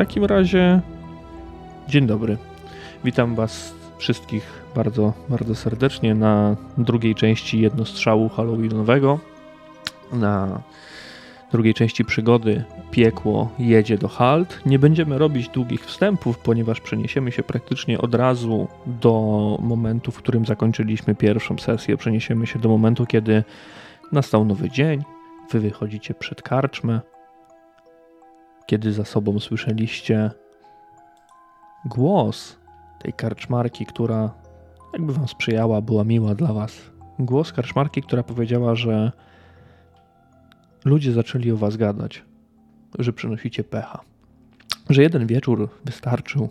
[0.00, 0.80] takim razie
[1.88, 2.36] dzień dobry.
[3.04, 9.18] Witam Was wszystkich bardzo, bardzo serdecznie na drugiej części jednostrzału Halloweenowego.
[10.12, 10.62] Na
[11.52, 14.60] drugiej części przygody Piekło jedzie do Halt.
[14.66, 20.44] Nie będziemy robić długich wstępów, ponieważ przeniesiemy się praktycznie od razu do momentu, w którym
[20.44, 21.96] zakończyliśmy pierwszą sesję.
[21.96, 23.44] Przeniesiemy się do momentu, kiedy
[24.12, 25.02] nastał nowy dzień.
[25.50, 27.00] Wy wychodzicie przed karczmę,
[28.70, 30.30] kiedy za sobą słyszeliście
[31.84, 32.56] głos
[33.02, 34.34] tej karczmarki, która
[34.92, 36.90] jakby wam sprzyjała, była miła dla was.
[37.18, 39.12] Głos karczmarki, która powiedziała, że
[40.84, 42.24] ludzie zaczęli o was gadać,
[42.98, 44.00] że przynosicie pecha.
[44.90, 46.48] Że jeden wieczór wystarczył,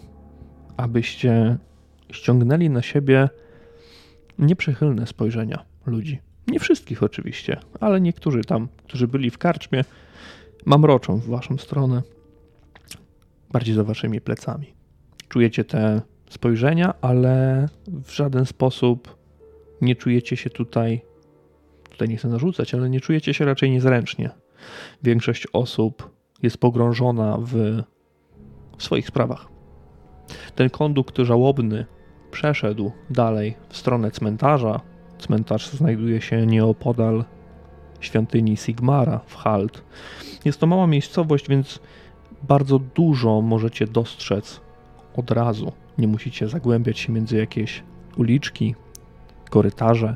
[0.77, 1.57] abyście
[2.12, 3.29] ściągnęli na siebie
[4.40, 6.20] nieprzychylne spojrzenia ludzi.
[6.48, 9.84] Nie wszystkich oczywiście, ale niektórzy tam, którzy byli w karczmie,
[10.65, 12.01] mamroczą w waszą stronę,
[13.52, 14.73] bardziej za waszymi plecami.
[15.30, 19.18] Czujecie te spojrzenia, ale w żaden sposób
[19.82, 21.01] nie czujecie się tutaj,
[21.90, 24.29] tutaj nie chcę narzucać, ale nie czujecie się raczej niezręcznie.
[25.04, 26.10] Większość osób
[26.41, 27.54] jest pogrążona w,
[28.77, 29.48] w swoich sprawach.
[30.55, 31.85] Ten kondukt żałobny
[32.32, 34.82] przeszedł dalej w stronę cmentarza.
[35.20, 37.26] Cmentarz znajduje się nieopodal
[37.99, 39.84] świątyni Sigmara w Halt.
[40.45, 41.79] Jest to mała miejscowość, więc
[42.43, 44.62] bardzo dużo możecie dostrzec
[45.15, 45.71] od razu.
[45.98, 47.84] Nie musicie zagłębiać się między jakieś
[48.18, 48.76] uliczki,
[49.49, 50.15] korytarze.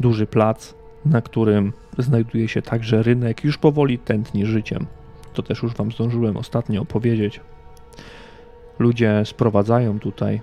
[0.00, 4.86] Duży plac, na którym znajduje się także rynek, już powoli tętni życiem.
[5.34, 7.40] To też już Wam zdążyłem ostatnio opowiedzieć.
[8.78, 10.40] Ludzie sprowadzają tutaj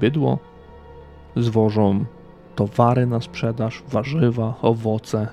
[0.00, 0.38] bydło,
[1.36, 2.04] zwożą
[2.56, 5.28] towary na sprzedaż, warzywa, owoce.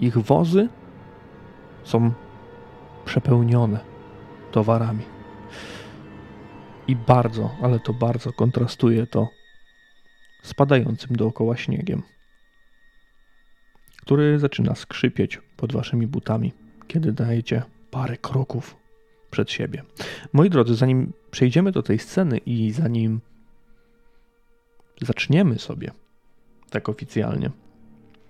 [0.00, 0.68] Ich wozy
[1.88, 2.12] są
[3.04, 3.80] przepełnione
[4.52, 5.04] towarami.
[6.88, 9.28] I bardzo, ale to bardzo kontrastuje to
[10.42, 12.02] spadającym dookoła śniegiem,
[13.96, 16.52] który zaczyna skrzypieć pod waszymi butami,
[16.86, 18.76] kiedy dajecie parę kroków
[19.30, 19.82] przed siebie.
[20.32, 23.20] Moi drodzy, zanim przejdziemy do tej sceny i zanim
[25.02, 25.90] zaczniemy sobie
[26.70, 27.50] tak oficjalnie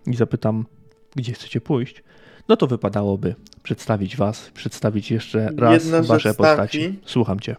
[0.07, 0.67] i zapytam,
[1.17, 2.03] gdzie chcecie pójść,
[2.49, 6.81] no to wypadałoby przedstawić was, przedstawić jeszcze raz Jedna wasze postaci.
[6.81, 6.99] Stanfi.
[7.05, 7.57] Słucham cię.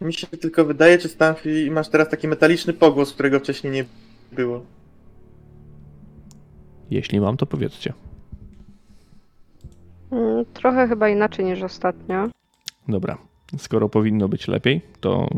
[0.00, 3.84] Mi się tylko wydaje, czy Stanfi masz teraz taki metaliczny pogłos, którego wcześniej nie
[4.32, 4.64] było.
[6.90, 7.92] Jeśli mam, to powiedzcie.
[10.10, 12.28] Mm, Trochę chyba inaczej niż ostatnio.
[12.88, 13.18] Dobra.
[13.58, 15.28] Skoro powinno być lepiej, to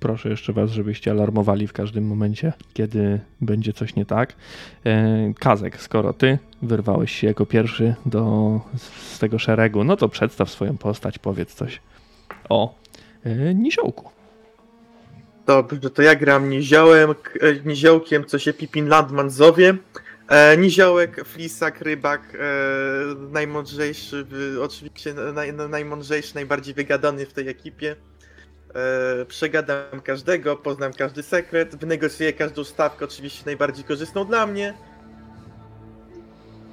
[0.00, 4.34] proszę jeszcze was, żebyście alarmowali w każdym momencie, kiedy będzie coś nie tak.
[4.86, 8.60] E, Kazek, skoro ty wyrwałeś się jako pierwszy do,
[9.10, 11.80] z tego szeregu, no to przedstaw swoją postać, powiedz coś
[12.48, 12.74] o
[13.24, 14.10] e, Niziołku.
[15.46, 17.14] Dobrze, to ja gram niziołem, e,
[17.64, 19.76] niziołkiem, co się Pipin Landman zowie.
[20.28, 22.38] E, niziołek, flisak, rybak, e,
[23.32, 24.26] najmądrzejszy,
[24.62, 27.96] oczywiście naj- najmądrzejszy, najbardziej wygadany w tej ekipie.
[28.78, 34.74] E, przegadam każdego, poznam każdy sekret, wynegocjuję każdą stawkę, oczywiście najbardziej korzystną dla mnie.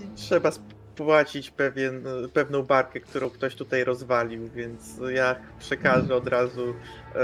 [0.04, 6.74] I trzeba spłacić pewien, pewną barkę, którą ktoś tutaj rozwalił, więc ja przekażę od razu
[7.16, 7.22] e,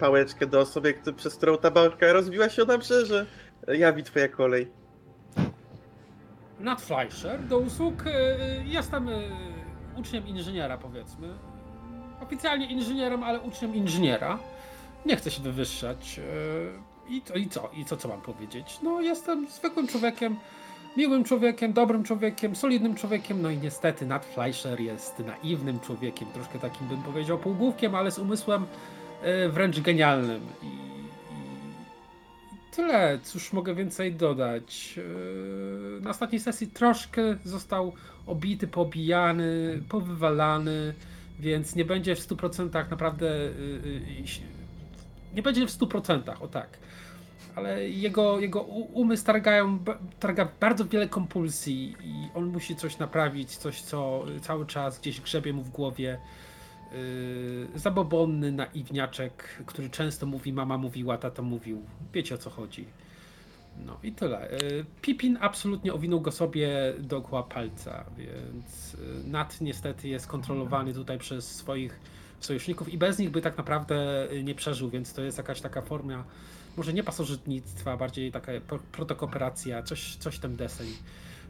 [0.00, 3.26] pałeczkę do osoby, przez którą ta barka rozbiła się o nabrzeże.
[3.68, 4.70] Jawi twoja kolej.
[6.60, 8.02] Nat Fleischer do usług.
[8.06, 9.12] e, Jestem e,
[9.96, 11.28] uczniem inżyniera, powiedzmy.
[12.22, 14.38] Oficjalnie inżynierem, ale uczniem inżyniera.
[15.06, 16.20] Nie chcę się wywyższać.
[17.08, 17.70] e, I, to, I co?
[17.76, 18.78] I co, co mam powiedzieć?
[18.82, 20.36] No, jestem zwykłym człowiekiem,
[20.96, 23.42] miłym człowiekiem, dobrym człowiekiem, solidnym człowiekiem.
[23.42, 28.18] No i niestety Nat Fleischer jest naiwnym człowiekiem, troszkę takim bym powiedział półgłówkiem, ale z
[28.18, 28.66] umysłem
[29.22, 30.40] e, wręcz genialnym.
[30.62, 34.96] I, i tyle, cóż mogę więcej dodać.
[34.96, 37.92] Yy, Na ostatniej sesji troszkę został
[38.26, 40.94] obity, pobijany, powywalany,
[41.40, 43.26] więc nie będzie w 100% naprawdę.
[43.26, 44.42] yy, yy, si-
[45.34, 46.78] Nie będzie w 100%, o tak.
[47.54, 49.78] Ale jego, jego umysł targają,
[50.20, 55.52] targa bardzo wiele kompulsji i on musi coś naprawić, coś co cały czas gdzieś grzebie
[55.52, 56.18] mu w głowie.
[57.74, 61.82] Zabobonny naiwniaczek, który często mówi mama mówiła, tata mówił.
[62.12, 62.84] Wiecie o co chodzi.
[63.84, 64.48] No i tyle.
[64.52, 71.18] Yy, Pipin absolutnie owinął go sobie dookoła palca, więc yy, Nat niestety jest kontrolowany tutaj
[71.18, 72.00] przez swoich
[72.40, 75.82] sojuszników i bez nich by tak naprawdę yy, nie przeżył, więc to jest jakaś taka
[75.82, 76.24] forma,
[76.76, 80.86] może nie pasożytnictwa, bardziej taka pro- protokooperacja, coś, coś ten deseń.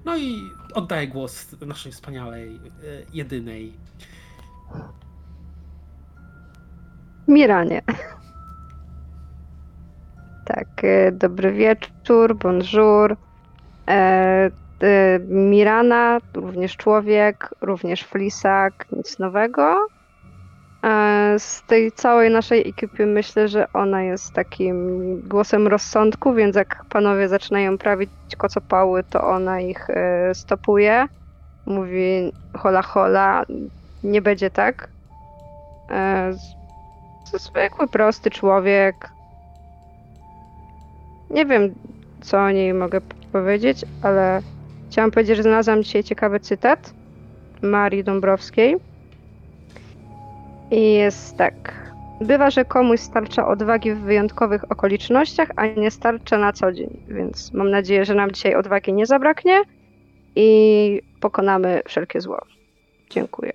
[0.04, 2.58] No i oddaję głos naszej wspaniałej, e,
[3.12, 3.72] jedynej.
[7.28, 7.82] Miranie.
[10.46, 13.16] Tak, e, dobry wieczór, bonjour.
[13.88, 14.50] E,
[14.82, 19.86] e, Mirana, również człowiek, również flisak, nic nowego.
[20.84, 26.84] E, z tej całej naszej ekipy myślę, że ona jest takim głosem rozsądku, więc jak
[26.88, 31.06] panowie zaczynają prawić kocopały, to ona ich e, stopuje.
[31.66, 33.44] Mówi hola hola,
[34.04, 34.88] nie będzie tak.
[35.90, 36.32] E,
[37.32, 39.15] to zwykły, prosty człowiek.
[41.30, 41.74] Nie wiem,
[42.20, 43.00] co o niej mogę
[43.32, 44.42] powiedzieć, ale
[44.90, 46.94] chciałam powiedzieć, że znalazłam dzisiaj ciekawy cytat
[47.62, 48.76] Marii Dąbrowskiej.
[50.70, 51.86] I jest tak.
[52.20, 56.96] Bywa, że komuś starcza odwagi w wyjątkowych okolicznościach, a nie starcza na co dzień.
[57.08, 59.62] Więc mam nadzieję, że nam dzisiaj odwagi nie zabraknie
[60.36, 62.38] i pokonamy wszelkie zło.
[63.10, 63.52] Dziękuję.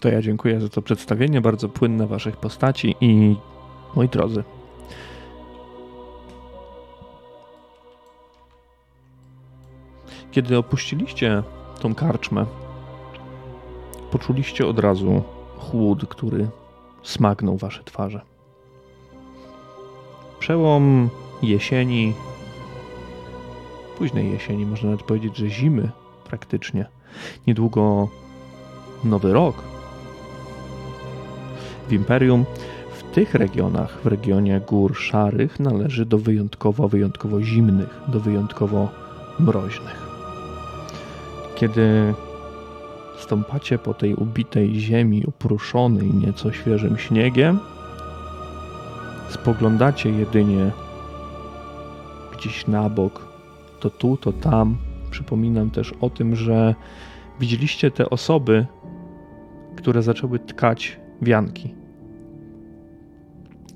[0.00, 3.36] To ja dziękuję za to przedstawienie, bardzo płynne waszych postaci i
[3.96, 4.44] moi drodzy.
[10.30, 11.42] Kiedy opuściliście
[11.80, 12.46] tą karczmę,
[14.10, 15.22] poczuliście od razu
[15.58, 16.48] chłód, który
[17.02, 18.20] smagnął wasze twarze.
[20.38, 21.08] Przełom
[21.42, 22.14] jesieni,
[23.98, 25.90] późnej jesieni, można nawet powiedzieć, że zimy
[26.24, 26.86] praktycznie.
[27.46, 28.08] Niedługo
[29.04, 29.62] nowy rok,
[31.88, 32.44] w Imperium.
[32.92, 38.88] W tych regionach, w regionie gór szarych, należy do wyjątkowo, wyjątkowo zimnych, do wyjątkowo
[39.38, 40.07] mroźnych.
[41.58, 42.14] Kiedy
[43.18, 47.58] stąpacie po tej ubitej ziemi, upruszonej nieco świeżym śniegiem,
[49.30, 50.70] spoglądacie jedynie
[52.32, 53.26] gdzieś na bok,
[53.80, 54.76] to tu, to tam.
[55.10, 56.74] Przypominam też o tym, że
[57.40, 58.66] widzieliście te osoby,
[59.76, 61.74] które zaczęły tkać wianki.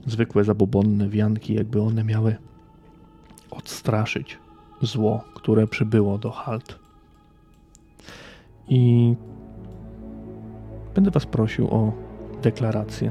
[0.07, 2.37] Zwykłe zabobonne wianki, jakby one miały
[3.51, 4.39] odstraszyć
[4.83, 6.82] zło, które przybyło do Halt.
[8.69, 9.15] I
[10.95, 11.93] będę Was prosił o
[12.43, 13.11] deklarację.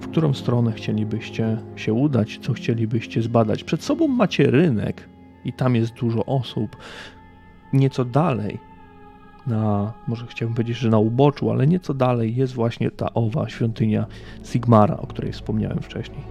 [0.00, 3.64] W którą stronę chcielibyście się udać, co chcielibyście zbadać?
[3.64, 5.08] Przed sobą macie rynek
[5.44, 6.76] i tam jest dużo osób.
[7.72, 8.58] Nieco dalej
[9.46, 14.06] na, może chciałbym powiedzieć, że na uboczu, ale nieco dalej jest właśnie ta owa świątynia
[14.44, 16.22] Sigmara, o której wspomniałem wcześniej.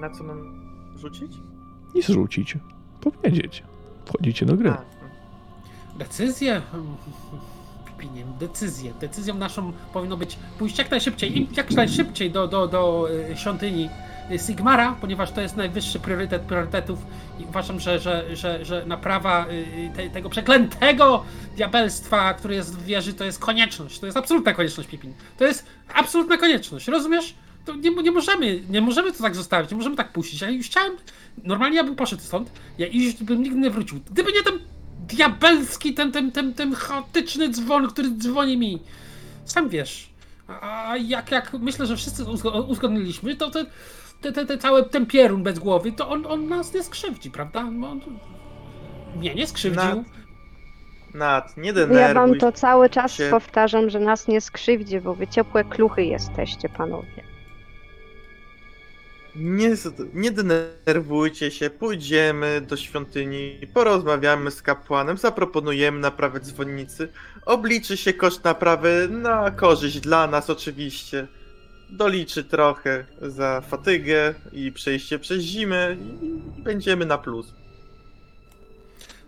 [0.00, 0.38] Na co mam
[0.96, 1.32] rzucić?
[1.96, 2.56] I zrzucić,
[3.00, 3.62] powiedzieć.
[4.04, 4.70] Wchodzicie do gry.
[4.70, 4.84] A,
[5.98, 6.62] Decyzję?
[7.86, 8.92] Pipinie, decyzję.
[9.00, 13.88] Decyzją naszą powinno być pójść jak najszybciej, i jak najszybciej do, do, do e, świątyni
[14.46, 16.98] Sigmara, ponieważ to jest najwyższy priorytet priorytetów
[17.38, 21.24] i uważam, że, że, że, że naprawa y, te, tego przeklętego
[21.56, 23.98] diabelstwa, które jest w wieży, to jest konieczność.
[23.98, 25.14] To jest absolutna konieczność, Pipin.
[25.38, 27.34] To jest absolutna konieczność, rozumiesz?
[27.66, 30.40] To nie, nie możemy, nie możemy to tak zostawić, nie możemy tak puścić.
[30.40, 30.92] Ja już chciałem,
[31.44, 34.00] normalnie ja bym poszedł stąd, ja już bym nigdy nie wrócił.
[34.10, 34.58] Gdyby nie ten
[35.08, 38.82] diabelski, ten, ten, ten, ten chaotyczny dzwon, który dzwoni mi.
[39.44, 40.10] Sam wiesz.
[40.48, 43.66] A jak, jak myślę, że wszyscy uzgo- uzgodniliśmy, to te,
[44.20, 47.60] te, te, te cały ten pierun bez głowy, to on, on nas nie skrzywdzi, prawda?
[47.60, 48.00] On,
[49.16, 49.82] mnie nie skrzywdził.
[49.82, 50.04] Nad,
[51.14, 53.28] Nad, nie denerwuj Ja wam to cały czas się.
[53.30, 57.22] powtarzam, że nas nie skrzywdzi, bo wy ciepłe kluchy jesteście, panowie.
[59.38, 59.74] Nie,
[60.14, 67.08] nie denerwujcie się, pójdziemy do świątyni, porozmawiamy z kapłanem, zaproponujemy naprawę dzwonnicy,
[67.46, 71.26] obliczy się koszt naprawy na korzyść dla nas oczywiście.
[71.90, 77.54] Doliczy trochę za fatygę i przejście przez zimę i będziemy na plus.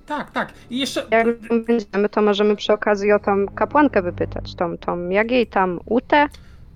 [0.07, 0.53] Tak, tak.
[0.71, 1.07] I jeszcze.
[1.11, 1.27] Jak
[1.67, 6.29] będziemy, to możemy przy okazji o tą kapłankę wypytać, tą, tą, jak jej tam Utę,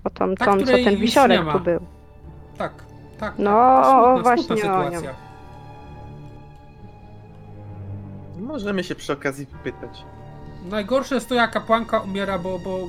[0.03, 1.79] o tą, Ta, tą co ten wisiorek tu był.
[2.57, 2.73] Tak,
[3.23, 3.33] tak.
[3.39, 3.85] No, tak.
[3.85, 4.85] Smutna, właśnie smutna o nią.
[4.85, 5.13] sytuacja.
[8.39, 10.03] Możemy się przy okazji wypytać.
[10.69, 12.79] Najgorsze jest to, jak kapłanka umiera, bo, bo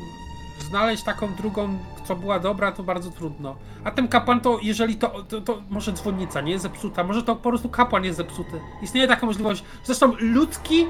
[0.60, 3.56] znaleźć taką drugą, co była dobra, to bardzo trudno.
[3.84, 7.36] A ten kapłan to, jeżeli to, to, to może dzwonnica nie jest zepsuta, może to
[7.36, 8.60] po prostu kapłan jest zepsuty.
[8.82, 9.64] Istnieje taka możliwość.
[9.84, 10.86] Zresztą ludzki, yy,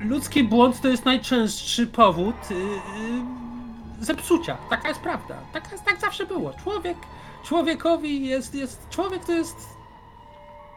[0.00, 2.56] ludzki błąd to jest najczęstszy powód yy,
[4.00, 4.56] zepsucia.
[4.70, 5.34] Taka jest prawda.
[5.52, 6.52] Tak, tak zawsze było.
[6.62, 6.96] Człowiek,
[7.44, 9.56] człowiekowi jest, jest, człowiek to jest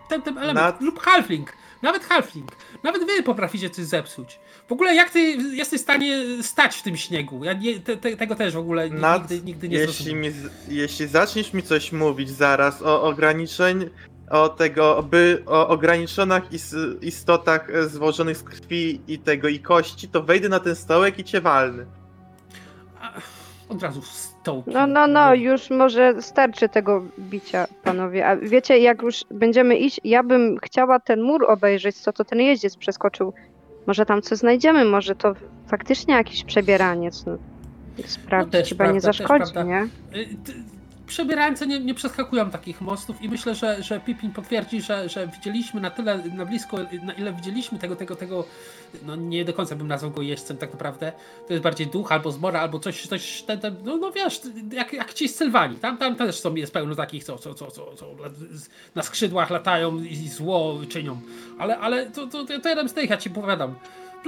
[0.10, 1.54] ten, ten element, Nad- lub halfling.
[1.82, 2.52] nawet halfling,
[2.84, 4.40] nawet wy potraficie coś zepsuć.
[4.68, 7.44] W ogóle jak ty jesteś w stanie stać w tym śniegu?
[7.44, 10.32] Ja nie, te, te, tego też w ogóle Nad- nigdy, nigdy nie Jeśli, mi,
[10.68, 13.90] jeśli zaczniesz mi coś mówić zaraz o ograniczeń,
[14.30, 20.08] o tego, by o ograniczonych is, istotach e, złożonych z krwi i tego i kości,
[20.08, 21.86] to wejdę na ten stołek i cię walnę.
[23.02, 23.14] A,
[23.70, 24.02] Od razu
[24.68, 28.28] No, no, no, już może starczy tego bicia, panowie.
[28.28, 32.40] A wiecie, jak już będziemy iść, ja bym chciała ten mur obejrzeć, co to ten
[32.40, 33.34] jeździec przeskoczył.
[33.88, 35.34] Może tam coś znajdziemy, może to
[35.68, 37.26] faktycznie jakiś przebieraniec.
[37.26, 37.38] No,
[38.06, 39.64] sprawdzić też chyba nie prawda, też zaszkodzi, prawda.
[39.64, 39.88] nie?
[41.08, 45.82] Przebierające nie, nie przeskakują takich mostów i myślę, że, że Pippin potwierdzi, że, że widzieliśmy
[45.82, 48.46] na tyle na blisko, na ile widzieliśmy tego, tego, tego,
[49.06, 51.12] no nie do końca bym nazwał go jeźdźcem tak naprawdę.
[51.48, 55.14] To jest bardziej duch albo zmora, albo coś, coś ten, no, no wiesz, jak, jak
[55.14, 55.80] ci z Sylwanii.
[55.80, 58.16] Tam, tam też są, jest pełno takich, co, co, co, co, co
[58.96, 61.22] na skrzydłach latają i zło czynią.
[61.60, 63.76] Ale, ale to, to, to jeden z tych, ja ci powiadam.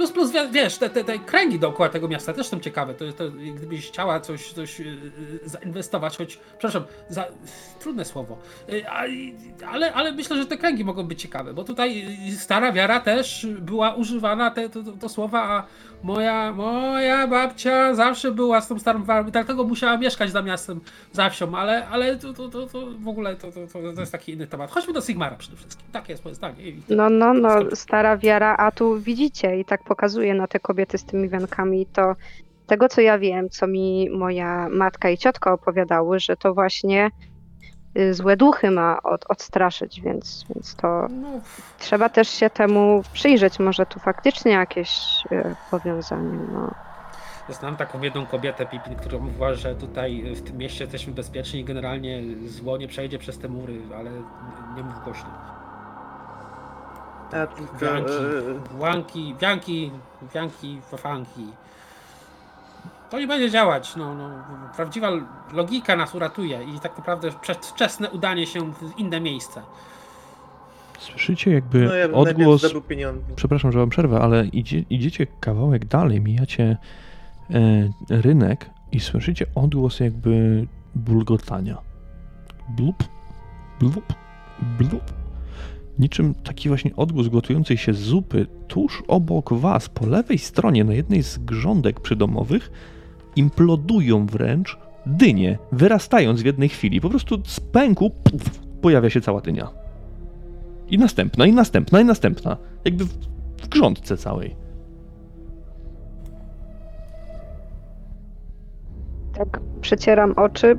[0.00, 2.94] Plus, plus, wie- wiesz, te, te, te kręgi dookoła tego miasta też są ciekawe.
[2.94, 4.86] To, to, gdybyś chciała coś, coś yy,
[5.44, 7.24] zainwestować, choć, przepraszam, za,
[7.80, 8.38] trudne słowo,
[8.88, 9.04] a-
[9.72, 13.46] ale, ale myślę, że te kręgi mogą być ciekawe, bo tutaj yy, stara wiara też
[13.60, 15.66] była używana, te, to, to, to słowa, a
[16.02, 20.80] moja, moja babcia zawsze była z tą starą i dlatego musiała mieszkać za miastem,
[21.12, 23.60] za wsią, ale, ale to, to, to, to w ogóle to, to,
[23.94, 24.70] to, jest taki inny temat.
[24.70, 25.86] Chodźmy do Sigmara przede wszystkim.
[25.92, 26.56] Takie jest moje zdanie.
[26.88, 31.04] No, no, no, stara wiara, a tu widzicie i tak pokazuje na te kobiety z
[31.04, 32.14] tymi wiankami, to
[32.66, 37.10] tego co ja wiem, co mi moja matka i ciotka opowiadały, że to właśnie
[38.10, 41.28] złe duchy ma od, odstraszyć, więc, więc to No,
[41.78, 44.90] trzeba też się temu przyjrzeć, może tu faktycznie jakieś
[45.32, 46.74] y, powiązanie, no.
[47.48, 51.60] Ja znam taką jedną kobietę, Pipin, która mówiła, że tutaj w tym mieście jesteśmy bezpieczni
[51.60, 54.10] i generalnie zło nie przejdzie przez te mury, ale
[54.76, 55.30] nie mów głośno.
[57.32, 57.76] A tylko,
[58.80, 59.92] Wianki, e, wianki,
[60.34, 61.46] wianki, wafanki.
[63.10, 63.96] To nie będzie działać.
[63.96, 64.30] No, no,
[64.76, 65.10] prawdziwa
[65.52, 69.62] logika nas uratuje i tak naprawdę przedwczesne udanie się w inne miejsce.
[70.98, 72.74] Słyszycie jakby no ja odgłos...
[73.36, 76.76] Przepraszam, że wam przerwę, ale idzie, idziecie kawałek dalej, mijacie
[77.50, 81.78] e, rynek i słyszycie odgłos jakby bulgotania.
[82.68, 83.04] Blup,
[83.80, 84.14] blup,
[84.78, 85.12] blup.
[85.98, 91.22] Niczym taki właśnie odgłos gotującej się zupy tuż obok was, po lewej stronie, na jednej
[91.22, 92.70] z grządek przydomowych,
[93.36, 97.00] implodują wręcz dynie, wyrastając w jednej chwili.
[97.00, 99.68] Po prostu z pęku puf, pojawia się cała dynia.
[100.88, 102.56] I następna, i następna, i następna.
[102.84, 103.12] Jakby w,
[103.62, 104.56] w grządce całej.
[109.34, 110.78] Tak przecieram oczy.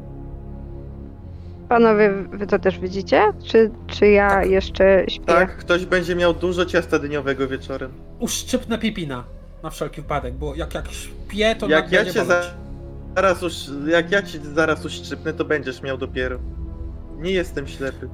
[1.69, 3.23] Panowie, wy to też widzicie?
[3.43, 5.25] Czy, czy ja jeszcze śpię?
[5.25, 7.91] Tak, ktoś będzie miał dużo ciasta dyniowego wieczorem.
[8.19, 9.23] Uszczypnę Pipina
[9.63, 12.41] na wszelki wypadek, bo jak, jak śpię, to Jak ja nie cię za,
[13.15, 13.55] zaraz usz,
[13.87, 16.39] jak ja cię zaraz uszczypnę, to będziesz miał dopiero.
[17.17, 18.09] Nie jestem ślepy.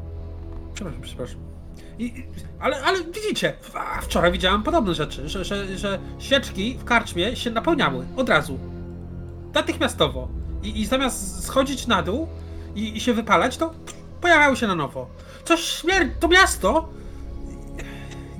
[0.73, 1.39] Przepraszam, przepraszam.
[1.99, 2.27] I, i-
[2.59, 3.53] ale, ale widzicie,
[4.01, 8.59] wczoraj widziałem podobne rzeczy, że, że, że świeczki w karczmie się napełniały od razu.
[9.53, 10.27] Natychmiastowo.
[10.63, 12.27] I, i zamiast schodzić na dół
[12.75, 13.73] i, i się wypalać, to
[14.21, 15.07] pojawiały się na nowo.
[15.43, 16.89] Coś śmierć, to miasto!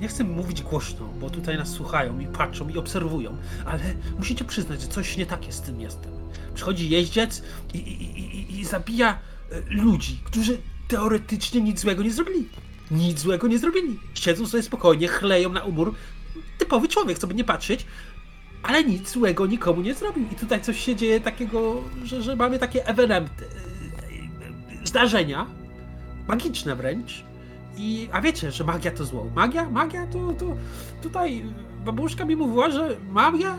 [0.00, 3.36] Nie chcę mówić głośno, bo tutaj nas słuchają i patrzą i obserwują,
[3.66, 3.80] ale
[4.18, 6.12] musicie przyznać, że coś nie tak jest z tym miastem.
[6.54, 7.42] Przychodzi jeździec
[7.74, 9.18] i, i, i, i- zabija
[9.52, 12.48] e, ludzi, którzy teoretycznie nic złego nie zrobili.
[12.90, 13.98] Nic złego nie zrobili.
[14.14, 15.94] Siedzą sobie spokojnie, chleją na umór.
[16.58, 17.86] Typowy człowiek, co by nie patrzeć,
[18.62, 20.26] ale nic złego nikomu nie zrobił.
[20.32, 23.48] I tutaj coś się dzieje takiego, że, że mamy takie ewenementy, e,
[24.82, 25.46] e, zdarzenia,
[26.28, 27.24] magiczne wręcz.
[27.78, 29.26] I, a wiecie, że magia to zło.
[29.34, 29.70] Magia?
[29.70, 30.56] Magia to, to
[31.02, 31.44] tutaj
[31.84, 33.56] babuszka mi mówiła, że magia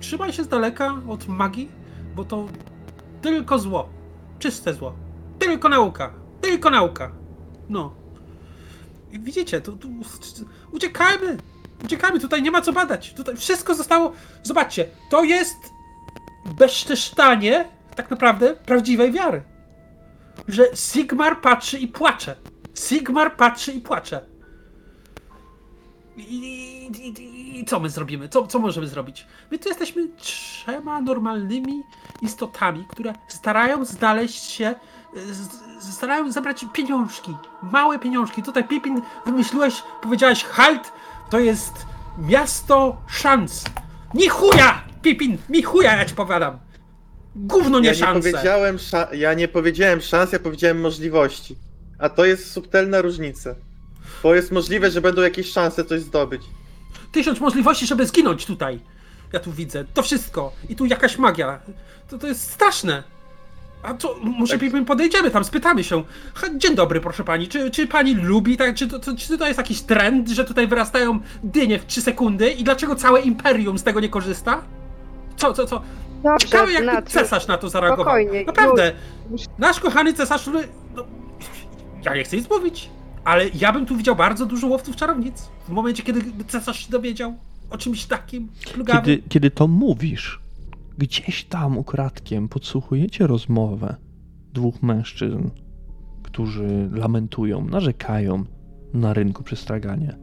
[0.00, 1.68] trzymaj się z daleka od magii,
[2.16, 2.46] bo to
[3.22, 3.88] tylko zło.
[4.38, 4.94] Czyste zło.
[5.38, 6.12] Tylko nauka.
[6.40, 7.10] Tylko nauka.
[7.68, 7.94] No.
[9.12, 9.88] I widzicie, tu, tu
[10.72, 11.36] uciekajmy.
[11.84, 13.14] Uciekajmy, tutaj nie ma co badać.
[13.14, 14.12] Tutaj wszystko zostało.
[14.42, 15.56] Zobaczcie, to jest
[16.58, 19.42] bezczeszczanie tak naprawdę prawdziwej wiary.
[20.48, 22.36] Że Sigmar patrzy i płacze.
[22.78, 24.20] Sigmar patrzy i płacze.
[26.16, 28.28] I, i, i, I co my zrobimy?
[28.28, 29.26] Co, co możemy zrobić?
[29.50, 31.82] My tu jesteśmy trzema normalnymi
[32.22, 34.74] istotami, które starają znaleźć się,
[35.80, 37.34] starają zebrać pieniążki.
[37.62, 38.42] Małe pieniążki.
[38.42, 40.92] Tutaj Pipin wymyśliłeś, powiedziałeś halt,
[41.30, 41.72] to jest
[42.18, 43.64] miasto szans.
[44.14, 44.82] Ni chuja!
[45.02, 46.58] Pipin, mi chuja, ja ci powiadam.
[47.36, 48.30] Gówno nie Ja nie, szanse.
[48.30, 48.78] powiedziałem
[49.12, 51.56] ja nie powiedziałem szans, ja powiedziałem możliwości.
[51.98, 53.54] A to jest subtelna różnica.
[54.22, 56.42] Bo jest możliwe, że będą jakieś szanse coś zdobyć.
[57.12, 58.80] Tysiąc możliwości, żeby zginąć tutaj.
[59.32, 59.84] Ja tu widzę.
[59.94, 60.52] To wszystko.
[60.68, 61.60] I tu jakaś magia.
[62.08, 63.02] To, to jest straszne.
[63.82, 64.84] A co, może Tak.
[64.86, 66.04] podejdziemy tam, spytamy się.
[66.34, 67.48] Ha, Dzień dobry, proszę pani.
[67.48, 70.66] Czy, czy pani lubi, tak, czy, to, to, czy to jest jakiś trend, że tutaj
[70.68, 74.62] wyrastają dynie w 3 sekundy i dlaczego całe imperium z tego nie korzysta?
[75.36, 75.82] Co, co, co?
[76.22, 78.04] Dobrze, Ciekawe, jak Nat, cesarz na to zareagował.
[78.04, 78.92] spokojnie, Naprawdę,
[79.30, 80.68] już- nasz kochany cesarz, który...
[82.04, 82.90] Ja nie chcę nic mówić,
[83.24, 85.48] ale ja bym tu widział bardzo dużo łowców czarownic.
[85.68, 87.34] W momencie, kiedy cesarz się dowiedział
[87.70, 88.48] o czymś takim.
[88.92, 90.40] Kiedy, kiedy to mówisz,
[90.98, 93.96] gdzieś tam ukradkiem podsłuchujecie rozmowę
[94.52, 95.50] dwóch mężczyzn,
[96.22, 98.44] którzy lamentują, narzekają
[98.94, 100.16] na rynku przy straganie.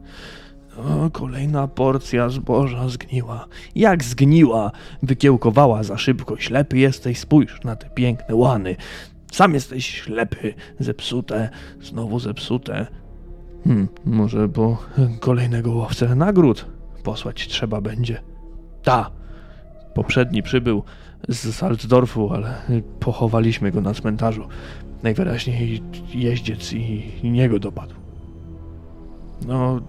[0.76, 3.46] O, kolejna porcja zboża zgniła.
[3.74, 4.72] Jak zgniła?
[5.02, 6.36] Wykiełkowała za szybko.
[6.36, 8.76] Ślepy jesteś, spójrz na te piękne łany.
[9.36, 11.48] Sam jesteś ślepy, zepsute,
[11.82, 12.86] znowu zepsute.
[13.64, 14.78] Hmm, może po
[15.20, 16.66] kolejnego łowcę nagród
[17.02, 18.22] posłać trzeba będzie.
[18.82, 19.10] Ta,
[19.94, 20.82] poprzedni przybył
[21.28, 22.62] z Salzdorfu, ale
[23.00, 24.48] pochowaliśmy go na cmentarzu.
[25.02, 25.82] Najwyraźniej
[26.14, 27.94] jeździec i, niego dopadł.
[29.46, 29.80] No,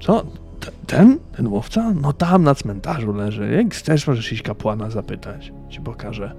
[0.00, 0.22] co?
[0.60, 1.18] T- Ten?
[1.36, 1.94] Ten łowca?
[2.02, 3.52] No tam na cmentarzu leży.
[3.52, 5.52] Jak chcesz, możesz iść kapłana zapytać.
[5.68, 6.32] Ci pokażę.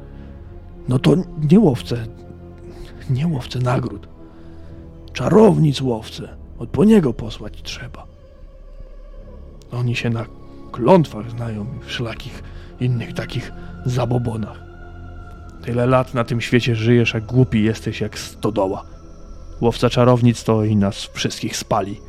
[0.90, 1.16] No to
[1.52, 2.06] nie łowcę.
[3.12, 4.08] Nie łowcę nagród.
[5.14, 6.38] Czarownic łowcę.
[6.60, 8.06] Od po niego posłać trzeba.
[9.72, 10.26] Oni się na
[10.72, 12.44] klątwach znają i wszelakich
[12.80, 13.52] innych takich
[13.86, 14.64] zabobonach.
[15.62, 18.84] Tyle lat na tym świecie żyjesz, a głupi jesteś jak stodoła.
[19.62, 22.00] Łowca czarownic to i nas wszystkich spali,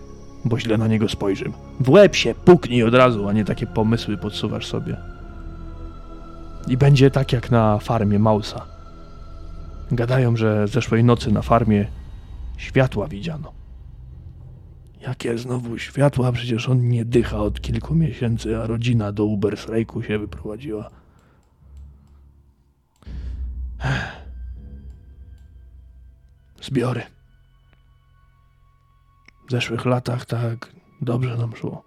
[0.45, 1.55] bo źle na niego spojrzymy.
[1.81, 4.97] W łeb się puknij od razu, a nie takie pomysły podsuwasz sobie.
[6.69, 8.72] I będzie tak jak na farmie Mausa.
[9.93, 11.87] Gadają, że zeszłej nocy na farmie
[12.57, 13.53] światła widziano.
[15.01, 16.33] Jakie znowu światła?
[16.33, 20.91] Przecież on nie dycha od kilku miesięcy, a rodzina do Ubersrejku się wyprowadziła.
[26.63, 27.03] Zbiory.
[29.49, 31.85] W zeszłych latach tak dobrze nam szło.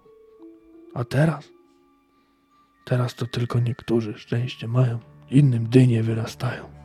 [0.94, 1.48] A teraz?
[2.84, 4.98] Teraz to tylko niektórzy szczęście mają,
[5.30, 6.75] innym dynie wyrastają.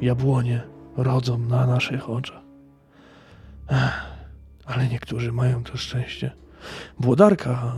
[0.00, 0.62] Jabłonie
[0.96, 2.42] rodzą na naszych oczach.
[3.68, 4.16] Ech.
[4.66, 6.30] Ale niektórzy mają to szczęście.
[7.00, 7.72] Włodarka,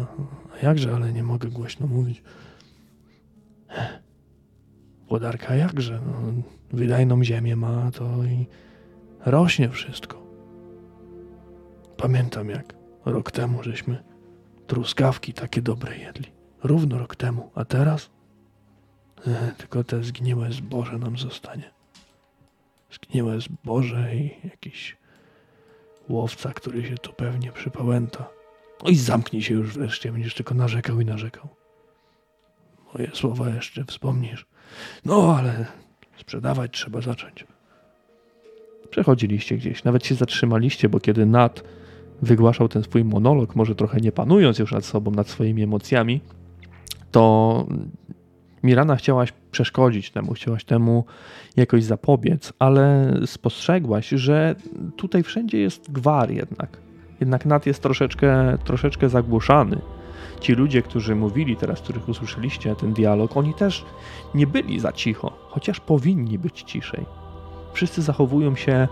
[0.62, 2.22] jakże, ale nie mogę głośno mówić.
[5.08, 8.46] Włodarka jakże, no, wydajną ziemię ma, to i
[9.26, 10.22] rośnie wszystko.
[11.96, 14.04] Pamiętam jak rok temu żeśmy
[14.66, 16.32] truskawki takie dobre jedli.
[16.62, 18.10] Równo rok temu, a teraz?
[19.26, 21.77] E, tylko te zgniłe zboże nam zostanie.
[22.90, 24.96] Zgniłe zboże i jakiś
[26.08, 28.28] łowca, który się tu pewnie przypałęta.
[28.84, 31.48] No i zamknij się już wreszcie, będziesz tylko narzekał i narzekał.
[32.94, 34.46] Moje słowa jeszcze wspomnisz.
[35.04, 35.66] No, ale
[36.16, 37.46] sprzedawać trzeba zacząć.
[38.90, 41.64] Przechodziliście gdzieś, nawet się zatrzymaliście, bo kiedy Nat
[42.22, 46.20] wygłaszał ten swój monolog, może trochę nie panując już nad sobą, nad swoimi emocjami,
[47.10, 47.66] to
[48.62, 51.04] Mirana chciałaś przeszkodzić temu, chciałaś temu
[51.56, 54.54] jakoś zapobiec, ale spostrzegłaś, że
[54.96, 56.76] tutaj wszędzie jest gwar jednak.
[57.20, 59.78] Jednak Nat jest troszeczkę, troszeczkę zagłuszany.
[60.40, 63.84] Ci ludzie, którzy mówili teraz, których usłyszeliście ten dialog, oni też
[64.34, 67.04] nie byli za cicho, chociaż powinni być ciszej.
[67.72, 68.88] Wszyscy zachowują się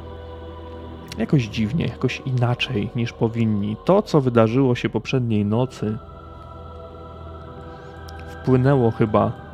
[1.19, 3.77] jakoś dziwnie, jakoś inaczej niż powinni.
[3.85, 5.99] To, co wydarzyło się poprzedniej nocy,
[8.43, 9.46] wpłynęło chyba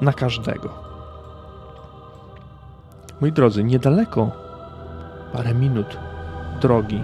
[0.00, 0.68] na każdego.
[3.20, 4.30] Moi drodzy, niedaleko,
[5.32, 5.98] parę minut
[6.60, 7.02] drogi,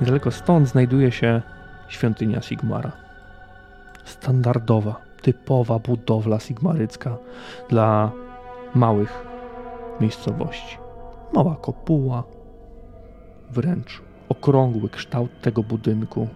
[0.00, 1.42] niedaleko stąd znajduje się
[1.88, 2.92] świątynia Sigmara.
[4.04, 7.16] Standardowa, typowa budowla sigmarycka
[7.68, 8.10] dla
[8.74, 9.26] małych
[10.00, 10.78] miejscowości.
[11.32, 12.24] Mała kopuła,
[13.50, 16.28] wręcz okrągły kształt tego budynku.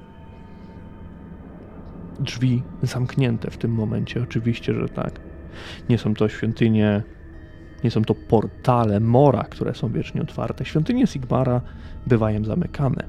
[2.21, 5.21] Drzwi zamknięte w tym momencie, oczywiście, że tak.
[5.89, 7.03] Nie są to świątynie,
[7.85, 10.65] nie są to portale Mora, które są wiecznie otwarte.
[10.65, 11.61] Świątynie Sigmara
[12.07, 13.05] bywają zamykane.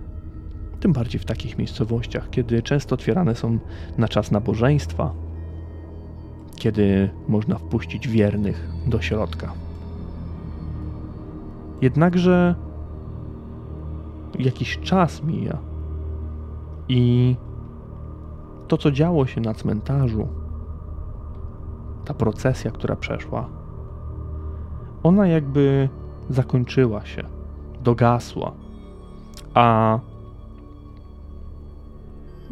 [0.79, 3.59] Tym bardziej w takich miejscowościach, kiedy często otwierane są
[3.97, 5.13] na czas nabożeństwa,
[6.55, 9.53] kiedy można wpuścić wiernych do środka.
[11.81, 12.55] Jednakże
[14.39, 15.57] jakiś czas mija
[16.89, 17.35] i
[18.69, 20.27] to, co działo się na cmentarzu,
[22.05, 23.49] ta procesja, która przeszła,
[25.03, 25.89] ona jakby
[26.29, 27.23] zakończyła się,
[27.83, 28.51] dogasła.
[29.53, 29.99] A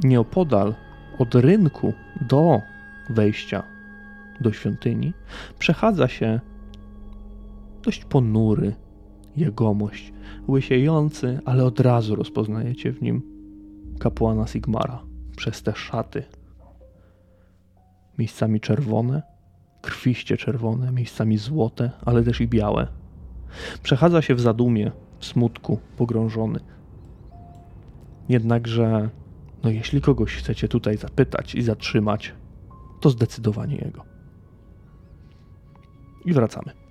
[0.03, 0.73] nieopodal
[1.19, 1.93] od rynku
[2.29, 2.59] do
[3.09, 3.63] wejścia
[4.41, 5.13] do świątyni
[5.59, 6.39] przechadza się
[7.83, 8.75] dość ponury
[9.35, 10.13] jegomość,
[10.47, 13.21] łysiejący, ale od razu rozpoznajecie w nim
[13.99, 15.06] kapłana Sigmara
[15.37, 16.23] przez te szaty.
[18.17, 19.23] Miejscami czerwone,
[19.81, 22.87] krwiście czerwone, miejscami złote, ale też i białe.
[23.83, 26.59] Przechadza się w zadumie, w smutku, pogrążony.
[28.29, 29.09] Jednakże,
[29.63, 32.33] no jeśli kogoś chcecie tutaj zapytać i zatrzymać,
[33.01, 34.03] to zdecydowanie jego.
[36.25, 36.86] I wracamy.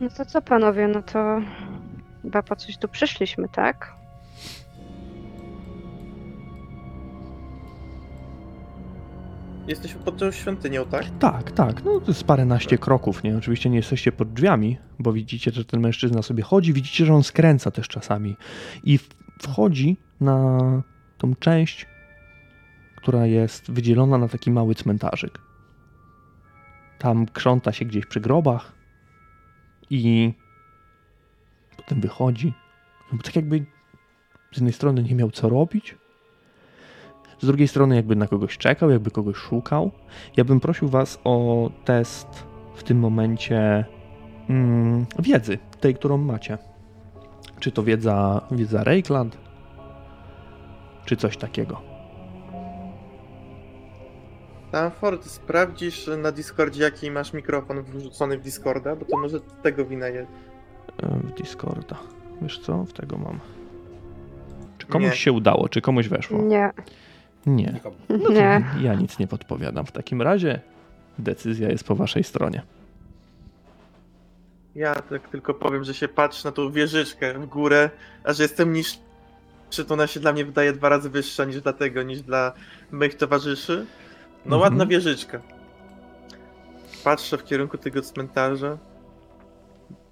[0.00, 1.40] No to co panowie, no to
[2.22, 3.92] chyba po coś tu przyszliśmy, tak?
[9.66, 11.04] Jesteśmy pod tą świątynią, tak?
[11.18, 11.84] Tak, tak.
[11.84, 13.36] No to jest paręnaście kroków, nie?
[13.36, 17.22] Oczywiście nie jesteście pod drzwiami, bo widzicie, że ten mężczyzna sobie chodzi, widzicie, że on
[17.22, 18.36] skręca też czasami
[18.84, 18.98] i
[19.42, 20.58] wchodzi na
[21.18, 21.86] tą część,
[22.96, 25.38] która jest wydzielona na taki mały cmentarzyk.
[26.98, 28.79] Tam krząta się gdzieś przy grobach
[29.90, 30.32] i
[31.76, 32.52] potem wychodzi.
[33.12, 33.64] No tak jakby
[34.52, 35.96] z jednej strony nie miał co robić,
[37.40, 39.90] z drugiej strony jakby na kogoś czekał, jakby kogoś szukał.
[40.36, 43.84] Ja bym prosił Was o test w tym momencie
[44.48, 46.58] mm, wiedzy, tej, którą macie.
[47.60, 49.38] Czy to wiedza, wiedza Reikland,
[51.04, 51.89] czy coś takiego.
[54.70, 60.08] Stanford, sprawdzisz na Discordzie, jaki masz mikrofon wrzucony w Discorda, bo to może tego wina
[60.08, 60.30] jest.
[61.02, 61.96] W Discorda.
[62.42, 62.84] Wiesz co?
[62.84, 63.40] W tego mam.
[64.78, 65.16] Czy komuś Nie.
[65.16, 65.68] się udało?
[65.68, 66.42] Czy komuś weszło?
[66.42, 66.70] Nie,
[67.46, 67.80] Nie.
[68.08, 68.64] No to nie.
[68.80, 69.86] ja nic nie podpowiadam.
[69.86, 70.60] W takim razie
[71.18, 72.62] decyzja jest po Waszej stronie.
[74.74, 77.90] Ja tak tylko powiem, że się patrz na tą wieżyczkę w górę,
[78.24, 78.98] a że jestem niższy,
[79.88, 82.52] to ona się dla mnie wydaje dwa razy wyższa niż dla tego, niż dla
[82.92, 83.86] moich towarzyszy.
[84.46, 84.60] No Mhm.
[84.62, 85.40] ładna wieżyczka.
[87.04, 88.78] Patrzę w kierunku tego cmentarza.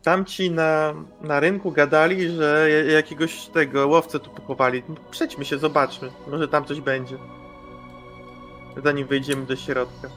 [0.02, 4.82] Tamci na, na rynku gadali, że ja- jakiegoś tego łowcę tu pochowali.
[5.10, 6.10] Przejdźmy się, zobaczmy.
[6.30, 7.16] Może tam coś będzie.
[8.84, 10.08] Zanim wejdziemy do środka.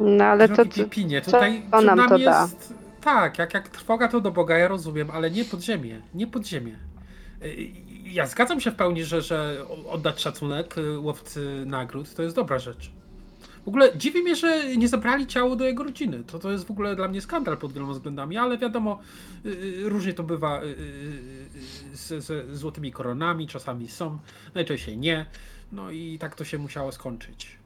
[0.00, 2.42] No ale to, Drogi to Pipinie, co tutaj przed nam to da?
[2.42, 2.74] jest...
[3.00, 6.72] Tak, jak, jak trwoga to do Boga, ja rozumiem, ale nie podziemie, nie podziemie.
[6.72, 6.78] Y,
[8.04, 12.58] Ja zgadzam się w pełni, że, że oddać szacunek y, łowcy nagród to jest dobra
[12.58, 12.90] rzecz.
[13.64, 16.24] W ogóle dziwi mnie, że nie zabrali ciało do jego rodziny.
[16.24, 18.98] To, to jest w ogóle dla mnie skandal pod wieloma względami, ale wiadomo,
[19.46, 24.18] y, y, różnie to bywa y, y, y, z, złotymi koronami, czasami są,
[24.54, 25.26] najczęściej nie.
[25.72, 27.58] No i tak to się musiało skończyć.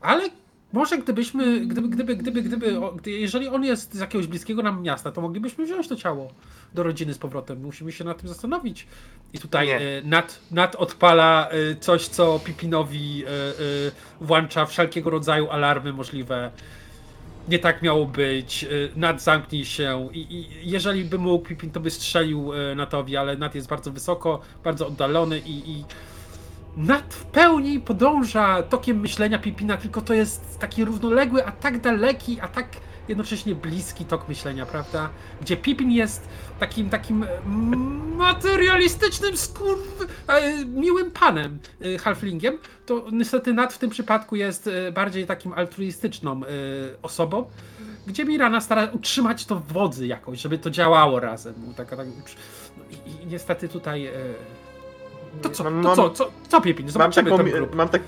[0.00, 0.30] Ale
[0.72, 5.12] może gdybyśmy, gdyby, gdyby, gdyby, gdyby, o, jeżeli on jest z jakiegoś bliskiego nam miasta,
[5.12, 6.30] to moglibyśmy wziąć to ciało
[6.76, 7.62] do rodziny z powrotem.
[7.62, 8.86] Musimy się nad tym zastanowić.
[9.32, 9.76] I tutaj Nie.
[9.76, 13.28] e, nad, nad odpala e, coś, co Pipinowi e,
[14.20, 16.50] włącza wszelkiego rodzaju alarmy możliwe.
[17.48, 18.66] Nie tak miało być.
[18.96, 20.08] Nad zamknij się.
[20.12, 24.40] I, I jeżeli by mógł, Pipin to by strzelił Natowi, ale Nat jest bardzo wysoko,
[24.64, 25.84] bardzo oddalony i, i
[26.76, 32.40] Nat w pełni podąża tokiem myślenia Pipina, tylko to jest taki równoległy, a tak daleki,
[32.40, 32.68] a tak
[33.08, 35.08] jednocześnie bliski tok myślenia, prawda?
[35.40, 36.28] Gdzie Pipin jest
[36.60, 39.78] takim takim mm, materialistycznym skur...
[40.28, 41.58] e, miłym panem,
[41.94, 46.46] e, halflingiem, to niestety Nat w tym przypadku jest e, bardziej takim altruistyczną e,
[47.02, 47.50] osobą,
[48.06, 51.54] gdzie Mirana stara utrzymać to w wodzy jakoś, żeby to działało razem.
[51.76, 52.06] Taka, tak,
[52.76, 54.06] no i, niestety tutaj...
[54.06, 54.12] e,
[55.42, 56.86] To co, Mam- to mam- co, co, co Pipin?
[56.86, 58.02] Mam Zobaczymy taką, ten mam tak,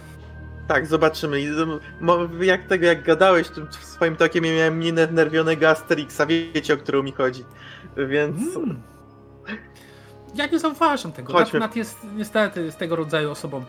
[0.69, 1.41] tak, zobaczymy.
[2.41, 7.03] Jak tego, jak gadałeś tym swoim tokiem, ja miałem minę nerwionego Asterixa, wiecie o którą
[7.03, 7.45] mi chodzi.
[7.97, 8.83] Więc Mm.
[10.35, 11.33] Ja nie zauważam tego.
[11.33, 11.61] Chodźmy.
[11.61, 13.65] Nat, jest niestety z tego rodzaju osobą,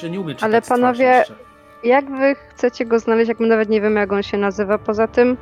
[0.00, 1.34] że nie umie czytać Ale panowie- jeszcze.
[1.84, 5.06] jak wy chcecie go znaleźć, jak my nawet nie wiemy jak on się nazywa, poza
[5.08, 5.36] tym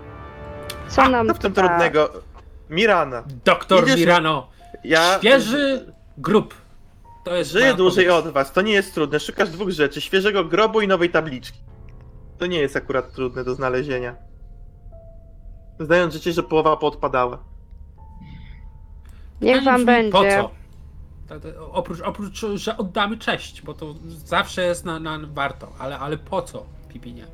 [0.89, 2.11] co A, nam to w tym trudnego.
[2.71, 3.23] Mirana.
[3.45, 4.49] Doktor Idziesz- Mirano,
[4.85, 6.55] Ja świeży grób.
[7.25, 8.53] To jest żyję dłużej od was.
[8.53, 9.21] To nie jest trudne.
[9.21, 11.59] Szukasz dwóch rzeczy: świeżego grobu i nowej tabliczki.
[12.39, 14.17] To nie jest akurat trudne do znalezienia.
[15.81, 17.39] Znając życie, że połowa poodpadała.
[19.41, 20.13] Niech wam będzie.
[20.13, 20.51] Po co?
[21.73, 26.43] Oprócz, oprócz, że oddamy cześć, bo to zawsze jest na, na warto, ale, ale po
[26.43, 27.27] co, Pipinie?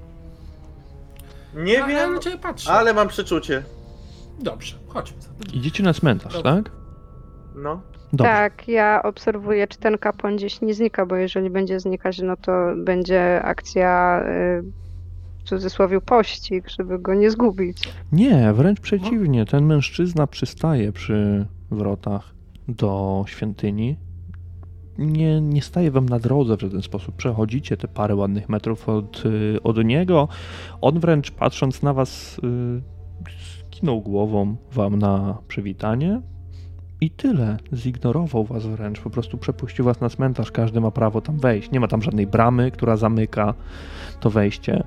[1.55, 2.71] Nie A, Ja wiem, patrzę.
[2.73, 3.63] ale mam przeczucie.
[4.39, 5.19] Dobrze, chodźmy.
[5.53, 6.55] Idziecie na cmentarz, Dobra.
[6.57, 6.71] tak?
[7.55, 7.81] No.
[8.13, 8.33] Dobrze.
[8.33, 12.53] Tak, ja obserwuję, czy ten kapłan gdzieś nie znika, bo jeżeli będzie znikać, no to
[12.77, 14.23] będzie akcja
[14.61, 14.63] y,
[15.45, 17.89] cudzysłowie pościg, żeby go nie zgubić.
[18.13, 19.45] Nie, wręcz przeciwnie.
[19.45, 22.35] Ten mężczyzna przystaje przy wrotach
[22.69, 23.97] do świątyni.
[24.99, 27.17] Nie, nie staje wam na drodze w żaden sposób.
[27.17, 30.29] Przechodzicie te parę ładnych metrów od, y, od niego.
[30.81, 32.83] On wręcz patrząc na was, y,
[33.71, 36.21] skinął głową wam na przywitanie.
[37.01, 37.57] I tyle.
[37.73, 39.01] Zignorował was wręcz.
[39.01, 40.53] Po prostu przepuścił was na cmentarz.
[40.53, 41.71] Każdy ma prawo tam wejść.
[41.71, 43.55] Nie ma tam żadnej bramy, która zamyka
[44.21, 44.85] to wejście.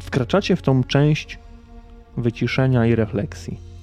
[0.00, 1.38] Wkraczacie w tą część
[2.16, 3.74] wyciszenia i refleksji.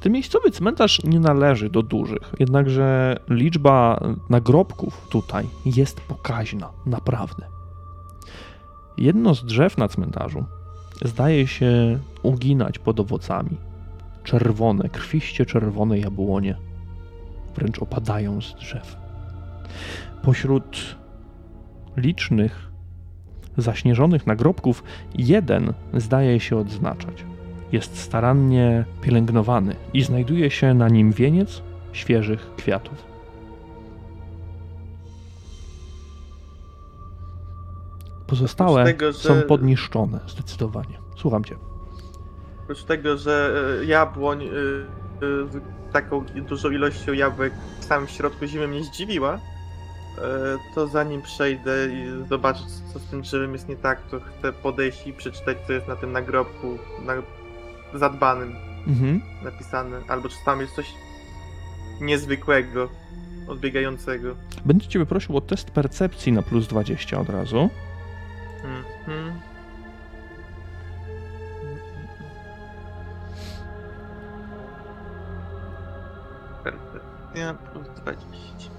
[0.00, 7.46] Ten miejscowy cmentarz nie należy do dużych, jednakże liczba nagrobków tutaj jest pokaźna, naprawdę.
[8.98, 10.44] Jedno z drzew na cmentarzu
[11.04, 13.69] zdaje się uginać pod owocami.
[14.24, 16.56] Czerwone, krwiście czerwone jabłonie
[17.54, 18.96] wręcz opadają z drzew.
[20.22, 20.96] Pośród
[21.96, 22.70] licznych
[23.56, 24.82] zaśnieżonych nagrobków
[25.18, 27.24] jeden zdaje się odznaczać.
[27.72, 33.04] Jest starannie pielęgnowany i znajduje się na nim wieniec świeżych kwiatów.
[38.26, 40.98] Pozostałe tego, że- są podniszczone zdecydowanie.
[41.16, 41.69] Słucham cię.
[42.70, 44.50] Oprócz tego, że e, jabłoń e, e,
[45.20, 49.40] z taką dużą ilością jabłek w samym środku zimy mnie zdziwiła, e,
[50.74, 52.60] to zanim przejdę i zobaczę,
[52.92, 55.96] co z tym drzewem jest nie tak, to chcę podejść i przeczytać, co jest na
[55.96, 57.12] tym nagrobku na
[57.98, 58.56] zadbanym
[58.86, 59.20] Mhm.
[59.42, 60.92] napisane, albo czy tam jest coś
[62.00, 62.88] niezwykłego,
[63.48, 64.34] odbiegającego.
[64.64, 67.70] Będę cię prosił o test percepcji na plus 20 od razu.
[68.64, 69.49] Mhm.
[77.72, 78.70] Plus 20.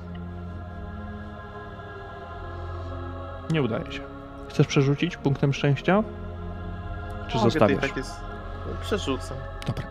[3.51, 4.01] Nie udaje się.
[4.49, 6.03] Chcesz przerzucić punktem szczęścia?
[7.27, 7.81] Czy Mogę, zostawiasz?
[7.81, 8.21] Tak jest...
[8.81, 9.37] Przerzucam.
[9.67, 9.87] Dobra.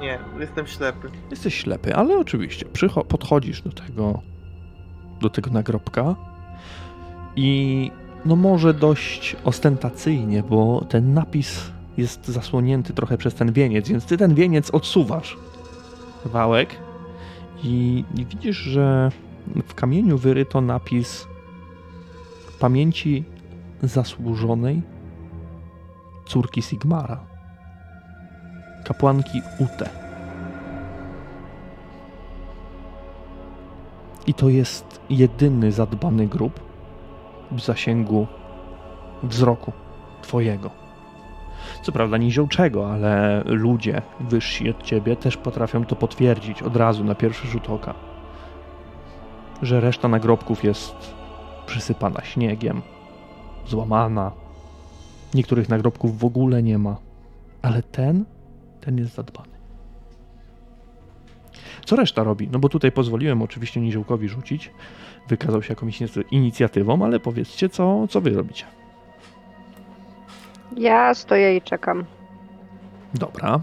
[0.00, 1.08] Nie, jestem ślepy.
[1.30, 4.22] Jesteś ślepy, ale oczywiście przycho- podchodzisz do tego,
[5.20, 6.14] do tego nagrobka
[7.36, 7.90] i
[8.24, 11.60] no może dość ostentacyjnie, bo ten napis
[11.96, 15.36] jest zasłonięty trochę przez ten wieniec, więc ty ten wieniec odsuwasz
[16.22, 16.76] kawałek
[17.62, 19.10] i, i widzisz, że
[19.66, 21.26] w kamieniu wyryto napis
[22.60, 23.24] pamięci
[23.82, 24.82] zasłużonej
[26.26, 27.20] córki Sigmara,
[28.84, 29.88] kapłanki Ute.
[34.26, 36.63] I to jest jedyny zadbany grób
[37.60, 38.26] zasięgu
[39.22, 39.72] wzroku
[40.22, 40.70] Twojego.
[41.82, 47.14] Co prawda niziołczego, ale ludzie wyżsi od Ciebie też potrafią to potwierdzić od razu na
[47.14, 47.94] pierwszy rzut oka.
[49.62, 51.14] Że reszta nagrobków jest
[51.66, 52.82] przysypana śniegiem,
[53.66, 54.32] złamana.
[55.34, 56.96] Niektórych nagrobków w ogóle nie ma,
[57.62, 58.24] ale ten,
[58.80, 59.53] ten jest zadbany.
[61.84, 62.48] Co reszta robi?
[62.52, 64.70] No bo tutaj pozwoliłem oczywiście Niziołkowi rzucić.
[65.28, 68.64] Wykazał się jakąś inicjatywą, ale powiedzcie, co, co wy robicie.
[70.76, 72.04] Ja stoję i czekam.
[73.14, 73.60] Dobra.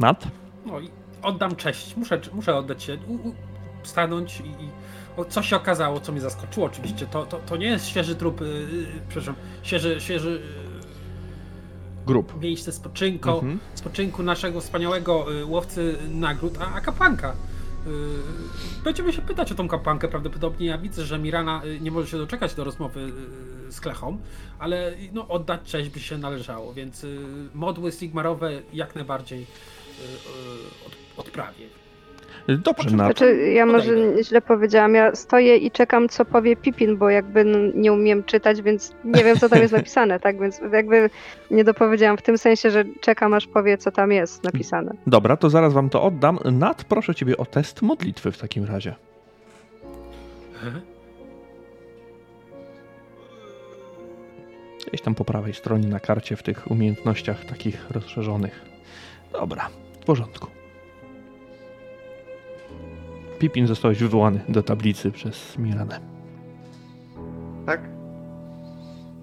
[0.00, 0.28] Nat?
[0.66, 0.90] No i
[1.22, 1.96] oddam cześć.
[1.96, 3.34] Muszę, muszę oddać się, u, u,
[3.82, 4.68] stanąć i, i
[5.16, 7.06] o, co się okazało, co mnie zaskoczyło oczywiście.
[7.06, 10.42] To, to, to nie jest świeży trup, yy, yy, przepraszam, świeży, świeży
[12.06, 12.40] Grup.
[12.42, 13.58] miejsce spoczynku, Mhm.
[13.74, 17.36] spoczynku naszego wspaniałego yy, łowcy nagród, a, a kapłanka.
[17.86, 17.92] Yy,
[18.84, 20.66] Będziemy się pytać o tą kapłankę prawdopodobnie.
[20.66, 23.12] Ja widzę, że Mirana yy, nie może się doczekać do rozmowy
[23.70, 24.18] z Klechą,
[24.58, 27.06] ale no, oddać cześć by się należało, więc
[27.54, 29.46] modły Sigmarowe jak najbardziej
[30.86, 31.66] od, odprawię.
[32.58, 33.06] Dobrze, Nat.
[33.06, 34.24] Znaczy, ja może Podejdę.
[34.24, 38.94] źle powiedziałam, ja stoję i czekam, co powie Pipin, bo jakby nie umiem czytać, więc
[39.04, 40.40] nie wiem, co tam jest napisane, tak?
[40.40, 41.10] Więc jakby
[41.50, 44.92] nie dopowiedziałam w tym sensie, że czekam, aż powie, co tam jest napisane.
[45.06, 46.38] Dobra, to zaraz wam to oddam.
[46.52, 48.94] Nat, proszę ciebie o test modlitwy w takim razie.
[54.88, 58.64] Gdzieś tam po prawej stronie na karcie w tych umiejętnościach takich rozszerzonych.
[59.32, 59.68] Dobra,
[60.00, 60.59] w porządku.
[63.40, 66.00] Pipin zostałeś wywołany do tablicy przez Miranę.
[67.66, 67.80] Tak?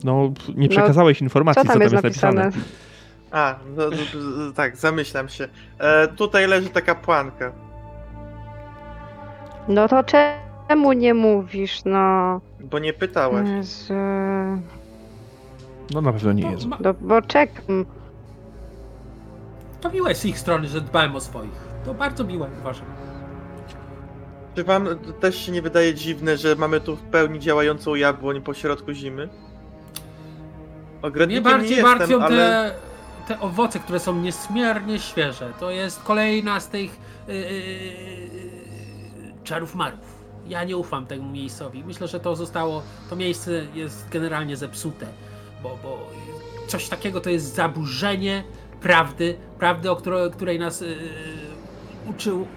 [0.03, 2.49] No, nie przekazałeś informacji, co tam jest napisane?
[3.31, 3.97] A, no, no,
[4.45, 5.47] no, tak, zamyślam się.
[5.79, 7.51] E, tutaj leży ta kapłanka.
[9.67, 12.41] No to czemu nie mówisz, no?
[12.59, 13.49] Bo nie pytałaś.
[13.49, 13.93] Jezu.
[15.93, 16.65] No na pewno nie jest.
[16.65, 17.85] ma, No, bo czekam.
[19.81, 21.67] to miłe z ich strony, że dbałem o swoich.
[21.85, 22.85] To bardzo miłe, uważam.
[24.57, 24.87] Czy wam
[25.19, 29.27] też się nie wydaje dziwne, że mamy tu w pełni działającą jabłoń po środku zimy?
[29.27, 29.33] Mnie
[31.01, 32.75] Ogrodnikiem bardziej nie jestem, martwią ale...
[33.27, 35.53] te, te owoce, które są niesmiernie świeże.
[35.59, 37.49] To jest kolejna z tych yy, yy,
[39.43, 40.23] czarów marów.
[40.47, 41.83] Ja nie ufam temu miejscowi.
[41.83, 45.07] Myślę, że to zostało, to miejsce jest generalnie zepsute,
[45.63, 46.09] bo, bo
[46.67, 48.43] coś takiego to jest zaburzenie
[48.81, 50.97] prawdy, prawdy, o której, której nas yy,
[52.09, 52.47] uczył,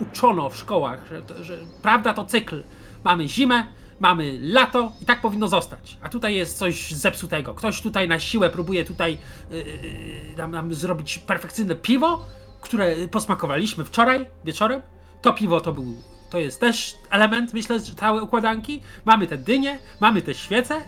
[0.00, 2.62] uczono w szkołach, że, to, że prawda to cykl.
[3.04, 3.66] Mamy zimę,
[4.00, 5.98] mamy lato i tak powinno zostać.
[6.02, 7.54] A tutaj jest coś zepsutego.
[7.54, 9.18] Ktoś tutaj na siłę próbuje tutaj
[9.50, 12.26] yy, yy, nam, nam zrobić perfekcyjne piwo,
[12.60, 14.82] które posmakowaliśmy wczoraj wieczorem.
[15.22, 15.84] To piwo to był,
[16.30, 18.82] to jest też element, myślę, że całej układanki.
[19.04, 20.80] Mamy te dynie, mamy te świece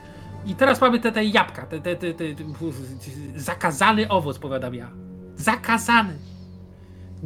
[0.47, 2.25] i teraz mamy te, te jabłka, te, te, te, te,
[3.37, 4.91] zakazany owoc, powiadam ja.
[5.37, 6.36] Zakazany.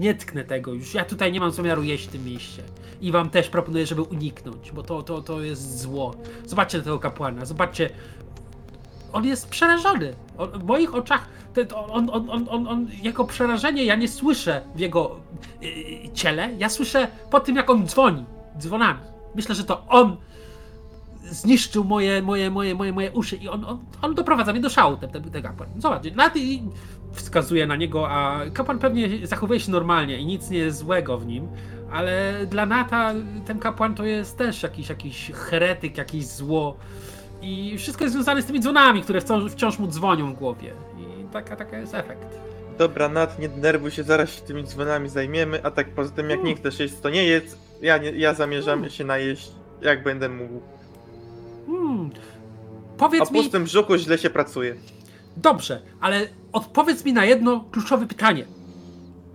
[0.01, 0.95] Nie tknę tego już.
[0.95, 2.63] Ja tutaj nie mam zamiaru jeść w tym mieście.
[3.01, 6.15] I wam też proponuję, żeby uniknąć, bo to, to, to jest zło.
[6.47, 7.91] Zobaczcie na tego kapłana, zobaczcie.
[9.13, 10.15] On jest przerażony.
[10.39, 11.29] On, w moich oczach
[11.69, 15.21] to on, on, on, on, on, jego przerażenie ja nie słyszę w jego
[15.61, 15.71] yy,
[16.15, 16.51] ciele.
[16.59, 18.25] Ja słyszę po tym, jak on dzwoni
[18.59, 19.01] dzwonami.
[19.35, 20.17] Myślę, że to on
[21.23, 24.97] zniszczył moje, moje, moje, moje, moje uszy i on, on, on doprowadza mnie do szału,
[24.97, 25.69] ten, ten, ten kapłan.
[25.79, 26.63] Zobacz, i
[27.13, 31.27] wskazuje na niego, a kapłan pewnie zachowuje się normalnie i nic nie jest złego w
[31.27, 31.49] nim,
[31.93, 33.15] ale dla Nata
[33.47, 36.77] ten kapłan to jest też jakiś, jakiś heretyk, jakieś zło
[37.43, 41.25] i wszystko jest związane z tymi dzwonami, które wciąż, wciąż mu dzwonią w głowie i
[41.33, 42.39] taka, taka jest efekt.
[42.79, 46.43] Dobra, Nat, nie denerwuj się, zaraz się tymi dzwonami zajmiemy, a tak poza tym jak
[46.43, 47.59] nie chcesz jeść, to nie jedz.
[47.83, 49.51] Ja, nie, ja zamierzam się najeść,
[49.83, 50.57] jak będę mógł.
[51.69, 52.11] O
[52.99, 54.75] Powiedz mi, pustym brzuchu źle się pracuje.
[55.41, 58.45] Dobrze, ale odpowiedz mi na jedno kluczowe pytanie.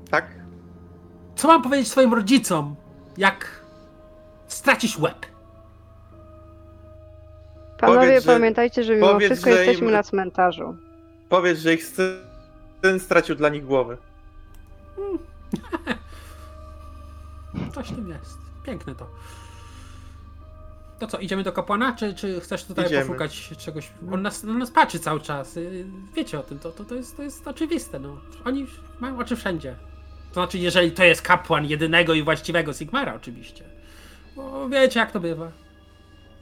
[0.10, 0.26] Tak?
[1.36, 2.76] Co mam powiedzieć swoim rodzicom,
[3.18, 3.62] jak
[4.48, 5.26] stracisz łeb?
[7.80, 10.76] Panowie, Powiedz, że- pamiętajcie, że mimo powiedz, wszystko że jesteśmy im- na cmentarzu.
[11.30, 13.98] Powiedz, że ich syn stracił dla nich głowę.
[17.74, 18.38] Coś w tym jest.
[18.63, 19.08] Piękne to.
[20.99, 23.05] To co, idziemy do kapłana, czy, czy chcesz tutaj Idziemy.
[23.05, 23.89] poszukać czegoś?
[24.12, 25.58] On nas, na nas patrzy cały czas.
[25.58, 27.99] y, Wiecie o tym, to, to, to, jest, to jest oczywiste.
[27.99, 28.17] No.
[28.45, 28.65] Oni
[28.99, 29.75] mają oczy wszędzie.
[30.29, 33.63] To znaczy, jeżeli to jest kapłan jedynego i właściwego Sigmara, oczywiście.
[34.36, 35.51] Bo wiecie, jak to bywa.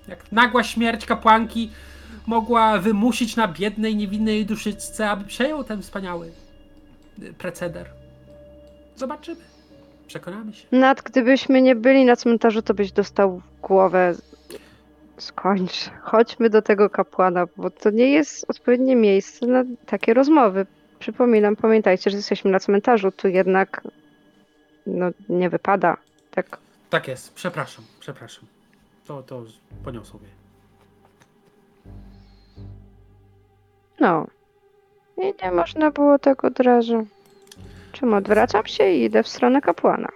[0.07, 1.71] Jak nagła śmierć kapłanki
[2.27, 6.31] mogła wymusić na biednej, niewinnej duszyczce, aby przejął ten wspaniały
[7.23, 7.89] y, preceder.
[8.95, 9.41] Zobaczymy.
[10.07, 10.67] Przekonamy się.
[10.71, 14.15] Nad, gdybyśmy nie byli na cmentarzu, to byś dostał głowę.
[15.17, 15.89] Skończ.
[16.02, 20.65] Chodźmy do tego kapłana, bo to nie jest odpowiednie miejsce na takie rozmowy.
[20.99, 23.12] Przypominam, pamiętajcie, że jesteśmy na cmentarzu.
[23.12, 23.82] Tu jednak
[24.88, 25.97] no, nie wypada.
[26.32, 26.58] Tak.
[26.89, 28.45] Tak jest, przepraszam, przepraszam.
[29.08, 29.43] To, to
[29.84, 30.30] poniosło mnie.
[33.99, 34.28] No.
[35.17, 37.08] I nie można było tak od razu.
[37.91, 40.10] Czym odwracam się i idę w stronę kapłana.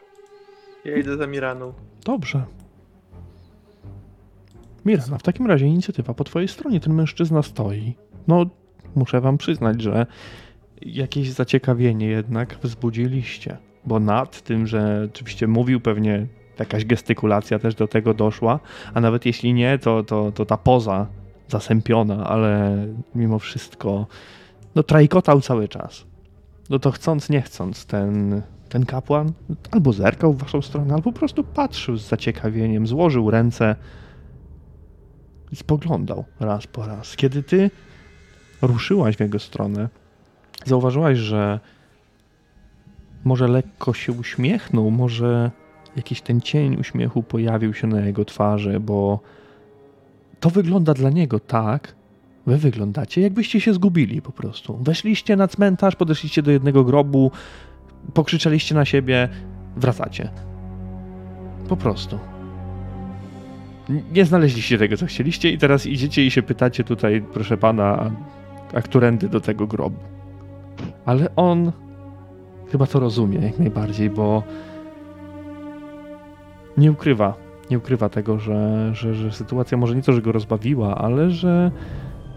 [0.85, 1.73] Ja idę za Miraną.
[2.05, 2.45] Dobrze.
[4.87, 6.79] Mirana, w takim razie inicjatywa po twojej stronie.
[6.79, 7.93] Ten mężczyzna stoi.
[8.27, 8.45] No,
[8.95, 10.05] muszę wam przyznać, że
[10.81, 13.57] jakieś zaciekawienie jednak wzbudziliście.
[13.85, 16.27] Bo nad tym, że oczywiście mówił pewnie
[16.59, 18.59] jakaś gestykulacja też do tego doszła,
[18.93, 21.07] a nawet jeśli nie, to, to, to ta poza
[21.47, 24.07] zasępiona, ale mimo wszystko
[24.75, 26.05] no trajkotał cały czas.
[26.69, 29.31] No to chcąc, nie chcąc, ten, ten kapłan
[29.71, 33.75] albo zerkał w waszą stronę, albo po prostu patrzył z zaciekawieniem, złożył ręce
[35.51, 37.15] i spoglądał raz po raz.
[37.15, 37.71] Kiedy ty
[38.61, 39.89] ruszyłaś w jego stronę,
[40.65, 41.59] zauważyłaś, że
[43.23, 45.51] może lekko się uśmiechnął, może
[45.95, 49.19] jakiś ten cień uśmiechu pojawił się na jego twarzy, bo
[50.39, 51.95] to wygląda dla niego tak,
[52.47, 54.77] wy wyglądacie, jakbyście się zgubili po prostu.
[54.77, 57.31] Weszliście na cmentarz, podeszliście do jednego grobu,
[58.13, 59.29] pokrzyczeliście na siebie,
[59.75, 60.29] wracacie.
[61.69, 62.19] Po prostu.
[63.89, 68.11] Nie znaleźliście tego, co chcieliście i teraz idziecie i się pytacie tutaj, proszę pana,
[68.73, 69.99] a którędy do tego grobu.
[71.05, 71.71] Ale on
[72.71, 74.43] chyba to rozumie jak najbardziej, bo
[76.77, 77.33] nie ukrywa,
[77.69, 81.71] nie ukrywa tego, że, że, że sytuacja może nie to, że go rozbawiła, ale że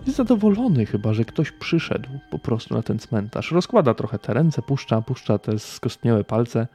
[0.07, 3.53] jest zadowolony chyba, że ktoś przyszedł po prostu na ten cmentarz.
[3.53, 6.67] Rozkłada trochę te ręce, puszcza, puszcza te skostniałe palce.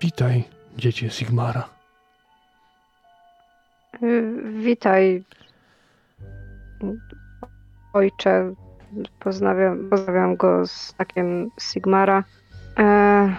[0.00, 0.44] Witaj,
[0.76, 1.68] dziecię Sigmara.
[4.02, 5.24] Y, Witaj,
[7.92, 8.54] ojcze.
[9.20, 12.24] Poznawiam, pozdrawiam go z takiem Sigmara.
[12.78, 13.34] E,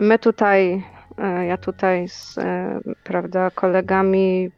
[0.00, 0.84] my tutaj,
[1.18, 4.50] e, ja tutaj z e, prawda, kolegami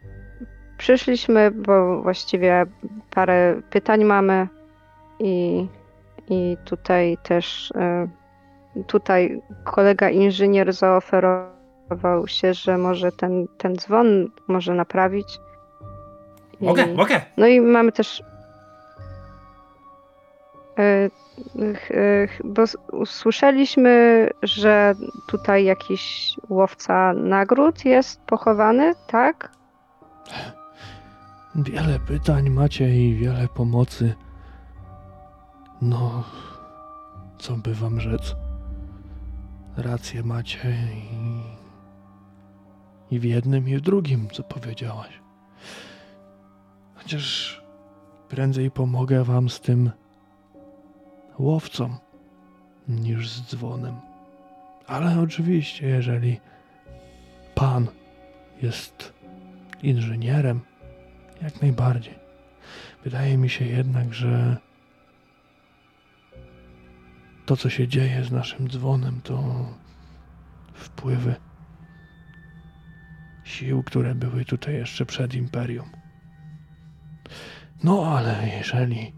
[0.79, 2.67] przyszliśmy, bo właściwie
[3.11, 4.49] parę pytań mamy
[5.19, 5.67] i,
[6.29, 7.73] i tutaj też
[8.87, 11.54] tutaj kolega inżynier zaoferował
[12.27, 14.07] się, że może ten, ten dzwon
[14.49, 15.39] może naprawić.
[16.61, 17.21] I- Mogę, mogę.
[17.37, 18.23] no i mamy też.
[20.79, 21.11] e, e,
[22.45, 22.63] Bo
[22.93, 24.95] usłyszeliśmy, że
[25.29, 29.51] tutaj jakiś łowca nagród jest pochowany, tak?
[31.55, 34.15] Wiele pytań macie i wiele pomocy.
[35.83, 36.25] No,
[37.39, 38.37] co by wam rzec?
[39.77, 41.34] Rację macie i,
[43.15, 45.21] i w jednym, i w drugim, co powiedziałaś.
[46.95, 47.61] Chociaż
[48.29, 49.91] prędzej pomogę wam z tym
[51.39, 51.97] łowcą
[52.89, 53.95] niż z dzwonem.
[54.87, 56.41] Ale oczywiście, jeżeli
[57.55, 57.89] pan
[58.63, 59.13] jest
[59.83, 60.61] inżynierem,
[61.43, 62.19] jak najbardziej.
[63.05, 64.57] Wydaje mi się jednak, że
[67.47, 69.69] to, co się dzieje z naszym dzwonem, to
[70.75, 71.35] wpływy
[73.45, 75.91] sił, które były tutaj jeszcze przed Imperium.
[77.85, 79.13] No ale jeżeli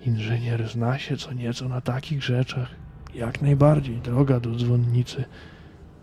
[0.00, 2.68] inżynier zna się co nieco na takich rzeczach,
[3.14, 5.24] jak najbardziej droga do dzwonnicy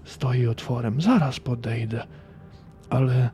[0.03, 1.01] stoi otworem.
[1.01, 2.07] Zaraz podejdę,
[2.89, 3.29] ale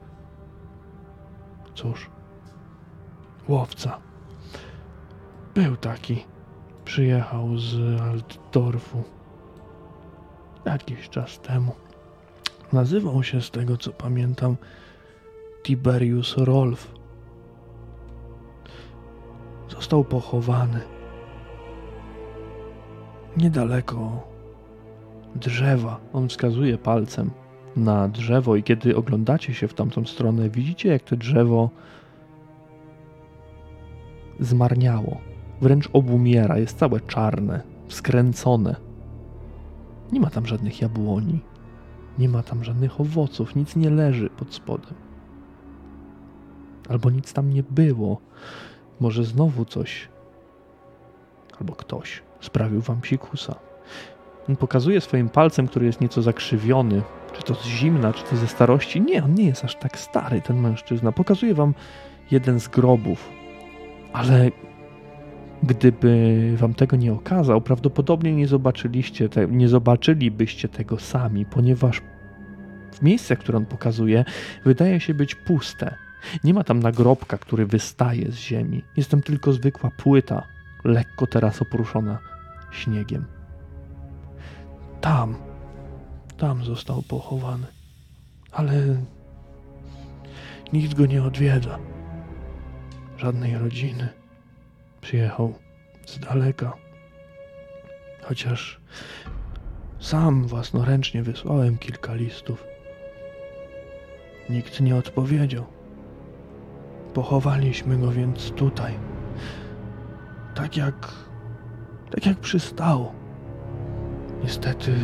[1.76, 2.10] Cóż,
[3.48, 3.98] łowca.
[5.54, 6.26] Był taki.
[6.86, 9.04] Przyjechał z Altdorfu
[10.66, 11.76] jakiś czas temu.
[12.74, 14.56] Nazywał się, z tego co pamiętam,
[15.64, 16.92] Tiberius Rolf.
[19.70, 20.82] Został pochowany
[23.38, 24.28] niedaleko
[25.36, 26.00] drzewa.
[26.14, 27.32] On wskazuje palcem
[27.76, 31.70] na drzewo i kiedy oglądacie się w tamtą stronę, widzicie jak to drzewo
[34.40, 35.18] zmarniało.
[35.62, 38.76] Wręcz obumiera, jest całe czarne, skręcone.
[40.12, 41.40] Nie ma tam żadnych jabłoni,
[42.20, 44.94] nie ma tam żadnych owoców, nic nie leży pod spodem.
[46.90, 48.22] Albo nic tam nie było.
[49.00, 50.10] Może znowu coś,
[51.60, 53.56] albo ktoś sprawił wam psikusa.
[54.50, 57.02] On pokazuje swoim palcem, który jest nieco zakrzywiony,
[57.34, 59.02] czy to z zimna, czy to ze starości.
[59.02, 61.12] Nie, on nie jest aż tak stary, ten mężczyzna.
[61.12, 61.74] Pokazuje wam
[62.32, 63.30] jeden z grobów,
[64.14, 64.52] ale
[65.64, 72.02] gdyby wam tego nie okazał, prawdopodobnie nie zobaczyliście, te, nie zobaczylibyście tego sami, ponieważ
[72.92, 74.26] w miejsce, które on pokazuje,
[74.66, 75.96] wydaje się być puste.
[76.44, 78.84] Nie ma tam nagrobka, który wystaje z ziemi.
[78.98, 80.44] Jest tam tylko zwykła płyta,
[80.84, 82.20] lekko teraz opruszona
[82.72, 83.26] śniegiem.
[85.02, 85.36] Tam,
[86.38, 87.68] tam został pochowany.
[88.52, 88.74] Ale
[90.74, 91.80] nikt go nie odwiedza.
[93.18, 94.21] Żadnej rodziny.
[95.02, 95.54] Przyjechał
[96.06, 96.74] z daleka.
[98.22, 98.82] Chociaż
[100.00, 102.64] sam własnoręcznie wysłałem kilka listów.
[104.50, 105.66] Nikt nie odpowiedział.
[107.14, 108.94] Pochowaliśmy go więc tutaj.
[110.56, 111.14] Tak jak.
[112.12, 113.14] tak jak przystało.
[114.44, 114.96] Niestety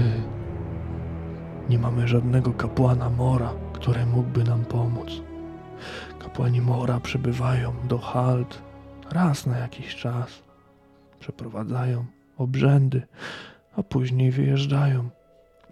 [1.69, 5.21] nie mamy żadnego kapłana Mora, który mógłby nam pomóc.
[6.19, 8.66] Kapłani Mora przybywają do Halt
[9.11, 10.43] raz na jakiś czas.
[11.19, 12.05] Przeprowadzają
[12.37, 13.07] obrzędy,
[13.77, 15.09] a później wyjeżdżają.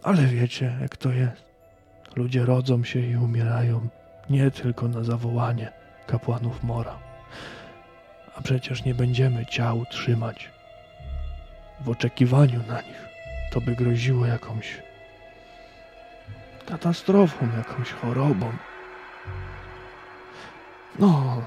[0.04, 1.46] Ale wiecie, jak to jest.
[2.16, 3.88] Ludzie rodzą się i umierają
[4.30, 5.72] nie tylko na zawołanie
[6.08, 7.00] kapłanów Mora.
[8.36, 10.52] A przecież nie będziemy ciał trzymać
[11.82, 13.06] w oczekiwaniu na nich.
[13.52, 14.82] To by groziło jakąś
[16.66, 18.52] katastrofą, jakąś chorobą.
[21.00, 21.42] No,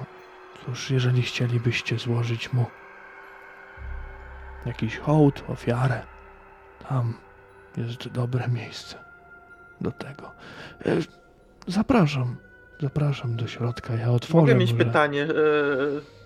[0.69, 2.67] cóż, jeżeli chcielibyście złożyć mu
[4.67, 6.03] jakiś hołd, ofiarę,
[6.89, 7.15] tam
[7.77, 8.97] jest dobre miejsce
[9.81, 10.33] do tego.
[10.87, 10.97] E,
[11.67, 12.37] Zapraszam,
[12.81, 13.95] zapraszam do środka.
[13.95, 14.41] Ja otworzę.
[14.41, 15.23] Mogę mieć może- pytanie.
[15.23, 16.18] e,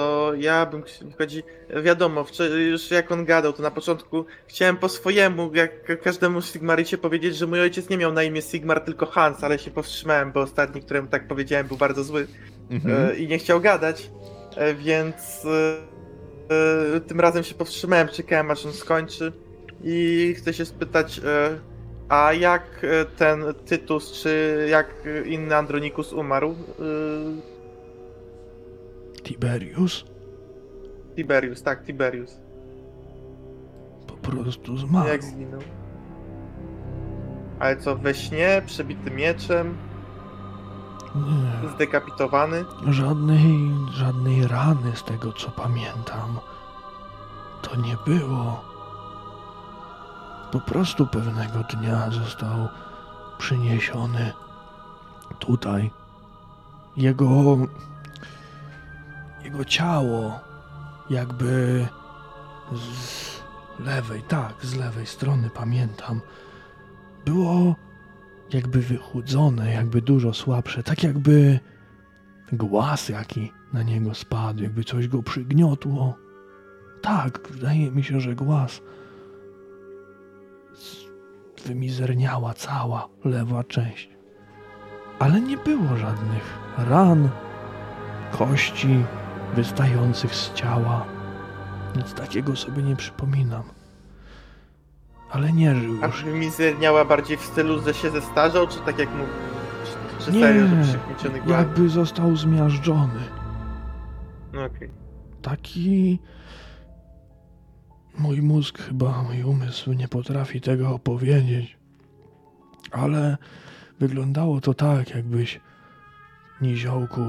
[0.00, 0.82] To ja bym
[1.18, 1.42] chodzi.
[1.82, 2.24] Wiadomo,
[2.70, 7.36] już jak on gadał, to na początku chciałem po swojemu, jak ka- każdemu Sigmarycie powiedzieć,
[7.36, 10.82] że mój ojciec nie miał na imię Sigmar, tylko Hans, ale się powstrzymałem, bo ostatni,
[10.82, 12.26] któremu tak powiedziałem, był bardzo zły
[12.88, 14.10] e, i nie chciał gadać,
[14.56, 15.46] e, więc
[16.96, 19.32] e, tym razem się powstrzymałem, czekałem aż on skończy
[19.84, 21.20] i chcę się spytać,
[22.08, 22.86] a jak
[23.16, 24.94] ten Tytus, czy jak
[25.24, 26.54] inny Andronikus umarł?
[29.22, 30.04] Tiberius?
[31.16, 32.40] Tiberius, tak, Tiberius.
[34.06, 35.08] Po prostu zmarł.
[35.08, 35.60] Jak zginął?
[37.58, 39.76] Ale co, we śnie, przebity mieczem,
[41.14, 41.68] Nie.
[41.68, 42.64] zdekapitowany?
[42.88, 46.38] Żadnej, żadnej rany z tego co pamiętam.
[47.62, 48.64] To nie było.
[50.52, 52.68] Po prostu pewnego dnia został
[53.38, 54.32] przyniesiony
[55.38, 55.90] tutaj.
[56.96, 57.26] Jego.
[59.50, 60.40] Jego ciało,
[61.10, 61.86] jakby
[62.72, 63.42] z
[63.80, 66.20] lewej, tak, z lewej strony pamiętam,
[67.24, 67.76] było
[68.52, 71.60] jakby wychudzone, jakby dużo słabsze, tak jakby
[72.52, 76.16] głaz jaki na niego spadł, jakby coś go przygniotło.
[77.02, 78.80] Tak, wydaje mi się, że głaz.
[81.66, 84.10] Wymizerniała cała lewa część.
[85.18, 87.28] Ale nie było żadnych ran,
[88.30, 89.04] kości
[89.54, 91.04] wystających z ciała.
[91.96, 93.62] Nic takiego sobie nie przypominam.
[95.30, 96.24] Ale nie żył A już.
[96.24, 99.24] wymizerniała bardziej w stylu, że się zestarzał, czy tak jak mu...
[100.18, 103.20] Czy, czy Nie, serio, że jakby został zmiażdżony.
[104.52, 104.90] No okej.
[105.42, 106.18] taki.
[108.18, 111.78] Mój mózg, chyba mój umysł nie potrafi tego opowiedzieć.
[112.92, 113.36] Ale
[114.00, 115.60] wyglądało to tak, jakbyś
[116.60, 117.20] niziołku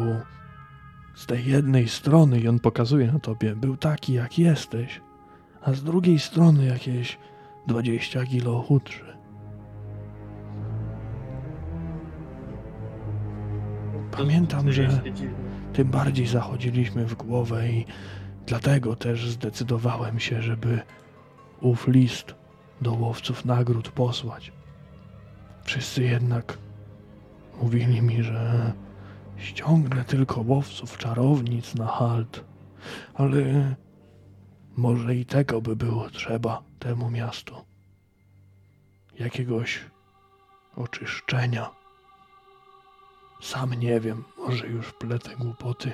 [1.22, 5.02] z tej jednej strony, i on pokazuje na tobie, był taki jak jesteś,
[5.62, 7.18] a z drugiej strony jakieś
[7.68, 9.06] 20 kilo chudszy.
[14.12, 15.02] Pamiętam, że
[15.74, 17.86] tym bardziej zachodziliśmy w głowę i
[18.46, 20.82] dlatego też zdecydowałem się, żeby
[21.62, 22.36] ów list
[22.82, 24.52] do łowców nagród posłać.
[25.64, 26.58] Wszyscy jednak
[27.62, 28.74] mówili mi, że
[29.42, 32.44] ściągnę tylko łowców czarownic na halt,
[33.14, 33.76] ale
[34.78, 37.56] może i tego by było trzeba temu miastu.
[39.20, 39.80] Jakiegoś
[40.76, 41.70] oczyszczenia.
[43.42, 45.94] Sam nie wiem, może już pletę głupoty.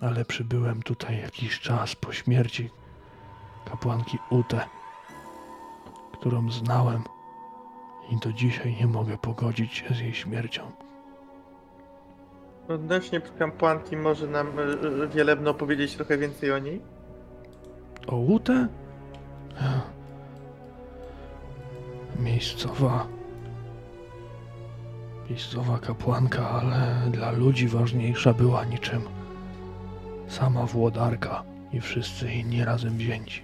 [0.00, 2.70] Ale przybyłem tutaj jakiś czas po śmierci
[3.64, 4.68] kapłanki Ute,
[6.12, 7.02] którą znałem
[8.10, 10.85] i do dzisiaj nie mogę pogodzić się z jej śmiercią.
[12.68, 16.80] Odnośnie kapłanki może nam e, e, Wielebno powiedzieć trochę więcej o niej?
[18.06, 18.68] O Ute?
[22.18, 23.06] Miejscowa.
[25.30, 29.02] Miejscowa kapłanka, ale dla ludzi ważniejsza była niczym
[30.28, 31.42] sama włodarka
[31.72, 33.42] i wszyscy inni razem wzięci.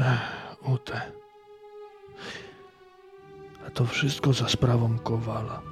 [0.00, 1.00] Ech, Ute.
[3.66, 5.62] A to wszystko za sprawą Kowala.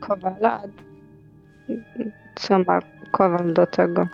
[0.00, 0.62] Kowala.
[2.34, 2.80] Co ma
[3.10, 4.08] Kowal do tego?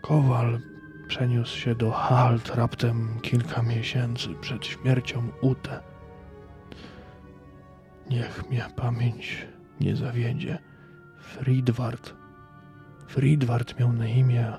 [0.00, 0.58] Kowal
[1.08, 5.80] przeniósł się do Halt raptem kilka miesięcy przed śmiercią Ute.
[8.10, 9.46] Niech mnie pamięć
[9.80, 10.58] nie zawiedzie.
[11.20, 12.14] Friedwart.
[13.08, 14.52] Friedwart miał na imię,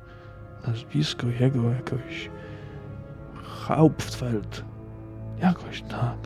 [0.67, 2.29] nazwisko jego jakoś
[3.43, 4.65] Hauptfeld.
[5.39, 6.17] Jakoś tak.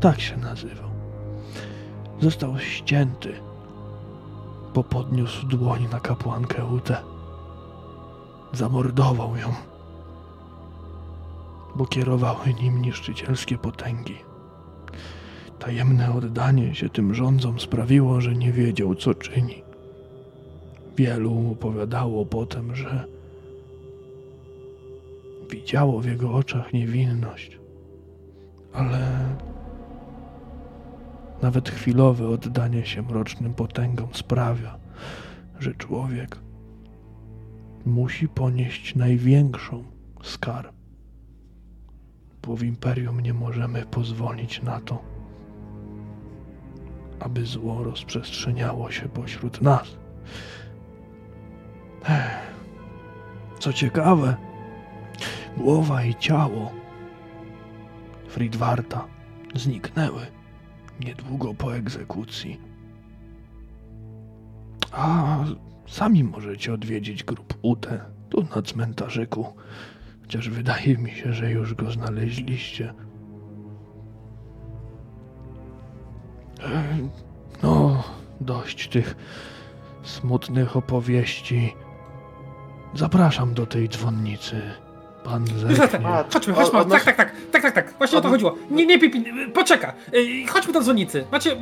[0.00, 0.93] Tak się nazywał.
[2.24, 3.32] Został ścięty,
[4.74, 6.96] bo podniósł dłoń na kapłankę Ute
[8.52, 9.54] zamordował ją,
[11.74, 14.16] bo kierowały nim niszczycielskie potęgi.
[15.58, 19.62] Tajemne oddanie się tym rządzom sprawiło, że nie wiedział, co czyni.
[20.96, 23.04] Wielu opowiadało potem, że
[25.50, 27.58] widziało w jego oczach niewinność,
[28.72, 29.18] ale
[31.42, 34.78] nawet chwilowe oddanie się mrocznym potęgom sprawia,
[35.58, 36.38] że człowiek
[37.86, 39.84] musi ponieść największą
[40.22, 40.72] skarę.
[42.42, 45.02] Bo w imperium nie możemy pozwolić na to,
[47.20, 49.96] aby zło rozprzestrzeniało się pośród nas.
[53.58, 54.36] Co ciekawe,
[55.56, 56.70] głowa i ciało
[58.28, 59.04] Fridwarta
[59.54, 60.26] zniknęły
[61.00, 62.60] niedługo po egzekucji.
[64.92, 65.38] A
[65.86, 69.54] Sami możecie odwiedzić grób Ute, tu na cmentarzyku.
[70.22, 72.94] Chociaż wydaje mi się, że już go znaleźliście.
[76.62, 76.84] E,
[77.62, 78.04] No,
[78.40, 79.16] dość tych
[80.02, 81.74] smutnych opowieści.
[82.94, 84.62] Zapraszam do tej dzwonnicy.
[85.24, 86.08] Pan Józefie, zechnie.
[86.08, 88.54] A, chodźmy, chodźmy, tak, tak, tak, tak, tak, tak, właśnie o to chodziło.
[88.70, 91.24] Nie, nie, Pipin, poczeka, Ej, chodźmy do dzwonnicy.
[91.32, 91.56] Macie,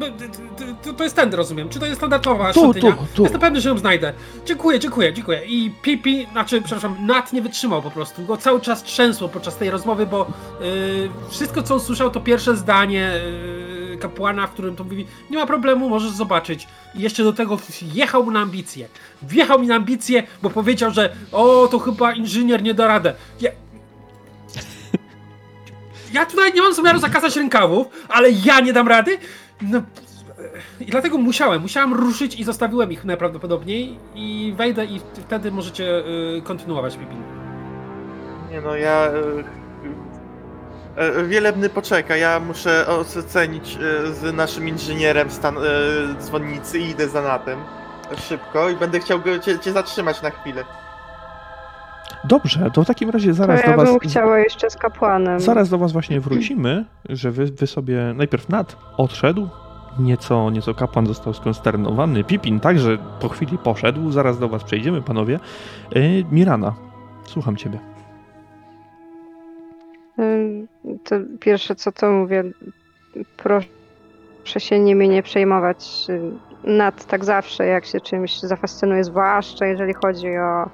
[0.97, 3.23] to jest tędy, rozumiem, czy to jest standardowa Tu, tu, tu.
[3.23, 4.13] Jestem pewny, że ją znajdę.
[4.47, 5.41] Dziękuję, dziękuję, dziękuję.
[5.47, 9.71] I Pipi, znaczy, przepraszam, Nat nie wytrzymał po prostu, go cały czas trzęsło podczas tej
[9.71, 10.27] rozmowy, bo
[10.63, 15.47] y, wszystko, co usłyszał, to pierwsze zdanie y, kapłana, w którym to mówi, nie ma
[15.47, 16.69] problemu, możesz zobaczyć.
[16.95, 17.59] I jeszcze do tego
[17.95, 18.89] jechał mu na ambicje.
[19.23, 23.15] Wjechał mi na ambicje, bo powiedział, że o, to chyba inżynier nie da radę.
[23.41, 23.51] Ja,
[26.13, 29.19] ja tutaj nie mam zamiaru zakazać rękawów, ale ja nie dam rady.
[29.63, 29.83] No,
[30.81, 35.99] I dlatego musiałem, musiałem ruszyć i zostawiłem ich najprawdopodobniej i wejdę i wtedy możecie
[36.39, 37.23] y, kontynuować Pipin.
[38.51, 39.09] Nie no, ja...
[40.97, 42.87] e, Wielebny poczeka, ja muszę
[43.19, 45.61] ocenić e, z naszym inżynierem stan e,
[46.21, 47.59] dzwonnicy i idę za natem.
[48.19, 50.65] Szybko i będę chciał go, cię, cię zatrzymać na chwilę.
[52.25, 53.91] Dobrze, to w takim razie zaraz ja do was...
[53.91, 55.41] bym chciała jeszcze z kapłanem.
[55.41, 59.49] Zaraz do was właśnie wrócimy, że wy, wy sobie najpierw Nat odszedł,
[59.99, 65.41] nieco, nieco kapłan został skonsternowany, Pipin także po chwili poszedł, zaraz do was przejdziemy panowie.
[66.31, 66.75] Mirana,
[67.25, 67.92] słucham ciebie.
[71.05, 72.45] To pierwsze co to mówię,
[73.37, 76.07] proszę się nimi nie przejmować.
[76.65, 80.71] Nad tak zawsze, jak się czymś zafascynuje, zwłaszcza jeżeli chodzi o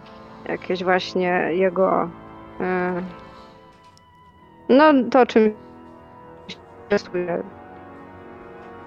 [0.48, 2.10] jakieś właśnie jego.
[4.68, 5.54] No, to czym
[6.48, 7.42] się interesuje.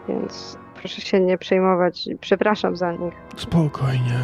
[0.08, 2.10] Więc proszę się nie przejmować.
[2.22, 3.14] Przepraszam za nich.
[3.36, 4.20] Spokojnie,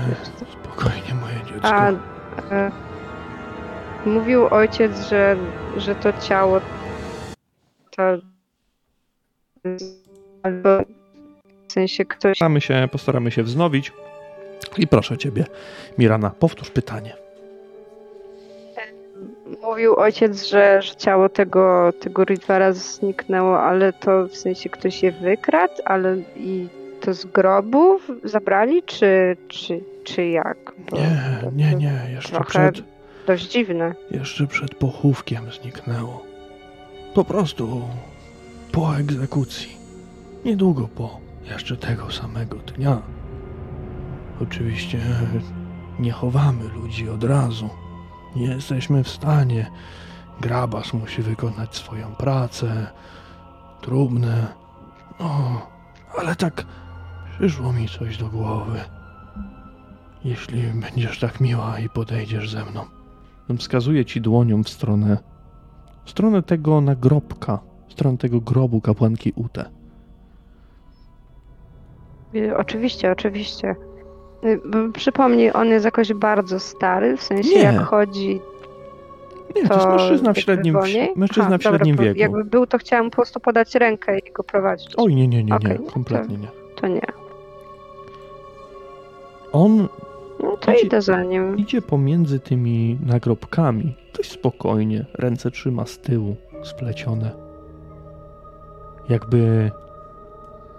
[0.63, 1.67] spokojnie moje dziecko.
[1.75, 1.91] A
[2.51, 2.71] e,
[4.07, 5.37] mówił ojciec, że,
[5.77, 6.61] że to ciało
[7.91, 8.03] to
[10.43, 10.69] albo
[11.67, 13.93] w sensie ktoś Postaramy się, postaramy się wznowić.
[14.77, 15.45] I proszę ciebie,
[15.97, 17.13] Mirana, powtórz pytanie.
[19.61, 25.11] mówił ojciec, że, że ciało tego, tego Ritvara zniknęło, ale to w sensie ktoś je
[25.11, 26.67] wykradł, ale i
[27.01, 30.57] to z grobów zabrali, czy, czy, czy jak?
[30.77, 32.96] Bo Nie, nie, nie, jeszcze trochę przed,
[33.27, 33.95] Dość dziwne.
[34.11, 36.23] jeszcze przed pochówkiem zniknęło.
[37.13, 37.87] Po prostu
[38.71, 39.77] po egzekucji.
[40.45, 43.01] Niedługo po, jeszcze tego samego dnia.
[44.41, 44.99] Oczywiście
[45.99, 47.69] nie chowamy ludzi od razu.
[48.35, 49.71] Nie jesteśmy w stanie.
[50.41, 52.87] Grabas musi wykonać swoją pracę.
[53.81, 54.47] Trudne.
[55.19, 55.61] No,
[56.17, 56.65] ale tak
[57.37, 58.79] przyszło mi coś do głowy.
[60.23, 62.85] Jeśli będziesz tak miła i podejdziesz ze mną.
[63.57, 65.17] Wskazuję ci dłonią w stronę.
[66.05, 67.59] W stronę tego nagrobka.
[67.87, 69.65] W stronę tego grobu kapłanki Ute.
[72.35, 73.75] Y, Oczywiście, oczywiście.
[74.43, 74.59] Y,
[74.93, 77.61] Przypomnij, on jest jakoś bardzo stary, w sensie Nie.
[77.63, 78.39] jak chodzi,
[79.55, 81.11] Nie, to, to jest mężczyzna w średnim, wolniej?
[81.15, 82.19] mężczyzna Aha, w średnim dobra, wieku.
[82.19, 84.93] Jakby był, to chciałem po prostu podać rękę i go prowadzić.
[84.97, 86.47] Oj, nie, nie, nie, nie, Okej, no kompletnie nie.
[86.75, 87.01] To nie.
[89.51, 89.87] On
[90.43, 91.57] No to Idzie- idę za nim.
[91.57, 97.31] idzie pomiędzy tymi nagrobkami, dość spokojnie, ręce trzyma z tyłu, splecione.
[99.09, 99.71] Jakby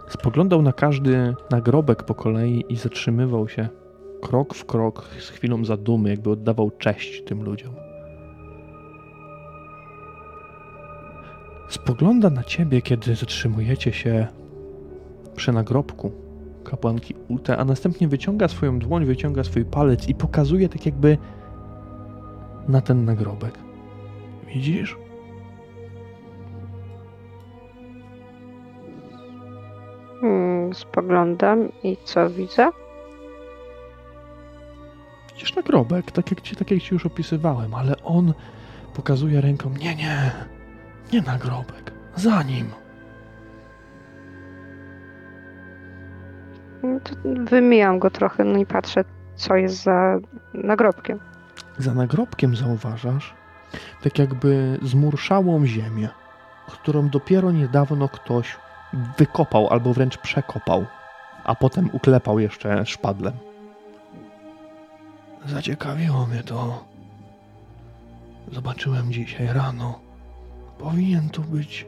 [0.09, 3.69] spoglądał na każdy nagrobek po kolei i zatrzymywał się
[4.23, 7.75] krok w krok z chwilą zadumy, jakby oddawał cześć tym ludziom.
[11.69, 14.27] Spogląda na ciebie, kiedy zatrzymujecie się
[15.37, 16.13] przy nagrobku
[16.71, 21.19] kapłanki Ute, a następnie wyciąga swoją dłoń, wyciąga swój palec i pokazuje tak jakby
[22.69, 23.59] na ten nagrobek.
[24.47, 24.97] Widzisz?
[30.21, 32.71] Hmm, spoglądam i co widzę?
[35.35, 38.35] Widzisz nagrobek, tak jak, ci, tak jak ci już opisywałem, ale on
[38.95, 40.33] pokazuje ręką, nie, nie,
[41.13, 42.67] nie nagrobek, za nim.
[47.25, 49.05] Wymijam go trochę, no i patrzę,
[49.37, 50.19] co jest za
[50.55, 51.19] nagrobkiem.
[51.79, 53.39] Za nagrobkiem zauważasz
[54.03, 56.09] tak jakby zmurszałą ziemię,
[56.67, 58.57] którą dopiero niedawno ktoś
[59.19, 60.87] wykopał albo wręcz przekopał,
[61.45, 63.35] a potem uklepał jeszcze szpadlem.
[65.47, 66.85] Zaciekawiło mnie to.
[68.53, 70.01] Zobaczyłem dzisiaj rano.
[70.79, 71.87] Powinien tu być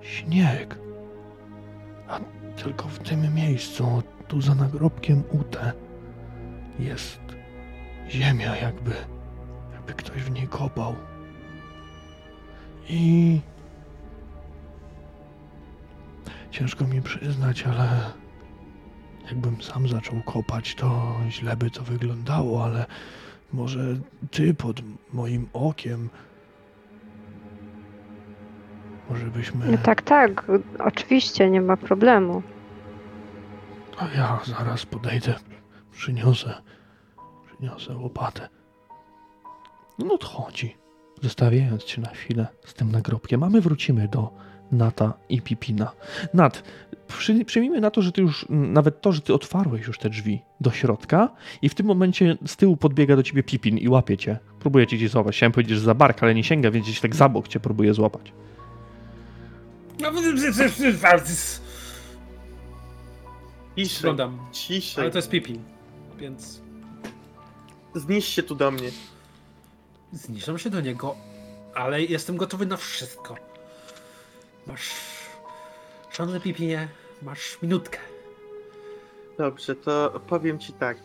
[0.00, 0.78] śnieg.
[2.56, 5.72] Tylko w tym miejscu, tu za nagrobkiem Ute,
[6.78, 7.20] jest
[8.10, 8.94] ziemia jakby,
[9.72, 10.94] jakby ktoś w niej kopał.
[12.88, 13.40] I
[16.50, 18.12] ciężko mi przyznać, ale
[19.26, 22.86] jakbym sam zaczął kopać, to źle by to wyglądało, ale
[23.52, 23.80] może
[24.30, 24.82] ty pod
[25.12, 26.08] moim okiem
[29.12, 29.78] Może byśmy...
[29.78, 30.44] Tak, tak,
[30.78, 32.42] oczywiście, nie ma problemu.
[33.98, 35.34] A ja zaraz podejdę,
[35.90, 36.54] przyniosę,
[37.46, 38.48] przyniosę łopatę.
[39.98, 40.76] No odchodzi,
[41.22, 44.30] zostawiając cię na chwilę z tym nagrobkiem, a my wrócimy do
[44.72, 45.92] Nata i Pipina.
[46.34, 46.62] Nat,
[47.08, 50.42] przy, przyjmijmy na to, że ty już, nawet to, że ty otwarłeś już te drzwi
[50.60, 51.28] do środka
[51.62, 54.38] i w tym momencie z tyłu podbiega do ciebie Pipin i łapie cię.
[54.60, 55.36] Próbuje cię gdzieś złapać.
[55.36, 57.94] Chciałem powiedzieć, że za bark, ale nie sięga, więc gdzieś tak za bok cię próbuje
[57.94, 58.32] złapać.
[60.00, 60.10] No,
[63.76, 65.02] Ciszej, Oglądam, ciszej.
[65.02, 65.62] ale to jest Pipin,
[66.18, 66.60] więc
[67.94, 68.90] Znisz się tu do mnie.
[70.12, 71.16] zniżam się do niego,
[71.74, 73.36] ale jestem gotowy na wszystko.
[74.66, 74.90] Masz...
[76.10, 76.88] Szanowny Pipinie,
[77.22, 77.98] masz minutkę.
[79.38, 80.96] Dobrze, to powiem ci tak.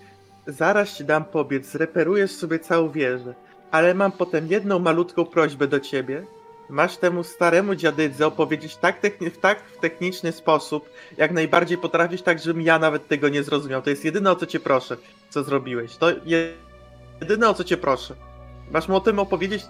[0.48, 3.36] Zaraz ci dam pobiec, zreperujesz sobie całą wieżę.
[3.72, 6.26] Ale mam potem jedną malutką prośbę do ciebie.
[6.70, 9.02] Masz temu staremu dziadydze opowiedzieć tak,
[9.34, 13.82] w tak techniczny sposób, jak najbardziej potrafisz, tak żebym ja nawet tego nie zrozumiał.
[13.82, 14.98] To jest jedyne o co cię proszę,
[15.30, 15.96] co zrobiłeś.
[15.98, 16.54] To je-
[17.22, 18.16] jedyne o co cię proszę.
[18.72, 19.64] Masz mu o tym opowiedzieć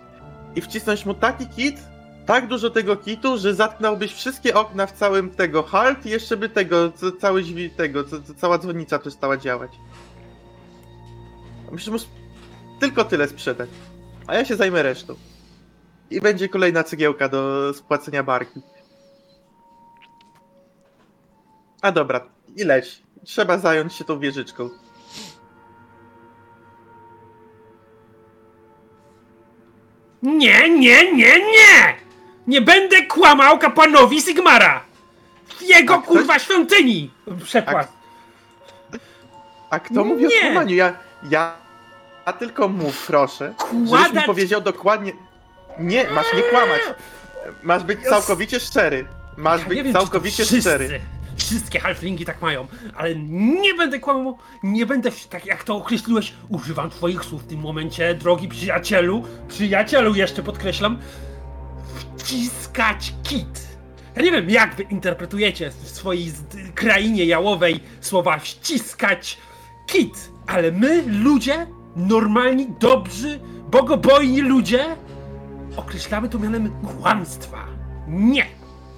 [0.56, 1.76] i wcisnąć mu taki kit,
[2.26, 6.50] tak dużo tego kitu, że zatknąłbyś wszystkie okna w całym tego halt i jeszcze by
[6.50, 7.44] tego, cały
[7.78, 8.04] tego,
[8.38, 9.72] cała dzwonnica przestała działać.
[11.72, 11.98] Musisz mu
[12.80, 13.70] tylko tyle sprzedać.
[14.28, 15.16] A ja się zajmę resztą.
[16.10, 18.62] I będzie kolejna cegiełka do spłacenia barki.
[21.82, 23.02] A dobra, i leć.
[23.26, 24.70] Trzeba zająć się tą wieżyczką.
[30.24, 31.96] Nie, nie, nie, nie!
[32.48, 34.84] Nie będę kłamał kapłanowi Sigmara!
[35.62, 37.12] Jego A ktoś- kurwa świątyni!
[37.44, 37.94] Przepłat.
[39.70, 40.42] A kto mówi o Nie.
[40.42, 40.76] kłamaniu?
[40.76, 40.94] Ja,
[41.30, 41.54] ja,
[42.28, 43.54] ja tylko mów, proszę.
[43.60, 44.26] Żebyś mi Kładać...
[44.26, 45.14] powiedział dokładnie.
[45.80, 46.82] Nie, masz nie kłamać.
[47.64, 49.08] Masz być całkowicie szczery.
[49.38, 51.00] Masz Ja być nie wiem, czy to całkowicie wszyscy, szczery.
[51.38, 56.90] Wszystkie halflingi tak mają, ale nie będę kłamał, nie będę, tak jak to określiłeś, używam
[56.90, 61.00] twoich słów w tym momencie, drogi przyjacielu, przyjacielu jeszcze podkreślam,
[62.18, 63.68] wciskać kit.
[64.16, 66.44] Ja nie wiem, jak wy interpretujecie w swojej z-
[66.76, 69.38] krainie jałowej słowa wciskać
[69.88, 74.86] kit, ale my, ludzie, normalni, dobrzy, bogobojni ludzie,
[75.78, 76.72] określamy to mianem
[77.02, 77.66] kłamstwa.
[78.08, 78.46] Nie!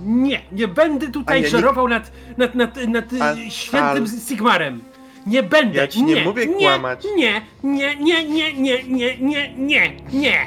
[0.01, 4.03] Nie, nie będę tutaj A ja nie- żerował nad, nad, nad, nad A- y, świętym
[4.03, 4.81] ale- Sigmarem.
[5.27, 5.77] Nie będę.
[5.79, 7.03] Ja ci nie mówię kłamać.
[7.17, 10.45] Nie, nie, nie, nie, nie, nie, nie, nie, nie.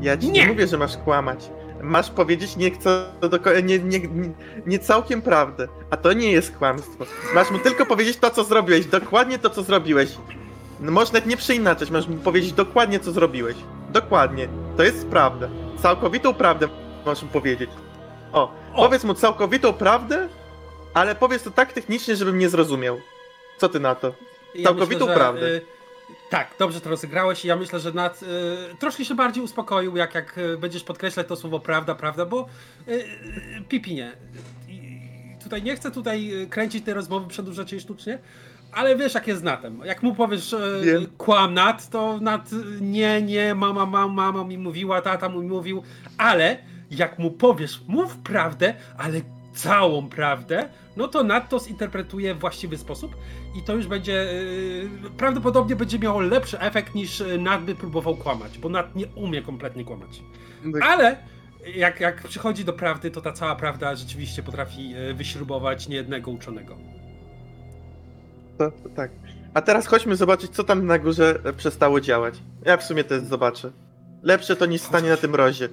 [0.00, 0.32] Ja ci nie.
[0.40, 0.46] Nie.
[0.46, 1.50] mówię, że masz kłamać.
[1.82, 2.70] Masz powiedzieć nie,
[3.64, 4.30] nie, nie, nie,
[4.66, 5.68] nie całkiem prawdę.
[5.90, 7.04] A to nie jest kłamstwo.
[7.34, 8.86] Masz mu tylko powiedzieć to, co zrobiłeś.
[8.86, 10.10] Dokładnie to, co zrobiłeś.
[10.80, 13.56] No, nawet nie przeinaczać, masz mu powiedzieć dokładnie, co zrobiłeś.
[13.92, 14.48] Dokładnie.
[14.76, 15.48] To jest prawda.
[15.82, 16.68] Całkowitą prawdę
[17.06, 17.70] masz mu powiedzieć.
[18.32, 18.82] O, O.
[18.84, 20.28] powiedz mu całkowitą prawdę,
[20.94, 23.00] ale powiedz to tak technicznie, żebym nie zrozumiał.
[23.58, 24.14] Co ty na to?
[24.54, 25.46] Ja Całkowitą myślę, że, prawdę.
[25.46, 25.60] y,
[26.30, 28.26] tak, dobrze to rozegrałeś i ja myślę, że nad, y,
[28.78, 32.46] troszkę się bardziej uspokoił, jak, jak y, będziesz podkreślać to słowo prawda, prawda, bo
[32.88, 33.04] y,
[33.68, 34.12] Pipinie,
[35.44, 38.18] tutaj nie chcę tutaj kręcić tej rozmowy, przedłużać jej sztucznie,
[38.72, 39.80] ale wiesz jak jest Natem.
[39.84, 40.54] Jak mu powiesz
[40.84, 41.06] Wiem.
[41.18, 45.82] kłam Nat, to Nat y, nie, nie, mama, mama, mama mi mówiła, tata mi mówił,
[46.18, 46.58] ale
[46.90, 49.20] jak mu powiesz, mów prawdę, ale
[49.54, 53.16] całą prawdę, no to Nat to zinterpretuje w właściwy sposób
[53.54, 54.12] i to już będzie
[55.02, 59.06] yy, prawdopodobnie będzie miało lepszy efekt niż yy, Nat by próbował kłamać, bo Nat nie
[59.06, 60.22] umie kompletnie kłamać.
[60.82, 61.16] Ale
[61.74, 66.76] jak, jak przychodzi do prawdy, to ta cała prawda rzeczywiście potrafi yy, wyśrubować niejednego uczonego.
[68.58, 69.10] To, tak.
[69.54, 72.34] A teraz chodźmy zobaczyć, co tam na górze e, przestało działać.
[72.64, 73.70] Ja w sumie też zobaczę.
[74.22, 75.68] Lepsze to niż stanie na tym rozie.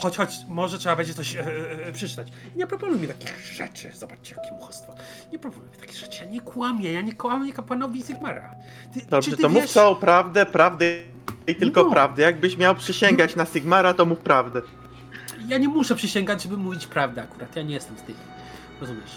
[0.00, 1.40] Chodź, chodź, może trzeba będzie coś e,
[1.86, 2.28] e, przeczytać.
[2.56, 3.90] Nie proponuj mi takich rzeczy.
[3.94, 4.94] Zobaczcie, jakie muchostwo.
[5.32, 6.24] Nie proponuj mi takich rzeczy.
[6.24, 8.54] Ja nie kłamię, ja nie kłamię kapłanowi Sigmara.
[8.94, 10.86] Ty, Dobrze, to mów wiesz- całą prawdę, prawdę
[11.46, 11.90] i tylko No.
[11.90, 12.22] prawdę.
[12.22, 14.62] Jakbyś miał przysięgać na Sigmara, to mów prawdę.
[15.48, 17.56] Ja nie muszę przysięgać, żeby mówić prawdę akurat.
[17.56, 18.16] Ja nie jestem z tych.
[18.80, 19.10] Rozumiesz?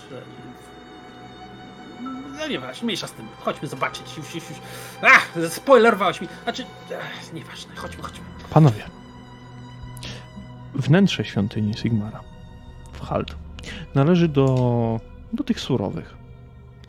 [2.41, 3.27] No nieważne, mniejsza z tym.
[3.39, 4.17] Chodźmy zobaczyć.
[4.17, 4.59] Już, już, już.
[5.01, 6.27] Ach, spoilerowałeś mi.
[6.43, 6.65] Znaczy,
[6.99, 7.75] ach, nieważne.
[7.75, 8.25] Chodźmy, chodźmy.
[8.49, 8.83] Panowie,
[10.75, 12.21] wnętrze świątyni Sigmara
[12.91, 13.35] w Halt
[13.95, 14.99] należy do,
[15.33, 16.17] do tych surowych.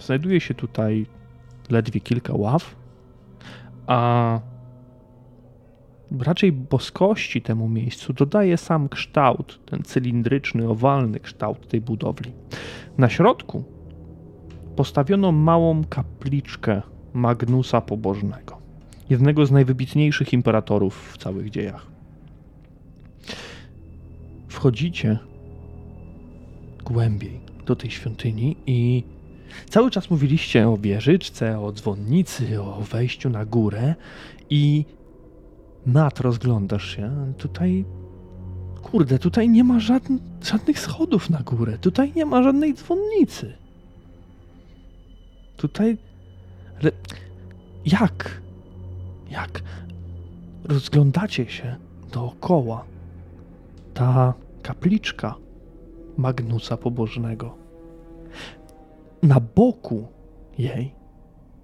[0.01, 1.07] Znajduje się tutaj
[1.71, 2.77] ledwie kilka ław,
[3.87, 4.41] a
[6.21, 12.33] raczej boskości temu miejscu dodaje sam kształt, ten cylindryczny, owalny kształt tej budowli.
[12.99, 13.65] Na środku
[14.77, 18.59] postawiono małą kapliczkę Magnusa Pobożnego,
[19.11, 21.87] jednego z najwybitniejszych imperatorów w całych dziejach.
[24.49, 25.19] Wchodzicie
[26.85, 29.05] głębiej do tej świątyni i
[29.69, 33.95] cały czas mówiliście o wieżyczce, o dzwonnicy, o wejściu na górę
[34.51, 34.85] i
[35.87, 37.33] Nat rozglądasz się.
[37.39, 37.85] Tutaj
[38.83, 41.79] kurde, tutaj nie ma żadn, żadnych schodów na górę.
[41.79, 43.62] Tutaj nie ma żadnej dzwonnicy.
[45.57, 45.97] Tutaj
[46.83, 46.93] ale
[47.87, 48.41] jak?
[49.31, 49.63] Jak?
[50.65, 51.77] Rozglądacie się
[52.13, 52.85] dookoła.
[53.95, 55.35] Ta kapliczka
[56.17, 57.55] Magnusa Pobożnego.
[59.23, 60.09] Na boku
[60.59, 60.95] jej,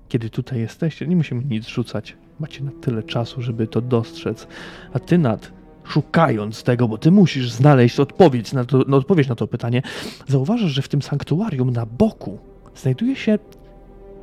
[0.08, 2.16] kiedy tutaj jesteście, nie musimy nic rzucać.
[2.40, 4.46] Macie na tyle czasu, żeby to dostrzec.
[4.92, 5.52] A ty nad
[5.84, 9.82] szukając tego, bo ty musisz znaleźć odpowiedź na to, no, odpowiedź na to pytanie,
[10.26, 12.38] zauważasz, że w tym sanktuarium na boku
[12.74, 13.38] znajduje się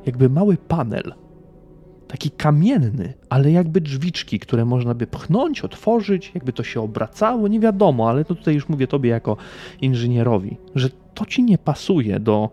[0.06, 1.14] jakby mały panel.
[2.08, 7.60] Taki kamienny, ale jakby drzwiczki, które można by pchnąć, otworzyć, jakby to się obracało, nie
[7.60, 9.36] wiadomo, ale to tutaj już mówię tobie jako
[9.80, 12.50] inżynierowi, że to ci nie pasuje do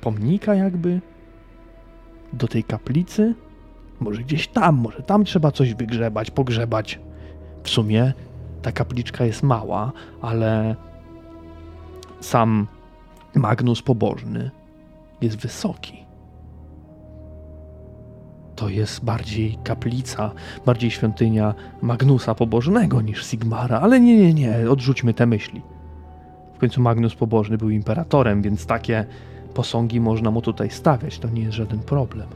[0.00, 1.00] pomnika jakby,
[2.32, 3.34] do tej kaplicy,
[4.00, 7.00] może gdzieś tam, może tam trzeba coś wygrzebać, pogrzebać.
[7.62, 8.12] W sumie
[8.62, 9.92] ta kapliczka jest mała,
[10.22, 10.76] ale
[12.20, 12.66] sam
[13.34, 14.50] Magnus Pobożny
[15.20, 16.01] jest wysoki
[18.62, 20.30] to jest bardziej kaplica,
[20.66, 25.62] bardziej świątynia Magnusa Pobożnego niż Sigmara, ale nie, nie, nie, odrzućmy te myśli.
[26.54, 29.06] W końcu Magnus Pobożny był imperatorem, więc takie
[29.54, 32.28] posągi można mu tutaj stawiać, to nie jest żaden problem.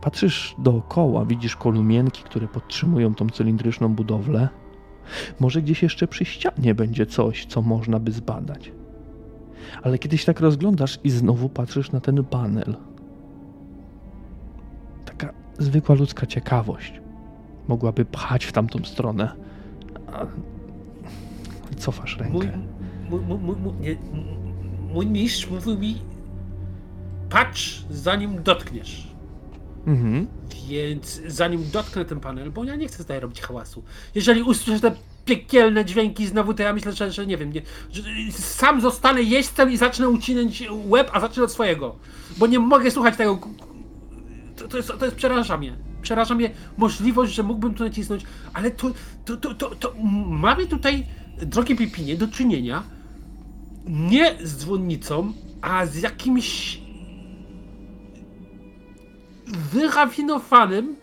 [0.00, 4.48] Patrzysz dookoła, widzisz kolumienki, które podtrzymują tą cylindryczną budowlę.
[5.40, 8.72] Może gdzieś jeszcze przy ścianie będzie coś, co można by zbadać.
[9.82, 12.76] Ale kiedyś tak rozglądasz i znowu patrzysz na ten panel–
[15.62, 17.02] zwykła ludzka ciekawość
[17.68, 19.36] mogłaby pchać w tamtą stronę.
[20.12, 20.26] A...
[21.78, 22.58] Cofasz rękę.
[23.10, 23.98] Mój, mój, mój, mój,
[24.92, 26.02] mój mistrz mówił mi
[27.30, 29.12] patrz zanim dotkniesz.
[29.86, 30.26] Mhm.
[30.68, 33.82] Więc zanim dotknę ten panel, bo ja nie chcę tutaj robić hałasu.
[34.14, 34.92] Jeżeli usłyszę te
[35.24, 38.02] piekielne dźwięki znowu, to ja myślę, że, że nie wiem, nie, że
[38.32, 41.96] sam zostanę jeźdźcem i zacznę ucinać łeb, a zacznę od swojego.
[42.38, 43.38] Bo nie mogę słuchać tego
[44.56, 45.76] to, to, jest, to jest, przeraża mnie.
[46.02, 48.22] Przeraża mnie możliwość, że mógłbym tu nacisnąć,
[48.54, 48.90] ale to,
[49.24, 49.94] to, to, to, to
[50.26, 51.06] mamy tutaj,
[51.42, 52.82] drogie Pipinie, do czynienia
[53.86, 56.80] nie z dzwonnicą, a z jakimś
[59.46, 60.96] wyrafinowanym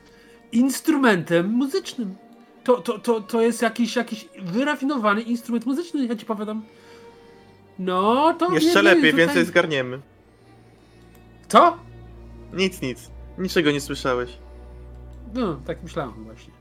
[0.51, 2.15] instrumentem muzycznym.
[2.63, 6.63] To, to, to, to jest jakiś, jakiś wyrafinowany instrument muzyczny, ja ci powiadam.
[7.79, 8.53] No, to.
[8.53, 9.25] Jeszcze lepiej, tutaj...
[9.25, 9.99] więcej zgarniemy.
[11.47, 11.77] Co?
[12.53, 13.11] Nic, nic.
[13.39, 14.37] Niczego nie słyszałeś.
[15.33, 16.53] No, tak myślałem właśnie.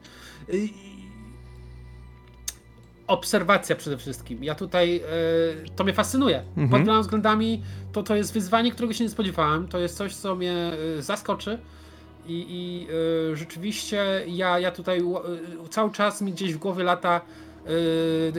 [3.06, 4.44] Obserwacja przede wszystkim.
[4.44, 6.38] Ja tutaj, e, to mnie fascynuje.
[6.48, 6.68] Mhm.
[6.68, 7.62] Pod wieloma względami
[7.92, 9.68] to, to jest wyzwanie, którego się nie spodziewałem.
[9.68, 11.58] To jest coś, co mnie e, zaskoczy.
[12.26, 12.86] I, i
[13.32, 15.02] e, rzeczywiście ja, ja tutaj
[15.70, 17.20] cały czas mi gdzieś w głowie lata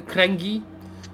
[0.08, 0.62] kręgi,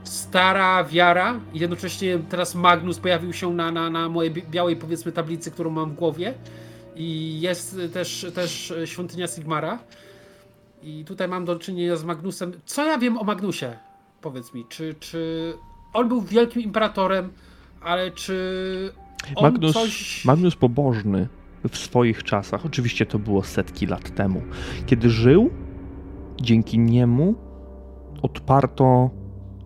[0.03, 5.51] stara wiara i jednocześnie teraz Magnus pojawił się na, na, na mojej białej powiedzmy tablicy,
[5.51, 6.33] którą mam w głowie.
[6.95, 9.79] I jest też, też świątynia Sigmara.
[10.83, 12.53] I tutaj mam do czynienia z Magnusem.
[12.65, 13.77] Co ja wiem o Magnusie?
[14.21, 15.53] Powiedz mi, czy, czy
[15.93, 17.29] on był wielkim imperatorem,
[17.81, 18.91] ale czy
[19.41, 20.25] Magnus, coś...
[20.25, 21.27] Magnus pobożny
[21.69, 24.41] w swoich czasach, oczywiście to było setki lat temu,
[24.85, 25.49] kiedy żył,
[26.41, 27.35] dzięki niemu
[28.21, 29.09] odparto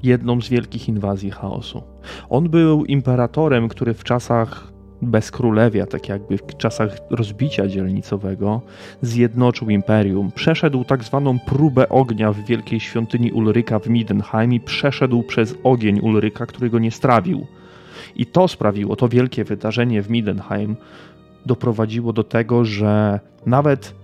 [0.04, 1.84] jedną z wielkich inwazji chaosu.
[2.30, 4.72] On był imperatorem, który w czasach
[5.02, 8.62] bez królewia, tak jakby w czasach rozbicia dzielnicowego,
[9.02, 15.24] zjednoczył imperium, przeszedł tak zwaną próbę ognia w wielkiej świątyni Ulryka w Midenheim i przeszedł
[15.24, 17.48] przez ogień Ulryka, którego nie strawił.
[18.16, 20.76] I to sprawiło, to wielkie wydarzenie w Midenheim
[21.46, 23.96] doprowadziło do tego, że nawet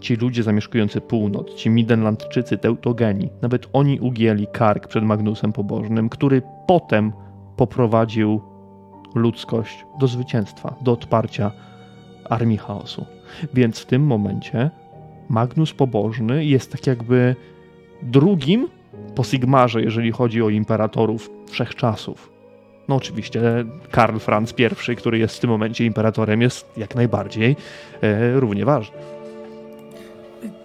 [0.00, 6.42] ci ludzie zamieszkujący północ, ci Midenlandczycy, teutogeni, nawet oni ugięli kark przed Magnusem Pobożnym, który
[6.66, 7.12] potem
[7.56, 8.40] poprowadził
[9.14, 11.52] ludzkość do zwycięstwa, do odparcia
[12.24, 13.06] armii chaosu.
[13.54, 14.70] Więc w tym momencie
[15.28, 17.36] Magnus Pobożny jest tak jakby
[18.02, 18.68] drugim
[19.14, 22.32] po Sigmarze, jeżeli chodzi o imperatorów wszechczasów.
[22.88, 23.40] No oczywiście
[23.90, 24.54] Karl Franz
[24.88, 27.56] I, który jest w tym momencie imperatorem, jest jak najbardziej
[28.02, 28.96] e, równie ważny.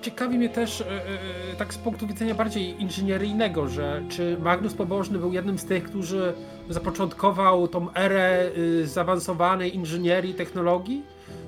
[0.01, 5.19] Ciekawi mnie też e, e, tak z punktu widzenia bardziej inżynieryjnego, że czy Magnus Pobożny
[5.19, 6.33] był jednym z tych, którzy
[6.69, 11.03] zapoczątkował tą erę y, zaawansowanej inżynierii, technologii?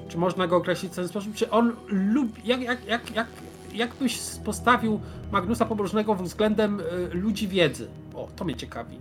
[0.07, 1.35] Czy można go określić w ten sposób?
[1.35, 3.27] Czy on lubi, jak, jak, jak, jak,
[3.73, 4.99] jakbyś postawił
[5.31, 7.87] Magnusa Pobożnego względem ludzi wiedzy?
[8.15, 8.99] O, to mnie ciekawi.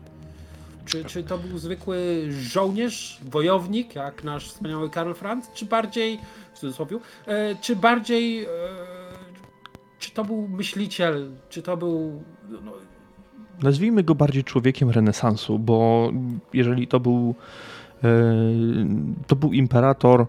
[0.86, 6.20] Czy, czy to był zwykły żołnierz, wojownik, jak nasz wspaniały Karl Franz, czy bardziej,
[6.54, 6.98] w cudzysłowie,
[7.60, 8.46] czy bardziej,
[10.06, 12.22] czy to był myśliciel, czy to był
[12.64, 12.72] no,
[13.62, 16.10] nazwijmy go bardziej człowiekiem renesansu, bo
[16.52, 17.34] jeżeli to był
[18.04, 18.08] e,
[19.26, 20.26] to był imperator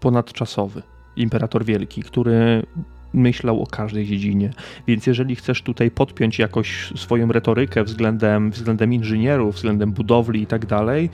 [0.00, 0.82] ponadczasowy,
[1.16, 2.66] imperator wielki, który
[3.14, 4.50] myślał o każdej dziedzinie.
[4.86, 10.66] Więc jeżeli chcesz tutaj podpiąć jakoś swoją retorykę względem, względem inżynierów, względem budowli i tak
[10.66, 11.10] dalej,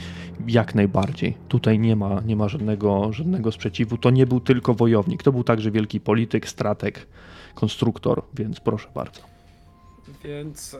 [0.48, 1.34] jak najbardziej.
[1.48, 3.98] Tutaj nie ma, nie ma żadnego, żadnego sprzeciwu.
[3.98, 7.06] To nie był tylko wojownik, to był także wielki polityk, strateg,
[7.54, 9.20] konstruktor, więc proszę bardzo.
[10.24, 10.78] Więc e,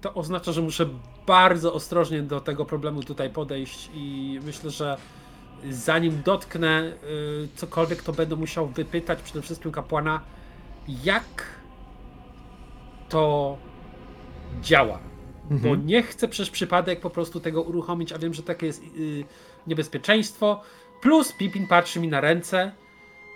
[0.00, 0.86] to oznacza, że muszę
[1.26, 4.96] bardzo ostrożnie do tego problemu tutaj podejść i myślę, że
[5.70, 6.92] zanim dotknę e,
[7.54, 10.20] cokolwiek, to będę musiał wypytać przede wszystkim kapłana,
[11.04, 11.46] jak
[13.08, 13.56] to
[14.62, 14.98] działa.
[15.50, 15.60] Mhm.
[15.60, 19.24] Bo nie chcę przez przypadek po prostu tego uruchomić, a wiem, że takie jest y,
[19.66, 20.60] niebezpieczeństwo.
[21.00, 22.72] Plus Pipin patrzy mi na ręce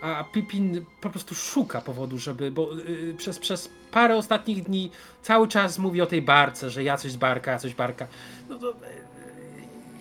[0.02, 4.90] a Pippin po prostu szuka powodu, żeby, bo yy, przez, przez parę ostatnich dni
[5.22, 8.06] cały czas mówi o tej barce, że ja coś z barka, ja coś barka.
[8.48, 8.74] No to, yy,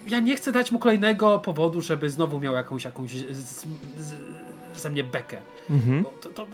[0.08, 3.66] ja nie chcę dać mu kolejnego powodu, żeby znowu miał jakąś, jakąś z,
[3.98, 4.16] z,
[4.76, 5.38] ze mnie bekę.
[5.70, 6.06] Mhm.
[6.22, 6.48] To, to,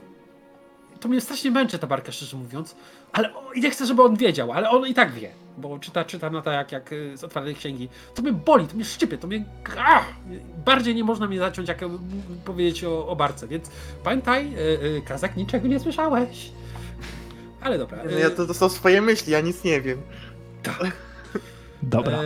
[1.00, 2.76] to mnie strasznie męczy ta barka, szczerze mówiąc,
[3.12, 6.30] ale o, nie chcę, żeby on wiedział, ale on i tak wie, bo czyta, czyta
[6.30, 7.90] na tak jak, jak y, z otwartej księgi.
[8.16, 9.46] To mnie boli, to mnie szczypie, to mnie...
[9.80, 10.06] Ach,
[10.66, 11.80] bardziej nie można mnie zacząć jak
[12.46, 13.72] powiedzieć o, o barce, więc
[14.04, 16.52] pamiętaj, yy, yy, Kazak, niczego nie słyszałeś.
[17.62, 18.04] Ale dobra.
[18.04, 20.02] Yy, ja to, to są swoje myśli, ja nic nie wiem.
[20.64, 20.92] Tak.
[21.84, 22.20] Dobra.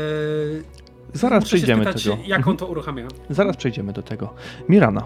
[1.13, 2.17] Zaraz przejdziemy do tego.
[2.25, 2.57] Jak on mhm.
[2.57, 3.07] to uruchamia?
[3.29, 4.33] Zaraz przejdziemy do tego.
[4.69, 5.03] Mirana.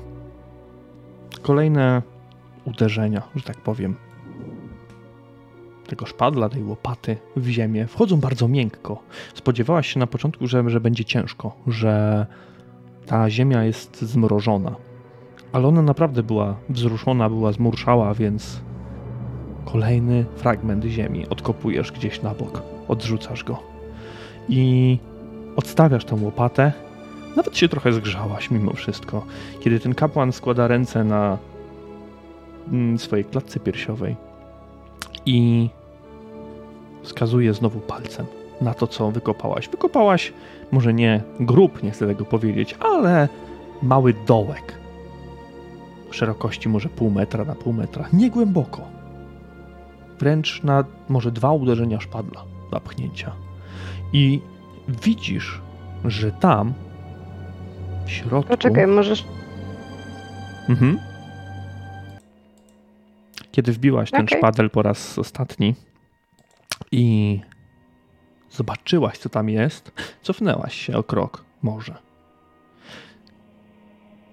[1.42, 2.02] Kolejne
[2.66, 3.96] uderzenia, że tak powiem,
[5.92, 9.04] tego szpadla, tej łopaty w ziemię wchodzą bardzo miękko.
[9.34, 12.26] Spodziewałaś się na początku, że, że będzie ciężko, że
[13.06, 14.76] ta ziemia jest zmrożona.
[15.52, 18.62] Ale ona naprawdę była wzruszona, była zmurszała, więc
[19.66, 23.60] kolejny fragment ziemi odkopujesz gdzieś na bok, odrzucasz go
[24.50, 24.98] i
[25.56, 26.74] odstawiasz tę łopatę.
[27.36, 29.26] Nawet się trochę zgrzałaś mimo wszystko.
[29.60, 31.38] Kiedy ten kapłan składa ręce na
[32.68, 34.16] Mm, swojej klatce piersiowej
[35.26, 35.70] i
[37.04, 38.26] wskazuje znowu palcem
[38.62, 39.70] na to, co wykopałaś.
[39.70, 40.34] Wykopałaś
[40.72, 43.30] może nie grób, nie chcę tego powiedzieć, ale
[43.84, 44.74] mały dołek.
[46.12, 48.08] Szerokości może pół metra na pół metra.
[48.14, 48.82] Nie głęboko.
[50.20, 53.32] Wręcz na może dwa uderzenia szpadla, zapchnięcia.
[54.14, 54.42] I
[54.88, 55.62] widzisz,
[56.06, 56.74] że tam
[58.06, 58.50] w środku...
[58.50, 59.26] Poczekaj, możesz...
[60.70, 61.00] Mhm.
[63.52, 64.38] Kiedy wbiłaś ten okay.
[64.38, 65.76] szpadel po raz ostatni
[66.92, 67.40] i
[68.50, 71.98] zobaczyłaś, co tam jest, cofnęłaś się o krok, może.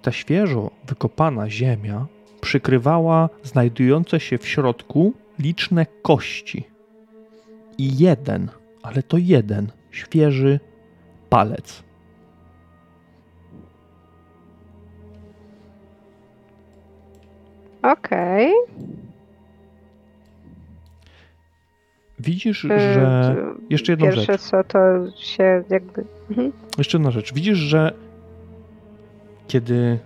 [0.03, 2.07] Ta świeżo wykopana ziemia
[2.40, 6.64] przykrywała znajdujące się w środku liczne kości.
[7.78, 8.51] I jeden,
[8.82, 10.61] ale to jeden, świeży
[11.28, 11.82] palec.
[17.82, 18.53] Okej.
[18.53, 18.88] Okay.
[22.29, 23.37] Widzisz, y, że.
[23.70, 24.41] Jeszcze jedną Pierwsze rzecz.
[24.41, 24.79] co to
[25.16, 26.05] się jakby.
[26.31, 26.53] Mhm.
[26.79, 27.35] Jeszcze jedna rzecz.
[27.35, 27.95] Widzisz, że
[29.49, 29.99] kiedy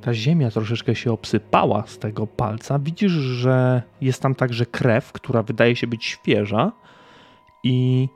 [0.00, 5.42] ta ziemia troszeczkę się obsypała z tego palca, widzisz, że jest tam także krew, która
[5.42, 6.72] wydaje się być świeża
[7.64, 8.08] i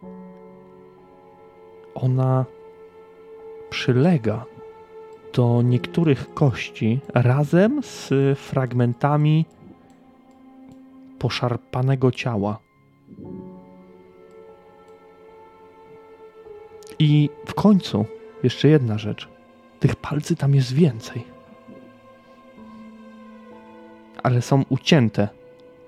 [1.94, 2.44] ona
[3.70, 4.44] przylega
[5.34, 9.44] do niektórych kości razem z fragmentami
[11.18, 12.65] poszarpanego ciała.
[16.98, 18.06] I w końcu
[18.42, 19.28] jeszcze jedna rzecz.
[19.80, 21.24] Tych palcy tam jest więcej.
[24.22, 25.28] Ale są ucięte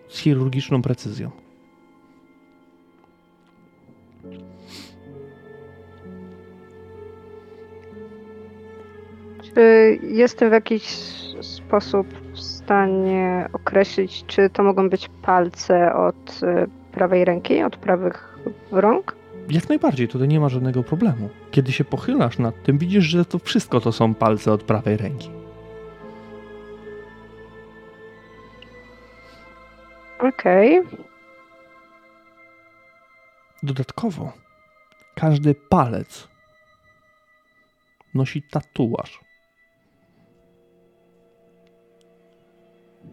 [0.09, 1.31] z chirurgiczną precyzją.
[9.55, 10.83] Czy jestem w jakiś
[11.41, 18.39] sposób stanie określić, czy to mogą być palce od y, prawej ręki, od prawych
[18.73, 19.17] rąk?
[19.51, 21.29] Jak najbardziej, tutaj nie ma żadnego problemu.
[21.51, 25.31] Kiedy się pochylasz nad tym, widzisz, że to wszystko to są palce od prawej ręki.
[30.19, 30.79] Okej.
[30.79, 31.05] Okay.
[33.63, 34.33] Dodatkowo,
[35.15, 36.29] każdy palec
[38.15, 39.21] nosi tatuaż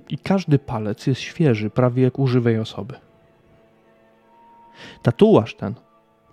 [0.10, 3.00] I każdy palec jest świeży, prawie jak u żywej osoby.
[5.02, 5.76] Tatuaż ten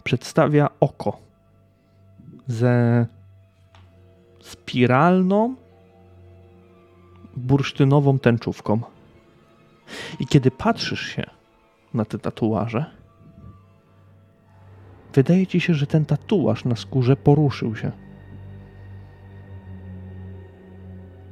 [0.04, 1.18] przedstawia oko
[2.46, 3.06] ze
[4.40, 5.54] spiralną,
[7.36, 8.80] bursztynową tęczówką.
[10.20, 11.24] I kiedy patrzysz się
[11.94, 12.84] na te tatuaże,
[15.14, 17.92] wydaje ci się, że ten tatuaż na skórze poruszył się.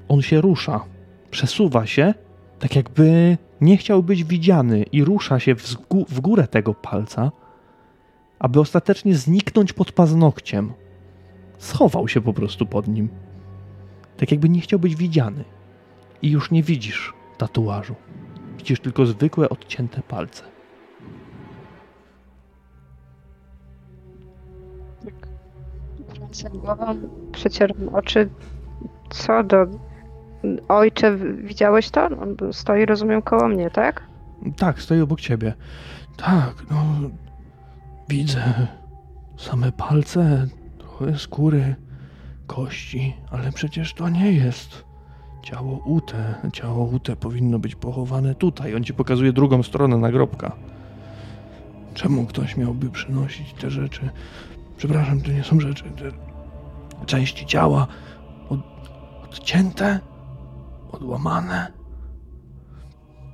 [0.09, 0.85] On się rusza,
[1.31, 2.15] przesuwa się,
[2.59, 5.77] tak jakby nie chciał być widziany i rusza się w,
[6.09, 7.33] w górę tego palca,
[8.41, 10.73] aby ostatecznie zniknąć pod paznokciem.
[11.59, 13.09] Schował się po prostu pod nim.
[14.17, 15.45] Tak jakby nie chciał być widziany.
[16.23, 17.95] I już nie widzisz tatuażu.
[18.59, 20.43] Widzisz tylko zwykłe, odcięte palce.
[26.15, 26.97] Wracam głową,
[27.33, 28.29] przecieram oczy.
[29.11, 29.67] Co do...
[30.69, 32.05] Ojcze, widziałeś to?
[32.05, 34.03] On stoi, rozumiem, koło mnie, tak?
[34.57, 35.55] Tak, stoi obok ciebie.
[36.17, 37.11] Tak, no...
[38.11, 38.67] Widzę
[39.37, 40.47] same palce,
[40.79, 41.75] trochę skóry,
[42.47, 44.85] kości, ale przecież to nie jest
[45.43, 46.35] ciało Ute.
[46.53, 48.75] Ciało Ute powinno być pochowane tutaj.
[48.75, 50.53] On ci pokazuje drugą stronę nagrobka.
[51.95, 54.11] Czemu ktoś miałby przynosić te rzeczy?
[54.77, 55.85] Przepraszam, to nie są rzeczy.
[55.85, 57.87] Te części ciała
[58.49, 58.61] od,
[59.25, 60.01] odcięte,
[60.93, 61.73] odłamane.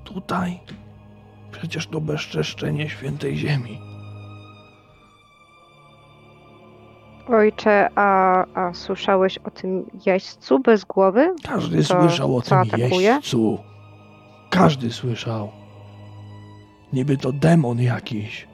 [0.04, 0.60] Tutaj.
[1.52, 3.85] Przecież to bezczeszczenie świętej ziemi.
[7.28, 11.34] Ojcze, a, a słyszałeś o tym jeźdźcu bez głowy?
[11.42, 13.00] Każdy co, słyszał o tym atakuje?
[13.00, 13.58] jeźdźcu.
[14.50, 15.50] Każdy słyszał.
[16.92, 18.48] Niby to demon jakiś.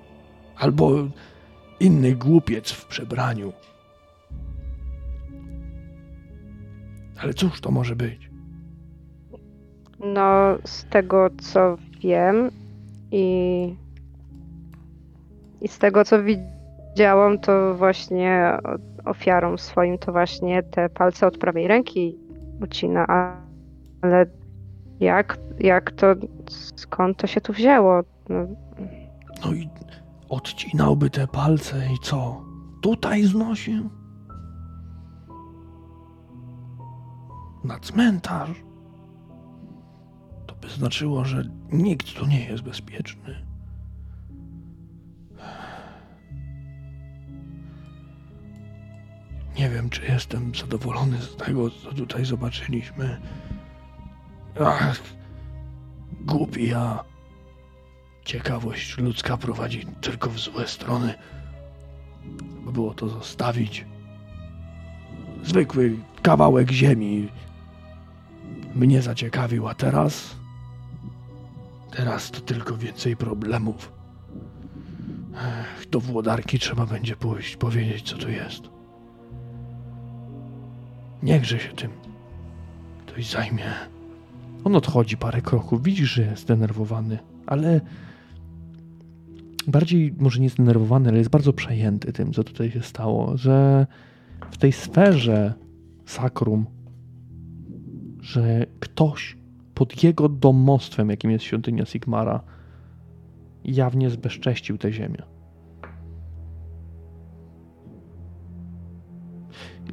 [0.57, 0.91] Albo
[1.81, 3.53] inny głupiec w przebraniu.
[7.23, 8.31] Ale cóż to może być?
[10.01, 12.51] No, z tego co wiem
[13.11, 13.75] i,
[15.61, 16.23] i z tego co
[16.93, 18.59] widziałam, to właśnie
[19.05, 22.18] ofiarą swoim to właśnie te palce od prawej ręki
[22.62, 23.07] ucina,
[24.03, 24.26] ale
[25.01, 26.07] jak, jak to,
[26.76, 28.01] skąd to się tu wzięło?
[28.28, 28.47] No,
[29.45, 29.68] no i
[30.28, 32.45] odcinałby te palce i co?
[32.82, 33.90] Tutaj znosił?
[37.64, 38.64] Na cmentarz?
[40.47, 43.52] To by znaczyło, że nikt tu nie jest bezpieczny.
[49.59, 53.21] Nie wiem, czy jestem zadowolony z tego, co tutaj zobaczyliśmy.
[54.65, 55.01] Ach,
[56.21, 57.05] głupi ja.
[58.25, 61.15] Ciekawość ludzka prowadzi tylko w złe strony.
[62.65, 63.87] By było to zostawić.
[65.45, 67.29] Zwykły kawałek ziemi
[68.75, 70.37] mnie zaciekawił, a teraz.
[71.91, 73.93] Teraz to tylko więcej problemów.
[75.35, 78.63] Ech, do włodarki trzeba będzie pójść, powiedzieć, co tu jest.
[81.23, 81.91] Niechże się tym
[83.07, 83.64] ktoś zajmie.
[84.64, 87.81] On odchodzi parę kroków, widzisz, że jest zdenerwowany, ale
[89.66, 93.87] bardziej może nie zdenerwowany, ale jest bardzo przejęty tym, co tutaj się stało, że
[94.51, 95.55] w tej sferze
[96.07, 96.66] sakrum,
[98.20, 99.37] że ktoś
[99.75, 102.41] pod jego domostwem, jakim jest świątynia Sigmara,
[103.64, 105.32] jawnie zbezcześcił tę ziemię.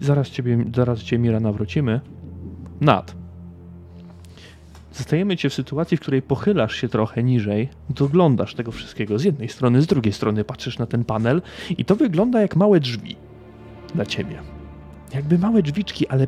[0.01, 2.01] Zaraz ciebie, zaraz cię Mira nawrócimy.
[2.81, 3.15] Nad.
[4.93, 9.49] Zostajemy cię w sytuacji, w której pochylasz się trochę niżej, doglądasz tego wszystkiego z jednej
[9.49, 11.41] strony, z drugiej strony patrzysz na ten panel
[11.77, 13.15] i to wygląda jak małe drzwi
[13.95, 14.39] dla ciebie.
[15.13, 16.27] Jakby małe drzwiczki, ale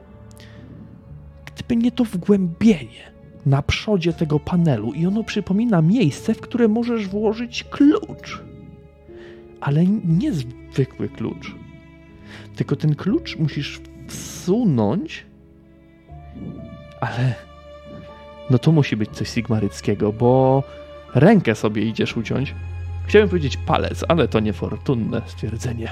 [1.46, 3.12] gdyby nie to wgłębienie
[3.46, 8.42] na przodzie tego panelu i ono przypomina miejsce, w które możesz włożyć klucz.
[9.62, 11.56] Ale nie zwykły klucz.
[12.56, 15.26] Tylko ten klucz musisz wsunąć,
[17.02, 17.34] ale
[18.50, 20.64] no to musi być coś sigmaryckiego, bo
[21.16, 22.56] rękę sobie idziesz uciąć.
[23.08, 25.90] Chciałem powiedzieć palec, ale to niefortunne stwierdzenie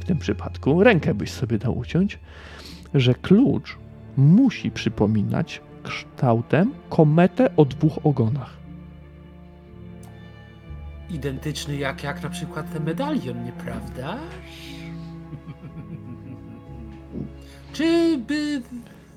[0.00, 0.84] w tym przypadku.
[0.84, 2.18] Rękę byś sobie dał uciąć,
[2.94, 3.78] że klucz
[4.16, 8.56] musi przypominać kształtem kometę o dwóch ogonach.
[11.10, 14.18] Identyczny jak, jak na przykład ten medalion, nieprawda?
[17.72, 18.62] Czy by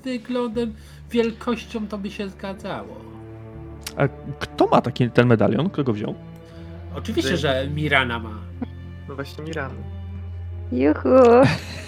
[0.04, 0.74] wyglądem,
[1.10, 2.96] wielkością to by się zgadzało?
[3.96, 4.08] A
[4.38, 5.70] kto ma taki ten medalion?
[5.70, 6.14] Kto go wziął?
[6.94, 8.38] Oczywiście, że Mirana ma.
[9.08, 9.74] No właśnie Mirana.
[10.72, 11.08] Juhu.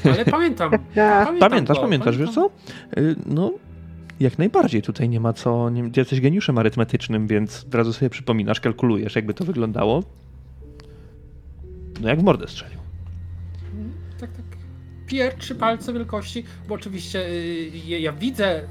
[0.05, 0.71] Ale pamiętam.
[0.95, 2.27] pamiętam Pamiętasz, go, pamiętasz, pamiętam.
[2.27, 2.51] wiesz co?
[3.01, 3.53] Y, no,
[4.21, 8.11] Jak najbardziej, tutaj nie ma co, nie, ty jesteś geniuszem arytmetycznym, więc od razu sobie
[8.11, 10.03] przypominasz, kalkulujesz, jakby to wyglądało.
[12.01, 12.79] No jak w mordę strzelił.
[15.07, 18.65] Pier, trzy palce wielkości, bo oczywiście y, ja, widzę, y,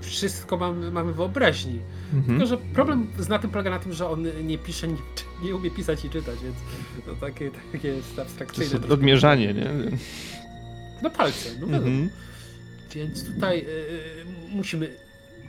[0.00, 1.78] wszystko mamy, mamy wyobraźni.
[2.14, 2.38] Mhm.
[2.38, 4.96] Tylko, że problem na tym polega na tym, że on nie pisze, nie,
[5.44, 6.56] nie umie pisać i czytać, więc
[7.06, 8.64] to takie, takie jest To abstrakcyjne.
[8.64, 8.94] jest troszkę.
[8.94, 9.70] odmierzanie, nie?
[11.02, 11.66] No palce, no.
[11.76, 12.10] Mhm.
[12.94, 14.96] Więc tutaj y, musimy...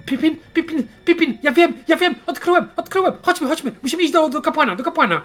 [0.06, 4.42] Pipin, Pipin, Pipin, ja wiem, ja wiem, odkryłem, odkryłem, chodźmy, chodźmy, musimy iść do, do
[4.42, 5.22] kapłana, do kapłana.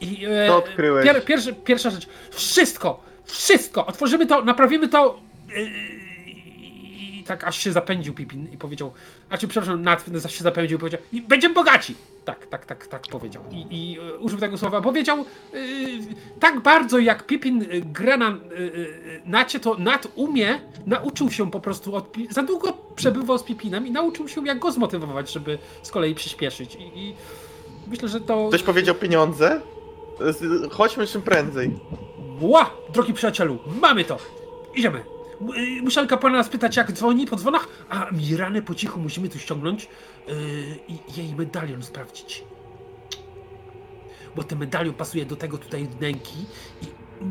[0.00, 1.04] I e, Co odkryłeś?
[1.04, 5.20] Pier, pierwszy, pierwsza rzecz, wszystko, wszystko, otworzymy to, naprawimy to
[5.56, 5.70] y,
[7.20, 8.92] i tak aż się zapędził Pipin i powiedział,
[9.30, 11.94] a czy przepraszam, Nat się zapędził i powiedział, będziemy bogaci.
[12.24, 13.44] Tak, tak, tak, tak powiedział.
[13.50, 14.80] I, i e, użył tego słowa.
[14.80, 15.24] Powiedział
[15.54, 15.98] y,
[16.40, 21.50] tak bardzo jak Pipin y, gra na y, y, Nacie, to Nat umie, nauczył się
[21.50, 25.58] po prostu od, za długo przebywał z Pipinem i nauczył się jak go zmotywować, żeby
[25.82, 26.74] z kolei przyspieszyć.
[26.74, 27.14] I, i
[27.86, 28.48] myślę, że to...
[28.48, 29.60] Ktoś powiedział pieniądze?
[30.70, 31.70] Chodźmy czym prędzej.
[32.40, 34.18] Ła, drogi przyjacielu, mamy to!
[34.74, 35.04] Idziemy.
[35.78, 39.88] Y, Musiałem kapłana spytać, jak dzwoni po dzwonach, a Miranę po cichu musimy tu ściągnąć
[40.28, 40.34] yy,
[40.88, 42.44] i jej medalion sprawdzić.
[44.36, 46.36] Bo ten medalion pasuje do tego tutaj wnęki
[46.82, 46.86] i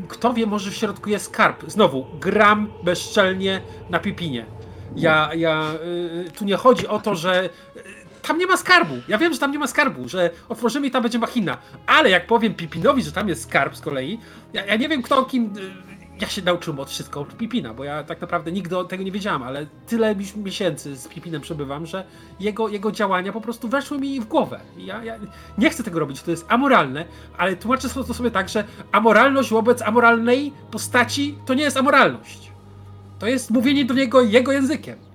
[0.08, 1.64] kto wie, może w środku jest skarb.
[1.68, 4.46] Znowu, gram bezczelnie na pipinie.
[4.96, 5.72] Ja, ja,
[6.24, 7.84] yy, tu nie chodzi o to, że yy,
[8.30, 8.96] tam nie ma skarbu.
[9.08, 11.58] Ja wiem, że tam nie ma skarbu, że otworzymy i tam będzie machina.
[11.88, 14.20] Ale jak powiem Pipinowi, że tam jest skarb z kolei,
[14.54, 15.46] ja, ja nie wiem kto kim.
[15.58, 19.12] y, Ja się nauczyłem od wszystko od Pipina, bo ja tak naprawdę nigdy tego nie
[19.12, 22.04] wiedziałem, ale tyle mi- miesięcy z Pipinem przebywam, że
[22.40, 24.60] jego, jego działania po prostu weszły mi w głowę.
[24.78, 25.16] Ja, ja
[25.58, 27.06] nie chcę tego robić, to jest amoralne,
[27.38, 32.52] ale tłumaczę to sobie tak, że amoralność wobec amoralnej postaci to nie jest amoralność.
[33.20, 35.09] To jest mówienie do niego jego językiem.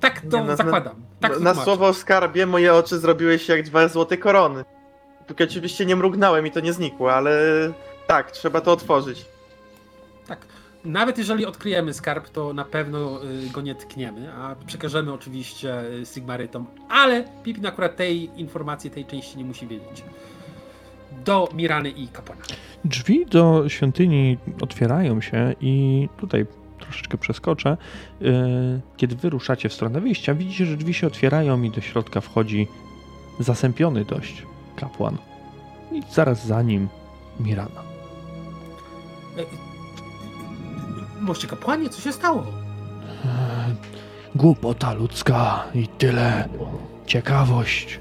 [0.00, 0.94] Tak to Nie, na- zakładam.
[1.20, 4.64] Tak na na słowo o skarbie moje oczy zrobiły się jak dwa złote korony.
[5.26, 7.32] Tylko oczywiście nie mrugnąłem i to nie znikło, ale
[8.06, 9.24] tak, trzeba to otworzyć.
[10.26, 10.38] Tak.
[10.84, 16.06] Nawet jeżeli odkryjemy skarb, to na pewno y, go nie tkniemy, a przekażemy oczywiście y,
[16.06, 20.04] Sigmarytom, ale Pipin akurat tej informacji, tej części nie musi wiedzieć.
[21.24, 22.42] Do Mirany i kapłana.
[22.84, 26.46] Drzwi do świątyni otwierają się i tutaj
[26.90, 27.76] troszeczkę przeskoczę.
[28.20, 32.20] Yy, Kiedy wy ruszacie w stronę wyjścia, widzicie, że drzwi się otwierają i do środka
[32.20, 32.68] wchodzi
[33.40, 34.46] zasępiony dość
[34.76, 35.18] kapłan.
[35.92, 36.88] I zaraz za nim
[37.40, 37.82] Mirana.
[39.38, 39.42] E,
[41.20, 42.40] Moście kapłanie, co się stało?
[43.24, 43.74] Eee,
[44.34, 46.48] Głupota ludzka i tyle.
[47.06, 48.00] Ciekawość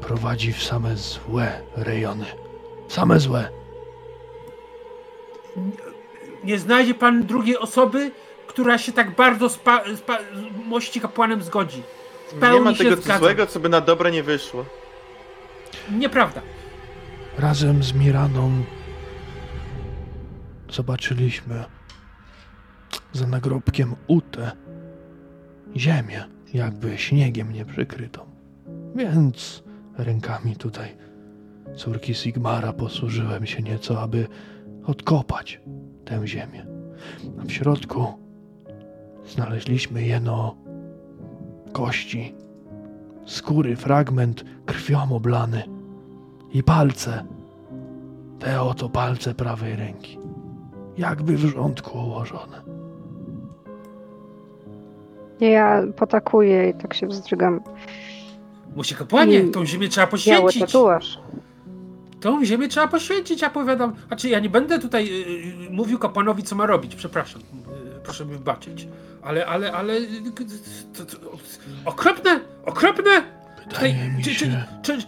[0.00, 2.24] prowadzi w same złe rejony.
[2.88, 3.48] Same złe.
[6.44, 8.10] Nie znajdzie pan drugiej osoby,
[8.46, 11.82] która się tak bardzo z, pa, z, pa, z mości kapłanem zgodzi.
[12.32, 14.64] W Nie ma tego co złego, co by na dobre nie wyszło.
[15.90, 16.42] Nieprawda.
[17.38, 18.64] Razem z Miraną
[20.70, 21.64] zobaczyliśmy
[23.12, 24.52] za nagrobkiem Utę
[25.76, 26.24] ziemię,
[26.54, 28.20] jakby śniegiem nie przykrytą.
[28.94, 29.62] Więc
[29.98, 30.96] rękami tutaj
[31.76, 34.28] córki Sigmara posłużyłem się nieco, aby
[34.84, 35.60] odkopać
[36.08, 36.66] tę ziemię.
[37.40, 38.06] A w środku
[39.26, 40.56] znaleźliśmy jeno
[41.72, 42.34] kości,
[43.26, 45.62] skóry, fragment krwią oblany
[46.52, 47.24] i palce.
[48.38, 50.18] Te oto palce prawej ręki.
[50.98, 52.62] Jakby w rządku ułożone.
[55.40, 57.60] Ja potakuję i tak się wzdrygam.
[58.76, 59.52] Moście kapłanie, Mm.
[59.52, 60.12] tą ziemię trzeba Biały
[60.42, 60.60] poświęcić.
[60.60, 61.20] tatuaż.
[62.20, 63.94] Tą ziemię trzeba poświęcić, ja powiadam.
[64.06, 67.40] Znaczy, ja nie będę tutaj y, y, mówił kapłanowi, co ma robić, przepraszam.
[67.96, 68.88] Y, proszę mi wybaczyć.
[69.22, 69.94] Ale, ale, ale.
[70.96, 71.16] to, to,
[71.84, 72.40] okropne!
[72.64, 73.10] Okropne!
[73.70, 74.98] Tutaj, czy, czy, się, czy,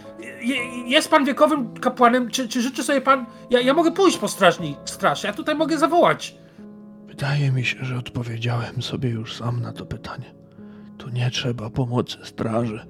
[0.40, 2.30] je- jest pan wiekowym kapłanem?
[2.30, 3.26] Czy, czy życzy sobie pan.
[3.50, 6.34] Ja, ja mogę pójść po strażni, straż, ja tutaj mogę zawołać.
[7.06, 10.34] wydaje mi się, że odpowiedziałem sobie już sam na to pytanie.
[10.98, 12.86] Tu nie trzeba pomocy straży.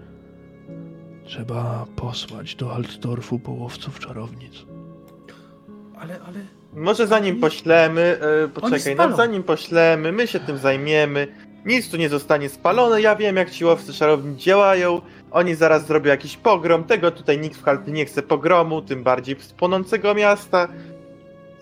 [1.31, 4.53] Trzeba posłać do Altdorfu połowców czarownic.
[6.01, 6.39] Ale, ale.
[6.75, 11.29] Może zanim poślemy, e, poczekaj, no zanim poślemy, my się tym zajmiemy.
[11.67, 15.01] Nic tu nie zostanie spalone, ja wiem jak ci łowcy czarowni działają.
[15.31, 19.37] Oni zaraz zrobią jakiś pogrom, tego tutaj nikt w Halty nie chce pogromu, tym bardziej
[19.41, 20.69] z płonącego miasta.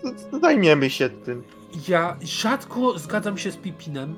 [0.03, 1.43] Z- z- Zajmiemy się tym.
[1.87, 4.15] Ja rzadko zgadzam się z Pipinem,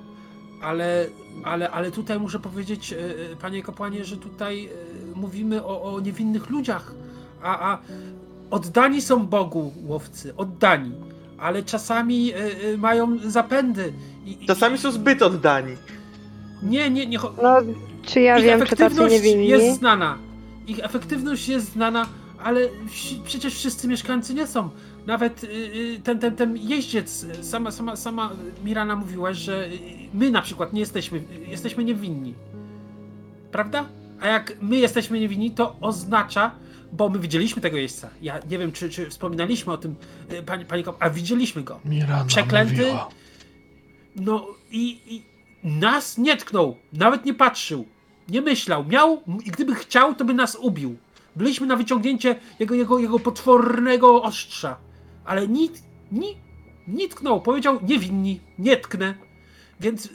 [0.61, 1.07] ale,
[1.43, 4.69] ale, ale tutaj muszę powiedzieć, e, e, panie kapłanie, że tutaj e,
[5.15, 6.93] mówimy o, o niewinnych ludziach,
[7.43, 7.77] a, a
[8.51, 10.91] oddani są Bogu łowcy, oddani,
[11.37, 12.33] ale czasami
[12.77, 13.93] mają zapędy.
[14.25, 15.75] I, Czasami są zbyt oddani.
[16.63, 17.17] Nie, nie, nie.
[17.43, 17.57] No,
[18.03, 19.47] czy ja Ich wiem, czy tacy niewinni?
[19.47, 20.17] jest znana.
[20.67, 22.05] Ich efektywność jest znana,
[22.43, 22.61] ale
[23.25, 24.69] przecież wszyscy mieszkańcy nie są.
[25.05, 28.31] Nawet y, y, ten, ten, ten jeździec, sama, sama, sama
[28.63, 29.79] Mirana mówiłaś, że y,
[30.13, 32.33] my na przykład nie jesteśmy, jesteśmy niewinni.
[33.51, 33.85] Prawda?
[34.21, 36.51] A jak my jesteśmy niewinni, to oznacza,
[36.93, 38.09] bo my widzieliśmy tego jeźdźca.
[38.21, 39.95] Ja nie wiem, czy, czy wspominaliśmy o tym,
[40.45, 41.79] pani, pani Kop- a widzieliśmy go.
[41.85, 42.73] Miranda Przeklęty?
[42.73, 43.09] mówiła.
[44.15, 45.23] No i, i
[45.63, 47.85] nas nie tknął, nawet nie patrzył,
[48.29, 48.85] nie myślał.
[48.85, 50.95] Miał i gdyby chciał, to by nas ubił.
[51.35, 54.77] Byliśmy na wyciągnięcie jego, jego, jego potwornego ostrza,
[55.25, 56.37] ale nic, ni,
[56.87, 57.41] nie tknął.
[57.41, 59.15] Powiedział niewinni, nie tknę.
[59.79, 60.09] Więc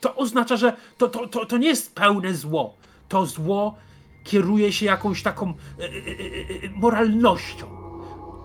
[0.00, 2.76] to oznacza, że to, to, to, to nie jest pełne zło.
[3.08, 3.76] To zło
[4.24, 7.66] kieruje się jakąś taką e, e, e, moralnością.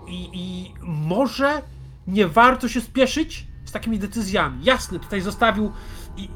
[0.08, 1.62] I, I może
[2.06, 4.64] nie warto się spieszyć z takimi decyzjami.
[4.64, 5.72] Jasne, tutaj zostawił,
[6.16, 6.28] i,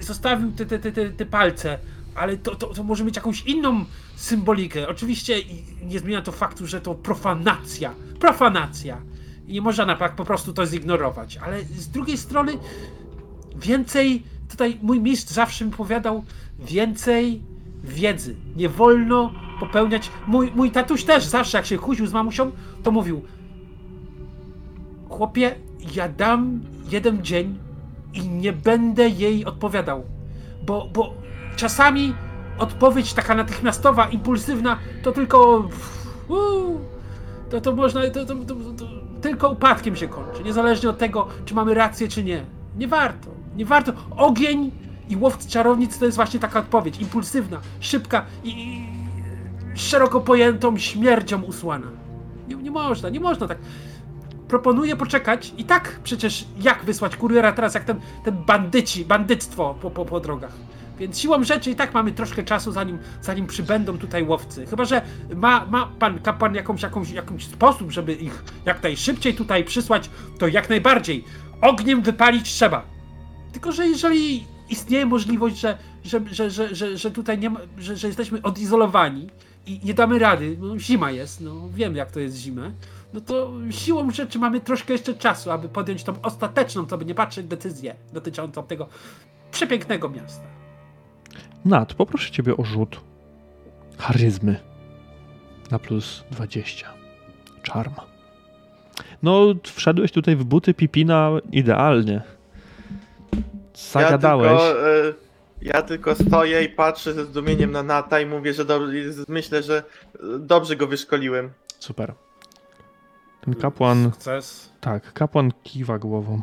[0.00, 1.78] zostawił te, te, te, te palce,
[2.14, 3.84] ale to, to, to może mieć jakąś inną
[4.20, 4.88] symbolikę.
[4.88, 5.34] Oczywiście
[5.82, 7.94] nie zmienia to faktu, że to profanacja.
[8.18, 9.02] Profanacja.
[9.46, 11.36] I nie można po prostu to zignorować.
[11.36, 12.52] Ale z drugiej strony
[13.56, 16.24] więcej, tutaj mój mistrz zawsze mi powiadał,
[16.58, 17.42] więcej
[17.84, 18.36] wiedzy.
[18.56, 20.10] Nie wolno popełniać.
[20.26, 22.50] Mój, mój tatuś też zawsze, jak się kłócił z mamusią,
[22.82, 23.22] to mówił:
[25.08, 25.54] Chłopie,
[25.94, 26.60] ja dam
[26.90, 27.58] jeden dzień
[28.14, 30.04] i nie będę jej odpowiadał.
[30.66, 31.14] Bo, bo
[31.56, 32.14] czasami
[32.60, 35.68] odpowiedź taka natychmiastowa, impulsywna, to tylko.
[36.28, 36.80] Uu,
[37.50, 38.00] to, to można.
[38.10, 38.84] To, to, to, to,
[39.20, 40.44] tylko upadkiem się kończy.
[40.44, 42.44] Niezależnie od tego, czy mamy rację, czy nie.
[42.76, 43.30] Nie warto.
[43.56, 43.92] Nie warto.
[44.16, 44.70] Ogień
[45.08, 47.00] i łowcy czarownic to jest właśnie taka odpowiedź.
[47.00, 48.86] Impulsywna, szybka i, i
[49.74, 51.86] szeroko pojętą śmiercią usłana.
[52.48, 53.58] Nie, nie można, nie można tak.
[54.48, 59.90] Proponuję poczekać i tak przecież jak wysłać kuriera teraz, jak ten, ten bandyci, bandyctwo po,
[59.90, 60.52] po, po drogach.
[61.00, 64.66] Więc siłą rzeczy i tak mamy troszkę czasu, zanim, zanim przybędą tutaj łowcy.
[64.66, 65.02] Chyba, że
[65.36, 70.48] ma, ma pan kapłan jakąś, jakąś, jakąś sposób, żeby ich jak najszybciej tutaj przysłać, to
[70.48, 71.24] jak najbardziej.
[71.60, 72.82] Ogniem wypalić trzeba.
[73.52, 77.96] Tylko, że jeżeli istnieje możliwość, że, że, że, że, że, że tutaj nie ma, że,
[77.96, 79.30] że jesteśmy odizolowani
[79.66, 82.72] i nie damy rady, no zima jest, no wiem jak to jest zimę,
[83.12, 87.14] no to siłą rzeczy mamy troszkę jeszcze czasu, aby podjąć tą ostateczną, co by nie
[87.14, 88.88] patrzeć, decyzję dotyczącą tego
[89.50, 90.59] przepięknego miasta.
[91.64, 93.00] Nat, poproszę ciebie o rzut
[93.98, 94.60] charyzmy
[95.70, 96.86] na plus 20.
[97.72, 97.94] Charm.
[99.22, 102.22] No, wszedłeś tutaj w buty Pipina idealnie.
[103.74, 104.50] Zagadałeś.
[104.52, 105.14] Ja tylko, e,
[105.62, 108.80] ja tylko stoję i patrzę ze zdumieniem na Nata i mówię, że do,
[109.28, 109.82] myślę, że
[110.14, 111.50] e, dobrze go wyszkoliłem.
[111.78, 112.14] Super.
[113.40, 114.72] Ten kapłan, Sukces.
[114.80, 116.42] tak, kapłan kiwa głową.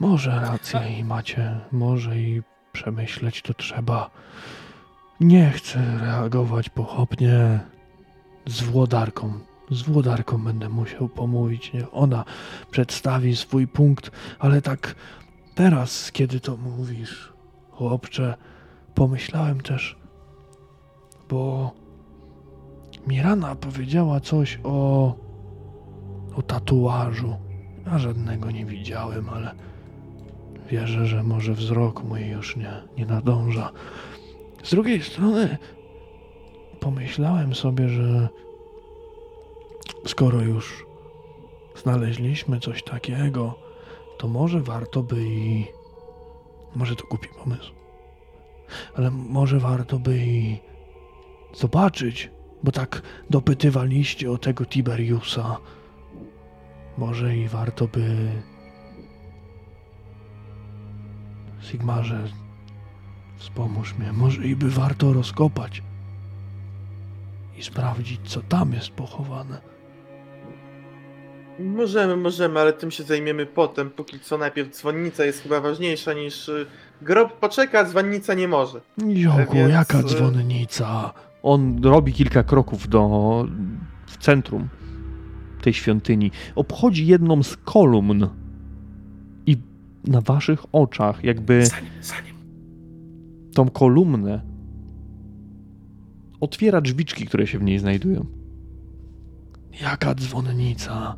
[0.00, 2.42] Może rację i macie, może i
[2.72, 4.10] przemyśleć to trzeba.
[5.20, 7.60] Nie chcę reagować pochopnie.
[8.46, 9.32] Z włodarką,
[9.70, 11.72] z włodarką będę musiał pomówić.
[11.72, 12.24] Niech ona
[12.70, 14.94] przedstawi swój punkt, ale tak
[15.54, 17.32] teraz, kiedy to mówisz,
[17.70, 18.34] chłopcze,
[18.94, 19.98] pomyślałem też,
[21.28, 21.72] bo
[23.06, 25.14] Mirana powiedziała coś o
[26.36, 27.36] o tatuażu.
[27.86, 29.54] Ja żadnego nie widziałem, ale
[30.70, 33.72] wierzę, że może wzrok mój już nie, nie nadąża.
[34.62, 35.58] Z drugiej strony
[36.80, 38.28] pomyślałem sobie, że
[40.06, 40.86] skoro już
[41.76, 43.54] znaleźliśmy coś takiego,
[44.18, 45.66] to może warto by i.
[46.76, 47.72] Może to głupi pomysł.
[48.94, 50.58] Ale może warto by i
[51.54, 52.30] zobaczyć,
[52.62, 55.56] bo tak dopytywaliście o tego Tiberiusa.
[56.98, 58.30] Może i warto by.
[61.62, 62.24] Sigmarze,
[63.36, 64.12] wspomóż mnie.
[64.12, 65.82] Może i by warto rozkopać
[67.58, 69.60] i sprawdzić, co tam jest pochowane.
[71.58, 73.90] Możemy, możemy, ale tym się zajmiemy potem.
[73.90, 76.66] Póki co najpierw dzwonnica jest chyba ważniejsza niż y,
[77.02, 77.32] grob.
[77.32, 78.80] Poczeka, dzwonnica nie może.
[79.06, 81.12] Joku, Więc, jaka y- dzwonnica.
[81.42, 83.08] On robi kilka kroków do
[84.06, 84.68] w centrum
[85.62, 86.30] tej świątyni.
[86.54, 88.28] Obchodzi jedną z kolumn
[90.04, 91.64] na waszych oczach jakby
[93.54, 94.40] tą kolumnę
[96.40, 98.26] otwiera drzwiczki, które się w niej znajdują.
[99.82, 101.16] Jaka dzwonnica?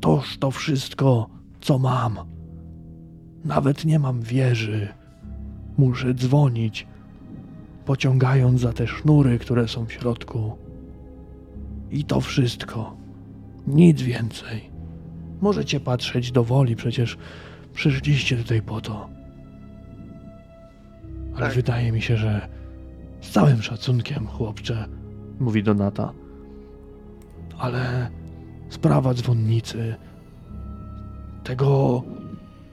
[0.00, 1.28] Toż to wszystko,
[1.60, 2.18] co mam.
[3.44, 4.88] Nawet nie mam wieży.
[5.78, 6.86] Muszę dzwonić,
[7.84, 10.52] pociągając za te sznury, które są w środku.
[11.90, 12.96] I to wszystko.
[13.66, 14.70] Nic więcej.
[15.40, 17.18] Możecie patrzeć do woli, przecież
[17.72, 19.08] przyszliście tutaj po to.
[21.36, 21.54] Ale Tak.
[21.54, 22.48] wydaje mi się, że
[23.20, 24.86] z całym szacunkiem, chłopcze,
[25.40, 26.12] mówi Donata.
[27.58, 28.10] Ale
[28.68, 29.94] sprawa dzwonnicy,
[31.44, 32.02] tego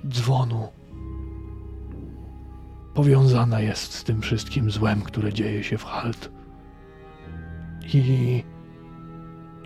[0.10, 0.68] dzwonu,
[2.94, 6.32] powiązana jest z tym wszystkim złem, które dzieje się w Halt.
[7.94, 8.44] I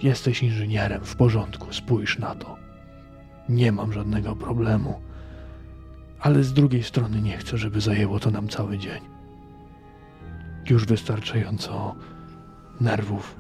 [0.03, 2.55] jesteś inżynierem, w porządku, spójrz na to.
[3.49, 5.01] Nie mam żadnego problemu.
[6.23, 9.01] Ale z drugiej strony nie chcę, żeby zajęło to nam cały dzień.
[10.69, 11.95] Już wystarczająco
[12.81, 13.35] nerwów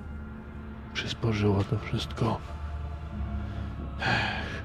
[0.93, 2.37] przysporzyło to wszystko.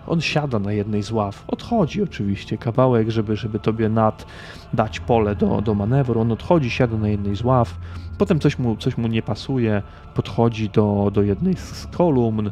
[0.07, 1.45] On siada na jednej z ław.
[1.49, 4.27] Odchodzi oczywiście kawałek, żeby, żeby tobie nad
[4.73, 6.21] dać pole do, do manewru.
[6.21, 7.79] On odchodzi, siada na jednej z ław.
[8.19, 9.83] Potem coś mu, coś mu nie pasuje.
[10.15, 12.51] Podchodzi do, do jednej z kolumn.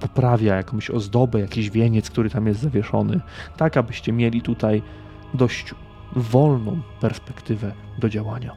[0.00, 3.20] Poprawia jakąś ozdobę, jakiś wieniec, który tam jest zawieszony.
[3.56, 4.82] Tak, abyście mieli tutaj
[5.36, 5.74] dość
[6.16, 8.56] wolną perspektywę do działania.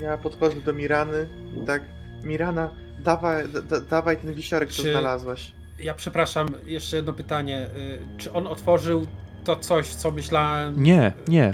[0.00, 1.28] Ja podchodzę do Mirany
[1.62, 1.82] i tak,
[2.24, 2.70] Mirana,
[3.04, 5.52] dawaj, da, da, dawaj ten wisiorek, co Czy- znalazłaś.
[5.80, 7.66] Ja przepraszam, jeszcze jedno pytanie.
[7.76, 9.06] Y, Czy on otworzył
[9.44, 10.82] to coś, co myślałem?
[10.82, 11.52] Nie, nie.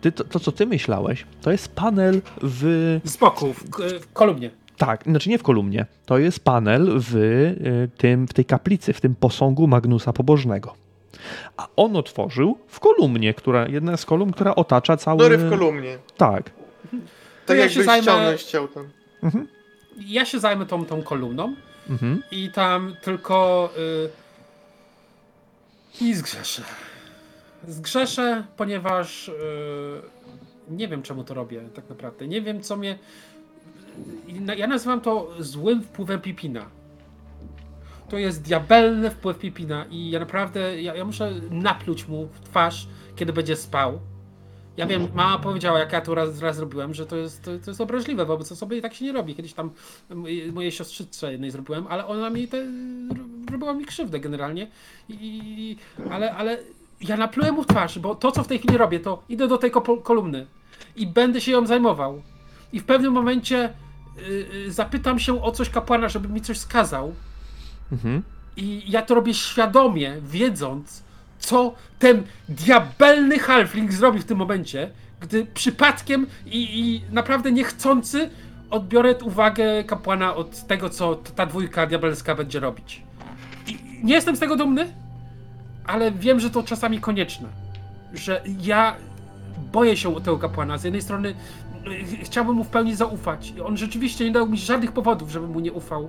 [0.00, 3.00] Ty, to, to, co ty myślałeś, to jest panel w.
[3.04, 3.62] Z boku, w,
[4.00, 4.50] w kolumnie.
[4.76, 5.86] Tak, znaczy nie w kolumnie.
[6.06, 10.74] To jest panel w, y, tym, w tej kaplicy, w tym posągu Magnusa Pobożnego.
[11.56, 15.18] A on otworzył w kolumnie, która, jedna z kolumn, która otacza cały.
[15.22, 15.98] Nory w kolumnie.
[16.16, 16.50] Tak.
[17.46, 18.88] Tak ja jakby się zajmę- chciał tam.
[19.22, 19.48] Mhm.
[20.06, 21.54] Ja się zajmę tą, tą kolumną
[21.90, 22.22] Mhm.
[22.30, 23.70] i tam tylko.
[26.00, 26.62] Y, I zgrzeszę.
[27.68, 29.32] Zgrzeszę, ponieważ y,
[30.70, 32.26] nie wiem, czemu to robię tak naprawdę.
[32.28, 32.98] Nie wiem, co mnie.
[34.26, 36.66] i na- Ja nazywam to złym wpływem Pipina.
[38.08, 42.88] To jest diabelny wpływ Pipina i ja naprawdę, ja, ja muszę napluć mu w twarz,
[43.16, 44.00] kiedy będzie spał.
[44.76, 47.70] Ja wiem, mama powiedziała, jak ja to raz, raz zrobiłem, że to jest, to, to
[47.70, 49.34] jest obraźliwe wobec osoby i tak się nie robi.
[49.34, 49.70] Kiedyś tam
[50.52, 52.56] mojej- siostrzyce jednej zrobiłem, ale ona mi te,
[53.52, 54.70] robiła mi krzywdę generalnie.
[55.08, 55.76] I,
[56.10, 56.58] ale, ale
[57.00, 59.58] ja naplułem mu w twarz, bo to, co w tej chwili robię, to idę do
[59.58, 60.46] tej ko- kolumny
[60.96, 62.22] i będę się ją zajmował.
[62.72, 63.72] I w pewnym momencie
[64.18, 67.14] y, y, zapytam się o coś kapłana, żeby mi coś skazał.
[67.92, 68.22] Mhm.
[68.56, 71.02] I ja to robię świadomie, wiedząc,
[71.38, 74.90] co ten diabelny halfling zrobi w tym momencie,
[75.20, 78.30] gdy przypadkiem i, i naprawdę niechcący
[78.70, 83.02] odbiorę uwagę kapłana od tego, co ta dwójka diabelska będzie robić.
[83.66, 84.94] I nie jestem z tego dumny,
[85.86, 87.48] ale wiem, że to czasami konieczne.
[88.14, 88.96] Że ja
[89.72, 90.78] boję się o tego kapłana.
[90.78, 91.34] Z jednej strony
[91.86, 93.54] y, chciałbym mu w pełni zaufać.
[93.64, 96.08] On rzeczywiście nie dał mi żadnych powodów, żebym mu nie ufał.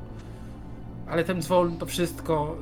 [1.12, 2.56] Ale ten dzwon, to wszystko.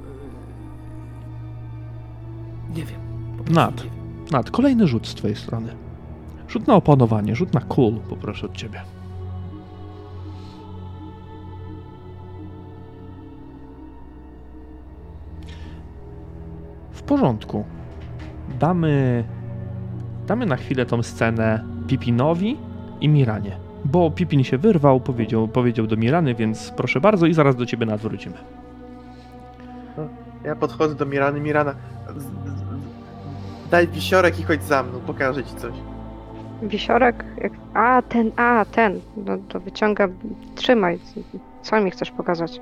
[2.70, 3.02] yy, Nie wiem.
[3.50, 3.84] Nad.
[3.84, 3.94] nie wiem.
[4.32, 5.76] Nad, kolejny rzut z twojej strony.
[6.50, 8.82] Rzut na opanowanie, rzut na cool, poproszę od ciebie.
[16.92, 17.64] W porządku.
[18.60, 19.24] Damy.
[20.28, 22.58] Damy na chwilę tą scenę Pipinowi
[23.02, 23.67] i Miranie.
[23.92, 27.86] Bo Pipin się wyrwał, powiedział, powiedział do Mirany, więc proszę bardzo i zaraz do ciebie
[27.86, 28.36] nadwrócimy.
[30.44, 31.76] Ja podchodzę do Mirany, Mirana,
[32.18, 32.32] z, z,
[33.72, 35.74] daj wisiorek i chodź za mną, pokażę ci coś.
[36.62, 37.26] Wisiorek?
[37.38, 37.54] Jak...
[37.74, 39.00] A, ten, a, ten.
[39.18, 40.08] No to wyciąga,
[40.56, 41.00] trzymaj.
[41.62, 42.62] Co mi chcesz pokazać?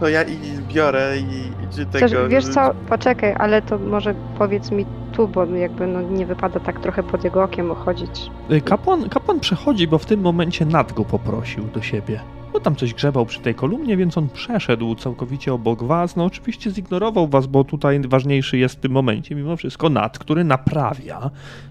[0.00, 0.38] To ja i
[0.74, 2.06] biorę i, i czy tego...
[2.06, 6.60] Chcesz, wiesz co, poczekaj, ale to może powiedz mi tu, bo jakby no, nie wypada
[6.60, 8.30] tak trochę pod jego okiem chodzić.
[8.50, 12.20] Y, Kapłan, kapłan przechodzi, bo w tym momencie Nat go poprosił do siebie.
[12.54, 16.16] No tam coś grzebał przy tej kolumnie, więc on przeszedł całkowicie obok was.
[16.16, 20.44] No oczywiście zignorował was, bo tutaj ważniejszy jest w tym momencie mimo wszystko Nat, który
[20.44, 21.30] naprawia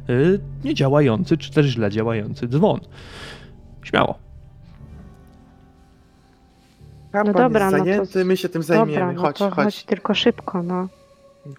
[0.10, 2.80] y, niedziałający czy też źle działający dzwon.
[3.84, 4.33] Śmiało.
[7.14, 9.50] Kapłan No dobra, jest no to- zajęty, my się tym zajmiemy, Dobra, no chodź, to
[9.52, 9.66] chodź.
[9.66, 10.88] chodź tylko szybko, no.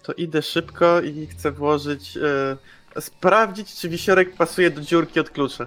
[0.03, 2.17] To idę szybko i chcę włożyć,
[2.97, 5.67] e, sprawdzić czy wisiorek pasuje do dziurki od klucza.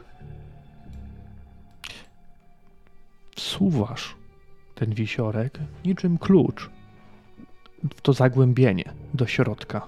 [3.36, 4.16] Wsuwasz
[4.76, 6.70] ten wisiorek niczym klucz
[7.98, 9.88] w to zagłębienie do środka.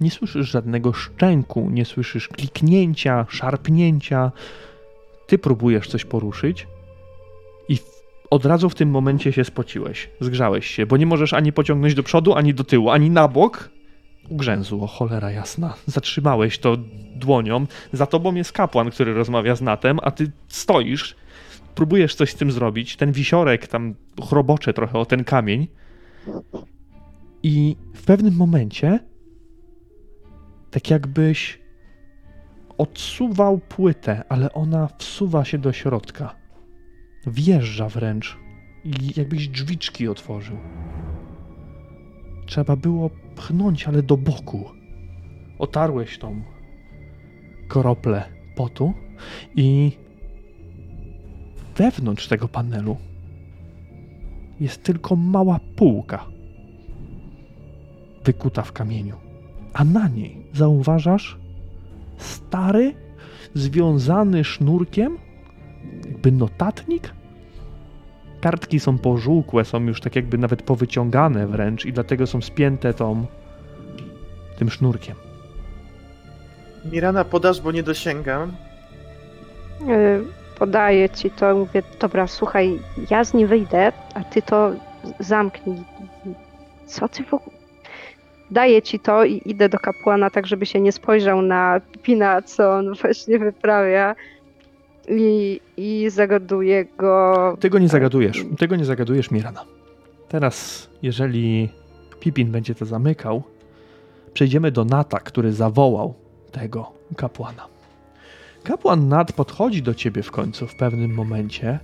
[0.00, 4.32] Nie słyszysz żadnego szczęku, nie słyszysz kliknięcia, szarpnięcia.
[5.26, 6.66] Ty próbujesz coś poruszyć
[7.68, 7.93] i w,
[8.34, 12.02] od razu w tym momencie się spociłeś, zgrzałeś się, bo nie możesz ani pociągnąć do
[12.02, 13.70] przodu, ani do tyłu, ani na bok.
[14.28, 15.74] Ugrzęzło, cholera jasna.
[15.86, 16.76] Zatrzymałeś to
[17.16, 17.66] dłonią.
[17.92, 21.16] Za tobą jest kapłan, który rozmawia z Natem, a ty stoisz,
[21.74, 22.96] próbujesz coś z tym zrobić.
[22.96, 23.94] Ten wisiorek tam
[24.28, 25.68] chrobocze trochę o ten kamień.
[27.42, 28.98] I w pewnym momencie,
[30.70, 31.58] tak jakbyś
[32.78, 36.43] odsuwał płytę, ale ona wsuwa się do środka.
[37.26, 38.36] Wjeżdża wręcz
[38.84, 40.56] i jakbyś drzwiczki otworzył.
[42.46, 44.64] Trzeba było pchnąć, ale do boku.
[45.58, 46.42] Otarłeś tą
[47.68, 48.24] kroplę
[48.56, 48.92] potu
[49.56, 49.92] i
[51.76, 52.96] wewnątrz tego panelu
[54.60, 56.26] jest tylko mała półka
[58.24, 59.16] wykuta w kamieniu,
[59.72, 61.38] a na niej zauważasz
[62.18, 62.94] stary,
[63.54, 65.18] związany sznurkiem,
[66.06, 67.12] jakby notatnik.
[68.40, 73.26] Kartki są pożółkłe, są już tak jakby nawet powyciągane wręcz i dlatego są spięte tą,
[74.58, 75.16] tym sznurkiem.
[76.92, 78.52] Mirana, podasz, bo nie dosięgam.
[79.88, 82.78] Y, Podaję ci to, mówię, dobra, słuchaj,
[83.10, 84.72] ja z nim wyjdę, a ty to
[85.20, 85.76] zamknij.
[86.86, 87.56] Co ty w ogóle...
[88.50, 92.72] Daję ci to i idę do kapłana, tak żeby się nie spojrzał na Pina, co
[92.72, 94.14] on właśnie wyprawia.
[95.08, 97.56] I, i zagaduję go.
[97.60, 98.44] Tego nie zagadujesz.
[98.58, 99.64] Tego nie zagadujesz, Mirana.
[100.28, 101.68] Teraz, jeżeli
[102.20, 103.42] Pipin będzie to zamykał,
[104.32, 106.14] przejdziemy do Nata, który zawołał
[106.52, 107.66] tego kapłana.
[108.62, 111.78] Kapłan Nat podchodzi do ciebie w końcu w pewnym momencie.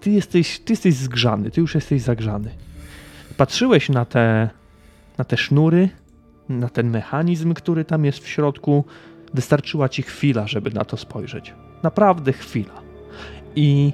[0.00, 2.50] Ty jesteś, ty jesteś zgrzany, ty już jesteś zagrzany.
[3.36, 4.50] Patrzyłeś na te,
[5.18, 5.88] na te sznury,
[6.48, 8.84] na ten mechanizm, który tam jest w środku.
[9.34, 11.54] Wystarczyła ci chwila, żeby na to spojrzeć.
[11.82, 12.82] Naprawdę chwila.
[13.56, 13.92] I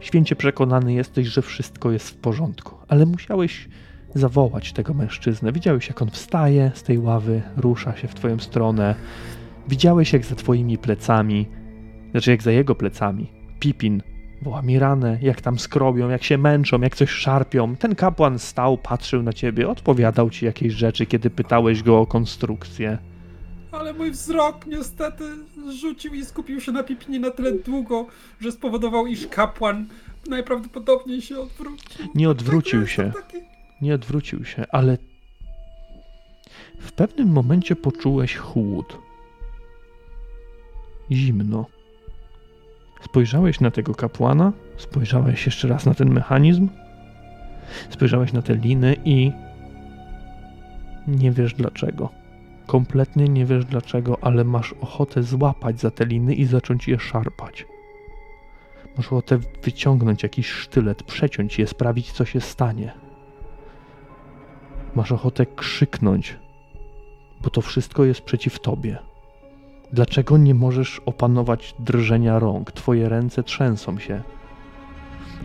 [0.00, 3.68] święcie przekonany jesteś, że wszystko jest w porządku, ale musiałeś
[4.14, 5.52] zawołać tego mężczyznę.
[5.52, 8.94] Widziałeś, jak on wstaje z tej ławy, rusza się w twoją stronę.
[9.68, 11.46] Widziałeś, jak za twoimi plecami,
[12.10, 14.02] znaczy jak za jego plecami, Pipin
[14.42, 17.76] woła Miranę, jak tam skrobią, jak się męczą, jak coś szarpią.
[17.76, 22.98] Ten kapłan stał, patrzył na ciebie, odpowiadał ci jakieś rzeczy, kiedy pytałeś go o konstrukcję.
[23.72, 25.24] Ale mój wzrok niestety
[25.80, 28.06] rzucił i skupił się na Pipinie na tyle długo,
[28.40, 29.86] że spowodował, iż kapłan
[30.28, 32.06] najprawdopodobniej się odwrócił.
[32.14, 33.44] Nie odwrócił Tak, się, taki-
[33.82, 34.98] nie odwrócił się, ale
[36.80, 38.98] w pewnym momencie poczułeś chłód.
[41.12, 41.66] Zimno.
[43.04, 46.68] Spojrzałeś na tego kapłana, spojrzałeś jeszcze raz na ten mechanizm,
[47.90, 49.32] spojrzałeś na te liny i
[51.08, 52.08] nie wiesz dlaczego.
[52.70, 57.66] Kompletnie nie wiesz dlaczego, ale masz ochotę złapać za te liny i zacząć je szarpać.
[58.96, 62.92] Masz ochotę wyciągnąć jakiś sztylet, przeciąć je, sprawić co się stanie.
[64.94, 66.36] Masz ochotę krzyknąć,
[67.42, 68.98] bo to wszystko jest przeciw tobie.
[69.92, 72.72] Dlaczego nie możesz opanować drżenia rąk?
[72.72, 74.22] Twoje ręce trzęsą się.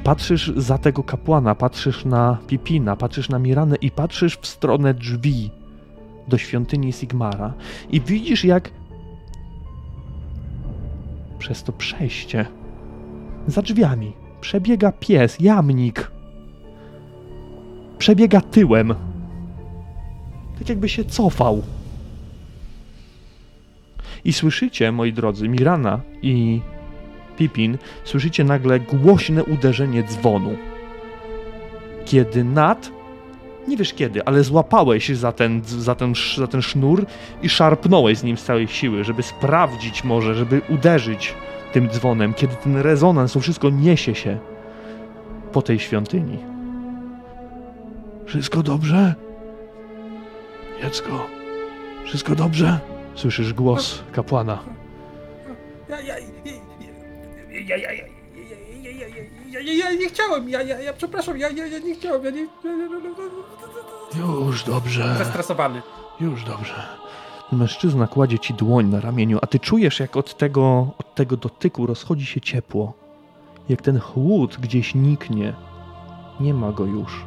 [0.03, 5.64] Patrzysz za tego kapłana, patrzysz na Pipina, patrzysz na Miranę i patrzysz w stronę drzwi
[6.27, 7.53] do świątyni Sigmara
[7.89, 8.71] i widzisz jak
[11.39, 12.45] przez to przejście
[13.47, 16.11] za drzwiami przebiega pies, jamnik.
[17.97, 18.95] Przebiega tyłem.
[20.59, 21.63] Tak jakby się cofał.
[24.25, 26.61] I słyszycie, moi drodzy, Mirana i
[27.37, 30.57] Pipin, słyszycie nagle głośne uderzenie dzwonu.
[32.05, 32.91] Kiedy Nat,
[33.67, 37.05] nie wiesz kiedy, ale złapałeś za ten, za ten, za ten sznur
[37.41, 41.33] i szarpnąłeś z nim z całej siły, żeby sprawdzić może, żeby uderzyć
[41.73, 44.37] tym dzwonem, kiedy ten rezonans, to wszystko niesie się
[45.51, 46.37] po tej świątyni.
[48.25, 49.15] Wszystko dobrze?
[50.81, 51.27] Dziecko,
[52.05, 52.79] wszystko dobrze?
[53.15, 54.59] Słyszysz głos kapłana.
[55.89, 56.25] Ja, ja, ja,
[57.67, 58.14] ja, ja, ja,
[59.65, 62.47] ja, ja, nie chciałem, ja, ja, ja przepraszam, ja, ja, ja nie chciałem, ja nie...
[64.45, 65.81] Już dobrze, Zestresowany.
[66.19, 66.73] już dobrze.
[67.51, 71.85] Mężczyzna kładzie ci dłoń na ramieniu, a ty czujesz, jak od tego, od tego dotyku
[71.85, 72.93] rozchodzi się ciepło.
[73.69, 75.53] Jak ten chłód gdzieś niknie.
[76.39, 77.25] Nie ma go już.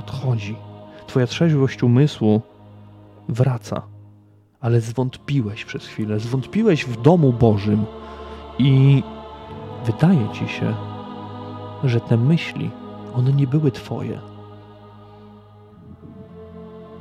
[0.00, 0.56] Odchodzi.
[1.06, 2.40] Twoja trzeźwość umysłu
[3.28, 3.82] wraca.
[4.60, 6.20] Ale zwątpiłeś przez chwilę.
[6.20, 7.84] Zwątpiłeś w domu Bożym.
[8.58, 9.02] I
[9.86, 10.74] wydaje ci się,
[11.88, 12.70] że te myśli,
[13.14, 14.20] one nie były twoje.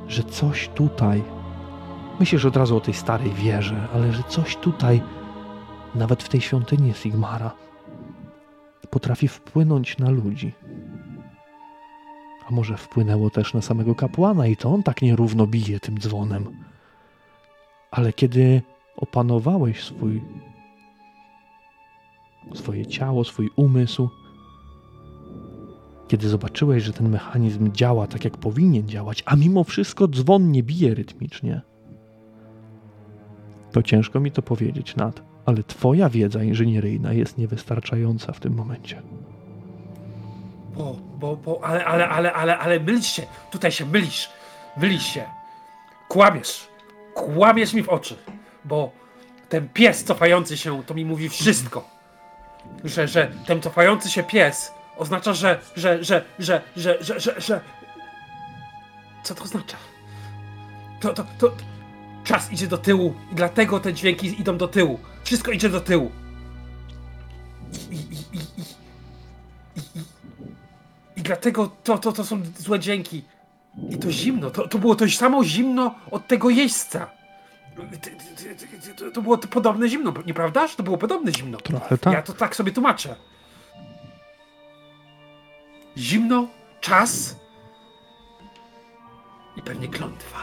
[0.07, 1.23] Że coś tutaj
[2.19, 5.01] Myślisz od razu o tej starej wieży, ale że coś tutaj,
[5.95, 7.51] nawet w tej świątyni Sigmara,
[8.89, 10.53] potrafi wpłynąć na ludzi.
[12.47, 16.64] A może wpłynęło też na samego kapłana i to on tak nierówno bije tym dzwonem.
[17.91, 18.61] Ale kiedy
[18.95, 20.22] opanowałeś swój,
[22.53, 24.10] swoje ciało, swój umysł,
[26.07, 30.63] kiedy zobaczyłeś, że ten mechanizm działa tak, jak powinien działać, a mimo wszystko dzwon nie
[30.63, 31.61] bije rytmicznie,
[33.71, 39.01] To ciężko mi to powiedzieć, Nat, ale twoja wiedza inżynieryjna jest niewystarczająca w tym momencie.
[40.75, 43.23] Bo, bo, bo, ale, ale, ale, ale, ale mylisz się.
[43.51, 44.30] Tutaj się mylisz.
[44.77, 45.23] Mylisz się.
[46.07, 46.67] Kłamiesz.
[47.13, 48.15] Kłamiesz mi w oczy.
[48.65, 48.91] Bo
[49.49, 51.89] ten pies cofający się, to mi mówi wszystko.
[52.84, 57.61] Że, że ten cofający się pies oznacza, że, że, że, że, że, że, że, że...
[59.24, 59.78] Co to oznacza?
[60.99, 61.52] To, to, to...
[62.24, 64.99] Czas idzie do tyłu i dlatego te dźwięki idą do tyłu.
[65.24, 66.11] Wszystko idzie do tyłu.
[67.91, 69.99] I, i, i, i,
[71.15, 73.24] i, dlatego to, to, to są złe dźwięki.
[73.90, 74.52] I to zimno.
[74.52, 77.07] To, to było to samo zimno od tego jeźdźca.
[78.98, 80.76] To, to było to podobne zimno, nieprawdaż?
[80.76, 81.57] To było podobne zimno.
[81.57, 82.14] Trochę tak.
[82.14, 83.15] Ja to tak sobie tłumaczę.
[85.98, 86.48] Zimno,
[86.82, 87.40] czas
[89.57, 90.40] i pewnie klątwa.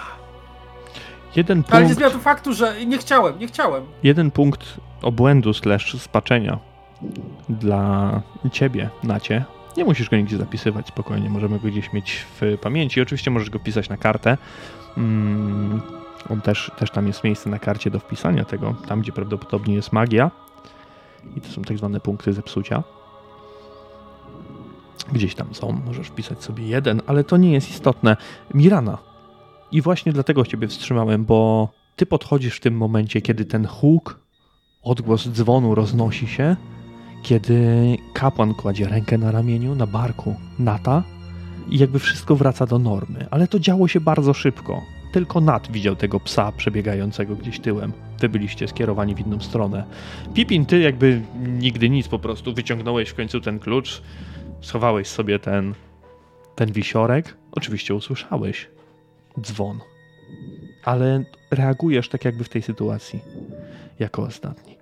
[1.36, 3.86] Jeden Ale nie punkt, zmienia to faktu, że nie chciałem, nie chciałem.
[4.02, 6.58] jeden punkt obłędu slash spaczenia
[7.48, 8.22] dla
[8.52, 9.44] ciebie, Nacie.
[9.76, 13.00] Nie musisz go nigdzie zapisywać, spokojnie, możemy go gdzieś mieć w pamięci.
[13.00, 14.38] Oczywiście możesz go wpisać na kartę.
[14.96, 15.82] Mm,
[16.30, 19.92] on też, też tam jest miejsce na karcie do wpisania tego, tam gdzie prawdopodobnie jest
[19.92, 20.30] magia.
[21.36, 22.82] I to są tak zwane punkty zepsucia.
[25.12, 28.16] Gdzieś tam są, możesz wpisać sobie jeden, ale to nie jest istotne.
[28.54, 28.98] Mirana.
[29.72, 34.20] I właśnie dlatego ciebie wstrzymałem, bo ty podchodzisz w tym momencie, kiedy ten huk,
[34.82, 36.56] odgłos dzwonu roznosi się,
[37.22, 41.02] kiedy kapłan kładzie rękę na ramieniu, na barku Nata
[41.68, 43.26] i jakby wszystko wraca do normy.
[43.30, 44.82] Ale to działo się bardzo szybko.
[45.12, 47.92] Tylko Nat widział tego psa przebiegającego gdzieś tyłem.
[48.20, 49.84] Wy byliście skierowani w inną stronę.
[50.34, 51.22] Pipin, ty jakby
[51.58, 54.02] nigdy nic, po prostu wyciągnąłeś w końcu ten klucz,
[54.60, 55.74] schowałeś sobie ten,
[56.56, 57.36] ten wisiorek.
[57.52, 58.68] Oczywiście usłyszałeś
[59.40, 59.80] dzwon.
[60.84, 63.20] Ale reagujesz tak jakby w tej sytuacji,
[63.98, 64.78] jako ostatni.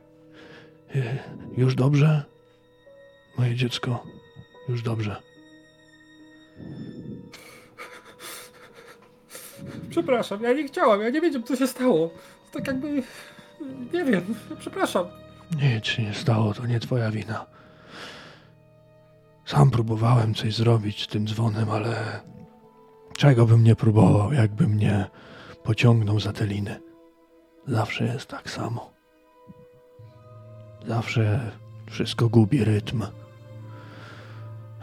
[0.94, 1.18] "E,
[1.56, 2.24] Już dobrze?
[3.38, 4.02] Moje dziecko,
[4.68, 5.16] już dobrze.
[9.90, 12.10] Przepraszam, ja nie chciałem, ja nie wiedziałem, co się stało.
[12.52, 13.02] Tak jakby.
[13.92, 15.06] Nie wiem, przepraszam.
[15.74, 17.46] Nic się nie stało, to nie twoja wina.
[19.48, 22.20] Sam próbowałem coś zrobić z tym dzwonem, ale
[23.16, 25.06] czego bym nie próbował, jakby mnie
[25.62, 26.80] pociągnął za te liny.
[27.66, 28.90] Zawsze jest tak samo.
[30.86, 31.50] Zawsze
[31.90, 33.02] wszystko gubi rytm.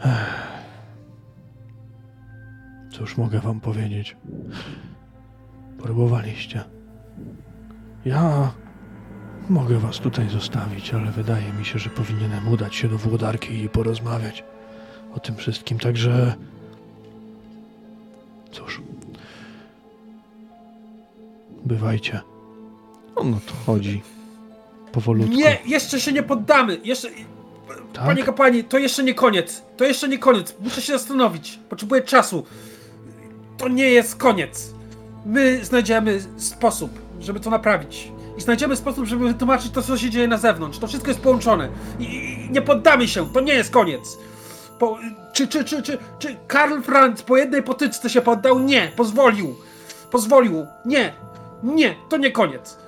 [0.04, 0.56] Ech.
[2.92, 4.16] Cóż mogę wam powiedzieć?
[5.78, 6.64] Próbowaliście.
[8.04, 8.52] Ja
[9.48, 13.68] Mogę was tutaj zostawić, ale wydaje mi się, że powinienem udać się do włodarki i
[13.68, 14.44] porozmawiać
[15.16, 15.78] o tym wszystkim.
[15.78, 16.34] Także.
[18.52, 18.82] Cóż.
[21.64, 22.20] Bywajcie.
[23.16, 24.02] On odchodzi.
[24.92, 25.34] Powolutku.
[25.34, 26.80] Nie, jeszcze się nie poddamy.
[26.84, 27.08] Jeszcze.
[27.92, 28.04] Tak?
[28.04, 29.62] Panie kapłanie, to jeszcze nie koniec.
[29.76, 30.54] To jeszcze nie koniec.
[30.60, 31.58] Muszę się zastanowić.
[31.68, 32.46] Potrzebuję czasu.
[33.58, 34.74] To nie jest koniec.
[35.26, 36.90] My znajdziemy sposób,
[37.20, 38.12] żeby to naprawić.
[38.38, 40.78] I znajdziemy sposób, żeby wytłumaczyć to, co się dzieje na zewnątrz.
[40.78, 41.68] To wszystko jest połączone.
[41.98, 43.32] I, i nie poddamy się.
[43.32, 44.18] To nie jest koniec.
[44.78, 44.98] Po,
[45.32, 48.58] czy, czy, czy, czy, czy Karl Franz po jednej potyczce się poddał?
[48.58, 48.92] Nie.
[48.96, 49.54] Pozwolił.
[50.10, 50.66] Pozwolił.
[50.84, 51.12] Nie.
[51.62, 51.94] Nie.
[52.08, 52.78] To nie koniec.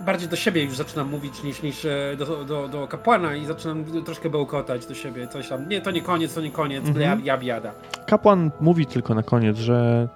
[0.00, 3.84] Bardziej do siebie już zaczynam mówić niż, niż e, do, do, do kapłana i zaczynam
[4.04, 5.68] troszkę bełkotać do siebie, coś tam.
[5.68, 7.12] Nie, to nie koniec, to nie koniec, Mhm.
[7.20, 7.42] mhm.
[7.42, 7.72] jada.
[8.06, 10.08] Kapłan mówi tylko na koniec, że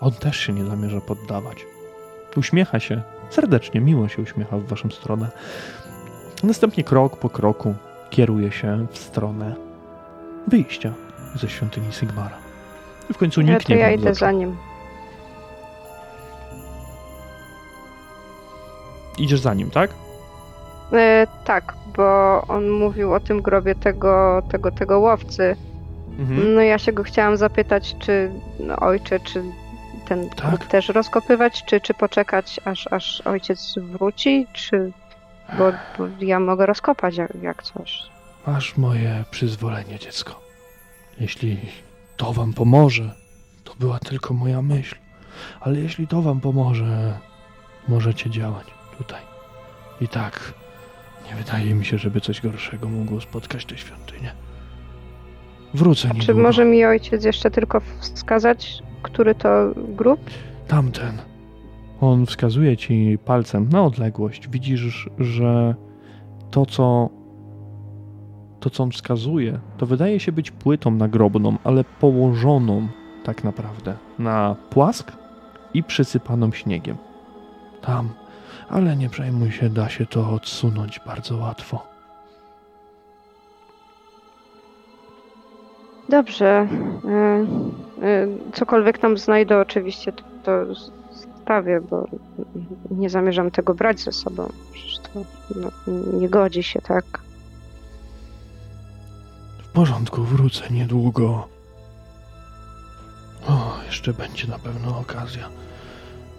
[0.00, 1.66] on też się nie zamierza poddawać.
[2.36, 5.28] Uśmiecha się, serdecznie, miło się uśmiecha w waszą stronę.
[6.42, 7.74] Następnie krok po kroku
[8.10, 9.54] kieruje się w stronę
[10.46, 10.92] wyjścia
[11.34, 12.36] ze świątyni Sigmara.
[13.12, 14.56] W końcu nikt to nie ja idę za nim.
[19.18, 19.90] Idziesz za nim, tak?
[20.92, 25.56] E, tak, bo on mówił o tym grobie tego, tego, tego łowcy.
[26.18, 26.54] Mhm.
[26.54, 29.42] No ja się go chciałam zapytać, czy no, ojcze, czy
[30.08, 30.66] ten Tak.
[30.66, 34.92] też rozkopywać, czy, czy poczekać, aż, aż ojciec wróci, czy...
[35.58, 38.02] Bo, bo ja mogę rozkopać jak, jak coś.
[38.46, 40.40] Masz moje przyzwolenie, dziecko.
[41.20, 41.58] Jeśli
[42.16, 43.14] to wam pomoże,
[43.64, 44.96] to była tylko moja myśl.
[45.60, 47.18] Ale jeśli to wam pomoże,
[47.88, 48.66] możecie działać
[48.98, 49.20] tutaj.
[50.00, 50.54] I tak,
[51.30, 54.32] nie wydaje mi się, żeby coś gorszego mogło spotkać tę świątynię.
[55.74, 56.42] Wrócę A czy niedługo.
[56.42, 60.20] może mi ojciec jeszcze tylko wskazać, który to grób?
[60.68, 61.18] Tamten.
[62.00, 64.48] On wskazuje ci palcem na odległość.
[64.48, 65.74] Widzisz, że
[66.50, 67.08] to, co.
[68.66, 72.88] To, co on wskazuje, to wydaje się być płytą nagrobną, ale położoną
[73.24, 75.12] tak naprawdę na płask
[75.74, 76.96] i przysypaną śniegiem.
[77.82, 78.08] Tam.
[78.68, 81.86] Ale nie przejmuj się, da się to odsunąć bardzo łatwo.
[86.08, 86.68] Dobrze.
[88.00, 90.74] y, y, Cokolwiek tam znajdę, oczywiście to, to
[91.40, 92.06] sprawię, bo
[92.90, 94.48] nie zamierzam tego brać ze sobą.
[94.72, 95.10] Przecież to
[95.56, 95.70] no,
[96.18, 97.25] nie godzi się, tak?
[99.76, 101.48] Porządku, wrócę niedługo.
[103.48, 105.48] O, jeszcze będzie na pewno okazja,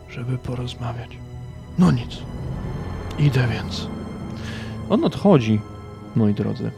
[0.09, 1.09] żeby porozmawiać.
[1.77, 2.17] No nic.
[3.19, 3.87] Idę więc.
[4.89, 5.61] On odchodzi,
[6.15, 6.71] moi drodzy.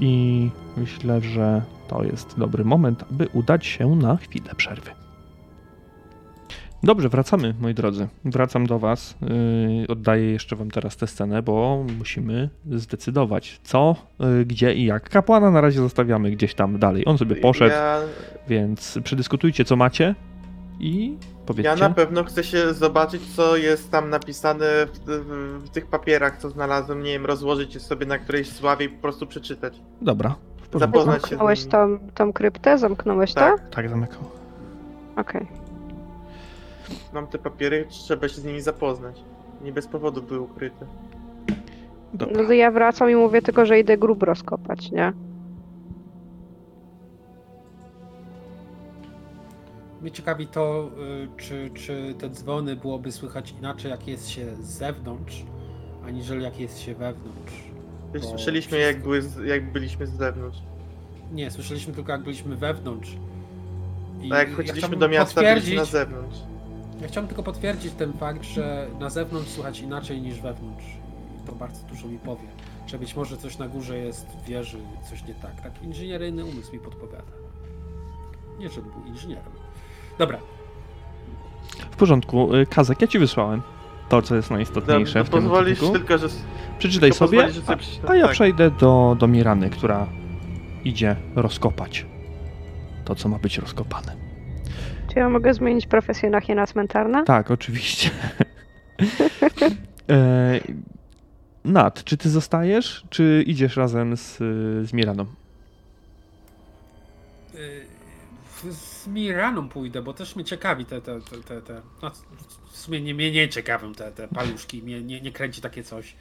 [0.00, 4.90] I myślę, że to jest dobry moment, aby udać się na chwilę przerwy.
[6.86, 8.08] Dobrze, wracamy, moi drodzy.
[8.24, 9.14] Wracam do Was.
[9.80, 15.08] Yy, oddaję jeszcze Wam teraz tę scenę, bo musimy zdecydować, co, yy, gdzie i jak.
[15.10, 17.02] Kapłana na razie zostawiamy gdzieś tam dalej.
[17.06, 17.98] On sobie poszedł, Ja,
[18.48, 20.14] więc przedyskutujcie, co macie
[20.80, 21.70] i powiedzcie.
[21.70, 26.36] ja na pewno chcę się zobaczyć, co jest tam napisane w, w, w tych papierach,
[26.36, 27.02] co znalazłem.
[27.02, 29.80] Nie wiem, rozłożyć je sobie na którejś sławie i po prostu przeczytać.
[30.02, 30.34] Dobra.
[30.74, 32.78] Zapoznać się z Zamknąłeś tą, tą kryptę?
[32.78, 33.60] Zamknąłeś Tak.
[33.60, 33.66] to?
[33.76, 34.20] Tak, zamykał.
[35.16, 35.65] Okej.
[37.12, 39.20] Mam te papiery, trzeba się z nimi zapoznać.
[39.64, 40.86] Nie bez powodu były ukryte.
[42.14, 42.42] Dobra.
[42.42, 45.12] No to ja wracam i mówię tylko, że idę grób rozkopać, nie?
[50.02, 50.88] Mnie ciekawi to,
[51.24, 55.44] y, czy, czy te dzwony byłoby słychać inaczej, jak jest się z zewnątrz,
[56.06, 57.52] aniżeli jak jest się wewnątrz.
[58.14, 60.58] Bo Słyszeliśmy, jak, wszystko- były, z- jak byliśmy z zewnątrz.
[61.32, 63.16] Nie, słyszeliśmy tylko, jak byliśmy wewnątrz.
[64.22, 66.38] I A jak ja chodziliśmy chciałbym do miasta, byliśmy potwierdzić- na zewnątrz.
[67.00, 70.84] Ja chciałbym tylko potwierdzić ten fakt, że na zewnątrz słychać inaczej niż wewnątrz.
[71.44, 72.48] I to bardzo dużo mi powie.
[72.86, 74.78] Że być może coś na górze jest w wieży,
[75.10, 75.60] coś nie tak.
[75.62, 77.32] Tak inżynieryjny umysł mi podpowiada.
[78.58, 79.44] Nie, żebym był inżynierem.
[80.18, 80.38] Dobra,
[81.90, 82.54] W porządku.
[82.54, 83.62] Y, Kazak, ja ci wysłałem
[84.08, 85.98] to, co jest najistotniejsze to w tym pozwolisz odcinku.
[85.98, 86.28] tylko, że...
[86.78, 88.10] Przeczytaj tylko sobie, pozwolisz, że a, sobie przeczytam.
[88.10, 88.32] a ja Tak.
[88.32, 90.06] przejdę do, do Mirany, która
[90.84, 92.06] idzie rozkopać
[93.04, 94.16] to, co ma być rozkopane.
[95.16, 97.24] Czy ja mogę zmienić profesję na hiena cmentarna?
[97.24, 98.10] Tak, oczywiście.
[100.10, 100.60] e,
[101.64, 104.36] Nat, czy ty zostajesz, czy idziesz razem z,
[104.88, 105.26] z Miraną?
[108.50, 112.10] w- z Miraną pójdę, bo też mnie ciekawi te, te, te, te, te no,
[112.70, 116.14] w sumie nie, mnie nie ciekawią te, te paluszki, mnie nie, nie kręci takie coś.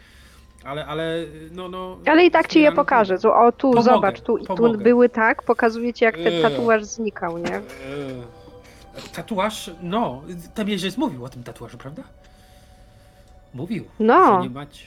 [0.63, 1.97] Ale, ale, no, no...
[2.05, 3.15] Ale i tak ci je pokażę.
[3.15, 6.41] o, tu, Pomogę, zobacz, tu i tu były tak, pokazuję ci jak ten Eee.
[6.41, 7.61] tatuaż znikał, nie?
[9.13, 10.21] Tatuaż, no,
[10.53, 12.03] Temierzyc mówił o tym tatuażu, prawda?
[13.53, 13.85] Mówił.
[13.99, 14.35] No.
[14.35, 14.85] Że nie macie...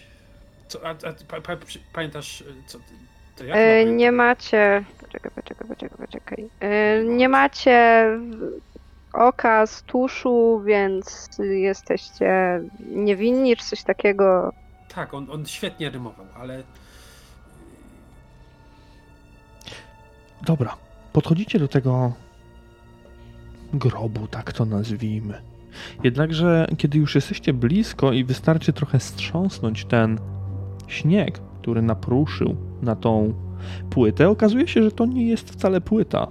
[0.69, 1.57] Co, a, a, pa,
[1.93, 2.79] pamiętasz, co...
[3.37, 3.97] To jak E, pamiętam?
[3.97, 4.85] nie macie.
[5.01, 6.49] Poczekaj, poczekaj, poczekaj, poczekaj.
[6.61, 8.07] E, nie macie
[9.13, 12.61] oka z tuszu, więc jesteście
[12.91, 14.53] niewinni czy coś takiego.
[14.95, 16.63] Tak, on, on świetnie rymował, ale...
[20.43, 20.77] Dobra,
[21.13, 22.13] podchodzicie do tego
[23.75, 25.43] grobu, tak to nazwijmy.
[26.05, 30.19] Jednakże, kiedy już jesteście blisko i wystarczy trochę strząsnąć ten
[30.87, 33.35] śnieg, który napruszył na tą
[33.91, 36.29] płytę, okazuje się, że to nie jest wcale płyta,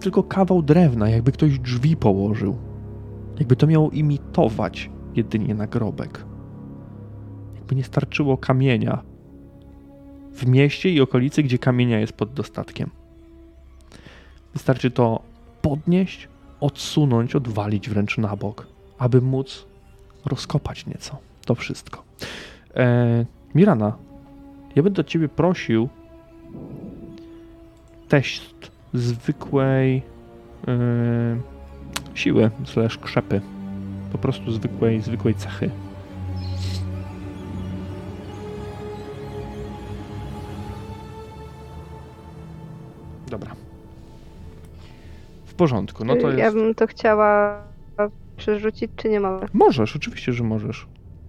[0.00, 2.56] tylko kawał drewna, jakby ktoś drzwi położył.
[3.38, 6.24] Jakby to miało imitować jedynie nagrobek.
[7.54, 9.02] Jakby nie starczyło kamienia
[10.32, 12.90] w mieście i okolicy, gdzie kamienia jest pod dostatkiem.
[14.52, 15.22] Wystarczy to
[15.62, 16.28] podnieść,
[16.60, 18.66] odsunąć, odwalić wręcz na bok,
[18.98, 19.66] aby móc
[20.24, 21.18] rozkopać nieco.
[21.44, 22.02] To wszystko.
[22.76, 23.96] E, Mirana,
[24.76, 25.88] ja będę od ciebie prosił
[28.08, 30.02] test zwykłej
[30.68, 31.40] e,
[32.14, 33.40] siły slash krzepy.
[34.12, 35.70] Po prostu zwykłej, zwykłej cechy.
[43.30, 43.59] Dobra.
[45.60, 46.56] Porządku, no to Ja jest...
[46.56, 47.62] bym to chciała
[48.36, 49.46] przerzucić, czy nie mogę?
[49.52, 50.86] Możesz, oczywiście, że możesz.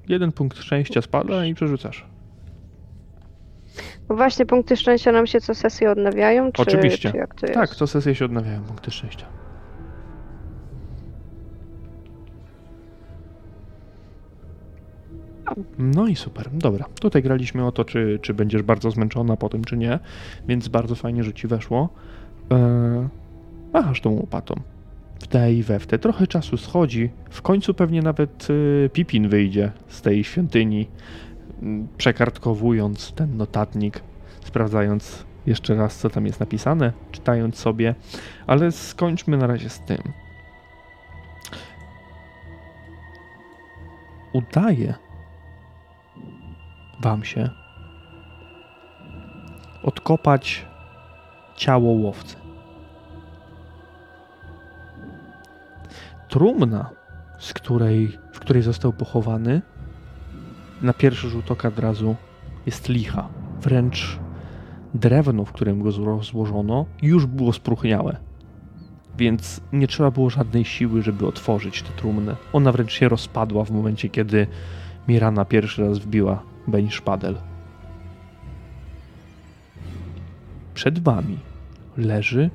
[0.08, 2.06] Jeden punkt szczęścia spada i przerzucasz.
[4.08, 7.12] Bo właśnie punkty szczęścia nam się co sesję odnawiają, czy, Oczywiście.
[7.12, 7.60] czy jak to jest?
[7.60, 9.26] Tak, co sesję się odnawiają punkty szczęścia.
[15.78, 16.86] No i super, dobra.
[17.02, 19.99] Tutaj graliśmy o to, czy, czy będziesz bardzo zmęczona po tym, czy nie,
[20.48, 21.90] więc bardzo fajnie, że ci weszło.
[22.49, 23.08] Eee,
[23.73, 24.56] machasz tą łopatą.
[25.19, 25.99] W te i we w te.
[25.99, 27.10] Trochę czasu schodzi.
[27.30, 30.88] W końcu pewnie nawet y, Pipin wyjdzie z tej świątyni,
[31.61, 34.02] mm, przekartkowując ten notatnik,
[34.45, 37.95] sprawdzając jeszcze raz, co tam jest napisane, czytając sobie,
[38.48, 39.98] ale skończmy na razie z tym.
[44.34, 44.93] udaje
[47.02, 47.49] wam się
[49.84, 50.65] odkopać
[51.56, 52.40] ciało łowcy.
[56.32, 56.90] Trumna,
[57.40, 59.62] z której, w której został pochowany,
[60.82, 62.16] na pierwszy rzut oka od razu
[62.66, 63.30] jest licha.
[63.62, 64.20] Wręcz
[64.94, 65.91] drewno, w którym go
[66.22, 68.18] złożono, już było spróchniałe.
[69.18, 72.36] Więc nie trzeba było żadnej siły, żeby otworzyć tę trumnę.
[72.53, 74.48] Ona wręcz się rozpadła w momencie, kiedy
[75.08, 77.38] Mirana pierwszy raz wbiła Beń szpadel.
[80.74, 81.38] Przed wami
[81.98, 82.49] leży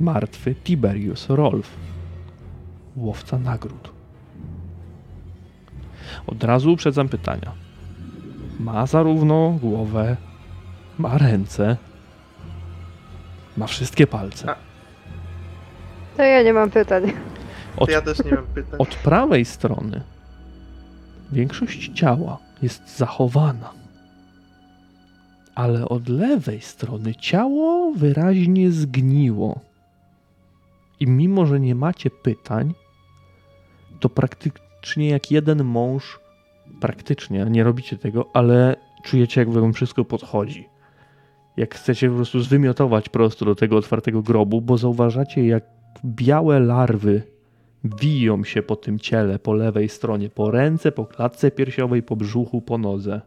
[0.00, 1.93] martwy Tiberius Rolf,
[2.96, 3.92] łowca nagród.
[6.26, 7.52] Od razu uprzedzam pytania.
[8.60, 10.16] Ma zarówno głowę,
[10.98, 11.76] ma ręce,
[13.56, 14.50] ma wszystkie palce.
[14.50, 14.56] A-
[16.16, 17.12] To ja nie mam pytań.
[17.76, 18.74] Od, Ja też nie mam pytań.
[18.78, 20.00] od prawej strony
[21.32, 23.70] większość ciała jest zachowana.
[25.54, 29.60] Ale od lewej strony ciało wyraźnie zgniło.
[31.00, 32.74] I mimo, że nie macie pytań,
[34.04, 36.20] to praktycznie jak jeden mąż,
[36.80, 40.68] praktycznie, nie robicie tego, ale czujecie, jak wam wszystko podchodzi.
[41.56, 45.64] Jak chcecie po prostu zwymiotować prosto do tego otwartego grobu, bo zauważacie, jak
[46.04, 47.22] białe larwy
[47.84, 52.62] wiją się po tym ciele, po lewej stronie, po ręce, po klatce piersiowej, po brzuchu,
[52.62, 53.20] po nodze.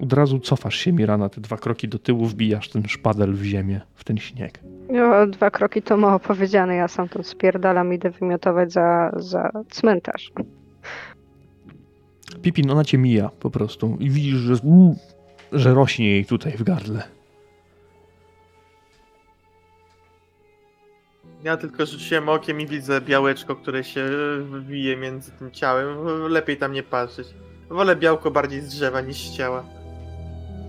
[0.00, 3.80] Od razu cofasz się, Mirana, te dwa kroki do tyłu, wbijasz ten szpadel w ziemię,
[3.94, 4.60] w ten śnieg.
[4.88, 6.74] No, dwa kroki to mało powiedziane.
[6.74, 10.32] Ja sam to spierdalam, idę wymiotować za, za cmentarz.
[12.42, 14.54] Pipin, ona cię mija po prostu i widzisz, że,
[15.52, 17.02] że rośnie jej tutaj w gardle.
[21.44, 24.10] Ja tylko rzuciłem okiem i widzę białeczko, które się
[24.60, 25.88] wije między tym ciałem.
[26.28, 27.26] Lepiej tam nie patrzeć.
[27.68, 29.64] Wolę białko bardziej z drzewa niż z ciała.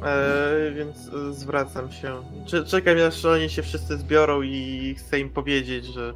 [0.06, 2.16] Eee, więc e, zwracam się.
[2.46, 6.14] Cze- Czekam aż oni się wszyscy zbiorą i chcę im powiedzieć, że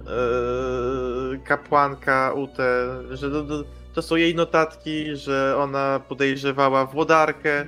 [0.00, 3.30] eee, kapłanka Ute, że
[3.94, 7.66] to są jej notatki, że ona podejrzewała włodarkę,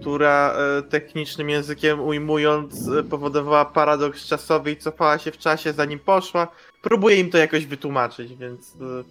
[0.00, 5.98] która e, technicznym językiem ujmując e, powodowała paradoks czasowy i cofała się w czasie zanim
[5.98, 6.48] poszła.
[6.82, 9.04] Próbuję im to jakoś wytłumaczyć, więc e,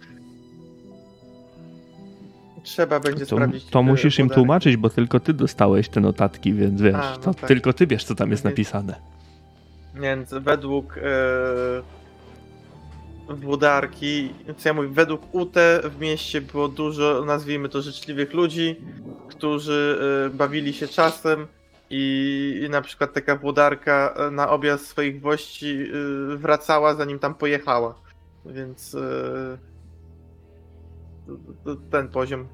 [2.62, 3.64] trzeba będzie To, sprawdzić.
[3.64, 7.18] to e, musisz im tłumaczyć, bo tylko ty dostałeś te notatki, więc wiesz, A, no
[7.18, 7.48] to tak.
[7.48, 8.94] tylko ty wiesz, co tam jest Więc- napisane.
[9.94, 11.02] Więc według e,
[13.28, 18.76] włodarki, co ja mówię, według UT w mieście było dużo, nazwijmy to, życzliwych ludzi,
[19.28, 21.46] którzy e, bawili się czasem
[21.90, 25.78] i, i na przykład taka włodarka e, na objazd swoich gości
[26.32, 27.94] e, wracała zanim tam pojechała.
[28.46, 28.98] Więc to
[31.90, 32.48] ten poziom.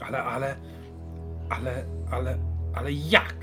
[0.00, 0.56] Ale, ale,
[1.50, 2.38] ale, ale,
[2.74, 3.34] ale jak?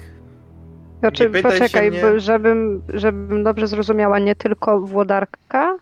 [0.99, 2.19] Znaczy, Nie pytaj się poczekaj, mnie.
[2.19, 5.77] żebym, żebym dobrze zrozumiała, nie tylko włodarka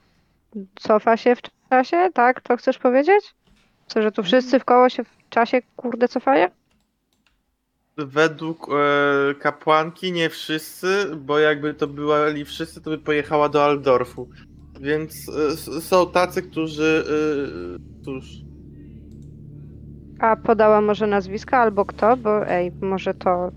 [0.76, 2.42] cofa się w czasie, tak?
[2.42, 3.36] To chcesz powiedzieć?
[3.88, 6.48] Co, że tu wszyscy w koło się w czasie, kurde, cofają?
[7.98, 14.30] Według e, kapłanki nie wszyscy, bo jakby to byli wszyscy, to by pojechała do Aldorfu.
[14.82, 17.04] Więc s- są tacy, którzy.
[18.02, 18.26] E, cóż.
[20.20, 22.18] A podała może nazwiska albo kto?
[22.18, 23.52] Bo ej, może to,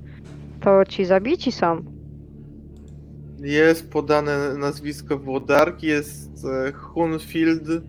[0.61, 1.85] to ci zabici są.
[3.41, 7.69] Jest podane nazwisko włodarki, jest e, Hunfield.
[7.69, 7.83] E,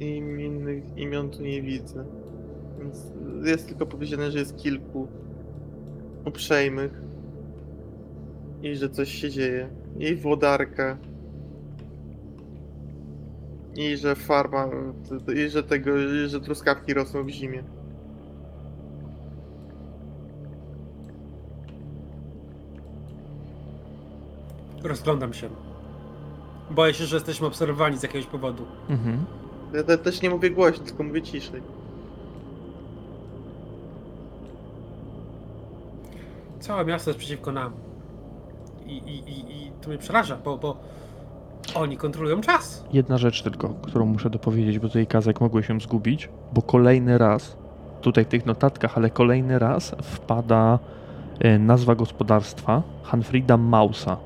[0.00, 2.04] im innych imion tu nie widzę.
[2.78, 3.12] Więc
[3.44, 5.08] jest tylko powiedziane, że jest kilku
[6.26, 7.02] uprzejmych.
[8.62, 9.68] I że coś się dzieje.
[9.98, 10.98] I włodarka.
[13.76, 14.68] I że farma.
[15.36, 15.98] I że tego.
[15.98, 17.64] I że truskawki rosną w zimie.
[24.82, 25.48] Rozglądam się.
[26.70, 28.66] Boję się, że jesteśmy obserwowani z jakiegoś powodu.
[28.88, 29.24] Mhm.
[29.74, 31.62] Ja te, też nie mówię głośno, tylko mówię ciszej.
[36.60, 37.89] Całe miasto jest przeciwko nam.
[38.90, 40.76] I, i, i, to mnie przeraża, bo, bo
[41.74, 42.84] oni kontrolują czas.
[42.92, 47.56] Jedna rzecz tylko, którą muszę dopowiedzieć, bo tutaj Kazek mogłeś się zgubić, bo kolejny raz,
[48.00, 50.78] tutaj w tych notatkach, ale kolejny raz wpada
[51.40, 54.16] e, nazwa gospodarstwa Hanfrida Mausa.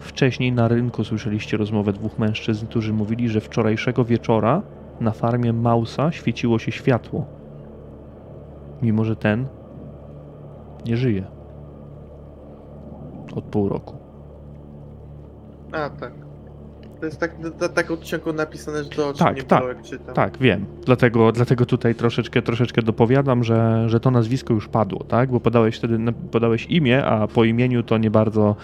[0.00, 4.62] Wcześniej na rynku słyszeliście rozmowę dwóch mężczyzn, którzy mówili, że wczorajszego wieczora
[5.00, 7.24] na farmie Mausa świeciło się światło.
[8.82, 9.46] Mimo, że ten
[10.86, 11.33] Nie żyje.
[13.34, 13.96] Od pół roku.
[15.72, 16.12] A, tak.
[17.00, 19.82] To jest tak, ta, tak od ciągu napisane, że to Tak, nie tak, było, jak
[19.82, 20.14] czytam.
[20.14, 20.64] Tak, wiem.
[20.86, 25.30] Dlatego, dlatego tutaj troszeczkę, troszeczkę dopowiadam, że, że to nazwisko już padło, tak?
[25.30, 25.98] Bo podałeś wtedy
[26.30, 28.56] podałeś imię, a po imieniu to nie bardzo,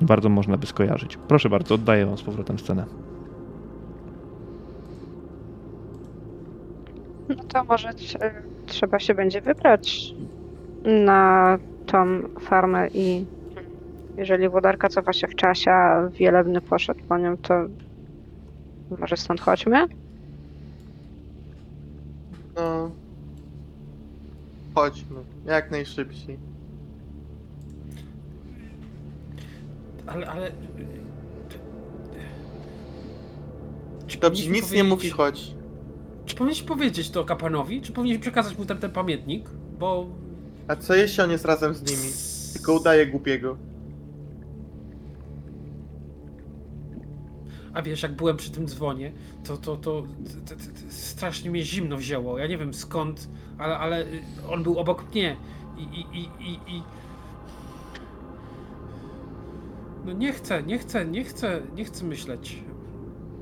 [0.00, 1.16] nie bardzo można by skojarzyć.
[1.28, 2.84] Proszę bardzo, oddaję wam z powrotem scenę.
[7.28, 8.32] No to może trze-
[8.66, 10.14] trzeba się będzie wybrać
[10.84, 12.06] na tą
[12.40, 13.24] farmę i
[14.16, 17.54] jeżeli włodarka cofa się w czasie, a wielebny poszedł po nią, to
[18.98, 19.86] może stąd chodźmy?
[22.56, 22.90] No.
[24.74, 25.16] Chodźmy,
[25.46, 26.38] jak najszybciej.
[30.06, 30.50] Ale, ale...
[34.06, 35.54] Czy Dobrze, powinniśmy nic nie powiedzieć- mówi, chodź.
[36.26, 37.80] Czy powinniśmy powiedzieć to kapłanowi?
[37.82, 39.48] Czy powinniśmy przekazać mu ten, ten pamiętnik?
[39.78, 40.06] Bo...
[40.68, 42.12] A co jeśli on jest razem z nimi?
[42.52, 43.56] Tylko udaje głupiego.
[47.74, 49.12] A wiesz, jak byłem przy tym dzwonie,
[49.44, 50.02] to, to, to,
[50.46, 52.38] to, to, to strasznie mnie zimno wzięło.
[52.38, 53.28] Ja nie wiem skąd,
[53.58, 55.36] ale, ale y, on był obok mnie
[55.78, 56.82] i, i, i, i, i...
[60.04, 62.62] No nie chcę, nie chcę, nie chcę, nie chcę myśleć.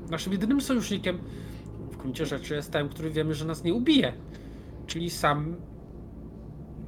[0.09, 1.19] Naszym jedynym sojusznikiem
[1.91, 4.13] w gruncie rzeczy jest ten, który wiemy, że nas nie ubije.
[4.87, 5.55] Czyli sam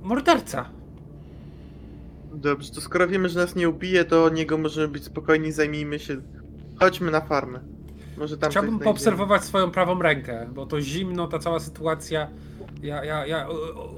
[0.03, 0.69] morderca.
[2.33, 5.99] Dobrze, to skoro wiemy, że nas nie ubije, to o niego możemy być spokojni, zajmijmy
[5.99, 6.21] się.
[6.79, 7.59] Chodźmy na farmę.
[8.17, 12.27] Może tam Chciałbym poobserwować swoją prawą rękę, bo to zimno, ta cała sytuacja.
[12.83, 13.47] Ja, ja, ja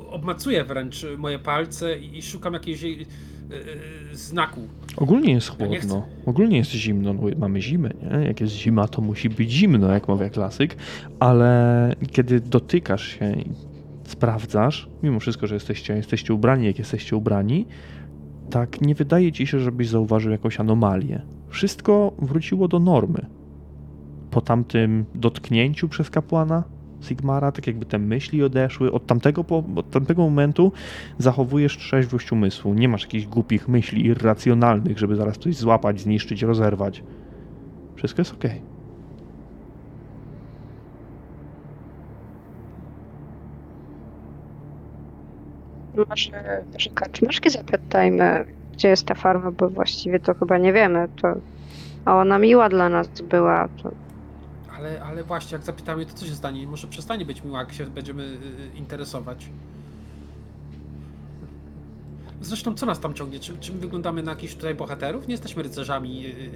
[0.09, 4.67] obmacuję wręcz moje palce i, szukam jakiegoś e, e, znaku.
[4.97, 8.27] Ogólnie jest Ja chłodno, ogólnie jest zimno, no, mamy zimę, nie?
[8.27, 10.75] Jak jest zima, to musi być zimno, jak mawia klasyk,
[11.19, 13.51] ale kiedy dotykasz się i
[14.07, 17.65] sprawdzasz, mimo wszystko, że jesteście, jesteście ubrani, jak jesteście ubrani,
[18.49, 21.21] tak nie wydaje ci się, żebyś zauważył jakąś anomalię.
[21.49, 23.25] Wszystko wróciło do normy.
[24.31, 26.63] Po tamtym dotknięciu przez kapłana
[27.01, 28.91] Sigmara, tak jakby te myśli odeszły.
[28.91, 29.45] Od tamtego,
[29.75, 30.71] od tamtego momentu
[31.17, 32.73] zachowujesz trzeźwość umysłu.
[32.73, 37.03] Nie masz jakichś głupich myśli irracjonalnych, żeby zaraz coś złapać, zniszczyć, rozerwać.
[37.95, 38.43] Wszystko jest ok.
[46.09, 48.45] Może, może kaczmarzki zapytajmy,
[48.77, 51.07] gdzie jest ta farma, bo właściwie to chyba nie wiemy.
[51.21, 51.27] To...
[52.05, 53.67] A ona miła dla nas była.
[53.83, 53.91] To...
[54.77, 56.67] Ale, ale właśnie, jak zapytamy, to co się stanie?
[56.67, 58.27] Może przestanie być miła, jak się będziemy y,
[58.75, 59.49] y, interesować.
[62.41, 63.39] Zresztą, co nas tam ciągnie?
[63.39, 65.27] Czy, czy my wyglądamy na jakichś tutaj bohaterów?
[65.27, 66.25] Nie jesteśmy rycerzami.
[66.25, 66.49] y, y, y, y,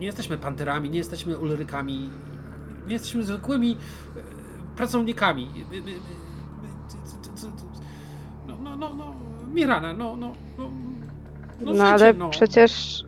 [0.00, 2.10] Nie jesteśmy panterami, nie jesteśmy ulrykami.
[2.86, 3.76] Nie jesteśmy zwykłymi y,
[4.76, 5.48] pracownikami.
[5.72, 5.94] Y, y, y, y,
[8.48, 9.23] No, no, no, no.
[9.54, 10.32] Mirana, no, no.
[10.58, 10.70] No,
[11.60, 12.30] No, życie, ale no.
[12.30, 13.02] przecież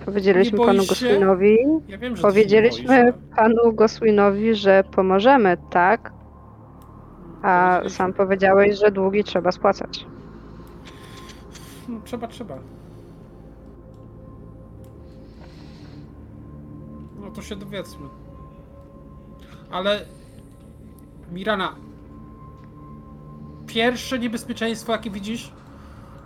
[0.00, 0.88] y, powiedzieliśmy Nie boisz panu się?
[0.88, 1.56] Goswinowi,
[1.88, 6.12] Ja wiem, że ty się nie powiedzieliśmy boisz, panu Goswinowi, że pomożemy, tak?
[7.42, 7.96] A Powiedzieliśmy.
[7.96, 10.06] sam powiedziałeś, że długi trzeba spłacać.
[11.88, 12.58] No, trzeba, trzeba.
[17.20, 18.06] No to się dowiedzmy.
[19.70, 20.00] Ale
[21.32, 21.74] Mirana,
[23.66, 25.50] pierwsze niebezpieczeństwo, jakie widzisz,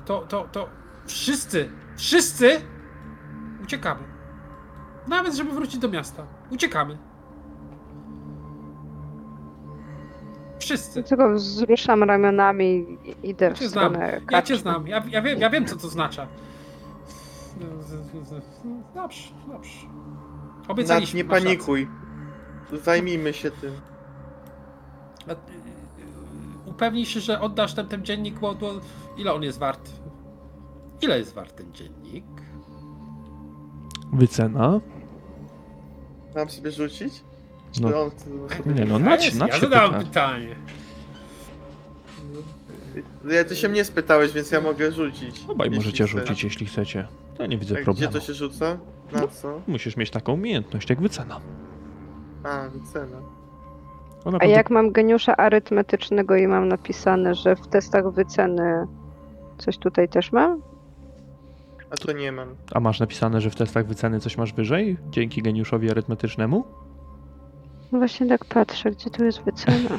[0.06, 0.68] to, to, to
[1.06, 2.60] wszyscy, wszyscy
[3.62, 4.00] uciekamy.
[5.08, 6.26] Nawet, żeby wrócić do miasta.
[6.50, 6.98] Uciekamy.
[10.58, 11.02] Wszyscy.
[11.02, 13.92] Tylko wzruszam ramionami i idę Ja w cię znam.
[13.92, 16.26] stronę Ja cię znam, ja, ja, wiem, ja wiem co to oznacza.
[18.94, 19.70] Dobrze, dobrze.
[20.60, 21.16] Nad, Obiecaliśmy.
[21.16, 21.46] nie masz rację.
[21.48, 21.88] panikuj.
[22.82, 23.72] Zajmijmy się tym.
[26.80, 28.72] Upewnij się, że oddasz ten, ten dziennik, bo, bo
[29.16, 29.90] ile on jest wart?
[31.02, 32.24] Ile jest wart ten dziennik?
[34.12, 34.80] Wycena?
[36.36, 37.12] Mam sobie rzucić?
[37.80, 38.02] No.
[38.02, 38.74] on sobie...
[38.74, 40.04] Nie no, A nać, jest, nać ja zadałem pyta.
[40.04, 40.56] pytanie.
[43.30, 45.44] Ja, ty się mnie spytałeś, więc ja mogę rzucić.
[45.48, 46.10] Obaj jeśli możecie chcesz.
[46.20, 47.08] rzucić, jeśli chcecie.
[47.38, 48.12] To nie widzę A Gdzie problemu.
[48.12, 48.78] to się rzuca?
[49.12, 49.60] Na co?
[49.66, 51.40] Musisz mieć taką umiejętność jak wycena.
[52.44, 53.16] A, wycena.
[54.24, 58.86] Ona A prawdop- jak mam geniusza arytmetycznego i mam napisane, że w testach wyceny
[59.58, 60.62] coś tutaj też mam?
[61.90, 62.48] A to nie mam.
[62.74, 64.96] A masz napisane, że w testach wyceny coś masz wyżej?
[65.10, 66.64] Dzięki geniuszowi arytmetycznemu?
[67.92, 69.98] No właśnie tak patrzę, gdzie tu jest wycena.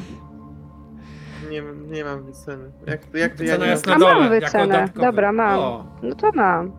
[1.50, 2.70] Nie, nie mam wyceny.
[2.86, 4.00] Jak, to- jak to ja nie jest mam...
[4.00, 4.34] na A mam dole.
[4.34, 4.88] jako wycenę.
[4.94, 5.58] Dobra, mam.
[5.60, 6.72] O, No to mam.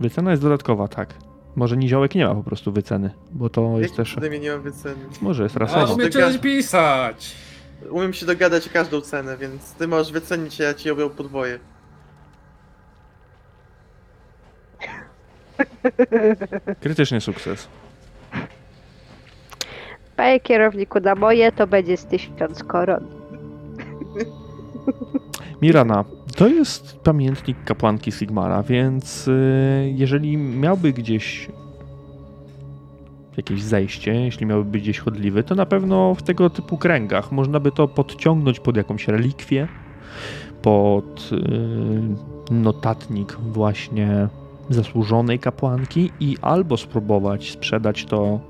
[0.00, 1.14] Wycena jest dodatkowa, tak.
[1.56, 4.40] Może niziołek nie ma po prostu wyceny, bo to jest Jakim też...
[4.40, 4.94] nie mam wyceny?
[5.20, 5.94] Może jest a rasowo.
[5.94, 7.36] umiecie Zgadza- pisać.
[7.90, 11.58] Umiem się dogadać o każdą cenę, więc ty możesz wycenić, a ja ci ją podwoję.
[16.80, 17.68] Krytyczny sukces.
[20.16, 23.06] Panie kierowniku, na moje to będzie z tysiąc koron.
[25.62, 26.04] Mirana,
[26.34, 31.48] to jest pamiętnik kapłanki Sigmara, więc y, jeżeli miałby gdzieś
[33.36, 37.32] jakieś zejście, jeśli miałby być gdzieś chodliwy, to na pewno w tego typu kręgach.
[37.32, 39.68] Można by to podciągnąć pod jakąś relikwię,
[40.62, 41.30] pod
[42.50, 44.28] y, notatnik właśnie
[44.70, 48.40] zasłużonej kapłanki i albo spróbować sprzedać to,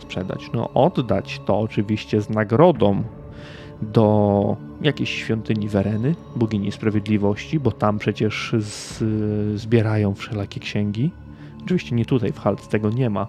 [0.00, 3.02] sprzedać, no oddać to oczywiście z nagrodą
[3.82, 9.04] do jakiejś świątyni Wereny, bogini sprawiedliwości, bo tam przecież z,
[9.60, 11.10] zbierają wszelakie księgi.
[11.64, 13.26] Oczywiście nie tutaj w Halt tego nie ma.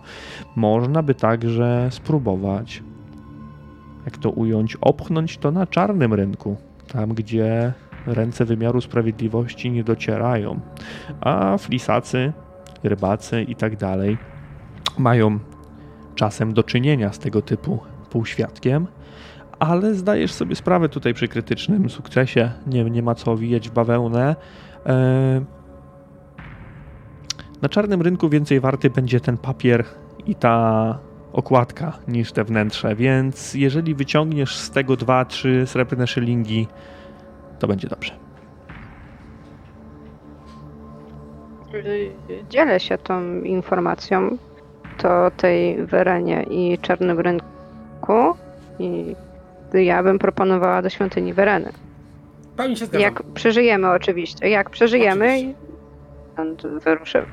[0.55, 2.83] Można by także spróbować,
[4.05, 6.57] jak to ująć, opchnąć to na czarnym rynku,
[6.87, 7.73] tam gdzie
[8.05, 10.59] ręce wymiaru sprawiedliwości nie docierają,
[11.21, 12.33] a flisacy,
[12.83, 14.17] rybacy i tak dalej
[14.97, 15.39] mają
[16.15, 17.79] czasem do czynienia z tego typu
[18.09, 18.87] półświadkiem,
[19.59, 24.35] ale zdajesz sobie sprawę tutaj przy krytycznym sukcesie, nie, nie ma co wijać w bawełnę.
[24.85, 25.41] E,
[27.61, 29.85] na czarnym rynku więcej warty będzie ten papier
[30.25, 30.97] i ta
[31.33, 36.67] okładka niż te wnętrze, więc jeżeli wyciągniesz z tego 2-3 srebrne szylingi,
[37.59, 38.13] to będzie dobrze.
[42.49, 44.37] Dzielę się tą informacją,
[44.97, 48.33] to tej Werenie i Czarnym Rynku
[48.79, 49.15] i
[49.73, 51.71] ja bym proponowała do świątyni Wereny.
[52.57, 53.01] Pani się zgadzam.
[53.01, 55.51] Jak przeżyjemy oczywiście, jak przeżyjemy Oczywiście.
[55.51, 57.25] i stąd wyruszymy.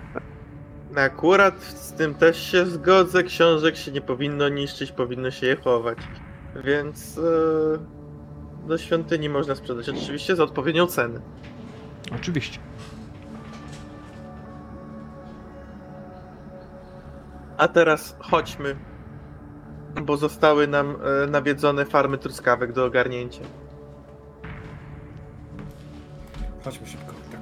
[0.97, 5.99] Akurat z tym też się zgodzę, książek się nie powinno niszczyć, powinno się je chować.
[6.65, 11.21] Więc e, do świątyni można sprzedać, oczywiście za odpowiednią cenę.
[12.15, 12.59] Oczywiście.
[17.57, 18.77] A teraz chodźmy,
[20.03, 23.41] bo zostały nam e, nawiedzone farmy truskawek do ogarnięcia.
[26.65, 27.41] Chodźmy szybko, tak.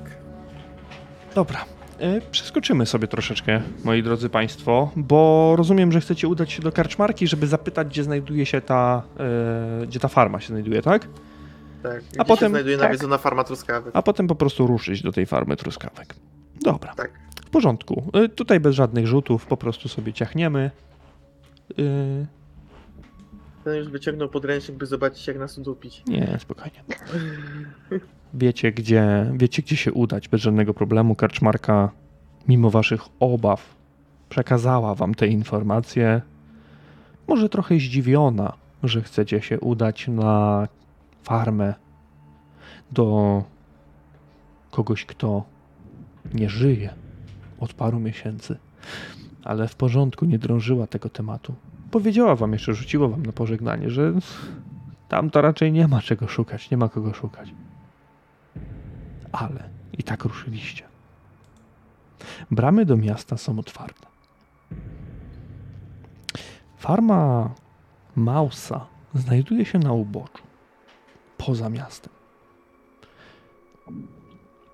[1.34, 1.64] Dobra.
[1.98, 7.26] E, Przeskoczymy sobie troszeczkę, moi drodzy Państwo, bo rozumiem, że chcecie udać się do karczmarki,
[7.26, 9.02] żeby zapytać, gdzie znajduje się ta,
[9.82, 11.08] e, gdzie ta farma się znajduje, tak?
[11.82, 12.86] Tak, gdzie A potem- się znajduje tak.
[12.88, 13.90] nawiedzona farma truskawek.
[13.96, 16.14] A potem po prostu ruszyć do tej farmy truskawek.
[16.64, 17.10] Dobra, Tak.
[17.46, 18.10] w porządku.
[18.12, 20.70] E, Tutaj bez żadnych rzutów, po prostu sobie ciachniemy.
[21.78, 21.82] E,
[23.64, 26.02] Ten już wyciągnął podręcznik, by zobaczyć jak nas udupić.
[26.06, 26.84] Nie, spokojnie.
[28.34, 31.14] Wiecie gdzie, wiecie, gdzie się udać bez żadnego problemu.
[31.14, 31.90] Karczmarka,
[32.48, 33.74] mimo waszych obaw,
[34.28, 36.22] przekazała wam te informacje.
[37.28, 38.52] Może trochę zdziwiona,
[38.82, 40.68] że chcecie się udać na
[41.22, 41.74] farmę
[42.92, 43.44] do
[44.70, 45.44] kogoś, kto
[46.34, 46.94] nie żyje
[47.60, 48.56] od paru miesięcy.
[49.44, 51.54] Ale w porządku, nie drążyła tego tematu.
[51.92, 54.12] Powiedziała wam jeszcze, rzuciła wam na pożegnanie, że
[55.08, 57.54] tam to raczej nie ma czego szukać, nie ma kogo szukać.
[59.32, 60.84] Ale i tak ruszyliście.
[62.50, 64.06] Bramy do miasta są otwarte.
[66.76, 67.50] Farma
[68.16, 70.42] Mausa znajduje się na uboczu,
[71.38, 72.12] poza miastem.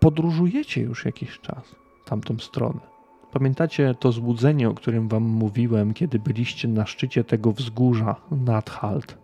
[0.01, 1.75] Podróżujecie już jakiś czas
[2.05, 2.98] tamtą stronę.
[3.33, 9.19] Pamiętacie to złudzenie, o którym wam mówiłem, kiedy byliście na szczycie tego wzgórza nad Halt?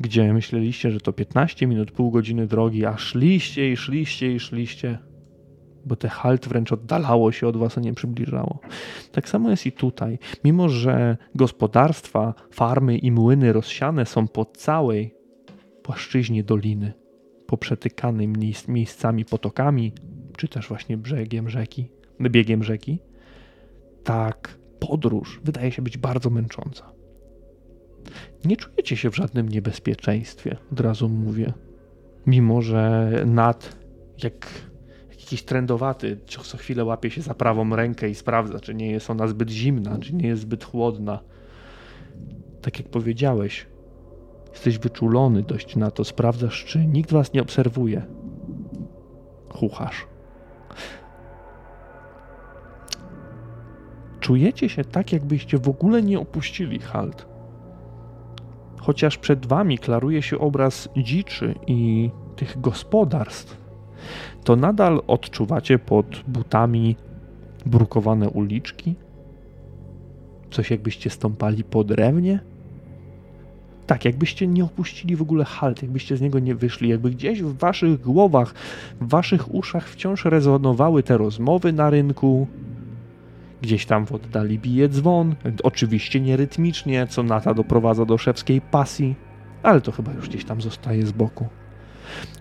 [0.00, 4.98] gdzie myśleliście, że to 15 minut, pół godziny drogi, a szliście i szliście i szliście,
[5.86, 8.60] bo te halt wręcz oddalało się od was, a nie przybliżało.
[9.12, 10.18] Tak samo jest i tutaj.
[10.44, 15.14] Mimo, że gospodarstwa, farmy i młyny rozsiane są po całej
[15.82, 16.92] płaszczyźnie doliny,
[17.46, 19.92] poprzetykanej miejsc, miejscami potokami,
[20.36, 21.88] czy też właśnie brzegiem rzeki,
[22.20, 22.98] biegiem rzeki,
[24.08, 26.92] tak podróż wydaje się być bardzo męcząca.
[28.44, 31.52] Nie czujecie się w żadnym niebezpieczeństwie, od razu mówię.
[32.26, 33.76] Mimo, że nad,
[34.22, 34.46] jak,
[35.10, 39.10] jak jakiś trendowaty, co chwilę łapie się za prawą rękę i sprawdza, czy nie jest
[39.10, 41.20] ona zbyt zimna, czy nie jest zbyt chłodna.
[42.62, 43.66] Tak jak powiedziałeś,
[44.52, 48.06] jesteś wyczulony dość na to, sprawdzasz, czy nikt was nie obserwuje.
[49.48, 50.06] Chuchasz.
[54.20, 57.26] Czujecie się tak, jakbyście w ogóle nie opuścili halt.
[58.80, 63.56] Chociaż przed wami klaruje się obraz dziczy i tych gospodarstw,
[64.44, 66.96] to nadal odczuwacie pod butami
[67.66, 68.94] brukowane uliczki,
[70.50, 72.40] coś jakbyście stąpali po drewnie.
[73.86, 77.58] Tak, jakbyście nie opuścili w ogóle halt, jakbyście z niego nie wyszli, jakby gdzieś w
[77.58, 78.54] waszych głowach,
[79.00, 82.46] w waszych uszach wciąż rezonowały te rozmowy na rynku,
[83.62, 89.16] gdzieś tam w oddali bije dzwon, oczywiście nie rytmicznie, co Nata doprowadza do szewskiej pasji,
[89.62, 91.48] ale to chyba już gdzieś tam zostaje z boku.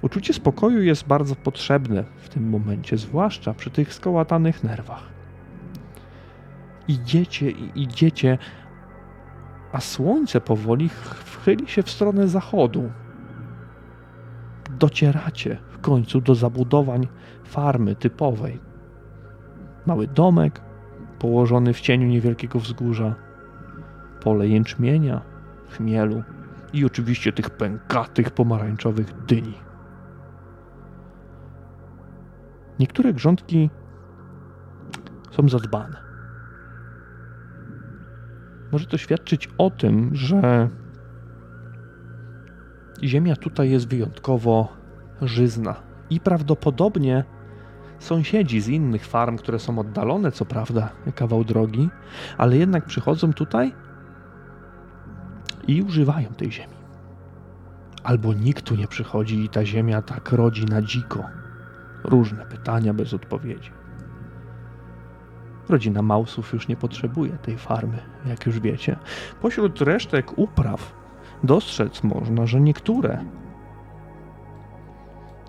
[0.02, 5.04] Uczucie spokoju jest bardzo potrzebne w tym momencie, zwłaszcza przy tych skołatanych nerwach.
[6.88, 8.38] Idziecie i idziecie,
[9.72, 10.90] a słońce powoli
[11.26, 12.92] wchyli się w stronę zachodu.
[14.80, 17.08] Docieracie w końcu do zabudowań
[17.44, 18.60] farmy typowej.
[19.86, 20.62] Mały domek
[21.20, 23.16] położony w cieniu niewielkiego wzgórza,
[24.22, 25.22] pole jęczmienia,
[25.70, 26.24] chmielu
[26.74, 29.54] i oczywiście tych pękatych pomarańczowych dyni.
[32.80, 33.70] Niektóre grządki
[35.32, 35.98] są zadbane.
[38.72, 40.70] Może to świadczyć o tym, że
[43.04, 44.78] ziemia tutaj jest wyjątkowo
[45.22, 45.76] żyzna
[46.10, 47.24] i prawdopodobnie
[48.00, 51.90] sąsiedzi z innych farm, które są oddalone, co prawda, kawał drogi,
[52.38, 53.74] ale jednak przychodzą tutaj
[55.68, 56.74] i używają tej ziemi.
[58.04, 61.24] Albo nikt tu nie przychodzi i ta ziemia tak rodzi na dziko.
[62.04, 63.72] Różne pytania bez odpowiedzi.
[65.70, 68.96] Rodzina Mausów już nie potrzebuje tej farmy, jak już wiecie.
[69.42, 70.94] Pośród resztek upraw
[71.44, 73.26] dostrzec można, że niektóre,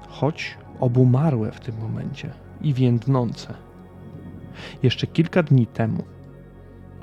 [0.08, 2.30] choć obumarłe w tym momencie
[2.60, 3.54] i więdnące,
[4.82, 6.04] jeszcze kilka dni temu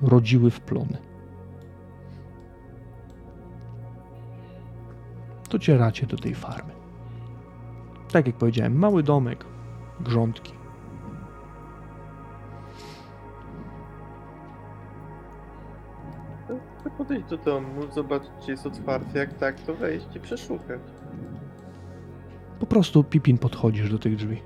[0.01, 0.97] rodziły w plony.
[5.49, 6.73] Docieracie do tej farmy.
[8.11, 9.45] Tak jak powiedziałem, mały domek,
[9.99, 10.53] grządki.
[16.97, 20.79] Podejść do domu, zobaczyć czy jest otwarty, jak tak, to wejść i przeszukać.
[22.59, 24.41] Po prostu Pipin podchodzisz do tych drzwi.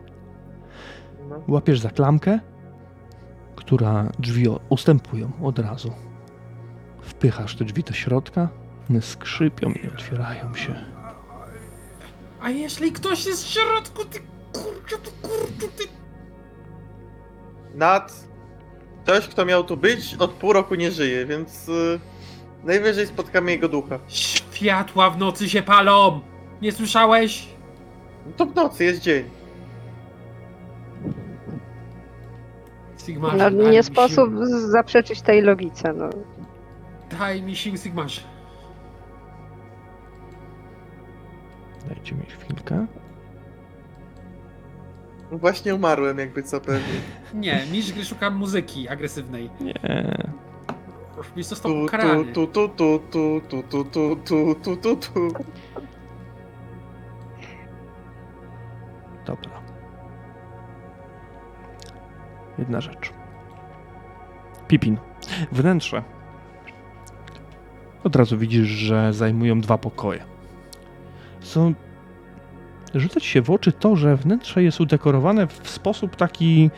[1.29, 1.43] No.
[1.47, 2.39] Łapiesz za klamkę,
[3.55, 5.91] która drzwi ustępują od razu.
[7.01, 8.49] Wpychasz te drzwi do środka,
[8.89, 10.75] one skrzypią i otwierają się.
[12.41, 14.19] A jeśli ktoś jest w środku, ty
[14.53, 15.83] kurczę, ty kurczę, ty...
[17.75, 18.29] Nad.
[19.03, 21.99] Ktoś, kto miał tu być, od pół roku nie żyje, więc y,
[22.63, 23.99] najwyżej spotkamy jego ducha.
[24.07, 26.21] Światła w nocy się palą!
[26.61, 27.47] Nie słyszałeś?
[28.25, 29.29] No to w nocy jest dzień.
[32.97, 34.45] Sigmarze, No, daj nie mi sposób Sił.
[34.71, 35.93] zaprzeczyć tej logice.
[35.93, 36.09] No.
[37.19, 38.21] Daj mi sił, Sigmarze.
[41.89, 42.85] Dajcie mi chwilkę.
[45.31, 46.81] No Właśnie umarłem, jakby co pewnie.
[47.33, 49.49] Nie, mistrz gry szuka muzyki agresywnej.
[49.61, 49.73] Nie.
[51.35, 52.25] Już został Tu, ukarany.
[52.33, 55.27] tu, tu, tu, tu, tu, tu, tu, tu, tu, tu, tu.
[59.25, 59.51] Dobra.
[62.57, 63.13] Jedna rzecz.
[64.67, 64.97] Pipin.
[65.51, 66.03] Wnętrze.
[68.03, 70.23] Od razu widzisz, że zajmują dwa pokoje.
[71.39, 71.73] Są.
[72.95, 76.71] Rzucać się w oczy to, że wnętrze jest udekorowane w sposób taki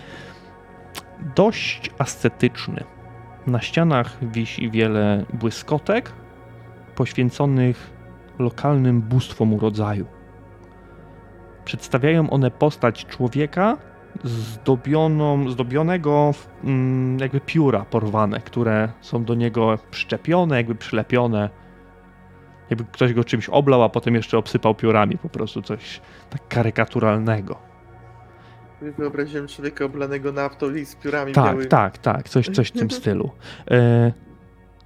[1.36, 2.84] dość ascetyczny.
[3.48, 6.12] Na ścianach wisi wiele błyskotek
[6.96, 7.92] poświęconych
[8.40, 10.06] lokalnym bóstwom urodzaju.
[11.66, 13.78] Przedstawiają one postać człowieka
[14.24, 21.50] zdobioną, zdobionego w, mm, jakby pióra porwane, które są do niego przyczepione, jakby przylepione.
[22.70, 27.56] Jakby ktoś go czymś oblał, a potem jeszcze obsypał piórami, po prostu coś tak karykaturalnego.
[28.98, 31.70] Wyobraziłem człowieka oblanego naftą i z piórami Tak, białymi.
[31.70, 33.32] tak, tak, coś, coś w tym stylu.
[33.72, 34.12] E,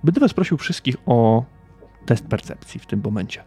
[0.03, 1.43] będę was prosił wszystkich o
[2.05, 3.43] test percepcji w tym momencie.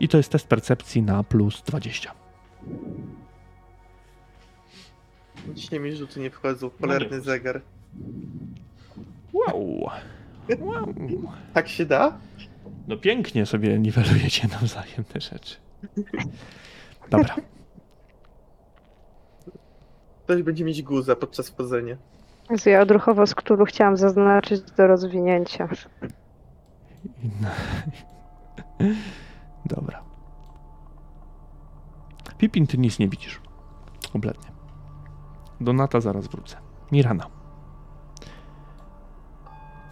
[0.00, 2.14] I to jest test percepcji na plus 20.
[5.54, 7.20] Dzisiaj mi rzuty nie wchodzą, No polarny nie.
[7.20, 7.60] zegar.
[9.32, 9.90] Wow.
[10.60, 10.94] wow.
[11.54, 12.18] Tak się da?
[12.88, 15.56] No pięknie sobie niwelujecie nawzajem te rzeczy.
[17.10, 17.36] Dobra.
[20.24, 21.96] Ktoś będzie mieć guza podczas wchodzenia.
[22.66, 25.68] Ja odruchowo z którą chciałam zaznaczyć do rozwinięcia.
[29.66, 30.02] Dobra.
[32.38, 33.40] Pipin, ty nic nie widzisz.
[34.12, 34.52] Kompletnie.
[35.60, 36.56] Donata zaraz wrócę.
[36.92, 37.26] Mirana.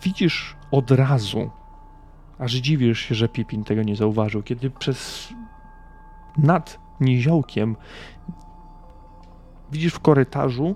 [0.02, 1.50] Widzisz od razu,
[2.38, 5.28] aż dziwisz się, że Pipin tego nie zauważył, kiedy przez
[6.36, 7.76] nad niziołkiem
[9.72, 10.74] widzisz w korytarzu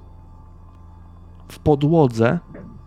[1.48, 2.38] w podłodze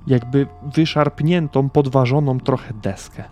[0.07, 3.23] jakby wyszarpniętą, podważoną trochę deskę.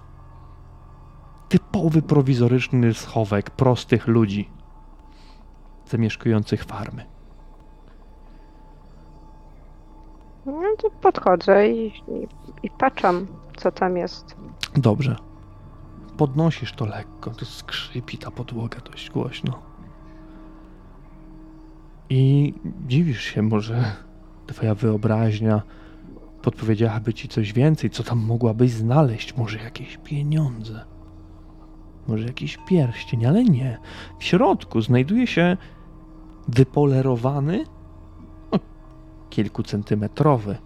[1.49, 4.49] Typowy prowizoryczny schowek prostych ludzi
[5.85, 7.05] zamieszkujących farmy.
[10.45, 12.27] No to podchodzę i, i,
[12.63, 13.27] i patrzam,
[13.57, 14.35] co tam jest.
[14.75, 15.15] Dobrze.
[16.17, 19.59] Podnosisz to lekko, to skrzypi ta podłoga dość głośno.
[22.09, 22.53] I
[22.87, 23.95] dziwisz się, może
[24.47, 25.61] twoja wyobraźnia
[26.41, 30.85] podpowiedziałaby ci coś więcej, co tam mogłabyś znaleźć, może jakieś pieniądze,
[32.07, 33.77] może jakiś pierścień, ale nie.
[34.19, 35.57] W środku znajduje się
[36.47, 37.65] wypolerowany,
[38.51, 38.59] no,
[39.29, 40.57] kilkucentymetrowy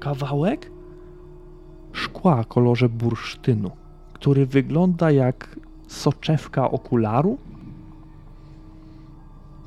[0.00, 0.70] kawałek
[1.92, 3.70] szkła kolorze bursztynu,
[4.12, 7.38] który wygląda jak soczewka okularu.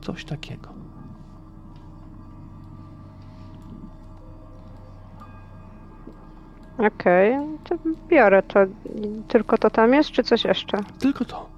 [0.02, 0.75] Coś takiego.
[6.78, 7.76] Okej, to
[8.08, 8.60] biorę to.
[9.28, 10.78] Tylko to tam jest, czy coś jeszcze?
[11.00, 11.50] Tylko to.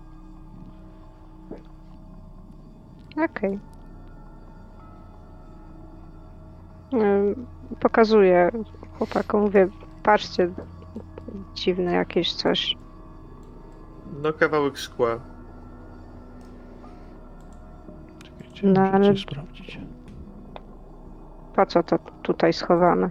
[3.26, 3.60] Okej.
[6.94, 7.48] Ym,
[7.80, 8.52] Pokazuję
[8.98, 9.68] chłopakom, mówię,
[10.03, 10.49] patrzcie,
[11.53, 12.76] dziwne jakieś coś.
[14.23, 15.19] No kawałek szkła.
[18.23, 19.80] Czekajcie, No, muszę ale- sprawdzić.
[21.56, 23.10] Po co to tutaj schowane?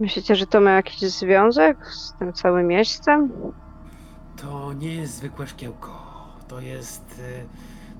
[0.00, 3.30] Myślicie, że to ma jakiś związek z tym całym miejscem?
[4.42, 6.16] To nie jest zwykłe szkiełko.
[6.48, 7.18] To jest.
[7.18, 7.46] y,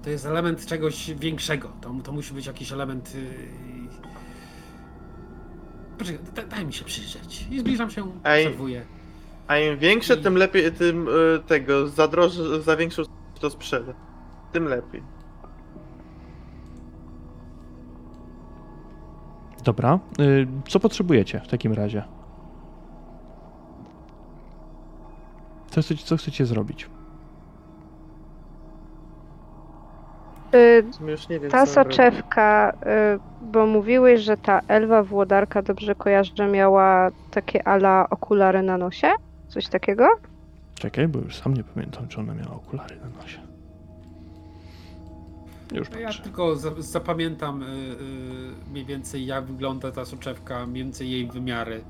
[0.05, 1.69] To jest element czegoś większego.
[1.81, 3.13] To, to musi być jakiś element.
[3.15, 3.27] y,
[5.99, 7.47] Poczekaj, da, daj mi się przyjrzeć.
[7.51, 8.47] I zbliżam się, Ej.
[8.47, 8.85] obserwuję.
[9.49, 11.13] A im większe, tym lepiej, tym y,
[11.47, 13.03] tego, za droższe, za większą
[13.41, 13.93] to sprzeda.
[14.53, 15.03] Tym lepiej.
[19.67, 19.99] Dobra.
[20.21, 22.03] y, Co potrzebujecie w takim razie?
[25.71, 26.91] Co chcecie, co chcecie zrobić?
[30.55, 31.97] Y, W sumie już nie wiem, Ta co mam robić.
[31.97, 32.73] soczewka,
[33.17, 39.13] y, bo mówiłeś, że ta Elwa Włodarka, dobrze kojarzę, miała takie ala okulary na nosie?
[39.49, 40.09] Coś takiego?
[40.75, 43.56] Czekaj, bo już sam nie pamiętam, czy ona miała okulary na nosie.
[45.73, 50.85] Już No Ja tylko za, zapamiętam y, y, mniej więcej jak wygląda ta soczewka, mniej
[50.85, 51.81] więcej jej wymiary.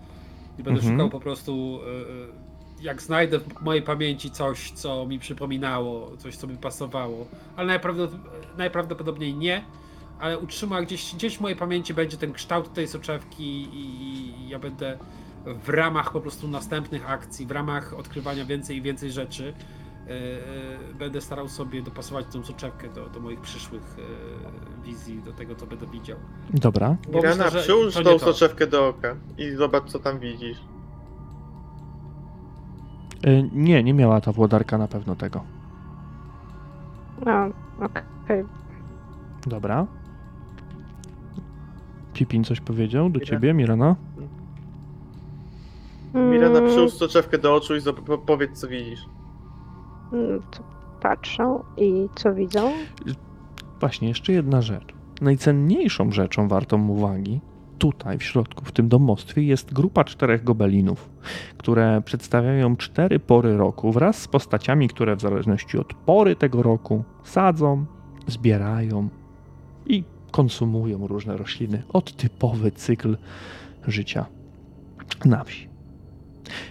[0.59, 0.95] I będę Mhm.
[0.97, 1.81] szukał po prostu,
[2.81, 7.27] y, jak znajdę w mojej pamięci coś, co mi przypominało, coś, co by pasowało.
[7.57, 8.19] Ale najprawdopod-
[8.59, 9.63] najprawdopodobniej nie.
[10.21, 13.87] Ale utrzyma gdzieś, gdzieś w mojej pamięci będzie ten kształt tej soczewki i,
[14.45, 14.99] i ja będę
[15.65, 19.55] w ramach po prostu następnych akcji, w ramach odkrywania więcej i więcej rzeczy,
[20.99, 25.67] będę starał sobie dopasować tą soczewkę do, do moich przyszłych y, wizji, do tego, co
[25.67, 26.17] będę widział.
[26.51, 26.97] Dobra.
[27.13, 28.19] Bo Mirana, myślę, że przyłóż tą to.
[28.19, 30.59] soczewkę do oka i zobacz, co tam widzisz.
[33.27, 35.45] Y, Nie, nie miała ta włodarka na pewno tego.
[37.27, 37.33] No,
[37.87, 38.45] okej.
[39.47, 39.87] Dobra.
[42.13, 43.97] Pipin coś powiedział do Mira- ciebie, Mirana?
[46.15, 47.81] Mirana, przyłóż soczewkę do oczu i
[48.27, 49.01] powiedz, co widzisz.
[50.51, 52.73] To Patrzą i co widzą?
[53.81, 54.95] Właśnie, jeszcze jedna rzecz.
[55.21, 57.41] Najcenniejszą rzeczą wartą uwagi
[57.79, 61.11] tutaj w środku, w tym domostwie, jest grupa czterech gobelinów,
[61.59, 67.05] które przedstawiają cztery pory roku wraz z postaciami, które w zależności od pory tego roku
[67.25, 67.87] sadzą,
[68.27, 69.09] zbierają
[69.87, 71.83] i konsumują różne rośliny.
[71.93, 73.17] Od typowy cykl
[73.87, 74.27] życia
[75.25, 75.69] na wsi.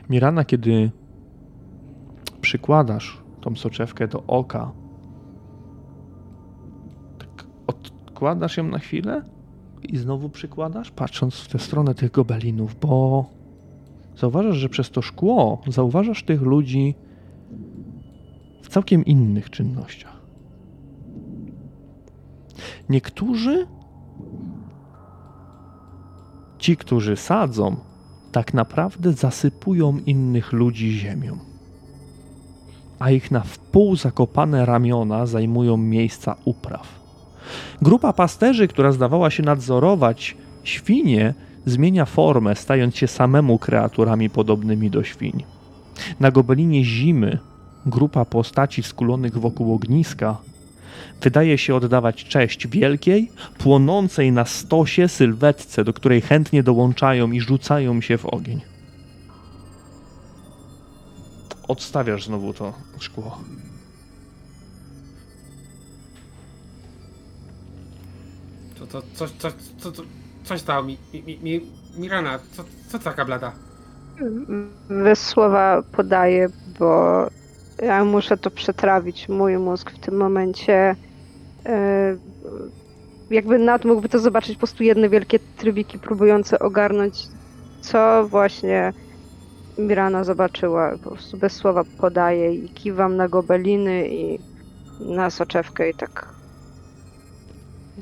[0.10, 0.92] Mirana, kiedy
[2.42, 4.72] przykładasz tą soczewkę do oka,
[7.20, 9.22] tak odkładasz ją na chwilę
[9.84, 13.26] i znowu przykładasz, patrząc w tę stronę tych gobelinów, bo
[14.18, 16.96] zauważasz, że przez to szkło zauważasz tych ludzi
[18.62, 20.22] w całkiem innych czynnościach.
[22.90, 23.68] Niektórzy,
[26.58, 27.76] ci, którzy sadzą,
[28.32, 31.55] tak naprawdę zasypują innych ludzi ziemią
[33.00, 36.88] a ich na wpół zakopane ramiona zajmują miejsca upraw.
[37.82, 41.34] Grupa pasterzy, która zdawała się nadzorować świnie,
[41.66, 45.44] zmienia formę, stając się samemu kreaturami podobnymi do świń.
[46.20, 47.38] Na gobelinie zimy
[47.86, 50.38] grupa postaci skulonych wokół ogniska
[51.22, 58.02] wydaje się oddawać cześć wielkiej, płonącej na stosie sylwetce, do której chętnie dołączają i rzucają
[58.02, 58.75] się w ogień.
[61.68, 63.38] Odstawiasz znowu to szkło.
[68.80, 70.04] To, to, coś, coś, co, co,
[70.44, 71.62] coś stało mi, mi, mi
[71.98, 73.52] Mirana, co, co taka blada?
[74.90, 77.28] Bez słowa podaję bo
[77.82, 79.30] ja muszę to przetrawić.
[79.30, 80.96] Mój mózg w tym momencie.
[81.66, 82.18] e,
[83.30, 87.28] Jakby Nat mógłby to zobaczyć po prostu jedne wielkie trybiki próbujące ogarnąć,
[87.82, 88.94] co właśnie
[89.78, 90.92] Mirana zobaczyła.
[91.04, 94.40] Po prostu bez słowa podaję i kiwam na gobeliny i
[95.00, 96.36] na soczewkę i tak.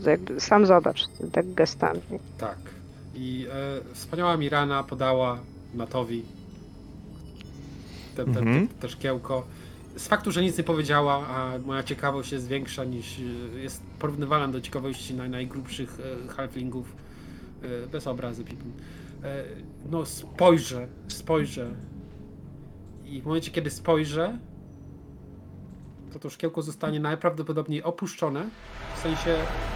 [0.05, 1.99] Jakby sam zobacz, tak gestami.
[2.37, 2.57] Tak.
[3.15, 5.39] I e, wspaniała Mirana podała
[5.75, 6.23] Matowi
[8.15, 8.67] te, te, Mhm.
[8.67, 9.43] te, te szkiełko.
[9.95, 14.47] Z faktu, że nic nie powiedziała, a moja ciekawość jest większa niż e, jest porównywalna
[14.47, 15.97] do ciekawości naj, najgrubszych
[16.29, 16.95] e, halflingów,
[17.63, 18.71] e, bez obrazy Pipin.
[19.23, 19.43] E,
[19.85, 21.71] no spojrzę, spojrzę.
[23.05, 24.37] I w momencie, kiedy spojrzę,
[26.13, 28.49] to to szkiełko zostanie najprawdopodobniej opuszczone,
[28.95, 29.35] w sensie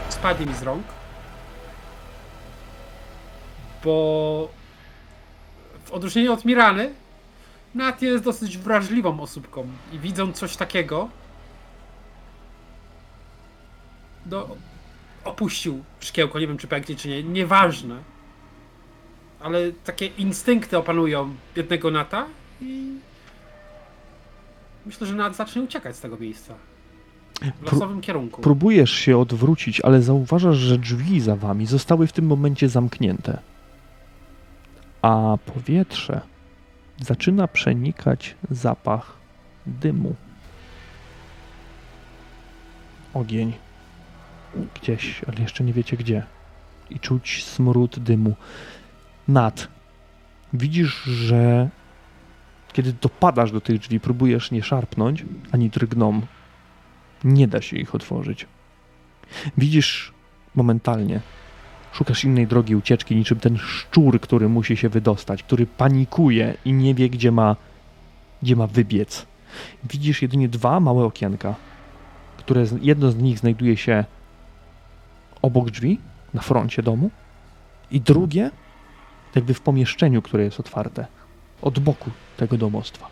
[0.09, 0.83] spadnie mi z rąk,
[3.83, 4.49] bo
[5.83, 6.93] w odróżnieniu od Mirany,
[7.75, 9.67] Nat jest dosyć wrażliwą osóbką.
[9.93, 11.09] I widząc coś takiego,
[14.25, 14.47] no,
[15.23, 18.03] opuścił szkiełko, nie wiem czy pęknie czy nie, nieważne,
[19.47, 22.25] ale takie instynkty opanują biednego Nata
[22.61, 22.91] i
[24.85, 26.53] myślę, że Nat zacznie uciekać z tego miejsca
[27.41, 28.41] w Pró- losowym kierunku.
[28.41, 33.39] Próbujesz się odwrócić, ale zauważasz, że drzwi za wami zostały w tym momencie zamknięte.
[35.01, 36.21] A powietrze
[37.01, 39.13] zaczyna przenikać zapach
[39.65, 40.15] dymu.
[43.13, 43.53] Ogień.
[44.81, 46.23] Gdzieś, ale jeszcze nie wiecie gdzie.
[46.89, 48.35] I czuć smród dymu.
[49.27, 49.67] Nad.
[50.53, 51.69] Widzisz, że
[52.73, 56.21] kiedy dopadasz do tych drzwi, próbujesz nie szarpnąć, ani drgną.
[57.23, 58.47] Nie da się ich otworzyć.
[59.57, 60.13] Widzisz
[60.55, 61.21] momentalnie,
[61.91, 66.93] szukasz innej drogi ucieczki, niczym ten szczur, który musi się wydostać, który panikuje i nie
[66.93, 67.55] wie, gdzie ma,
[68.41, 69.25] gdzie ma wybiec.
[69.83, 71.55] Widzisz jedynie dwa małe okienka,
[72.37, 74.05] które jedno z nich znajduje się
[75.41, 75.99] obok drzwi,
[76.33, 77.09] na froncie domu,
[77.91, 78.51] i drugie
[79.37, 81.07] jakby w pomieszczeniu, które jest otwarte,
[81.61, 83.09] od boku tego domostwa.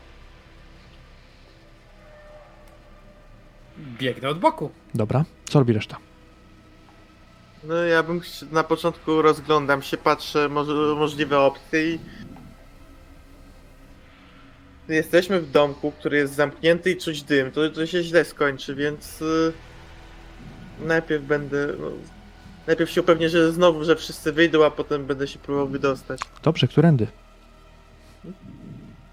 [3.77, 4.69] Biegnę od boku.
[4.93, 5.97] Dobra, co robi reszta?
[7.63, 8.21] No ja bym
[8.51, 11.99] na początku rozglądam się, patrzę może, możliwe opcje i...
[14.87, 19.21] Jesteśmy w domku, który jest zamknięty i czuć dym, to, to się źle skończy, więc...
[19.21, 19.53] y,
[20.79, 21.67] Najpierw będę...
[22.67, 26.19] Najpierw się upewnię, że znowu, że wszyscy wyjdą, a potem będę się próbował wydostać.
[26.43, 27.07] Dobrze, którędy?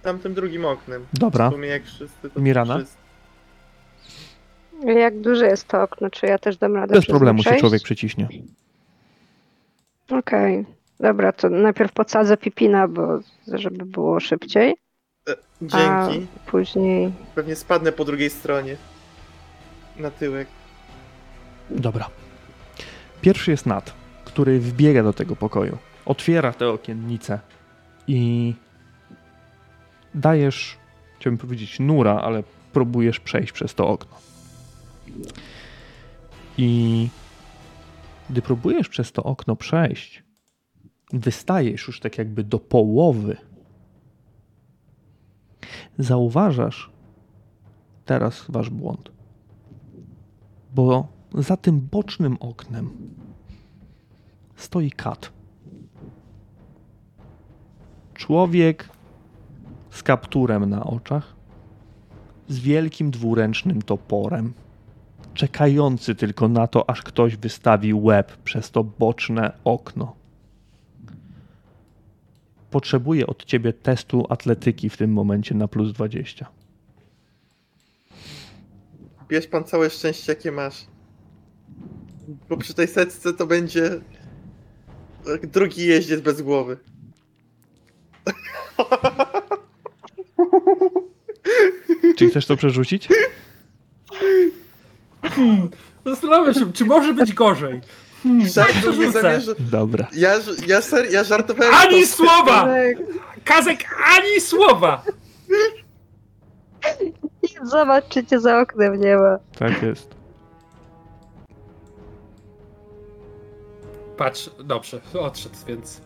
[0.03, 1.07] Tamtym drugim oknem.
[1.13, 2.77] Dobra, W sumie jak wszyscy, to Mirana?
[2.77, 2.97] wszyscy.
[4.85, 6.11] Jak duże jest to okno?
[6.11, 7.61] Czy ja też dam radę bez przez nie problemu się przejść?
[7.61, 8.29] człowiek przeciśnie.
[10.11, 10.65] Okej.
[11.01, 14.75] Dobra, to najpierw podsadzę Pipina, bo żeby było szybciej.
[15.63, 16.27] Dzięki.
[16.47, 18.77] Później Pewnie spadnę po drugiej stronie.
[19.97, 20.49] Na tyłek.
[21.71, 22.09] Dobra.
[23.23, 23.95] Pierwszy jest Nat,
[24.25, 25.79] który wbiega do tego pokoju.
[26.07, 27.41] Otwiera tę okiennicę
[28.07, 28.55] i
[30.15, 30.77] dajesz,
[31.19, 32.43] chciałbym powiedzieć, nura, ale
[32.73, 34.17] próbujesz przejść przez to okno.
[36.59, 37.09] I
[38.31, 40.23] gdy próbujesz przez to okno przejść,
[41.13, 43.37] wystajesz już tak jakby do połowy.
[45.99, 46.91] Zauważasz
[48.05, 49.13] teraz wasz błąd.
[50.75, 52.91] Bo za tym bocznym oknem
[54.57, 55.33] stoi kat.
[58.15, 58.89] Człowiek
[59.91, 61.35] z kapturem na oczach,
[62.49, 64.53] z wielkim dwuręcznym toporem,
[65.35, 70.17] czekający tylko na to, aż ktoś wystawi łeb przez to boczne okno.
[72.71, 76.47] Potrzebuję od ciebie testu atletyki w tym momencie na plus 20.
[79.29, 80.92] Bierz pan całe szczęście, jakie masz.
[82.49, 83.91] Bo przy tej setce to będzie
[85.43, 86.77] drugi jeździec bez głowy.
[92.17, 93.09] Czy chcesz to przerzucić?
[96.07, 97.81] Zastanawiam się, czy może być gorzej.
[98.23, 99.55] Hmm, Żart, nie.
[99.71, 100.07] Dobra.
[100.13, 100.35] Ja,
[100.67, 101.75] ja, ser, ja żartowałem.
[101.75, 102.69] Ani to- słowa!
[103.45, 103.79] Kazek,
[104.17, 105.03] ani słowa!
[107.63, 109.39] Zobacz, czy cię za oknem nie ma.
[109.59, 110.15] Tak jest.
[114.23, 116.01] Patrz, dobrze, odszedł, więc.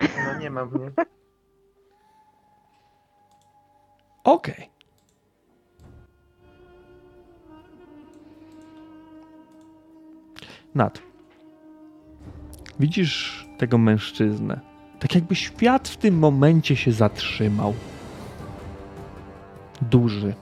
[0.00, 0.90] No nie mam mnie.
[4.24, 4.70] Okej.
[10.74, 11.02] Nat.
[12.80, 14.60] Widzisz tego mężczyznę.
[15.00, 17.74] Tak jakby świat w tym momencie się zatrzymał.
[19.82, 20.34] duży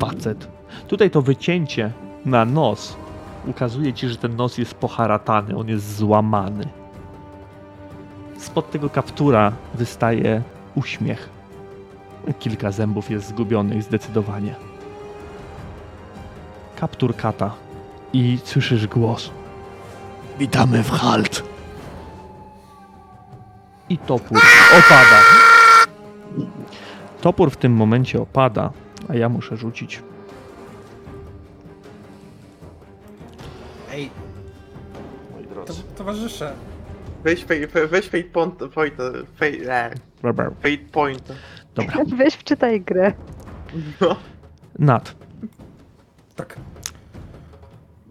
[0.00, 0.48] facet.
[0.88, 1.92] Tutaj to wycięcie
[2.24, 3.03] na nos
[3.46, 6.68] ukazuje ci, że ten nos jest poharatany, on jest złamany.
[8.38, 10.42] Spod tego kaptura wystaje
[10.74, 11.28] uśmiech.
[12.38, 14.54] Kilka zębów jest zgubionych zdecydowanie.
[16.76, 17.54] Kaptur kata
[18.12, 19.30] i słyszysz głos.
[20.38, 21.42] Witamy w Halt.
[23.88, 24.38] I topór
[24.78, 25.20] opada.
[27.20, 28.70] Topór w tym momencie opada,
[29.08, 30.02] a ja muszę rzucić.
[35.94, 36.54] Towarzysze,
[37.24, 38.94] Weź fate, weź fate point, point,
[39.36, 39.92] fate,
[40.24, 41.32] e, fate point.
[41.74, 42.04] dobra.
[42.18, 43.12] Weź wczytaj grę.
[44.00, 44.16] No.
[44.78, 45.14] Nat,
[46.36, 46.56] tak.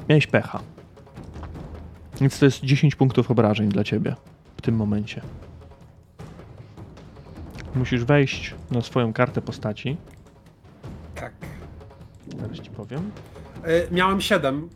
[0.09, 0.59] miałeś pecha.
[2.21, 4.15] Więc to jest 10 punktów obrażeń dla ciebie
[4.57, 5.21] w tym momencie.
[7.75, 9.97] Musisz wejść na swoją kartę postaci.
[11.15, 11.33] Tak.
[12.39, 13.11] Zaraz ci powiem.
[13.63, 14.69] E, miałem 7.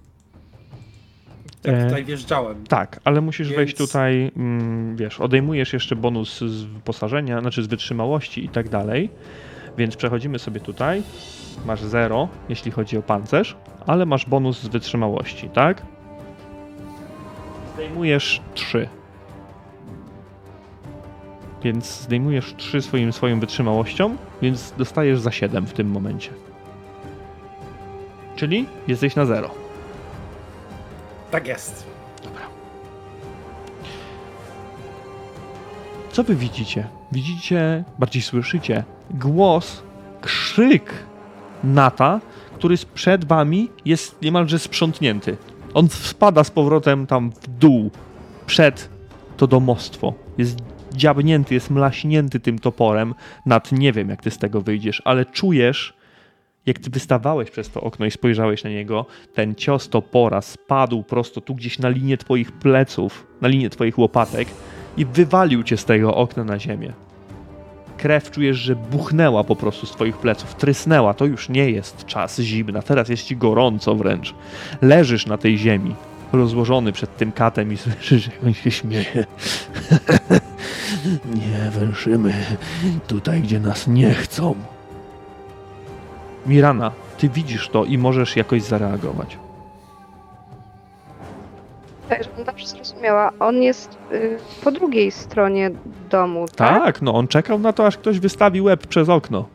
[1.63, 2.63] Jak E, tutaj wjeżdżałem.
[2.63, 7.67] Tak, ale musisz Więc- wejść tutaj, mm, wiesz, odejmujesz jeszcze bonus z wyposażenia, znaczy z
[7.67, 9.09] wytrzymałości i tak dalej.
[9.77, 11.03] Więc przechodzimy sobie tutaj.
[11.65, 13.55] Masz 0, jeśli chodzi o pancerz,
[13.87, 15.81] ale masz bonus z wytrzymałości, tak?
[17.73, 18.87] Zdejmujesz 3.
[21.63, 26.29] Więc zdejmujesz 3 swoim, swoją wytrzymałością, więc dostajesz za 7 w tym momencie.
[28.35, 29.66] Czyli jesteś na 0.
[31.31, 31.87] Tak jest.
[36.11, 36.87] Co wy widzicie?
[37.11, 39.83] Widzicie, bardziej słyszycie głos,
[40.21, 40.93] krzyk
[41.63, 42.19] Nata,
[42.55, 45.37] który przed wami jest niemalże sprzątnięty.
[45.73, 47.91] On spada z powrotem tam w dół,
[48.45, 48.89] przed
[49.37, 50.13] to domostwo.
[50.37, 50.57] Jest
[50.93, 53.15] dziabnięty, jest mlaśnięty tym toporem.
[53.45, 55.93] Nat, nie wiem jak ty z tego wyjdziesz, ale czujesz,
[56.67, 61.41] jak ty wystawałeś przez to okno i spojrzałeś na niego, ten cios topora spadł prosto
[61.41, 64.47] tu gdzieś na linię twoich pleców, na linię twoich łopatek
[64.97, 66.93] i wywalił cię z tego okna na ziemię.
[67.97, 71.13] Krew czujesz, że buchnęła po prostu z twoich pleców, trysnęła.
[71.13, 74.35] To już nie jest czas zimna, teraz jest ci gorąco wręcz.
[74.81, 75.95] Leżysz na tej ziemi,
[76.33, 79.25] rozłożony przed tym katem i słyszysz, jak on się śmieje.
[81.35, 82.33] nie węszymy
[83.07, 84.55] tutaj, gdzie nas nie chcą.
[86.47, 89.37] Mirana, ty widzisz to i możesz jakoś zareagować.
[92.09, 93.31] Tak, żebym dobrze zrozumiała.
[93.39, 95.71] On jest y, po drugiej stronie
[96.09, 96.83] domu, tak?
[96.83, 99.45] Tak, no on czekał na to, aż ktoś wystawi łeb przez okno.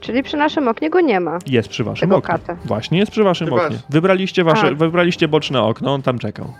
[0.00, 1.38] Czyli przy naszym oknie go nie ma.
[1.46, 2.26] Jest przy waszym oknie.
[2.34, 2.56] kata.
[2.64, 3.64] Właśnie, jest przy waszym was.
[3.64, 3.78] oknie.
[3.90, 4.74] Wybraliście, wasze, A.
[4.74, 6.52] wybraliście boczne okno, on tam czekał.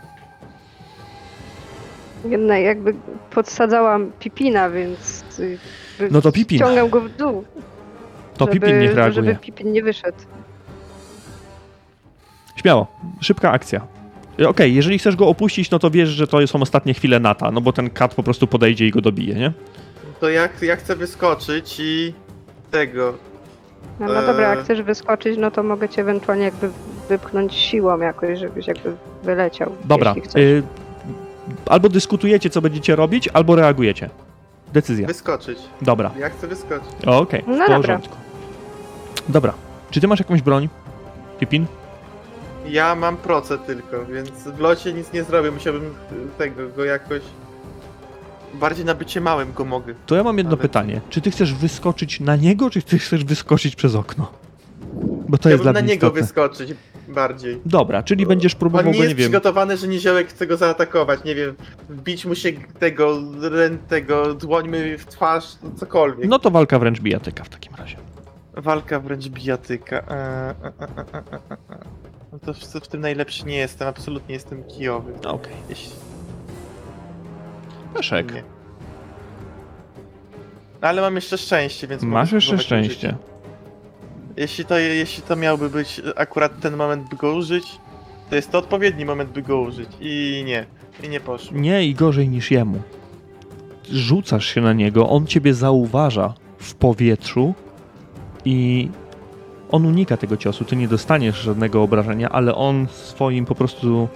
[2.24, 2.94] Jednak jakby
[3.30, 5.58] podsadzałam Pipina, więc y,
[6.10, 6.58] No to Pipin.
[6.58, 7.44] ściągam go w dół.
[8.38, 9.14] To żeby, Pipin niech reaguje.
[9.14, 10.18] Żeby Pipin nie wyszedł.
[12.56, 12.86] Śmiało,
[13.20, 13.80] szybka akcja.
[14.48, 17.60] Okej, jeżeli chcesz go opuścić, no to wiesz, że to są ostatnie chwile Nata, no
[17.60, 19.52] bo ten kat po prostu podejdzie i go dobije, nie?
[20.20, 22.12] To ja, ja chcę wyskoczyć i
[22.70, 23.14] tego.
[24.00, 24.64] No, no dobra, jak Eee.
[24.64, 26.70] chcesz wyskoczyć, no to mogę cię ewentualnie jakby
[27.08, 28.92] wypchnąć siłą jakoś, żebyś jakby
[29.22, 29.72] wyleciał.
[29.84, 30.42] Dobra, jeśli chcesz.
[30.42, 30.62] y,
[31.66, 34.10] albo dyskutujecie, co będziecie robić, albo reagujecie.
[34.72, 35.06] Decyzja.
[35.06, 35.58] Wyskoczyć.
[35.82, 36.88] Dobra, Ja chcę wyskoczyć.
[37.06, 38.08] okej, w No porządku.
[38.08, 38.27] Dobra,
[39.90, 40.68] czy ty masz jakąś broń?
[41.40, 41.66] Pipin?
[42.68, 45.50] Ja mam proce tylko, więc w locie nic nie zrobię.
[45.50, 45.88] Musiałbym y,
[46.38, 47.22] tego go jakoś.
[48.54, 49.94] Bardziej na bycie małym go mogę.
[50.06, 51.00] To ja mam jedno Ale- pytanie.
[51.10, 54.32] Czy ty chcesz wyskoczyć na niego, czy ty chcesz wyskoczyć przez okno?
[55.28, 56.22] Bo to jest dla Chciałbym na mnie niego istotne.
[56.22, 56.74] wyskoczyć
[57.08, 57.60] bardziej.
[57.66, 59.24] Dobra, czyli będziesz On próbował nie go, jest nie wiem.
[59.30, 61.54] przygotowany, że niziołek chce go zaatakować, nie wiem,
[61.88, 63.18] wbić mu się tego,
[63.88, 65.44] tego dłońmy w twarz,
[65.76, 66.28] cokolwiek.
[66.28, 67.96] No to walka wręcz bijatyka w takim razie.
[68.58, 69.96] Walka wręcz bijatyka.
[69.96, 70.72] E, e,
[71.72, 71.78] e.
[72.32, 75.12] No to w, w tym najlepszy nie jestem, absolutnie jestem kijowy.
[75.24, 75.52] No Okej.
[75.68, 75.90] Jeśli
[77.94, 78.34] Peszek.
[78.34, 78.42] nie.
[80.80, 83.16] Ale mam jeszcze szczęście, więc mogę Masz jeszcze spróbować szczęście.
[84.36, 87.78] Jeśli to, jeśli to miałby być akurat ten moment, by go użyć,
[88.30, 89.88] to jest to odpowiedni moment, by go użyć.
[90.00, 90.66] I nie.
[91.02, 91.58] I nie poszło.
[91.58, 92.82] Nie i gorzej niż jemu.
[93.90, 97.54] Rzucasz się na niego, on ciebie zauważa w powietrzu
[98.48, 98.88] i
[99.70, 100.64] on unika tego ciosu.
[100.64, 104.08] Ty nie dostaniesz żadnego obrażenia, ale on swoim po prostu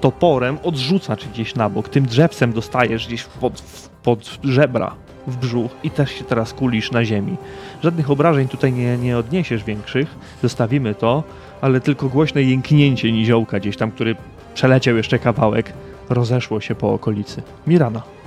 [0.00, 1.88] toporem odrzuca cię gdzieś na bok.
[1.88, 3.62] Tym drzewcem dostajesz gdzieś pod,
[4.02, 4.94] pod żebra,
[5.26, 7.36] w brzuch i też się teraz kulisz na ziemi.
[7.82, 10.08] Żadnych obrażeń tutaj nie, nie odniesiesz większych,
[10.42, 11.22] zostawimy to,
[11.60, 14.16] ale tylko głośne jęknięcie niziołka gdzieś tam, który
[14.54, 15.72] przeleciał jeszcze kawałek,
[16.08, 17.42] rozeszło się po okolicy.
[17.66, 18.19] Mirana.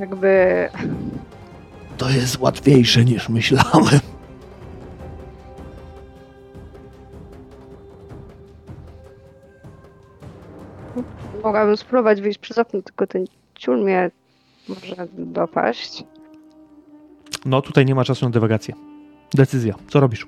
[0.00, 0.68] Jakby
[1.98, 4.00] To jest łatwiejsze niż myślałem.
[11.46, 13.24] mogłabym spróbować wyjść przez okno, tylko ten
[13.54, 14.10] ciul mnie
[14.68, 16.04] może dopaść.
[17.44, 18.74] No tutaj nie ma czasu na dywagację.
[19.34, 19.74] Decyzja.
[19.88, 20.26] Co robisz?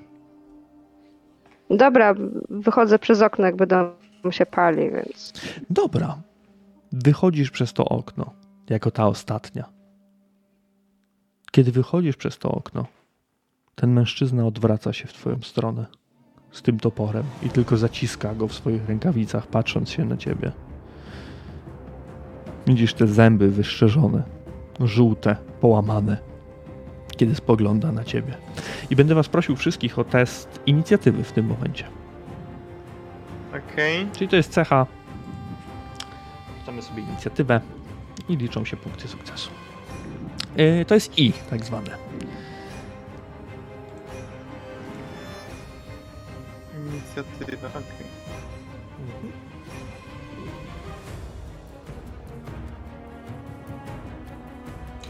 [1.69, 2.15] Dobra,
[2.49, 3.91] wychodzę przez okno, jakby dom
[4.29, 5.33] się pali, więc
[5.69, 6.17] Dobra.
[6.91, 8.33] Wychodzisz przez to okno,
[8.69, 9.69] jako ta ostatnia.
[11.51, 12.85] Kiedy wychodzisz przez to okno,
[13.75, 15.85] ten mężczyzna odwraca się w twoją stronę
[16.51, 20.51] z tym toporem i tylko zaciska go w swoich rękawicach, patrząc się na ciebie.
[22.67, 24.23] Widzisz te zęby wyszczerzone,
[24.79, 26.17] żółte, połamane,
[27.17, 28.37] kiedy spogląda na ciebie.
[28.89, 31.85] I będę was prosił wszystkich o test inicjatywy w tym momencie.
[33.49, 34.07] Okej.
[34.13, 34.85] Czyli to jest cecha.
[36.55, 37.61] Wrzucamy sobie inicjatywę
[38.29, 39.49] i liczą się punkty sukcesu.
[40.55, 41.97] Yy, to jest I, tak zwane.
[46.77, 48.07] Inicjatywa, okej.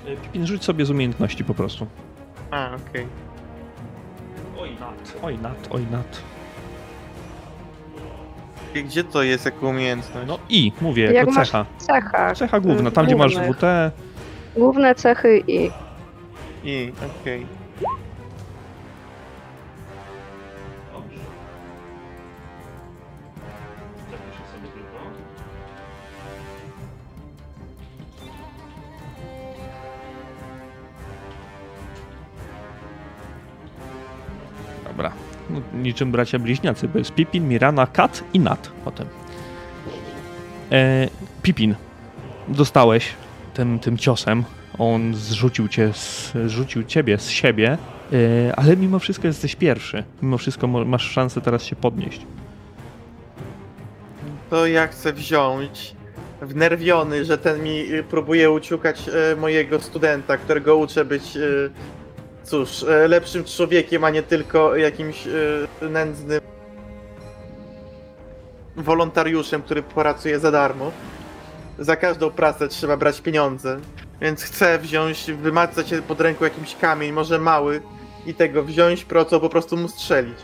[0.06, 1.88] Yy, Pipin, rzuć sobie z umiejętności po prostu.
[2.52, 3.08] A, okej.
[4.60, 5.18] Oj, nat.
[5.22, 6.39] Oj, nat, oj, nat.
[8.76, 10.28] Gdzie to jest jako umiejętność?
[10.28, 11.66] No I, mówię, Jak jako masz- cecha.
[11.78, 12.36] cecha.
[12.36, 13.58] Cecha główna, tam gdzie masz Głównych.
[13.58, 13.64] WT.
[14.58, 15.72] Główne cechy i
[16.64, 16.92] I,
[17.22, 17.46] okej.
[35.50, 39.08] No, niczym bracia bliźniacy, bo jest Pipin, Mirana, Kat i Nat potem.
[40.72, 41.08] E,
[41.42, 41.76] Pipin,
[42.48, 43.14] dostałeś
[43.54, 44.44] tym, tym ciosem.
[44.78, 45.92] On zrzucił cię,
[46.46, 47.78] zrzucił ciebie z siebie,
[48.14, 50.04] e, ale mimo wszystko jesteś pierwszy.
[50.22, 52.22] Mimo wszystko masz szansę teraz się podnieść.
[54.50, 55.96] To ja chcę wziąć
[56.42, 61.40] wnerwiony, że ten mi próbuje uciukać e, mojego studenta, którego uczę być, e,
[62.50, 66.42] cóż, e, lepszym człowiekiem, a nie tylko jakimś e, nędznym
[68.76, 70.92] wolontariuszem, który pracuje za darmo.
[71.80, 73.80] Za każdą pracę trzeba brać pieniądze,
[74.22, 77.82] więc chcę wziąć, wymacać się pod ręką jakiś kamień, może mały,
[78.26, 80.38] i tego wziąć, proco po prostu mu strzelić.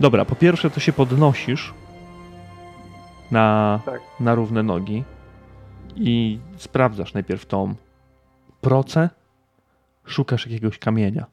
[0.00, 1.74] Dobra, po pierwsze to się podnosisz
[3.30, 4.00] na, Tak.
[4.20, 5.04] na równe nogi
[5.96, 7.74] i sprawdzasz najpierw tą
[8.60, 9.10] procę,
[10.08, 11.26] szukasz jakiegoś kamienia.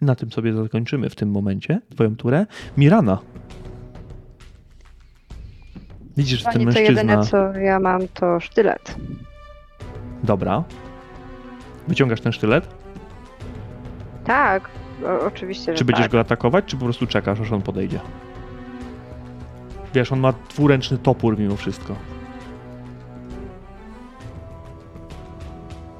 [0.00, 2.46] Na tym sobie zakończymy w tym momencie twoją turę.
[2.76, 3.18] Mirana.
[6.16, 7.02] Widzisz, że ten Pani to mężczyzna...
[7.02, 8.96] jedyne co ja mam to sztylet.
[10.22, 10.64] Dobra.
[11.88, 12.74] Wyciągasz ten sztylet?
[14.24, 14.68] Tak,
[15.04, 16.12] o, oczywiście, Czy będziesz tak.
[16.12, 18.00] go atakować, czy po prostu czekasz, aż on podejdzie?
[19.94, 21.96] Wiesz, on ma dwuręczny topór mimo wszystko.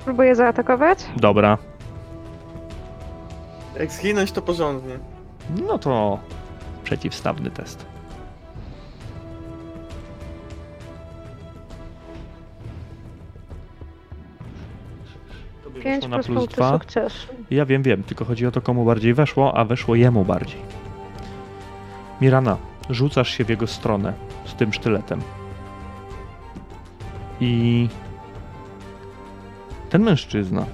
[0.05, 0.99] Próbuję zaatakować?
[1.16, 1.58] Dobra.
[3.81, 4.99] Jak zginąć, to porządnie.
[5.66, 6.18] No to
[6.84, 7.86] przeciwstawny test.
[15.65, 16.73] Tobie 5 weszło na plus plus punkty 2.
[16.73, 17.26] sukcesu.
[17.50, 20.60] Ja wiem, wiem, tylko chodzi o to, komu bardziej weszło, a weszło jemu bardziej.
[22.20, 22.57] Mirana,
[22.91, 24.12] rzucasz się w jego stronę
[24.44, 25.20] z tym sztyletem.
[27.41, 27.89] I
[29.95, 30.67] ten mężczyzna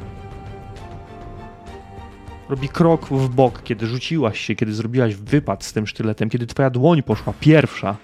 [2.48, 6.70] robi krok w bok, kiedy rzuciłaś się, kiedy zrobiłaś wypad z tym sztyletem, kiedy twoja
[6.70, 7.96] dłoń poszła pierwsza,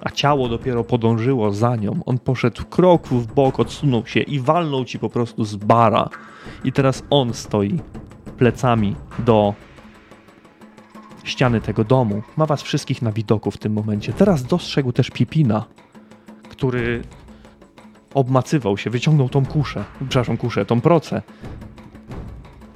[0.00, 2.00] a ciało dopiero podążyło za nią.
[2.06, 6.08] On poszedł krok w bok, odsunął się i walnął ci po prostu z bara.
[6.64, 7.80] I teraz on stoi
[8.38, 9.54] plecami do
[11.24, 12.22] ściany tego domu.
[12.36, 14.12] Ma was wszystkich na widoku w tym momencie.
[14.12, 15.64] Teraz dostrzegł też Pipina,
[16.48, 17.02] który
[18.14, 21.22] obmacywał się, wyciągnął tą kuszę, przepraszam, kuszę, tą procę.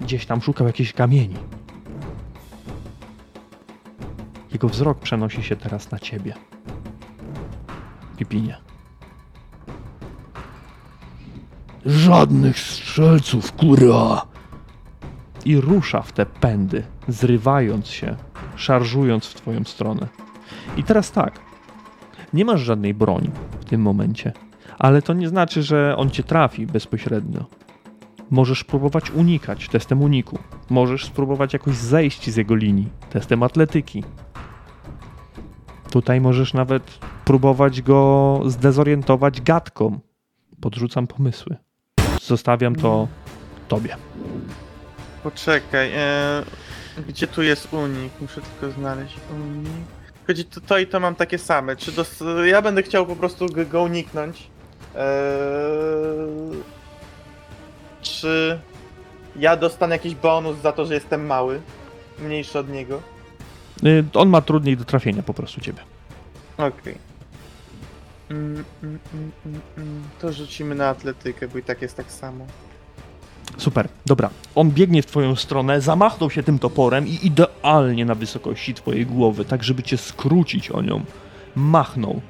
[0.00, 1.36] Gdzieś tam szukał jakichś kamieni.
[4.52, 6.34] Jego wzrok przenosi się teraz na ciebie.
[8.17, 8.57] Pipinie.
[11.86, 14.26] Żadnych strzelców, kurwa!
[15.44, 18.17] I rusza w te pędy, zrywając się,
[18.57, 20.08] szarżując w twoją stronę.
[20.76, 21.41] I teraz tak.
[22.33, 24.33] Nie masz żadnej broni w tym momencie,
[24.79, 27.45] ale to nie znaczy, że on cię trafi bezpośrednio.
[28.31, 30.39] Możesz próbować unikać testem uniku.
[30.71, 34.05] Możesz spróbować jakoś zejść z jego linii testem atletyki.
[35.91, 40.01] Tutaj możesz nawet próbować go zdezorientować gadką.
[40.61, 41.57] Podrzucam pomysły.
[42.23, 43.09] zostawiam to
[43.69, 43.97] tobie.
[45.23, 46.43] Poczekaj, e,
[47.09, 48.13] gdzie tu jest unik?
[48.21, 49.69] Muszę tylko znaleźć unik.
[50.27, 51.77] Chodzi to, to i to mam takie same.
[51.77, 54.51] Czy dos- ja będę chciał po prostu go, uniknąć?
[54.97, 56.63] Eee,
[58.03, 58.59] czy
[59.37, 61.61] ja dostanę jakiś bonus za to, że jestem mały?
[62.19, 63.03] Mniejszy od niego?
[63.85, 65.81] Y, On ma trudniej do trafienia po prostu ciebie.
[66.59, 66.99] Okej.
[68.31, 70.03] Mm, mm, mm, mm, mm.
[70.21, 72.47] To rzucimy na atletykę, bo i tak jest tak samo.
[73.57, 74.31] Super, dobra.
[74.55, 79.45] On biegnie w twoją stronę, zamachnął się tym toporem i idealnie na wysokości twojej głowy,
[79.45, 81.05] tak żeby cię skrócić o nią.
[81.57, 82.21] Machnął.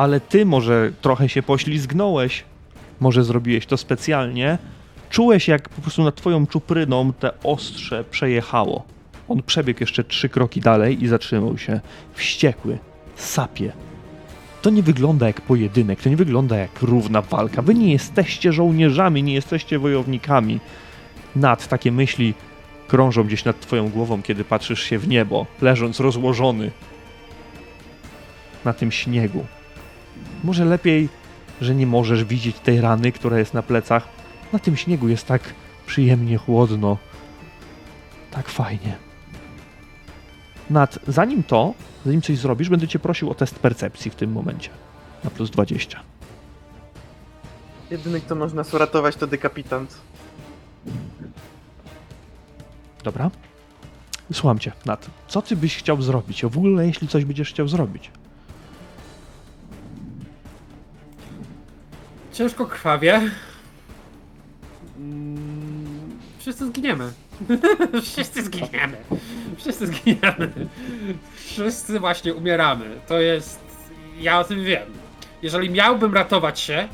[0.00, 2.44] Ale ty może trochę się poślizgnąłeś,
[3.00, 4.58] może zrobiłeś to specjalnie.
[5.10, 8.84] Czułeś jak po prostu nad twoją czupryną te ostrze przejechało.
[9.28, 11.80] On przebiegł jeszcze trzy kroki dalej i zatrzymał się.
[12.14, 12.78] Wściekły,
[13.16, 13.72] sapie.
[14.62, 17.62] To nie wygląda jak pojedynek, to nie wygląda jak równa walka.
[17.62, 20.60] Wy nie jesteście żołnierzami, nie jesteście wojownikami.
[21.36, 22.34] Nad takie myśli
[22.88, 26.70] krążą gdzieś nad twoją głową, kiedy patrzysz się w niebo, leżąc rozłożony
[28.64, 29.44] na tym śniegu.
[30.44, 31.08] Może lepiej,
[31.60, 34.08] że nie możesz widzieć tej rany, która jest na plecach.
[34.52, 35.42] Na tym śniegu jest tak
[35.86, 36.96] przyjemnie chłodno.
[38.30, 38.96] Tak fajnie.
[40.70, 41.74] Nad, zanim to,
[42.06, 44.70] zanim coś zrobisz, będę cię prosił o test percepcji w tym momencie.
[45.24, 46.00] Na plus 20.
[47.90, 50.00] Jedyny, kto może nas uratować, to dekapitant.
[53.04, 53.30] Dobra?
[54.32, 55.10] Słucham cię, Nat.
[55.28, 56.44] Co ty byś chciał zrobić?
[56.44, 58.10] W ogóle, jeśli coś będziesz chciał zrobić.
[62.40, 63.30] Ciężko krwawie.
[64.98, 67.12] Mm, Wszyscy zginiemy.
[68.02, 68.96] Wszyscy zginiemy.
[69.56, 70.52] Wszyscy zginiemy.
[71.34, 73.00] Wszyscy właśnie umieramy.
[73.08, 73.60] To jest.
[74.20, 74.88] Ja o tym wiem.
[75.42, 76.88] Jeżeli miałbym ratować się,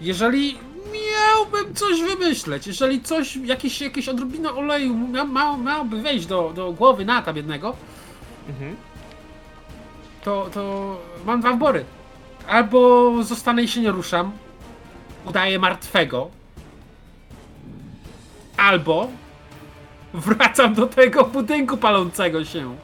[0.00, 0.58] jeżeli
[0.92, 7.32] miałbym coś wymyśleć, jeżeli coś, jakieś, jakieś odrobina oleju mia, wejść do, do głowy Nata
[7.36, 7.76] jednego,
[10.22, 11.84] to, to mam dwa wybory.
[12.48, 14.32] Albo zostanę i się nie ruszam,
[15.26, 16.30] udaję martwego,
[18.56, 19.08] albo
[20.14, 22.76] wracam do tego budynku palącego się,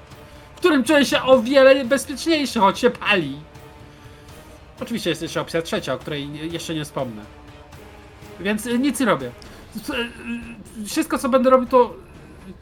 [0.55, 3.37] w którym czuję się o wiele bezpieczniejszy, choć się pali.
[4.83, 7.23] Oczywiście jest jeszcze opcja trzecia, o której jeszcze nie wspomnę.
[8.41, 9.31] Więc y, nic nie robię.
[10.81, 11.95] Y, Wszystko co będę robił to...
[12.49, 12.53] y,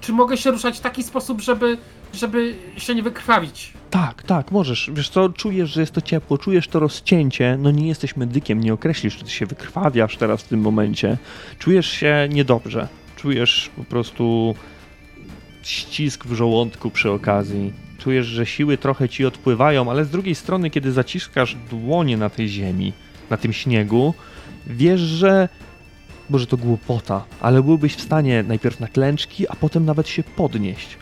[0.00, 1.78] Czy mogę się ruszać w taki sposób, żeby,
[2.14, 3.72] żeby się nie wykrwawić?
[3.90, 4.90] Tak, tak, możesz.
[4.94, 7.58] Wiesz co, czujesz, że jest to ciepło, czujesz to rozcięcie.
[7.60, 11.18] No nie jesteś medykiem, nie określisz, czy ty się wykrwawiasz teraz w tym momencie.
[11.58, 12.88] Czujesz się niedobrze.
[13.16, 14.54] Czujesz po prostu
[15.62, 17.72] ścisk w żołądku przy okazji.
[17.98, 22.48] Czujesz, że siły trochę ci odpływają, ale z drugiej strony, kiedy zaciskasz dłonie na tej
[22.48, 22.92] ziemi,
[23.30, 24.14] na tym śniegu,
[24.66, 25.48] wiesz, że
[26.30, 30.98] może to głupota, ale byłbyś w stanie najpierw na klęczki, a potem nawet się podnieść.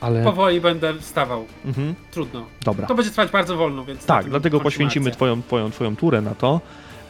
[0.00, 0.24] Ale...
[0.24, 1.44] Powoli będę wstawał.
[1.64, 2.46] Mhm, Trudno.
[2.64, 2.86] dobra.
[2.86, 4.06] To będzie trwać bardzo wolno, więc.
[4.06, 6.60] Tak, dlatego poświęcimy twoją, twoją, twoją turę na to.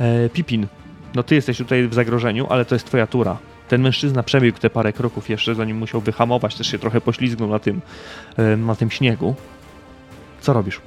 [0.01, 0.67] E, Pipin,
[1.15, 3.39] no ty jesteś tutaj w zagrożeniu, ale to jest twoja tura.
[3.69, 7.59] Ten mężczyzna przebiegł te parę kroków jeszcze, zanim musiał wyhamować, też się trochę poślizgnął na
[7.59, 7.81] tym,
[8.37, 9.35] e, na tym śniegu.
[10.41, 10.81] Co robisz?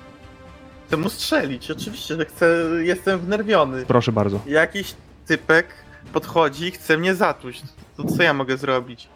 [0.88, 3.86] Chcę mu strzelić, oczywiście, że chcę, jestem wnerwiony.
[3.86, 4.40] Proszę bardzo.
[4.46, 4.94] Jakiś
[5.28, 5.68] typek
[6.14, 7.62] podchodzi i chce mnie zatłuść.
[7.98, 9.08] To co ja mogę zrobić?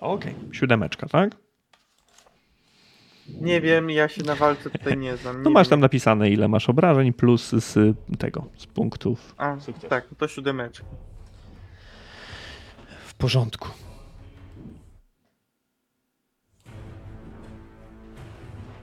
[0.00, 0.34] Okej.
[0.52, 1.36] Siódemeczka, tak?
[3.40, 5.36] Nie wiem, ja się na walce tutaj nie znam.
[5.42, 5.80] No nie masz tam wiem.
[5.80, 9.34] napisane ile masz obrażeń plus z tego, z punktów.
[9.38, 9.56] A,
[9.88, 10.84] tak, to siódemeczka.
[13.06, 13.68] W porządku.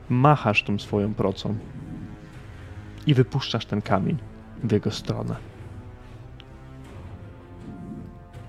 [0.10, 1.58] Machasz tą swoją procą
[3.08, 4.18] i wypuszczasz ten kamień
[4.64, 5.35] w jego stronę.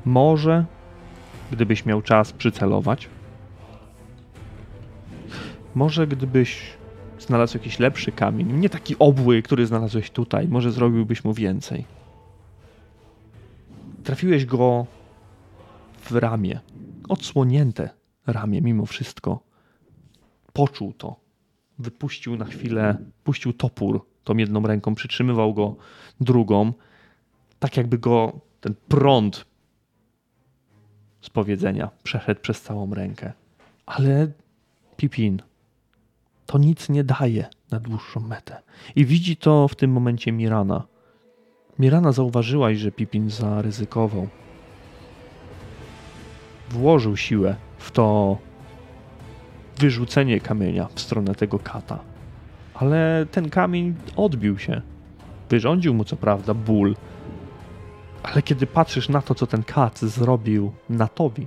[0.05, 0.65] Może,
[1.52, 3.08] gdybyś miał czas przycelować,
[5.75, 6.62] może gdybyś
[7.18, 11.84] znalazł jakiś lepszy kamień, nie taki obły, który znalazłeś tutaj, może zrobiłbyś mu więcej.
[14.05, 14.86] Trafiłeś go
[16.00, 16.60] w ramię.
[17.08, 17.91] Odsłonięte
[18.26, 19.41] ramię mimo wszystko.
[20.52, 21.16] Poczuł to.
[21.78, 25.76] Wypuścił na chwilę, puścił topór tą jedną ręką, przytrzymywał go
[26.20, 26.73] drugą,
[27.58, 29.47] tak jakby go ten prąd
[31.26, 33.32] z powiedzenia przeszedł przez całą rękę.
[33.86, 34.28] Ale
[34.96, 35.42] Pipin,
[36.46, 38.62] to nic nie daje na dłuższą metę.
[38.96, 40.86] I widzi to w tym momencie Mirana.
[41.78, 44.28] Mirana zauważyłaś, że Pipin zaryzykował
[46.70, 48.38] włożył siłę w to
[49.78, 51.98] wyrzucenie kamienia w stronę tego kata.
[52.74, 54.82] ale ten kamień odbił się.
[55.50, 56.96] Wyrządził mu co prawda ból,
[58.32, 61.46] ale kiedy patrzysz na to, co ten kac zrobił Natowi,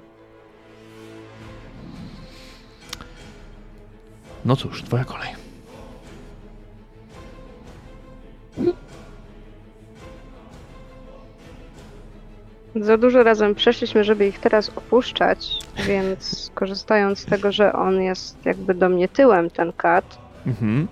[4.46, 5.30] no cóż, twoja kolej.
[12.76, 18.46] Za dużo razem przeszliśmy, żeby ich teraz opuszczać, więc korzystając z tego, że on jest
[18.46, 20.18] jakby do mnie tyłem, ten kat,
[20.48, 20.88] Mhm.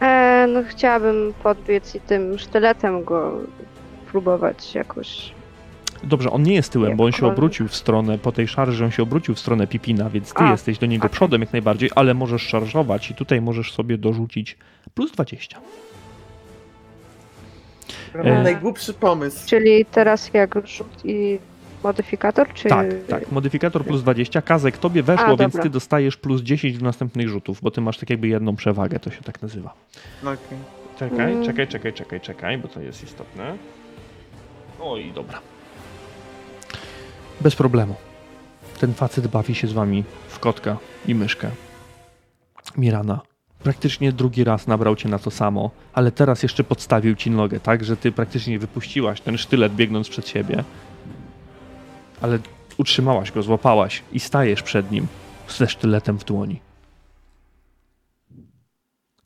[0.00, 3.32] e, no chciałabym podbiec i tym sztyletem go
[4.12, 5.32] próbować jakoś.
[6.04, 8.90] Dobrze, on nie jest tyłem, bo on się obrócił w stronę, po tej szarży on
[8.90, 11.14] się obrócił w stronę Pipina, więc ty A, jesteś do niego okej.
[11.16, 14.56] przodem jak najbardziej, ale możesz szarżować i tutaj możesz sobie dorzucić
[14.94, 15.58] plus 20.
[18.14, 18.42] Mam E.
[18.42, 19.48] najgłupszy pomysł.
[19.48, 21.38] Czyli teraz jak rzut i
[21.84, 22.68] modyfikator, czy.
[22.68, 23.32] Tak, tak.
[23.32, 24.42] Modyfikator plus 20.
[24.42, 27.98] Kazek, tobie weszło, A, więc ty dostajesz plus 10 do następnych rzutów, bo ty masz
[27.98, 29.74] tak jakby jedną przewagę, to się tak nazywa.
[30.22, 30.58] No, okej.
[30.98, 31.44] Czekaj, Mm.
[31.44, 33.56] czekaj, czekaj, czekaj, czekaj, bo to jest istotne.
[34.80, 35.40] Oj, dobra.
[37.40, 37.94] Bez problemu.
[38.80, 40.76] Ten facet bawi się z wami w kotka
[41.06, 41.50] i myszkę.
[42.76, 43.20] Mirana.
[43.62, 47.84] Praktycznie drugi raz nabrał cię na to samo, ale teraz jeszcze podstawił ci nogę, tak,
[47.84, 50.64] że ty praktycznie wypuściłaś ten sztylet biegnąc przed siebie.
[52.20, 52.38] Ale
[52.76, 55.06] utrzymałaś go, złapałaś i stajesz przed nim
[55.48, 56.60] ze sztyletem w dłoni.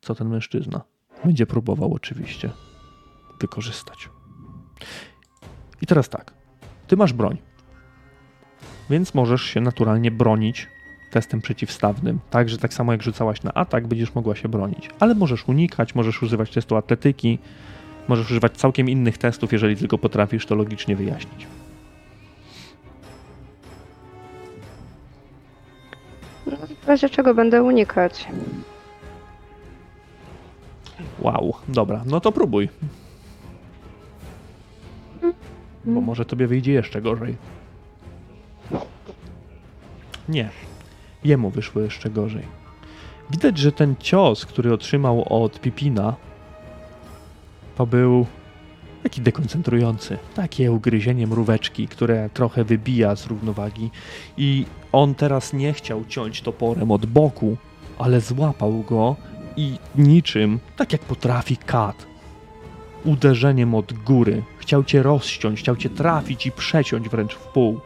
[0.00, 0.80] Co ten mężczyzna?
[1.24, 2.50] Będzie próbował oczywiście
[3.40, 4.08] wykorzystać.
[5.82, 6.32] I teraz tak.
[6.86, 7.38] Ty masz broń.
[8.90, 10.68] Więc możesz się naturalnie bronić
[11.10, 12.20] testem przeciwstawnym.
[12.30, 14.90] Tak, że tak samo jak rzucałaś na atak, będziesz mogła się bronić.
[15.00, 17.38] Ale możesz unikać, możesz używać testu atletyki,
[18.08, 21.46] możesz używać całkiem innych testów, jeżeli tylko potrafisz to logicznie wyjaśnić.
[26.82, 28.28] W razie czego będę unikać.
[31.18, 32.68] Wow, dobra, no to próbuj.
[35.84, 37.36] Bo może tobie wyjdzie jeszcze gorzej.
[40.28, 40.48] Nie.
[41.24, 42.44] Jemu wyszło jeszcze gorzej.
[43.30, 46.16] Widać, że ten cios, który otrzymał od Pipina,
[47.76, 48.26] to był
[49.02, 50.18] taki dekoncentrujący.
[50.34, 53.90] Takie ugryzienie mróweczki, które trochę wybija z równowagi.
[54.36, 57.56] I on teraz nie chciał ciąć toporem od boku,
[57.98, 59.16] ale złapał go
[59.56, 62.06] i niczym, tak jak potrafi kat,
[63.04, 67.80] uderzeniem od góry, chciał cię rozciąć, chciał cię trafić i przeciąć wręcz w pół.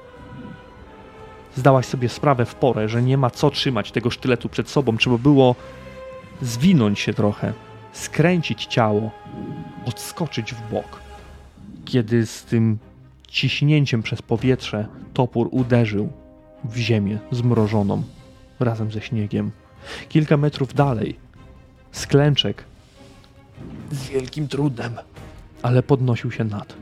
[1.57, 5.19] Zdałaś sobie sprawę w porę, że nie ma co trzymać tego sztyletu przed sobą, trzeba
[5.19, 5.55] było
[6.43, 7.53] zwinąć się trochę,
[7.93, 9.11] skręcić ciało,
[9.87, 11.01] odskoczyć w bok.
[11.85, 12.79] Kiedy z tym
[13.29, 16.13] ciśnięciem przez powietrze topór uderzył
[16.65, 18.03] w ziemię zmrożoną
[18.61, 19.51] razem ze śniegiem.
[20.09, 21.17] Kilka metrów dalej
[21.93, 22.65] sklęczek
[23.91, 24.97] z wielkim trudem,
[25.63, 26.75] ale podnosił się nad.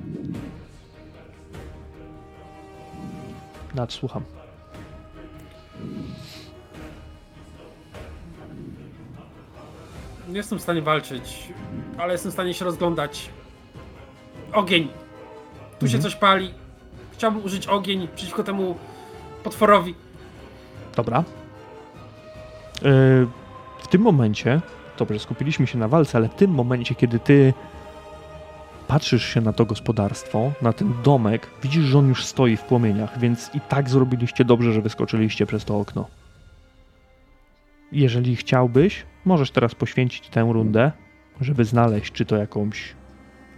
[3.74, 4.22] Nad, słucham.
[10.28, 11.48] Nie jestem w stanie walczyć,
[11.98, 13.30] ale jestem w stanie się rozglądać.
[14.52, 14.88] Ogień!
[15.78, 16.02] Tu się Mhm.
[16.02, 16.54] coś pali.
[17.12, 18.76] Chciałbym użyć ogień przeciwko temu
[19.44, 19.94] potworowi.
[20.96, 21.24] Dobra.
[22.82, 23.26] Yy,
[23.82, 24.60] w tym momencie,
[24.98, 27.54] dobrze, skupiliśmy się na walce, ale w tym momencie, kiedy ty
[28.88, 33.18] patrzysz się na to gospodarstwo, na ten domek, widzisz, że on już stoi w płomieniach,
[33.18, 36.06] więc i tak zrobiliście dobrze, że wyskoczyliście przez to okno.
[37.92, 40.92] Jeżeli chciałbyś, możesz teraz poświęcić tę rundę,
[41.40, 42.94] żeby znaleźć czy to jakąś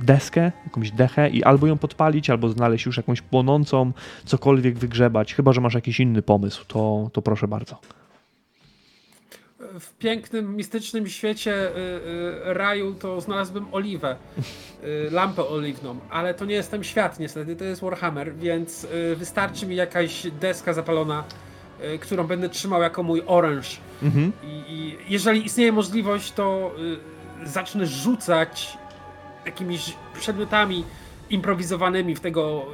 [0.01, 3.93] deskę, jakąś dechę i albo ją podpalić, albo znaleźć już jakąś płonącą,
[4.25, 5.35] cokolwiek wygrzebać.
[5.35, 7.81] Chyba, że masz jakiś inny pomysł, to, to proszę bardzo.
[9.81, 14.17] W pięknym, mistycznym świecie y, y, raju to znalazłbym oliwę,
[14.85, 19.67] y, lampę oliwną, ale to nie jest ten świat niestety, to jest Warhammer, więc wystarczy
[19.67, 21.25] mi jakaś deska zapalona,
[22.01, 23.81] którą będę trzymał jako mój oręż.
[24.03, 24.33] Mhm.
[24.43, 26.75] I, I jeżeli istnieje możliwość, to
[27.45, 28.79] zacznę rzucać
[29.47, 30.85] jakimiś przedmiotami
[31.31, 32.67] improwizowanymi w tego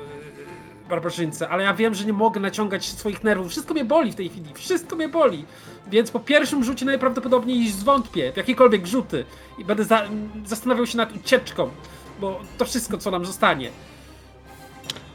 [0.89, 3.51] barbarzyńcę, ale ja wiem, że nie mogę naciągać swoich nerwów.
[3.51, 5.45] Wszystko mnie boli w tej chwili, wszystko mnie boli.
[5.91, 9.25] Więc po pierwszym rzucie najprawdopodobniej zwątpię w jakiekolwiek rzuty
[9.59, 10.03] i będę za,
[10.47, 11.71] zastanawiał się nad ucieczką,
[12.21, 13.71] bo to wszystko, co nam zostanie.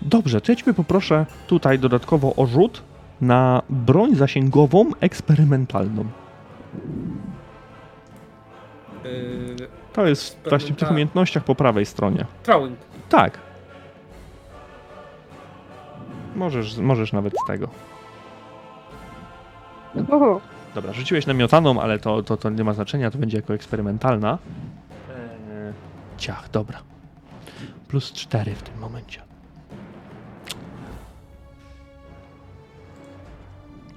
[0.02, 2.84] Dobrze, to poproszę tutaj dodatkowo o rzut
[3.22, 6.06] na broń zasięgową eksperymentalną.
[9.04, 12.26] Yy, To jest właśnie w tych umiejętnościach po prawej stronie.
[12.44, 12.80] throwing.
[13.10, 13.40] Tak.
[16.36, 17.68] Możesz, możesz nawet z tego.
[20.78, 24.38] Dobra, rzuciłeś na miotaną, ale to, to, to nie ma znaczenia, to będzie jako eksperymentalna.
[25.10, 25.74] Eee,
[26.18, 26.80] ciach, dobra.
[27.88, 29.22] Plus 4 w tym momencie.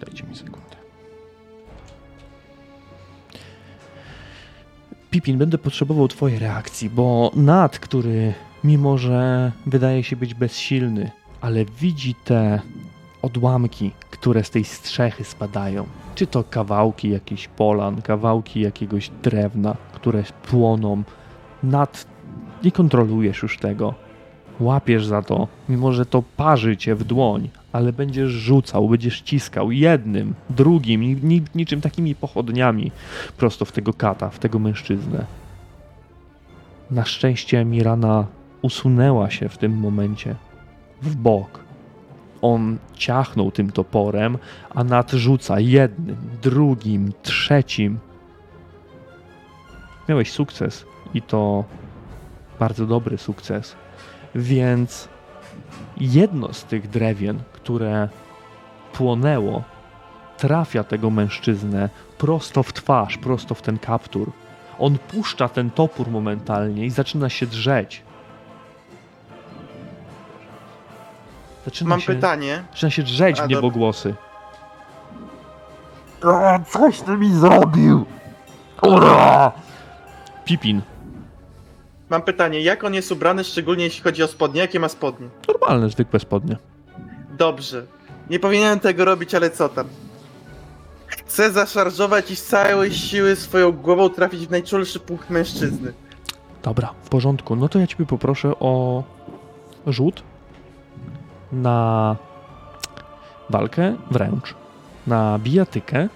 [0.01, 0.77] Dajcie mi sekundę.
[5.11, 8.35] Pipin, będę potrzebował twojej reakcji, bo Nat, który
[8.65, 11.11] mimo, że wydaje się być bezsilny,
[11.41, 12.61] ale widzi te
[13.23, 15.87] odłamki, które z tej strzechy spadają.
[16.15, 21.03] Czy to kawałki jakichś polan, kawałki jakiegoś drewna, które płoną.
[21.63, 22.07] Nad
[22.65, 23.95] nie kontrolujesz już tego.
[24.61, 29.71] Łapiesz za to, mimo że to parzy cię w dłoń, ale będziesz rzucał, będziesz ściskał
[29.73, 32.93] jednym, drugim, ni, ni, niczym takimi pochodniami
[33.37, 35.25] prosto w tego kata, w tego mężczyznę.
[36.91, 38.27] Na szczęście Mirana
[38.63, 40.35] usunęła się w tym momencie
[41.03, 41.70] w bok.
[42.43, 44.39] On ciachnął tym toporem,
[44.75, 47.99] a nadrzuca jednym, drugim, trzecim.
[50.09, 51.65] Miałeś sukces i to
[52.59, 53.77] bardzo dobry sukces.
[54.35, 55.09] Więc
[55.97, 58.09] jedno z tych drewien, które
[58.93, 59.63] płonęło,
[60.39, 61.89] trafia tego mężczyznę
[62.19, 64.33] prosto w twarz, prosto w ten kaptur.
[64.79, 68.03] On puszcza ten topór momentalnie i zaczyna się drzeć.
[71.65, 72.65] Zaczyna Mam się, pytanie.
[72.71, 74.15] Zaczyna się drzeć A, w niebogłosy.
[76.23, 78.07] A, coś ty mi zrobił!
[78.83, 79.53] Ura!
[80.45, 80.83] Pipin.
[82.11, 84.61] Mam pytanie, jak on jest ubrany, szczególnie jeśli chodzi o spodnie?
[84.61, 85.29] Jakie ma spodnie?
[85.49, 86.57] Normalne, zwykłe spodnie.
[87.39, 87.87] Dobrze.
[88.31, 89.87] Nie powinienem tego robić, ale co tam?
[91.07, 95.93] Chcę zaszarżować i z całej siły swoją głową trafić w najczulszy punkt mężczyzny.
[96.63, 97.57] Dobra, w porządku.
[97.57, 99.03] No to ja ciebie poproszę o
[99.87, 100.23] rzut
[101.53, 102.17] na
[103.51, 104.55] walkę wręcz,
[105.07, 106.09] na bijatykę,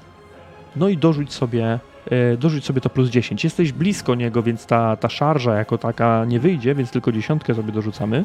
[0.76, 1.78] no i dorzuć sobie,
[2.10, 3.44] e, dorzuć sobie to plus 10.
[3.44, 7.72] Jesteś blisko niego, więc ta, ta szarża jako taka nie wyjdzie, więc tylko dziesiątkę sobie
[7.72, 8.24] dorzucamy.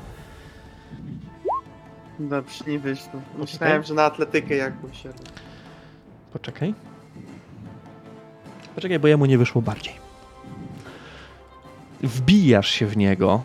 [2.19, 3.21] Dobrze, nie wyszło.
[3.38, 5.03] Myślałem, że na atletykę jakąś.
[6.33, 6.73] Poczekaj.
[8.75, 9.93] Poczekaj, bo jemu nie wyszło bardziej.
[12.03, 13.43] Wbijasz się w niego.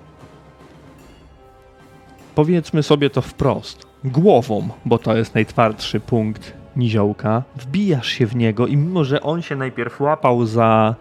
[2.35, 3.87] Powiedzmy sobie to wprost.
[4.05, 7.43] Głową, bo to jest najtwardszy punkt niziołka.
[7.57, 10.95] Wbijasz się w niego i mimo, że on się najpierw łapał za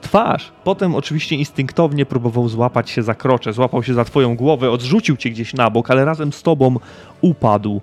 [0.00, 5.16] twarz, potem oczywiście instynktownie próbował złapać się za krocze, złapał się za twoją głowę, odrzucił
[5.16, 6.76] cię gdzieś na bok, ale razem z tobą
[7.20, 7.80] upadł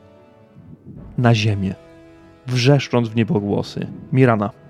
[1.18, 1.76] na ziemię
[2.48, 3.88] wrzeszcząc w niebogłosy.
[4.12, 4.65] Mirana.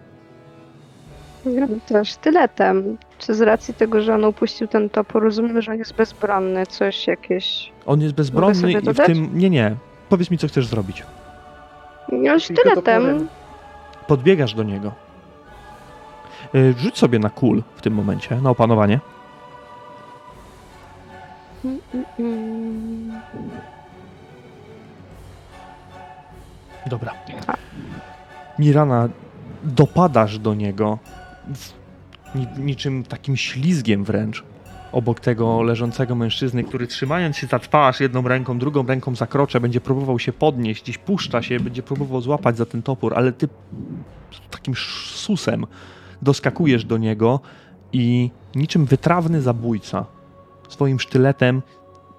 [1.87, 2.97] Też sztyletem.
[3.17, 7.07] Czy z racji tego, że on upuścił ten topór, rozumiem, że on jest bezbronny, coś
[7.07, 7.71] jakieś...
[7.85, 9.29] On jest bezbronny i w tym...
[9.37, 9.75] Nie, nie.
[10.09, 11.03] Powiedz mi, co chcesz zrobić.
[12.11, 13.27] No sztyletem.
[14.07, 14.91] Podbiegasz do niego.
[16.55, 18.99] Y, Rzuć sobie na kul w tym momencie, na opanowanie.
[26.85, 27.13] Dobra.
[28.59, 29.09] Mirana,
[29.63, 30.97] dopadasz do niego
[32.57, 34.43] niczym takim ślizgiem wręcz
[34.91, 39.59] obok tego leżącego mężczyzny, który trzymając się za twarz jedną ręką, drugą ręką za krocze,
[39.59, 43.47] będzie próbował się podnieść, gdzieś puszcza się, będzie próbował złapać za ten topór, ale ty
[44.51, 44.73] takim
[45.15, 45.65] susem
[46.21, 47.39] doskakujesz do niego
[47.93, 50.05] i niczym wytrawny zabójca
[50.69, 51.61] swoim sztyletem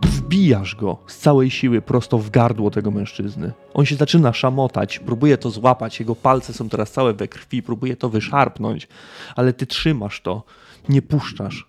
[0.03, 3.53] wbijasz go z całej siły prosto w gardło tego mężczyzny.
[3.75, 7.97] On się zaczyna szamotać, próbuje to złapać, jego palce są teraz całe we krwi, próbuje
[7.97, 8.89] to wyszarpnąć,
[9.37, 10.43] ale ty trzymasz to,
[10.89, 11.69] nie puszczasz.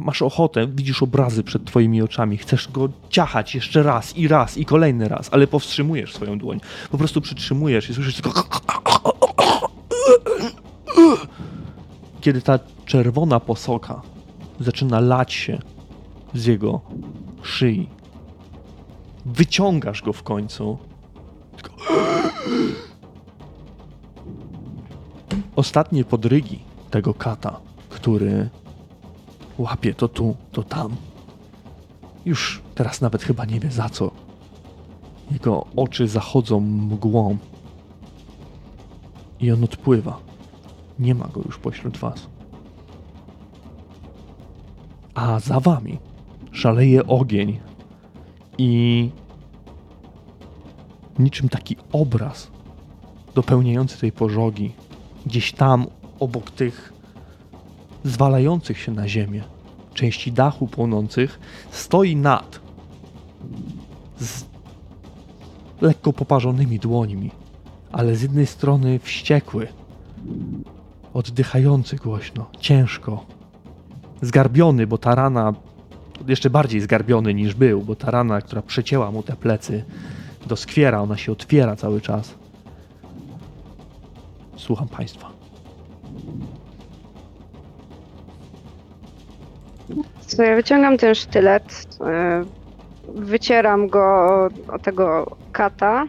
[0.00, 4.64] Masz ochotę, widzisz obrazy przed twoimi oczami, chcesz go ciachać jeszcze raz i raz i
[4.64, 6.60] kolejny raz, ale powstrzymujesz swoją dłoń.
[6.90, 8.44] Po prostu przytrzymujesz i słyszysz tylko...
[12.20, 14.02] Kiedy ta czerwona posoka
[14.60, 15.58] zaczyna lać się
[16.34, 16.80] z jego
[17.46, 17.88] szyi.
[19.26, 20.78] Wyciągasz go w końcu.
[21.56, 21.76] Tylko...
[25.56, 26.58] Ostatnie podrygi
[26.90, 28.48] tego kata, który
[29.58, 30.96] łapie to tu, to tam.
[32.24, 34.10] Już teraz nawet chyba nie wie za co.
[35.30, 37.36] Jego oczy zachodzą mgłą.
[39.40, 40.18] I on odpływa.
[40.98, 42.26] Nie ma go już pośród was.
[45.14, 45.98] A za wami
[46.56, 47.60] szaleje ogień
[48.58, 49.10] i
[51.18, 52.50] niczym taki obraz
[53.34, 54.72] dopełniający tej pożogi,
[55.26, 55.86] gdzieś tam
[56.20, 56.92] obok tych
[58.04, 59.44] zwalających się na ziemię
[59.94, 62.60] części dachu płonących, stoi nad
[64.20, 64.44] z
[65.80, 67.30] lekko poparzonymi dłońmi,
[67.92, 69.68] ale z jednej strony wściekły,
[71.16, 73.26] Oddychający głośno, ciężko.
[74.22, 75.54] Zgarbiony, bo ta rana,
[76.28, 79.84] jeszcze bardziej zgarbiony niż był, bo ta rana, która przecięła mu te plecy,
[80.46, 82.34] doskwiera, ona się otwiera cały czas.
[84.56, 85.30] Słucham Państwa.
[90.20, 92.44] Co ja wyciągam ten sztylet, e,
[93.14, 94.00] wycieram go
[94.68, 96.06] o, tego kata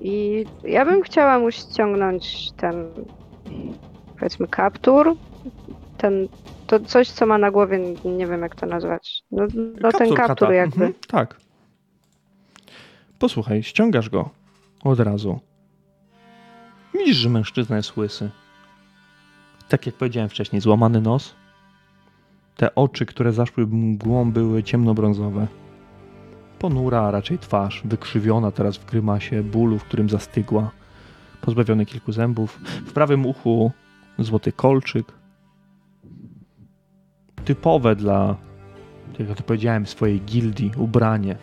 [0.00, 2.86] i ja bym chciała mu ściągnąć ten,
[4.18, 5.16] powiedzmy, kaptur,
[5.98, 6.28] ten,
[6.70, 9.22] to coś, co ma na głowie, nie wiem jak to nazwać.
[9.30, 9.46] No,
[9.80, 10.84] no ten kaptur jakby.
[10.84, 11.40] Mhm, tak.
[13.18, 14.30] Posłuchaj, ściągasz go
[14.84, 15.40] od razu.
[16.94, 18.30] Widzisz, że mężczyzna jest łysy.
[19.68, 21.34] Tak jak powiedziałem wcześniej, złamany nos.
[22.56, 25.46] Te oczy, które zaszły mgłą, były ciemnobrązowe.
[26.58, 30.70] Ponura, a raczej twarz, wykrzywiona teraz w grymasie bólu, w którym zastygła.
[31.40, 32.60] Pozbawiony kilku zębów.
[32.86, 33.72] W prawym uchu
[34.18, 35.19] złoty kolczyk.
[37.44, 38.36] Typowe dla,
[39.18, 41.36] jak to powiedziałem, swojej gildii ubranie.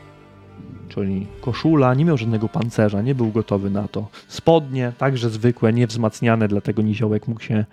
[0.90, 4.08] Czyli koszula, nie miał żadnego pancerza, nie był gotowy na to.
[4.27, 7.66] Spodnie, także zwykłe, niewzmacniane, dlatego niziołek mógł się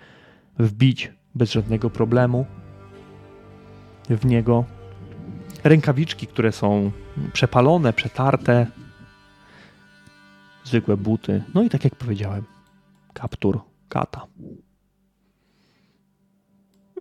[0.59, 2.45] wbić bez żadnego problemu
[4.09, 4.65] w niego.
[5.63, 6.91] Rękawiczki, które są
[7.33, 8.67] przepalone, przetarte.
[10.63, 11.43] Zwykłe buty.
[11.53, 12.43] No i tak jak powiedziałem,
[13.13, 14.27] kaptur kata.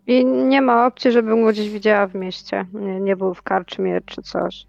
[0.07, 2.66] I nie ma opcji, żebym go gdzieś widziała w mieście.
[2.73, 4.66] Nie, nie był w karczmie czy coś.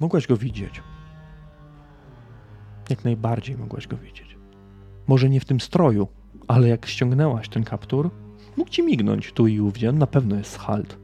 [0.00, 0.82] Mogłaś go widzieć.
[2.90, 4.36] Jak najbardziej mogłaś go widzieć.
[5.06, 6.08] Może nie w tym stroju,
[6.48, 8.10] ale jak ściągnęłaś ten kaptur,
[8.56, 9.92] mógł ci mignąć tu i ówdzie.
[9.92, 10.98] Na pewno jest halt.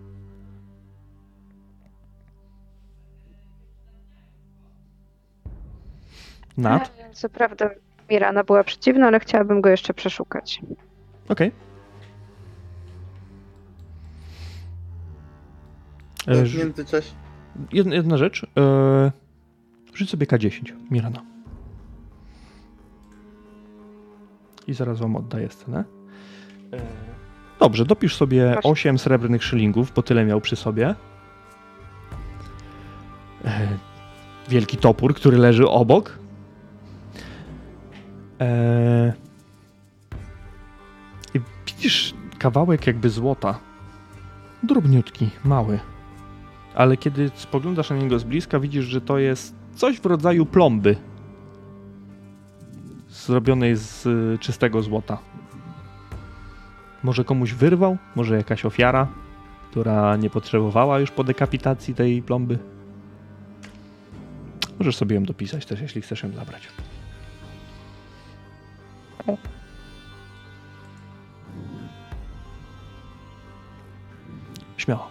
[6.57, 6.93] Nat?
[6.99, 7.71] E, Co prawda
[8.11, 10.61] Mirana była przeciwna, ale chciałabym go jeszcze przeszukać.
[11.29, 11.53] Okej.
[16.27, 16.59] W Okay.
[16.59, 17.11] międzyczasie.
[17.73, 18.47] Jedna, jedna rzecz.
[18.59, 19.13] E,
[19.95, 21.23] rzuć sobie K10, Mirana.
[24.67, 25.85] I zaraz wam oddaję scenę.
[26.73, 26.81] E,
[27.61, 28.69] dobrze, dopisz sobie Proszę.
[28.69, 30.95] 8 srebrnych szylingów, bo tyle miał przy sobie.
[33.45, 33.69] E,
[34.49, 36.19] wielki topór, który leży obok.
[38.41, 39.13] E,
[41.35, 43.59] I widzisz kawałek jakby złota.
[44.63, 45.81] Drobniutki, mały
[46.75, 50.97] ale kiedy spoglądasz na niego z bliska, widzisz, że to jest coś w rodzaju plomby.
[53.09, 55.19] Zrobionej z y, czystego złota.
[57.03, 59.09] Może komuś wyrwał, może jakaś ofiara,
[59.71, 62.59] która nie potrzebowała już po dekapitacji tej plomby.
[64.79, 66.69] Możesz sobie ją dopisać też, jeśli chcesz ją zabrać.
[74.77, 75.09] Śmiało.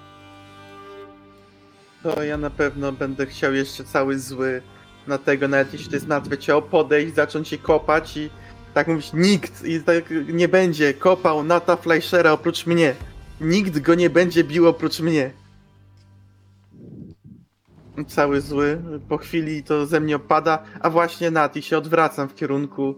[2.03, 4.61] To ja na pewno będę chciał jeszcze cały zły
[5.07, 8.29] na tego, nawet jeśli to jest nazwę ciało, podejść, zacząć się kopać i
[8.73, 12.95] tak mówić, nikt i tak nie będzie kopał Nata Fleischera oprócz mnie.
[13.41, 15.31] Nikt go nie będzie bił oprócz mnie.
[18.07, 22.35] Cały zły, po chwili to ze mnie opada, a właśnie Nat i się odwracam w
[22.35, 22.95] kierunku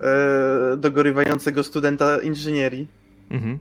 [0.00, 2.88] e, dogorywającego studenta inżynierii.
[3.30, 3.58] Mhm.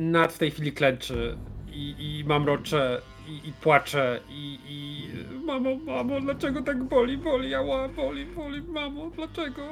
[0.00, 1.36] Nad w tej chwili klęczy
[1.72, 5.08] i, i mamrocze i, i płacze i, i
[5.44, 9.62] mamo, mamo, dlaczego tak boli, boli, ała, boli, boli, mamo, dlaczego,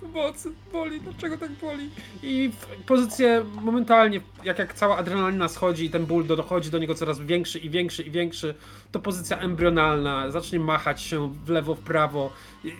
[0.00, 1.90] pomocy, boli, dlaczego tak boli?
[2.22, 2.50] I
[2.86, 7.20] pozycję momentalnie, jak, jak cała adrenalina schodzi i ten ból do, dochodzi do niego coraz
[7.20, 8.54] większy i większy i większy,
[8.92, 12.32] to pozycja embrionalna, zacznie machać się w lewo, w prawo,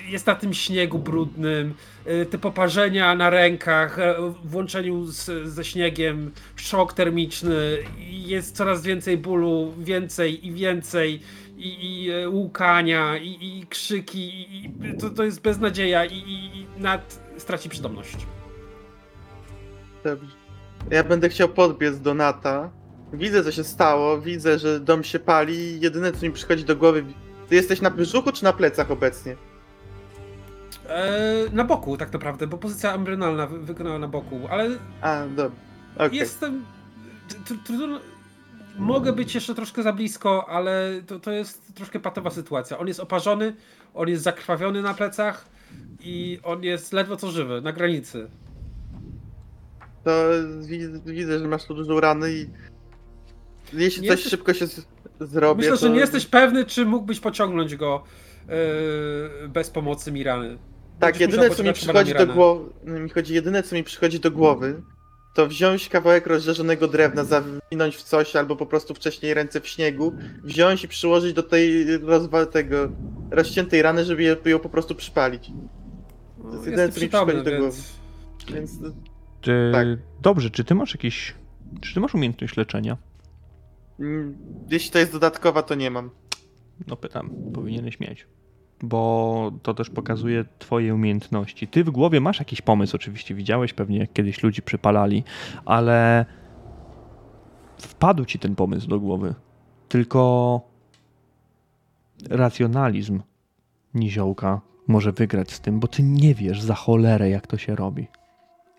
[0.08, 1.74] jest na tym śniegu brudnym,
[2.06, 4.14] y, te poparzenia na rękach, e,
[4.44, 7.78] w łączeniu z, ze śniegiem, szok termiczny,
[8.08, 11.20] jest coraz więcej bólu, więcej i więcej,
[11.56, 16.56] i, i e, łukania, i, i krzyki, i, i to, to jest beznadzieja, i, i,
[16.58, 18.16] i nad straci przytomność.
[20.04, 20.32] Dobrze.
[20.90, 22.70] Ja będę chciał podbiec do Nata.
[23.12, 25.80] Widzę, co się stało, widzę, że dom się pali.
[25.80, 27.04] Jedyne, co mi przychodzi do głowy.
[27.48, 29.36] Ty jesteś na brzuchu czy na plecach obecnie?
[30.88, 34.70] E, na boku tak naprawdę, bo pozycja embrionalna wy- wykonała na boku, ale
[35.00, 35.58] A, dobra.
[35.96, 36.18] Okej.
[36.18, 36.64] Jestem.
[37.44, 38.00] tr- Trudno.
[38.78, 42.78] Mogę być jeszcze troszkę za blisko, ale to, to jest troszkę patowa sytuacja.
[42.78, 43.54] On jest oparzony,
[43.94, 45.48] on jest zakrwawiony na plecach
[46.00, 48.30] i on jest ledwo co żywy, na granicy.
[50.04, 50.10] To
[50.60, 52.50] widzę, widzę, że masz tu dużą ranę i.
[53.72, 54.86] Jeśli Nie coś jesteś- szybko się z...
[55.20, 55.56] zrobię.
[55.56, 55.76] Myślę, to...
[55.76, 58.02] że nie jesteś pewny, czy mógłbyś pociągnąć go
[58.48, 60.58] yy, bez pomocy Mirany.
[60.98, 64.30] Tak, Będziesz jedyne co mi przychodzi do głowy, mi chodzi, jedyne co mi przychodzi do
[64.30, 64.82] głowy,
[65.36, 70.12] to wziąć kawałek rozżarzonego drewna, zawinąć w coś, albo po prostu wcześniej ręce w śniegu,
[70.44, 72.88] wziąć i przyłożyć do tej rozwa tego
[73.30, 75.50] rozciętej rany, żeby je- ją po prostu przypalić.
[76.44, 77.92] No, jest jedyne, co mi przychodzi do więc...
[78.54, 78.70] Więc
[79.40, 79.86] Czy, Tak.
[80.22, 81.34] Dobrze, czy ty masz jakiś.
[81.80, 82.96] Czy ty masz umiejętność leczenia?
[84.00, 84.36] mm,
[84.70, 86.10] jeśli to jest dodatkowa, to nie mam.
[86.86, 88.26] No pytam, powinieneś mieć.
[88.82, 91.68] Bo to też pokazuje twoje umiejętności.
[91.68, 95.24] Ty w głowie masz jakiś pomysł, oczywiście widziałeś pewnie jak kiedyś ludzi przypalali,
[95.64, 96.26] ale
[97.78, 99.34] wpadł ci ten pomysł do głowy.
[99.88, 100.60] Tylko
[102.30, 103.20] racjonalizm
[103.94, 108.06] niziołka może wygrać z tym, bo ty nie wiesz za cholerę jak to się robi.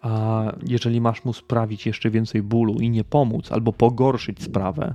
[0.02, 4.94] A jeżeli masz mu sprawić jeszcze więcej bólu i nie pomóc, albo pogorszyć sprawę,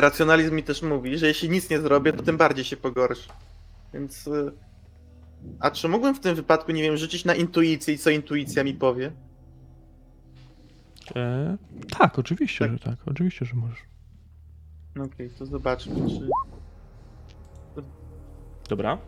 [0.00, 3.28] Racjonalizm mi też mówi, że jeśli nic nie zrobię, to tym bardziej się pogorszy.
[3.94, 4.26] Więc...
[4.26, 4.52] y,
[5.60, 8.74] A czy mógłbym w tym wypadku, nie wiem, rzucić na intuicję i co intuicja mi
[8.74, 9.12] powie?
[11.16, 11.56] E,
[11.98, 12.72] tak, oczywiście, Tak.
[12.72, 12.96] że tak.
[13.06, 13.78] Oczywiście, że możesz.
[15.04, 16.28] Okej, to zobaczmy, czy...
[18.68, 18.98] Dobra.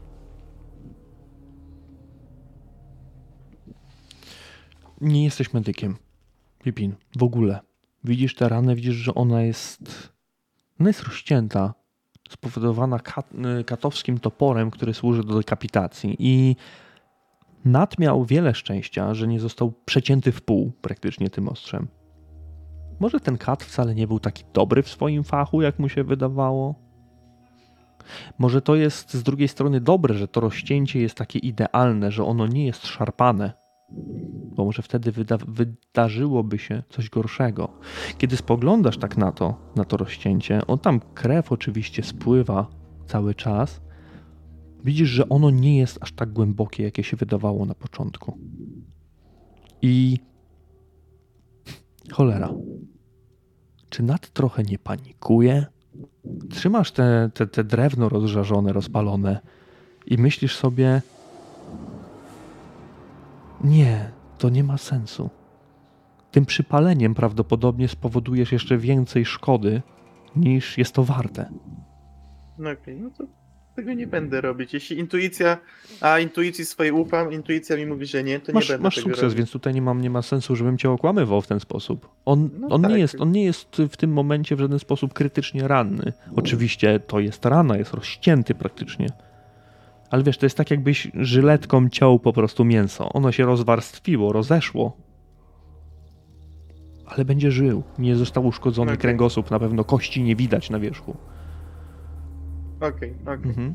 [5.00, 5.96] Nie jesteś medykiem.
[6.64, 7.60] Pipin, w ogóle.
[8.04, 10.13] Widzisz tę ranę, widzisz, że ona jest.
[10.86, 11.74] Jest rozcięta.
[12.30, 12.98] Spowodowana
[13.60, 16.16] y, katowskim toporem, który służy do dekapitacji.
[16.18, 16.56] I
[17.64, 21.88] Nat miał wiele szczęścia, że nie został przecięty w pół praktycznie tym ostrzem.
[23.00, 26.74] Może ten kat wcale nie był taki dobry w swoim fachu, jak mu się wydawało?
[28.38, 32.46] Może to jest z drugiej strony dobre, że to rozcięcie jest takie idealne, że ono
[32.46, 33.52] nie jest szarpane,
[34.56, 37.68] bo może wtedy wyda wydarzyłoby się coś gorszego.
[38.18, 42.66] Kiedy spoglądasz tak na to, na to rozcięcie, on tam krew oczywiście spływa
[43.06, 43.80] cały czas.
[44.84, 48.38] Widzisz, że ono nie jest aż tak głębokie, jakie się wydawało na początku.
[49.82, 50.18] I
[52.12, 52.54] cholera.
[53.88, 55.66] Czy Nat trochę nie panikuje?
[56.50, 59.40] trzymasz te, te, te drewno rozżarzone, rozpalone
[60.06, 61.02] i myślisz sobie:
[63.64, 65.30] Nie, to nie ma sensu.
[66.30, 69.82] Tym przypaleniem prawdopodobnie spowodujesz jeszcze więcej szkody
[70.36, 71.48] niż jest to warte.
[72.58, 73.24] No okej, no to
[73.76, 74.74] tego nie będę robić.
[74.74, 75.58] Jeśli intuicja,
[76.00, 79.08] a intuicji swojej ufam, intuicja mi mówi, że nie, to Masz, nie będę masz tego
[79.08, 79.36] sukces, robić.
[79.38, 82.08] więc tutaj nie, mam, nie ma sensu, żebym cię okłamywał w ten sposób.
[82.24, 82.98] On, No on, nie tak.
[82.98, 86.12] jest, on nie jest w tym momencie w żaden sposób krytycznie ranny.
[86.36, 89.06] Oczywiście to jest rana, jest rozcięty praktycznie.
[90.10, 93.08] Ale wiesz, to jest tak jakbyś żyletką ciął po prostu mięso.
[93.12, 94.96] Ono się rozwarstwiło, rozeszło.
[97.06, 97.82] Ale będzie żył.
[97.98, 99.00] Nie został uszkodzony Okej.
[99.00, 101.16] kręgosłup, na pewno kości nie widać na wierzchu.
[102.80, 103.50] Okej, okej.
[103.50, 103.74] Mhm.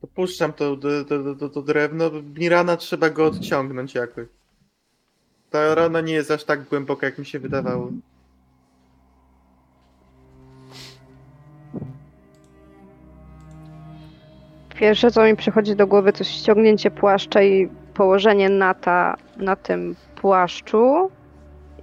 [0.00, 2.10] To puszczam to, to, to, to, to drewno.
[2.38, 4.26] Mirana trzeba go odciągnąć jakoś.
[5.50, 7.90] Ta rana nie jest aż tak głęboka, jak mi się wydawało.
[14.78, 21.10] Pierwsze, co mi przychodzi do głowy, to ściągnięcie płaszcza i położenie nata na tym płaszczu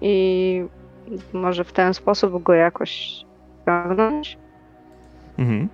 [0.02, 0.66] i
[1.34, 2.90] może w ten sposób go jakoś
[3.62, 4.38] ściągnąć.
[5.40, 5.70] Mhm.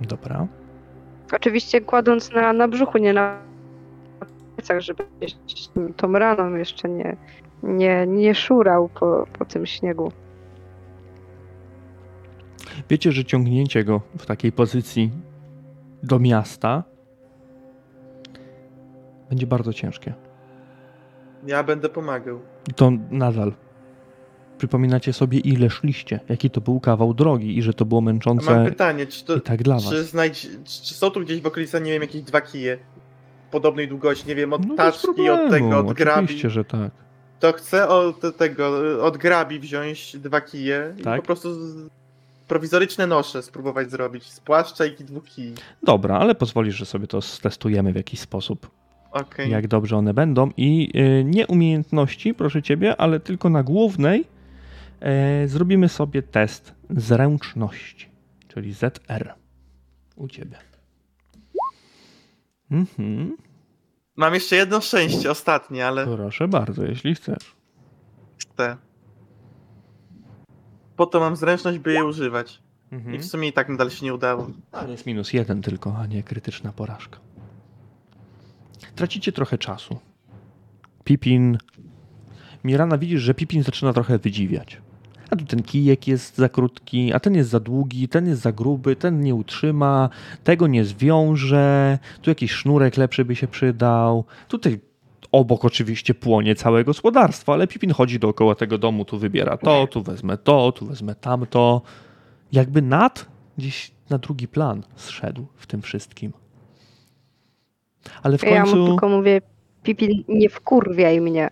[0.00, 0.46] Dobra.
[1.32, 3.38] Oczywiście kładąc na, na brzuchu, nie na
[4.56, 5.04] plecach, żeby
[5.96, 7.16] tą raną jeszcze nie,
[7.62, 10.12] nie, nie szurał po, po tym śniegu.
[12.92, 15.10] Wiecie, że ciągnięcie go w takiej pozycji
[16.02, 16.84] do miasta
[19.30, 20.14] będzie bardzo ciężkie.
[21.46, 22.40] Ja będę pomagał.
[22.70, 23.52] I to nadal.
[24.58, 28.14] Przypominacie sobie, ile szliście, jaki to był kawał drogi i że to było A mam
[28.14, 29.94] męczące pytanie, czy to, i tak dla czy, was.
[29.94, 32.78] znajdź, czy są tu gdzieś w okolicy, nie wiem, jakieś dwa kije
[33.50, 36.24] podobnej długości, nie wiem, od No taczki, od tego, od grabi.
[36.24, 36.90] Oczywiście, że tak.
[37.40, 38.66] To chcę od tego,
[39.04, 41.20] od grabi wziąć dwa kije i Tak?
[41.20, 41.48] po prostu.
[42.52, 44.24] Prowizoryczne nosze spróbować zrobić.
[44.32, 45.54] Z płaszcza i dwóch kij.
[45.82, 48.70] Dobra, ale pozwolisz, że sobie to stestujemy w jakiś sposób.
[49.12, 49.50] Okej.
[49.50, 50.50] jak dobrze one będą.
[50.56, 50.90] I
[51.20, 54.24] y, nie umiejętności, proszę ciebie, ale tylko na głównej
[55.00, 58.08] e, zrobimy sobie test zręczności,
[58.48, 59.34] czyli ZR.
[60.16, 60.56] U ciebie.
[62.70, 63.36] Mhm.
[64.16, 67.56] Mam jeszcze jedno szczęście, ostatnie, ale Proszę bardzo, jeśli chcesz.
[68.38, 68.76] chcę.
[71.02, 72.62] Po to mam zręczność, by je używać.
[72.92, 73.18] I Mhm.
[73.18, 74.50] w sumie i tak nadal się nie udało.
[74.72, 77.18] Ale jest minus jeden tylko, a nie krytyczna porażka.
[78.94, 79.98] Tracicie trochę czasu.
[81.04, 81.58] Pipin.
[82.64, 84.80] Mirana widzisz, że Pipin zaczyna trochę wydziwiać.
[85.30, 88.52] A tu ten kijek jest za krótki, a ten jest za długi, ten jest za
[88.52, 90.08] gruby, ten nie utrzyma,
[90.44, 94.24] tego nie zwiąże, tu jakiś sznurek lepszy by się przydał.
[94.48, 94.80] Tutaj
[95.32, 100.02] obok oczywiście płonie całe gospodarstwo, ale Pipin chodzi dookoła tego domu, tu wybiera to, tu
[100.02, 101.82] wezmę to, tu wezmę tamto.
[102.52, 103.26] Jakby Nat
[103.58, 106.32] gdzieś na drugi plan zszedł w tym wszystkim.
[108.22, 109.40] Ale w Ja mu końcu, tylko mówię,
[109.82, 111.50] Pipi, nie wkurwiaj mnie.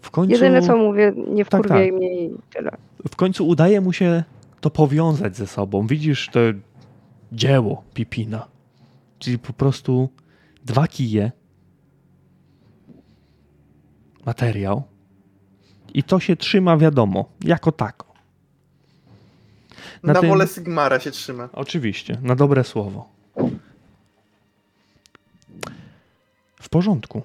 [0.00, 1.98] w końcu, Jedyne co mówię, nie Tak, wkurwiaj tak.
[1.98, 2.70] mnie i tyle.
[3.08, 4.24] w końcu udaje mu się
[4.60, 5.86] to powiązać ze sobą.
[5.86, 6.40] Widzisz to
[7.32, 8.46] dzieło Pipina.
[9.18, 10.08] Czyli po prostu
[10.64, 11.32] dwa kije,
[14.26, 14.82] materiał
[15.94, 18.06] i to się trzyma wiadomo, jako tako.
[20.02, 21.48] Na Na, tym- wolę Sigmara się trzyma.
[21.52, 23.08] Oczywiście, na dobre słowo.
[26.62, 27.22] W porządku.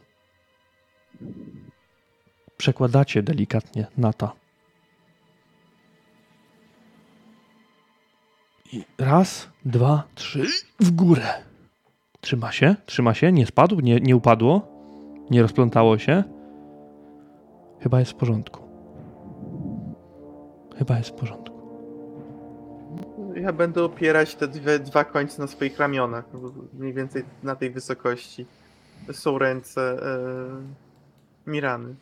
[2.57, 4.31] Przekładacie delikatnie nata.
[8.73, 10.45] I raz, dwa, trzy,
[10.79, 11.33] w górę.
[12.21, 14.67] Trzyma się, trzyma się, nie spadł, nie, nie upadło,
[15.29, 16.23] nie rozplątało się.
[17.85, 18.61] Chyba jest w porządku.
[20.77, 21.55] Chyba jest w porządku.
[23.35, 26.25] Ja będę opierać te dwie, dwa końce na swoich ramionach.
[26.73, 28.45] Mniej więcej na tej wysokości
[29.11, 31.95] są ręce e, Mirany.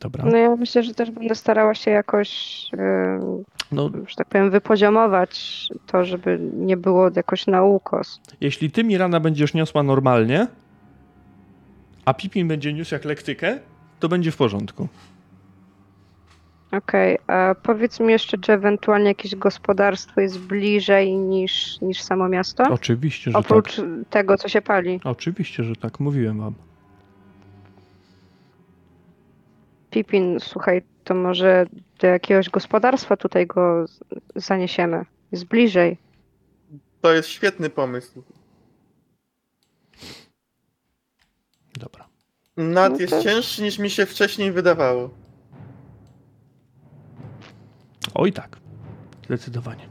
[0.00, 0.24] Dobra.
[0.24, 5.68] No ja myślę, że też będę starała się jakoś, em, No, że tak powiem, wypoziomować
[5.86, 8.20] to, żeby nie było jakoś na ukos.
[8.40, 10.46] Jeśli ty Mirana będziesz niosła normalnie,
[12.04, 13.58] a Pipin będzie niósł jak lektykę,
[14.02, 14.88] to będzie w porządku.
[16.72, 22.64] Okej, a powiedz mi jeszcze, czy ewentualnie jakieś gospodarstwo jest bliżej niż, niż samo miasto?
[22.70, 23.84] Oczywiście, że Oprócz tak.
[24.10, 25.00] tego, co się pali.
[25.04, 26.00] Oczywiście, że tak.
[26.00, 26.54] Mówiłem wam.
[29.90, 31.66] Pipin, słuchaj, to może
[32.00, 33.84] do jakiegoś gospodarstwa tutaj go
[34.36, 35.04] zaniesiemy.
[35.32, 35.98] Jest bliżej.
[37.00, 38.22] To jest świetny pomysł.
[41.80, 42.11] Dobra.
[42.56, 45.10] Nad No jest cięższy niż mi się wcześniej wydawało.
[48.14, 48.56] Oj tak.
[49.24, 49.88] Zdecydowanie.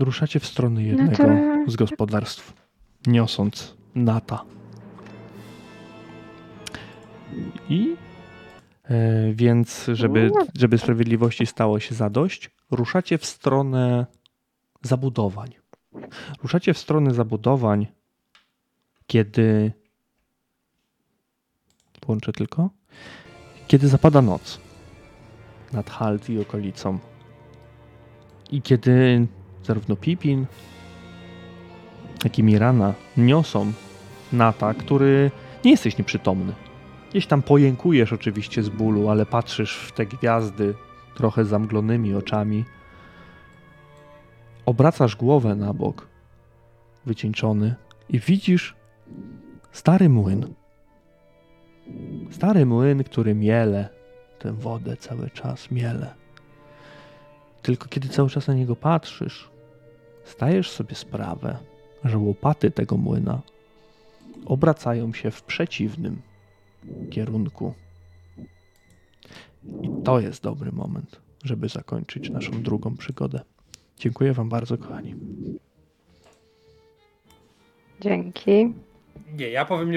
[0.00, 2.52] Ruszacie w stronę jednego to- z gospodarstw,
[3.06, 4.44] niosąc nata.
[7.68, 7.96] I
[8.84, 14.06] e, więc, żeby, żeby sprawiedliwości stało się zadość, ruszacie w stronę
[14.82, 15.61] zabudowań.
[16.42, 17.86] Ruszacie w stronę zabudowań,
[19.06, 19.72] kiedy.
[22.06, 22.70] Włączę tylko.
[23.66, 24.60] Kiedy zapada noc
[25.72, 26.98] nad Halt i okolicą.
[28.50, 29.26] I kiedy
[29.64, 30.46] zarówno Pipin,
[32.24, 33.72] jak i Mirana niosą
[34.32, 35.30] Nata, który
[35.64, 36.52] nie jesteś nieprzytomny.
[37.10, 40.74] Gdzieś tam pojękujesz oczywiście z bólu, ale patrzysz w te gwiazdy
[41.14, 42.64] trochę zamglonymi oczami.
[44.66, 46.08] Obracasz głowę na bok,
[47.06, 47.74] wycieńczony,
[48.08, 48.76] i widzisz
[49.72, 50.54] stary młyn.
[52.30, 53.88] Stary młyn, który miele
[54.38, 56.14] tę wodę cały czas, miele.
[57.62, 59.50] Tylko kiedy cały czas na niego patrzysz,
[60.36, 61.56] zdajesz sobie sprawę,
[62.04, 63.40] że łopaty tego młyna
[64.46, 66.22] obracają się w przeciwnym
[67.10, 67.74] kierunku.
[69.82, 73.40] I to jest dobry moment, żeby zakończyć naszą drugą przygodę.
[73.98, 75.14] Dziękuję Wam bardzo, kochani.
[78.00, 78.74] Dzięki.
[79.32, 79.90] Nie, ja powiem nie